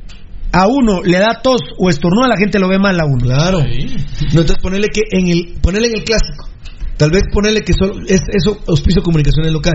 [0.53, 3.25] a uno le da tos o estornuda, la gente lo ve mal a uno.
[3.25, 3.59] Claro.
[3.61, 6.49] No, entonces ponerle que en el ponerle en el clásico.
[6.97, 9.75] Tal vez ponerle que solo es eso auspicio comunicaciones local,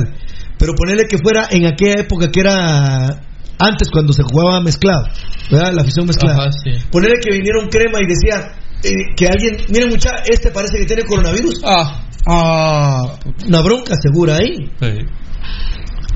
[0.57, 3.21] pero ponerle que fuera en aquella época que era
[3.61, 5.03] antes cuando se jugaba mezclado,
[5.51, 5.73] ¿verdad?
[5.73, 6.37] La afición mezclada.
[6.37, 6.71] Ajá, sí.
[6.91, 10.85] Ponerle que viniera un crema y decía eh, que alguien, miren mucha, este parece que
[10.85, 11.61] tiene coronavirus.
[11.63, 13.17] Ah, Ah,
[13.47, 14.69] una bronca segura ahí.
[14.79, 15.05] sí.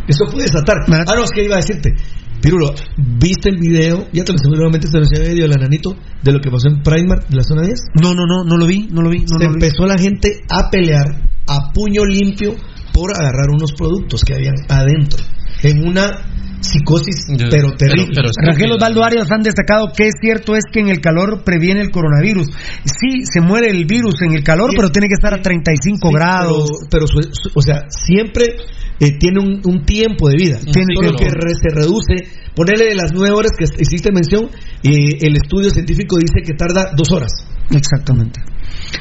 [0.07, 0.77] Eso puede desatar.
[1.07, 1.95] Ah, no, es que iba a decirte.
[2.41, 4.07] Pirulo, ¿viste el video?
[4.13, 7.27] Ya te lo seguramente se lo enseñé video ananito de lo que pasó en Primark
[7.27, 7.73] de la zona 10.
[8.03, 9.21] No, no, no, no lo vi, no lo vi.
[9.21, 9.53] No se lo vi.
[9.55, 11.07] empezó la gente a pelear
[11.47, 12.53] a puño limpio
[12.93, 15.23] por agarrar unos productos que habían adentro.
[15.63, 16.34] En una
[16.65, 18.13] psicosis, pero terrible.
[18.45, 21.91] Rangel Osvaldo Arias han destacado que es cierto es que en el calor previene el
[21.91, 22.47] coronavirus.
[22.85, 26.69] Sí, se muere el virus en el calor, pero tiene que estar a 35 grados.
[26.89, 28.45] Pero, pero su- su- o sea, siempre
[28.99, 30.57] eh, tiene un, un tiempo de vida.
[30.59, 31.17] Tiene Solo tiempo.
[31.19, 32.45] que re- se reduce.
[32.55, 34.45] Ponerle de las nueve horas que hiciste mención,
[34.83, 37.31] eh, el estudio científico dice que tarda dos horas.
[37.71, 38.39] Exactamente.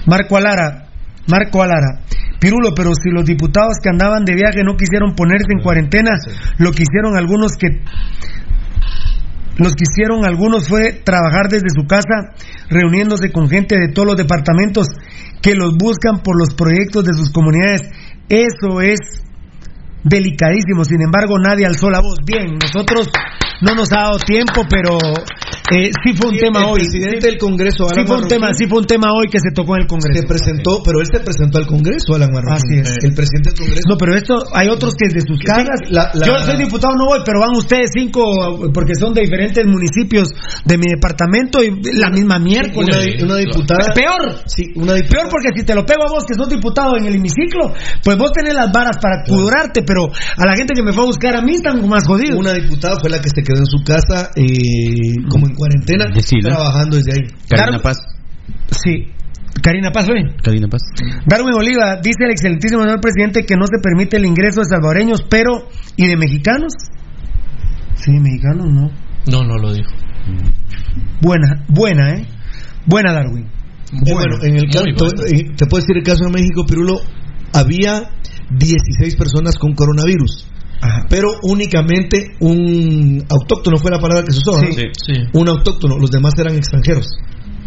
[0.07, 0.83] Marco Alara,
[1.27, 2.01] Marco Alara,
[2.41, 6.11] Pirulo, pero si los diputados que andaban de viaje no quisieron ponerse en cuarentena,
[6.59, 7.81] lo que hicieron algunos que
[9.57, 12.35] los que hicieron algunos fue trabajar desde su casa,
[12.69, 14.89] reuniéndose con gente de todos los departamentos
[15.41, 17.83] que los buscan por los proyectos de sus comunidades.
[18.28, 18.99] Eso es
[20.03, 20.85] delicadísimo.
[20.85, 22.19] Sin embargo, nadie alzó la voz.
[22.27, 23.09] Bien, nosotros
[23.62, 24.99] no nos ha dado tiempo, pero
[25.73, 26.81] eh, sí fue un Sí, tema el hoy.
[26.81, 29.26] presidente Sí- del Congreso, sí Alan fue un Marroquín, tema, sí fue un tema hoy
[29.31, 30.20] que se tocó en el Congreso.
[30.20, 32.81] Se presentó, pero él se presentó al Congreso, Alan Marroquín.
[32.84, 33.05] Así es.
[33.05, 33.86] El presidente del Congreso.
[33.89, 35.81] No, pero esto hay otros que desde sus Sí, casas.
[35.89, 38.23] la- la- Yo soy diputado, no voy, pero van ustedes cinco
[38.75, 40.28] porque son de diferentes municipios
[40.65, 42.94] de mi departamento y la misma miércoles.
[43.18, 43.93] Una, una diputada.
[43.94, 44.44] Peor.
[44.47, 47.15] Sí, una Peor porque si te lo pego a vos que sos diputado en el
[47.17, 47.73] hemiciclo,
[48.05, 51.07] pues vos tenés las varas para curarte, pero a la gente que me fue a
[51.07, 52.39] buscar a mí están más jodidos.
[52.39, 56.07] Una diputada fue la que se quedó en su casa eh, como en cuarentena,
[56.43, 57.31] trabajando desde ahí.
[57.49, 57.99] Karina Paz.
[58.70, 59.10] Sí.
[59.62, 60.36] Karina Paz, ¿ven?
[60.43, 60.83] Karina Paz.
[61.26, 65.23] Darwin Oliva dice el excelentísimo señor presidente que no se permite el ingreso de salvadoreños,
[65.28, 66.73] pero ¿y de mexicanos?
[67.94, 68.91] Sí, mexicanos no.
[69.31, 69.91] No, no lo dijo.
[71.20, 72.26] Buena, buena, ¿eh?
[72.86, 73.44] Buena, Darwin.
[73.44, 74.84] Eh, bueno, en el caso,
[75.26, 77.01] eh, te puedo decir el caso de México, Pirulo,
[77.52, 78.10] había
[78.51, 80.49] 16 personas con coronavirus.
[81.08, 84.60] Pero únicamente un autóctono fue la palabra que se usó.
[84.60, 84.72] ¿no?
[84.72, 85.12] Sí, sí.
[85.32, 87.06] Un autóctono, los demás eran extranjeros.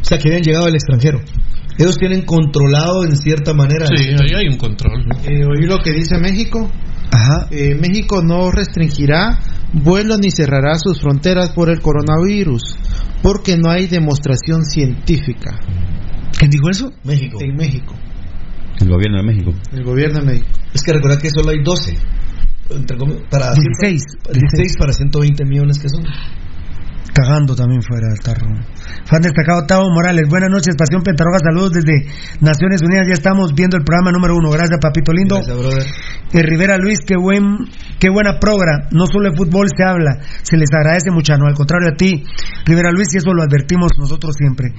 [0.01, 1.19] O sea, que habían llegado del extranjero.
[1.77, 3.85] Ellos tienen controlado en cierta manera.
[3.87, 5.05] Sí, ahí hay un control.
[5.25, 6.71] Eh, ¿Oí lo que dice México?
[7.51, 9.39] Eh, México no restringirá
[9.73, 12.77] vuelos ni cerrará sus fronteras por el coronavirus,
[13.21, 15.59] porque no hay demostración científica.
[16.37, 16.91] ¿Quién dijo eso?
[17.03, 17.39] México.
[17.41, 17.95] En México,
[18.79, 19.53] El gobierno de México.
[19.71, 20.47] el gobierno de México.
[20.73, 21.95] Es que recordad que solo hay 12.
[22.69, 22.97] Entre
[23.29, 24.03] para 16.
[24.33, 26.03] 16 para 120 millones que son.
[27.13, 28.45] Cagando también fuera del tarro.
[29.05, 30.27] Fan destacado Tavo Morales.
[30.29, 31.39] Buenas noches, Pasión Pentarroja.
[31.39, 32.05] Saludos desde
[32.41, 33.07] Naciones Unidas.
[33.07, 34.51] Ya estamos viendo el programa número uno.
[34.51, 35.35] Gracias, papito lindo.
[35.37, 35.85] Gracias, brother.
[36.33, 37.65] Eh, Rivera Luis, qué buen,
[37.99, 38.89] qué buena progra.
[38.91, 42.23] No solo de fútbol se habla, se les agradece mucho, no al contrario a ti,
[42.65, 44.73] Rivera Luis, y eso lo advertimos nosotros siempre.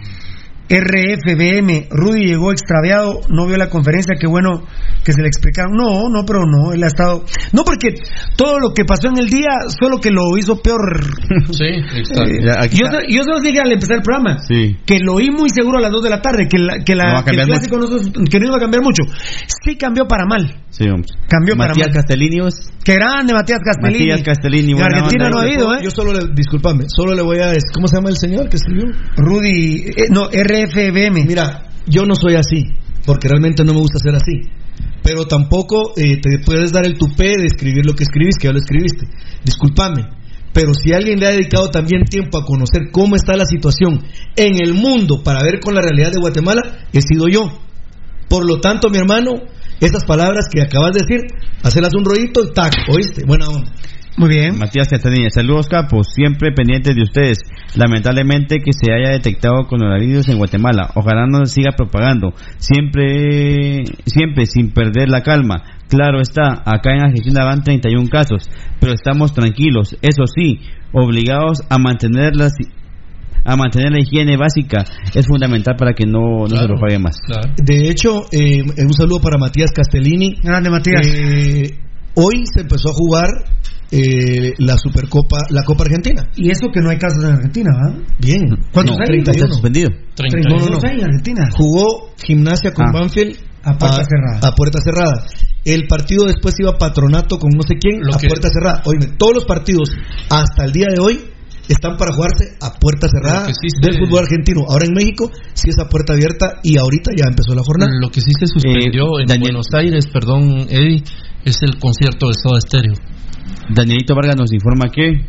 [0.68, 4.62] RFBM, Rudy llegó extraviado, no vio la conferencia, qué bueno
[5.04, 5.72] que se le explicaron.
[5.76, 7.24] No, no, pero no, él ha estado.
[7.52, 7.94] No, porque
[8.36, 9.48] todo lo que pasó en el día,
[9.80, 10.78] solo que lo hizo peor.
[11.50, 12.24] Sí, exacto.
[12.24, 12.98] Eh, Ya, aquí yo, está.
[13.08, 14.76] yo se los dije al empezar el programa, Sí.
[14.84, 17.04] que lo oí muy seguro a las 2 de la tarde, que, la, que, la,
[17.14, 19.02] No que el cambiar clásico no, que no iba a cambiar mucho.
[19.64, 20.62] Sí cambió para mal.
[20.70, 21.06] Sí, vamos.
[21.28, 21.94] Cambió para Matías mal.
[21.96, 22.54] Castellini, vos.
[22.84, 24.10] Qué grande Matías Castellini.
[24.10, 25.78] Matías Castellini, En buena Argentina no ha ido, ¿eh?
[25.82, 28.84] Yo solo le, discúlpame, solo le voy a ¿cómo se llama el señor que escribió?
[29.16, 30.30] Rudy, eh, no,
[30.66, 31.24] RFBM.
[31.26, 32.64] Mira, yo no soy así,
[33.04, 34.50] porque realmente no me gusta ser así.
[35.02, 38.52] Pero tampoco eh, te puedes dar el tupé de escribir lo que escribís, que ya
[38.52, 39.06] lo escribiste.
[39.44, 40.04] Discúlpame.
[40.52, 44.02] Pero si alguien le ha dedicado también tiempo a conocer cómo está la situación
[44.34, 47.48] en el mundo para ver con la realidad de Guatemala, he sido yo.
[48.28, 49.32] Por lo tanto, mi hermano,
[49.80, 51.26] esas palabras que acabas de decir,
[51.62, 53.24] hacerlas un rollito y tac, ¿oíste?
[53.26, 53.72] Buena onda.
[54.18, 54.58] Muy bien.
[54.58, 57.38] Matías Castellini, saludos capos, siempre pendientes de ustedes.
[57.76, 60.90] Lamentablemente que se haya detectado coronavirus en Guatemala.
[60.96, 62.34] Ojalá no se siga propagando.
[62.56, 65.62] Siempre, siempre sin perder la calma.
[65.88, 69.96] Claro está, acá en Argentina van 31 casos, pero estamos tranquilos.
[70.02, 72.54] Eso sí, obligados a mantener las
[73.44, 77.18] a mantener la higiene básica es fundamental para que no, no se propague más.
[77.56, 80.34] De hecho, eh, un saludo para Matías Castellini.
[80.42, 81.06] Grande Matías.
[81.06, 81.78] Eh,
[82.14, 83.28] hoy se empezó a jugar
[83.90, 86.28] eh, la Supercopa, la Copa Argentina.
[86.36, 88.00] Y eso que no hay casos en Argentina, ¿verdad?
[88.18, 88.42] Bien.
[88.72, 89.08] ¿Cuántos No, hay?
[89.08, 89.32] 31.
[89.32, 89.90] Está suspendido.
[89.90, 90.88] No, no, no.
[90.88, 91.48] en Argentina?
[91.56, 92.92] Jugó Gimnasia con Ah.
[92.92, 94.48] Banfield A puerta cerrada.
[94.48, 95.26] a puerta cerrada.
[95.64, 98.82] El partido después iba a Patronato con no sé quién Lo a que- puerta cerrada.
[98.86, 99.90] Oye, todos los partidos
[100.30, 101.20] hasta el día de hoy
[101.68, 104.62] están para jugarse a puerta cerrada del fútbol argentino.
[104.68, 107.90] Ahora en México sí es a puerta abierta y ahorita ya empezó la jornada.
[108.00, 111.02] Lo que sí se suspendió Eh, en Daniel- Buenos Aires, perdón, Eddie,
[111.44, 112.94] es el concierto de Soda Stereo.
[113.74, 115.24] Danielito Vargas nos informa que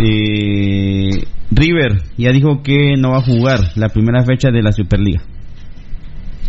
[0.00, 5.22] eh, River ya dijo que no va a jugar la primera fecha de la Superliga.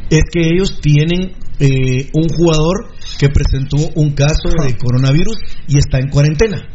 [0.10, 2.88] es que ellos tienen eh, un jugador
[3.20, 5.38] que presentó un caso de coronavirus
[5.68, 6.68] y está en cuarentena.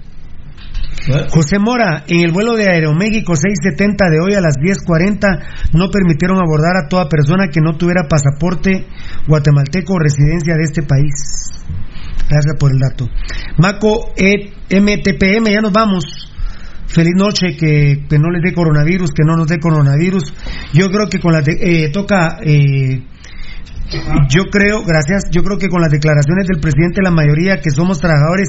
[1.30, 6.38] José Mora, en el vuelo de Aeroméxico 670 de hoy a las 10.40 no permitieron
[6.38, 8.86] abordar a toda persona que no tuviera pasaporte
[9.26, 11.53] guatemalteco o residencia de este país.
[12.28, 13.08] Gracias por el dato.
[13.58, 16.04] Maco e MTPM, ya nos vamos.
[16.86, 20.32] Feliz noche, que, que no les dé coronavirus, que no nos dé coronavirus.
[20.72, 21.42] Yo creo que con la...
[21.46, 22.38] eh, toca...
[22.44, 23.02] eh,
[24.28, 28.00] yo creo, gracias, yo creo que con las declaraciones del presidente, la mayoría que somos
[28.00, 28.48] trabajadores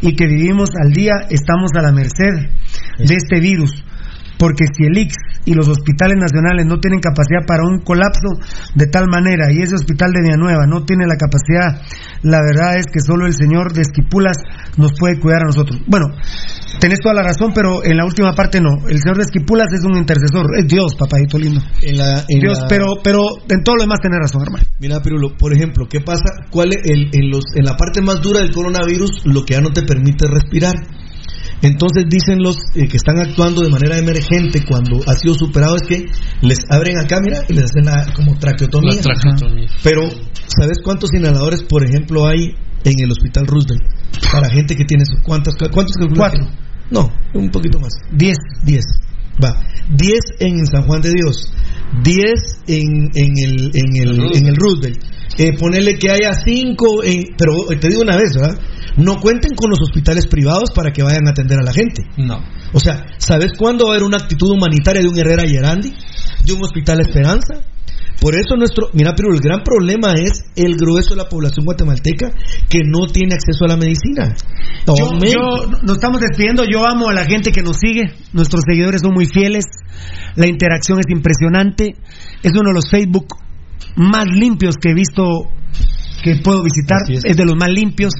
[0.00, 2.48] y que vivimos al día, estamos a la merced
[2.98, 3.84] de este virus.
[4.38, 5.14] Porque si el IX
[5.46, 8.28] y los hospitales nacionales no tienen capacidad para un colapso
[8.74, 11.80] de tal manera y ese hospital de Villanueva no tiene la capacidad,
[12.22, 14.36] la verdad es que solo el señor de Esquipulas
[14.76, 15.80] nos puede cuidar a nosotros.
[15.86, 16.06] Bueno,
[16.80, 18.70] tenés toda la razón, pero en la última parte no.
[18.88, 21.62] El señor de Esquipulas es un intercesor, es Dios, papadito lindo.
[21.82, 24.64] En la, en Dios, la- pero, pero en todo lo demás tenés razón, hermano.
[24.80, 26.24] Mira, Pirulo, por ejemplo, ¿qué pasa?
[26.50, 29.60] ¿Cuál es el- en, los, en la parte más dura del coronavirus, lo que ya
[29.60, 30.74] no te permite respirar?
[31.62, 35.82] Entonces dicen los eh, que están actuando de manera emergente cuando ha sido superado es
[35.82, 36.04] que
[36.42, 38.96] les abren acá, mira, y les hacen la como traqueotomía.
[38.96, 39.68] La traqueotomía.
[39.82, 40.02] Pero,
[40.46, 42.54] ¿sabes cuántos inhaladores, por ejemplo, hay
[42.84, 43.82] en el Hospital Roosevelt?
[44.30, 46.46] Para gente que tiene cuántas, ¿cuántos calculas Cuatro.
[46.90, 47.92] No, un poquito más.
[48.12, 48.36] Diez.
[48.62, 48.84] Diez.
[49.42, 49.60] Va.
[49.90, 51.52] Diez en San Juan de Dios.
[52.02, 54.98] Diez en, en, el, en, el, en el Roosevelt.
[55.38, 58.58] Eh, ponerle que haya cinco, en- pero te digo una vez, ¿verdad?
[58.96, 62.02] No cuenten con los hospitales privados para que vayan a atender a la gente.
[62.16, 62.38] No.
[62.72, 65.92] O sea, ¿sabes cuándo va a haber una actitud humanitaria de un Herrera Gerandi?
[66.44, 67.60] De un Hospital Esperanza.
[68.18, 72.30] Por eso nuestro, mira, pero el gran problema es el grueso de la población guatemalteca
[72.70, 74.34] que no tiene acceso a la medicina.
[74.98, 76.64] Yo, yo- nos estamos despidiendo.
[76.64, 78.04] Yo amo a la gente que nos sigue.
[78.32, 79.64] Nuestros seguidores son muy fieles.
[80.34, 81.94] La interacción es impresionante.
[82.42, 83.26] Es uno de los Facebook
[83.96, 85.24] más limpios que he visto
[86.22, 86.98] que puedo visitar.
[87.08, 87.24] Es.
[87.24, 87.36] Es.
[87.36, 88.12] de los más limpios.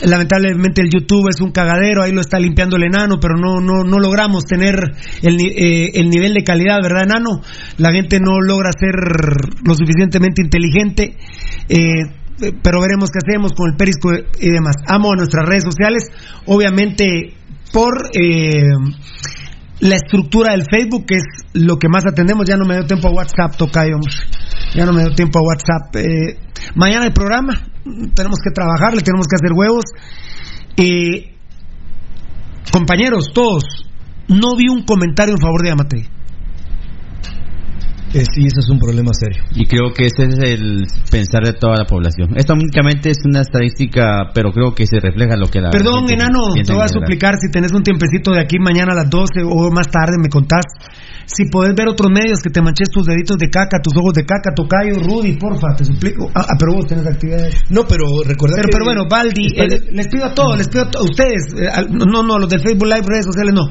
[0.00, 3.82] Lamentablemente el YouTube es un cagadero, ahí lo está limpiando el enano, pero no no
[3.82, 4.74] no logramos tener
[5.22, 7.40] el, eh, el nivel de calidad, ¿verdad, enano?
[7.78, 8.94] La gente no logra ser
[9.64, 11.16] lo suficientemente inteligente.
[11.68, 12.02] Eh,
[12.40, 14.76] eh, pero veremos qué hacemos con el Perisco y demás.
[14.86, 16.04] Amo a nuestras redes sociales,
[16.46, 17.34] obviamente
[17.72, 18.62] por eh,
[19.80, 22.46] la estructura del Facebook, que es lo que más atendemos.
[22.48, 23.98] Ya no me dio tiempo a WhatsApp, Tocayo.
[24.74, 25.96] Ya no me dio tiempo a WhatsApp.
[25.96, 26.38] Eh,
[26.74, 27.54] mañana el programa,
[28.14, 29.84] tenemos que trabajar, le tenemos que hacer huevos.
[30.76, 31.34] Eh,
[32.72, 33.64] compañeros, todos,
[34.28, 36.17] no vi un comentario en favor de Amate.
[38.14, 39.42] Eh, sí, ese es un problema serio.
[39.54, 42.30] Y creo que ese es el pensar de toda la población.
[42.36, 45.70] Esto únicamente es una estadística, pero creo que se refleja lo que la.
[45.70, 49.10] Perdón, enano, te voy a suplicar si tenés un tiempecito de aquí mañana a las
[49.10, 50.64] 12 o más tarde me contás.
[51.26, 54.24] Si podés ver otros medios que te manches tus deditos de caca, tus ojos de
[54.24, 56.30] caca, tocayo, Rudy, porfa, te suplico.
[56.34, 57.54] Ah, ah, pero vos tenés actividades.
[57.68, 60.84] No, pero recuerda Pero, que- pero bueno, Baldi, eh, les pido a todos, les pido
[60.84, 63.68] a to- ustedes, eh, al- no, no, los del Facebook Live, redes sociales, no.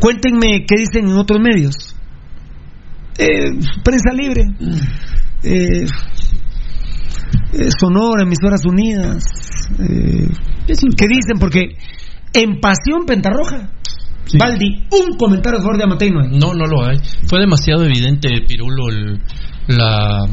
[0.00, 1.94] Cuéntenme qué dicen en otros medios.
[3.18, 3.50] Eh,
[3.84, 4.42] prensa libre.
[5.42, 5.86] Eh,
[7.52, 9.24] eh, Sonora, emisoras unidas.
[9.78, 10.28] Eh,
[10.96, 11.38] ¿Qué dicen?
[11.40, 11.76] Porque
[12.32, 13.70] en Pasión Pentarroja,
[14.38, 16.38] Baldi, un comentario a favor de Amatei no hay.
[16.38, 16.98] No, no lo hay.
[17.28, 19.20] Fue demasiado evidente, Pirulo, el-
[19.68, 20.26] la.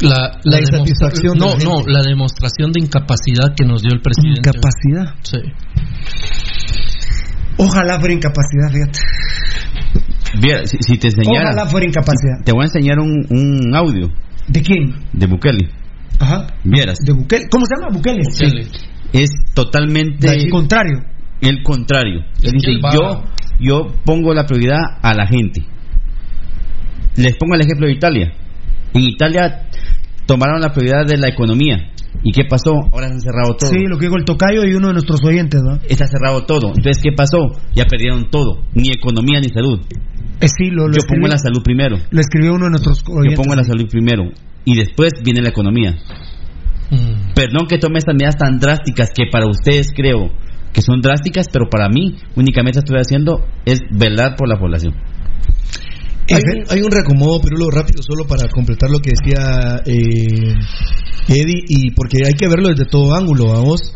[0.00, 0.10] La,
[0.44, 4.50] La demostra- insatisfacción No, la no, la demostración de incapacidad que nos dio el presidente.
[4.50, 5.14] Incapacidad.
[5.22, 5.38] Sí.
[7.58, 8.98] Ojalá fuera incapacidad, fíjate.
[10.64, 11.50] Si, si te enseñara.
[11.50, 12.44] Ojalá fuera incapacidad.
[12.44, 14.10] Te voy a enseñar un, un audio
[14.48, 14.94] ¿De quién?
[15.12, 15.68] de Bukele.
[16.20, 16.46] Ajá.
[16.64, 16.98] Vieras.
[17.04, 17.48] De Bukele.
[17.50, 17.92] ¿Cómo se llama?
[17.92, 18.22] Bukele.
[18.24, 18.68] Bukele.
[19.12, 20.28] Es totalmente.
[20.28, 21.02] Al contrario.
[21.40, 22.20] El contrario.
[22.42, 23.24] Él dice, yo,
[23.60, 25.62] yo pongo la prioridad a la gente.
[27.16, 28.32] Les pongo el ejemplo de Italia.
[28.94, 29.68] En Italia
[30.26, 31.92] tomaron la prioridad de la economía.
[32.22, 32.72] ¿Y qué pasó?
[32.92, 33.70] Ahora se han cerrado todo.
[33.70, 35.78] Sí, lo que dijo el tocayo y uno de nuestros oyentes, ¿no?
[35.88, 36.68] Está cerrado todo.
[36.68, 37.52] Entonces, ¿qué pasó?
[37.74, 38.62] Ya perdieron todo.
[38.74, 39.80] Ni economía ni salud.
[40.40, 41.96] Eh, sí, lo, lo Yo escribió, pongo la salud primero.
[42.10, 43.38] lo escribió uno de nuestros Yo oyentes.
[43.40, 44.24] pongo la salud primero.
[44.64, 45.96] Y después viene la economía.
[46.90, 47.32] Mm.
[47.34, 50.30] Perdón que tome estas medidas tan drásticas que para ustedes creo
[50.72, 54.94] que son drásticas, pero para mí únicamente estoy haciendo es velar por la población.
[56.28, 60.54] Hay un, hay un reacomodo, Pirulo, rápido, solo para completar lo que decía eh,
[61.28, 63.92] Eddie, y porque hay que verlo desde todo ángulo, vamos.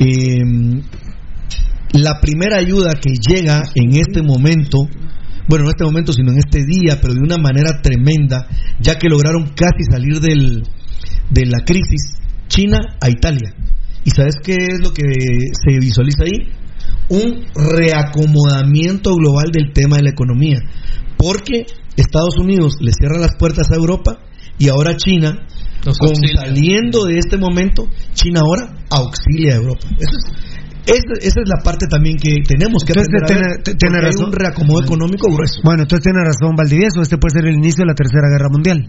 [0.00, 0.40] Eh,
[1.92, 4.78] la primera ayuda que llega en este momento,
[5.50, 8.46] bueno, no en este momento, sino en este día, pero de una manera tremenda,
[8.80, 10.62] ya que lograron casi salir del,
[11.28, 12.14] de la crisis,
[12.46, 13.52] China a Italia.
[14.04, 16.52] ¿Y sabes qué es lo que se visualiza ahí?
[17.08, 20.60] Un reacomodamiento global del tema de la economía.
[21.16, 24.20] Porque Estados Unidos le cierra las puertas a Europa
[24.56, 25.46] y ahora China,
[25.82, 29.88] con saliendo de este momento, China ahora auxilia a Europa.
[29.98, 30.49] Eso es
[30.86, 34.26] esa es la parte también que tenemos que entonces, aprender tiene, tiene razón.
[34.26, 35.60] un reacomodo económico grueso.
[35.62, 38.88] Bueno, entonces tiene razón Valdivieso, este puede ser el inicio de la Tercera Guerra Mundial.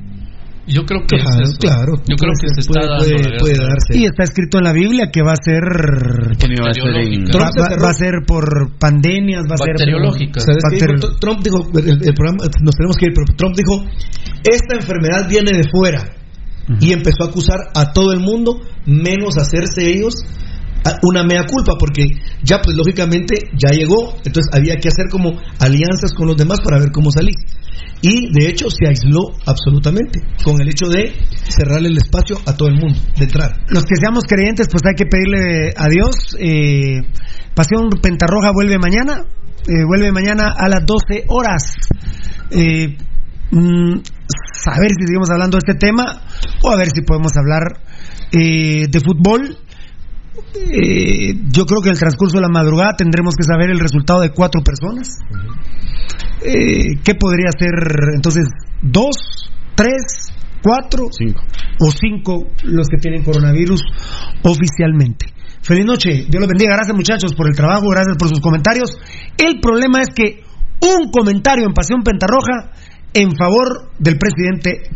[0.68, 1.94] Yo creo que claro, es claro.
[2.08, 3.98] Yo creo que se puede, está puede, dando puede darse.
[3.98, 7.26] Y está escrito en la Biblia que va a ser va a ser, en...
[7.34, 10.45] va, va, va a ser por pandemias, va a ser bacteriológicas.
[10.45, 11.18] ¿Sabes qué dijo?
[11.20, 13.84] Trump dijo, el, el, programa, nos tenemos que ir, pero Trump dijo,
[14.44, 16.03] esta enfermedad viene de fuera.
[16.70, 16.78] Uh -huh.
[16.80, 20.14] Y empezó a acusar a todo el mundo, menos hacerse ellos
[21.03, 22.08] una mea culpa porque
[22.43, 24.16] ya pues lógicamente ya llegó.
[24.24, 27.35] Entonces había que hacer como alianzas con los demás para ver cómo salir.
[28.01, 31.14] Y de hecho se aisló absolutamente con el hecho de
[31.50, 33.51] cerrarle el espacio a todo el mundo de entrar.
[33.69, 37.01] Los que seamos creyentes pues hay que pedirle a Dios eh,
[37.53, 39.26] Pasión Pentarroja vuelve mañana
[39.68, 41.76] eh, vuelve mañana a las 12 horas.
[42.50, 42.98] Eh,
[43.51, 43.93] mm,
[44.66, 46.24] a ver si seguimos hablando de este tema
[46.64, 47.80] o a ver si podemos hablar
[48.32, 49.58] eh, de fútbol
[50.56, 54.22] eh, yo creo que en el transcurso de la madrugada tendremos que saber el resultado
[54.22, 55.18] de cuatro personas.
[56.43, 57.74] Eh, ¿Qué podría ser
[58.16, 58.48] entonces?
[58.82, 59.51] ¿Dos?
[59.76, 60.34] ¿Tres?
[60.64, 61.08] ¿Cuatro?
[61.11, 61.42] Cinco.
[61.80, 63.82] O cinco los que tienen coronavirus
[64.43, 65.34] oficialmente.
[65.61, 66.76] Feliz noche, Dios los bendiga.
[66.76, 68.98] Gracias muchachos por el trabajo, gracias por sus comentarios.
[69.38, 70.43] El problema es que
[70.82, 72.72] un comentario en Pasión Pentarroja
[73.14, 74.90] en favor del presidente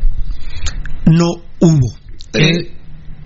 [1.06, 1.94] no hubo.
[2.34, 2.76] Eh,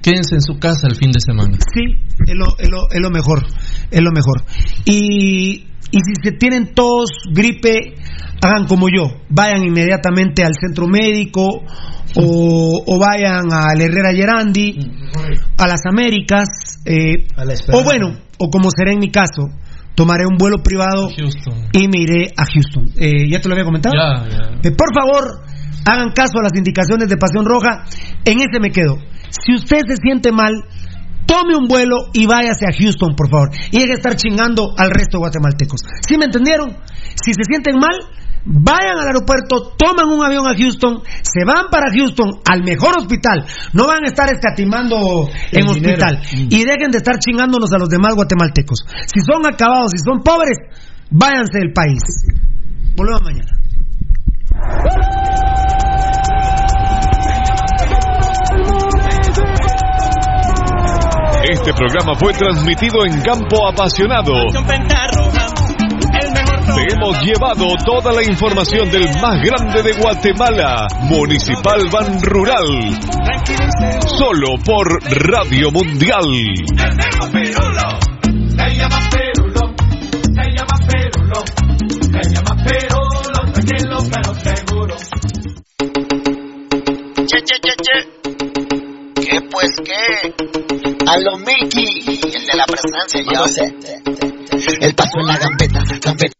[0.01, 1.57] Quédense en su casa el fin de semana.
[1.73, 1.83] Sí,
[2.25, 3.45] es lo, es lo, es lo mejor.
[3.91, 4.43] Es lo mejor.
[4.85, 7.95] Y, y si se tienen tos, gripe,
[8.41, 9.11] hagan como yo.
[9.29, 11.63] Vayan inmediatamente al centro médico
[12.15, 14.77] o, o vayan al Herrera Gerandi,
[15.57, 16.47] a las Américas.
[16.85, 19.49] Eh, a la o bueno, o como será en mi caso,
[19.95, 21.09] tomaré un vuelo privado
[21.73, 22.85] y me iré a Houston.
[22.97, 23.95] Eh, ¿Ya te lo había comentado?
[23.95, 24.59] Ya, ya.
[24.63, 25.43] Eh, por favor,
[25.85, 27.83] hagan caso a las indicaciones de Pasión Roja.
[28.23, 28.97] En ese me quedo.
[29.29, 30.53] Si usted se siente mal,
[31.25, 33.49] tome un vuelo y váyase a Houston, por favor.
[33.71, 35.81] Y deje de estar chingando al resto de guatemaltecos.
[36.07, 36.77] ¿Sí me entendieron?
[37.15, 37.95] Si se sienten mal,
[38.45, 43.45] vayan al aeropuerto, toman un avión a Houston, se van para Houston al mejor hospital.
[43.73, 46.21] No van a estar escatimando en El hospital.
[46.21, 46.47] dinero.
[46.49, 48.85] Y dejen de estar chingándonos a los demás guatemaltecos.
[49.05, 50.57] Si son acabados, si son pobres,
[51.11, 52.01] váyanse del país.
[52.95, 53.59] Volvemos mañana.
[61.51, 64.33] Este programa fue transmitido en Campo Apasionado.
[66.75, 72.99] Te hemos llevado toda la información del más grande de Guatemala, Municipal Ban Rural.
[74.05, 74.87] Solo por
[75.27, 76.21] Radio Mundial.
[76.65, 76.85] Se
[78.75, 79.73] llama Perulo,
[80.35, 81.45] se llama Perulo,
[81.99, 84.95] se llama tranquilo pero seguro.
[87.25, 87.97] Che, che, che, che.
[89.21, 90.68] ¿Qué pues qué?
[91.09, 93.73] A lo Mickey, el de la presencia, yo sé.
[94.79, 96.38] El paso en la gambeta, gambeta.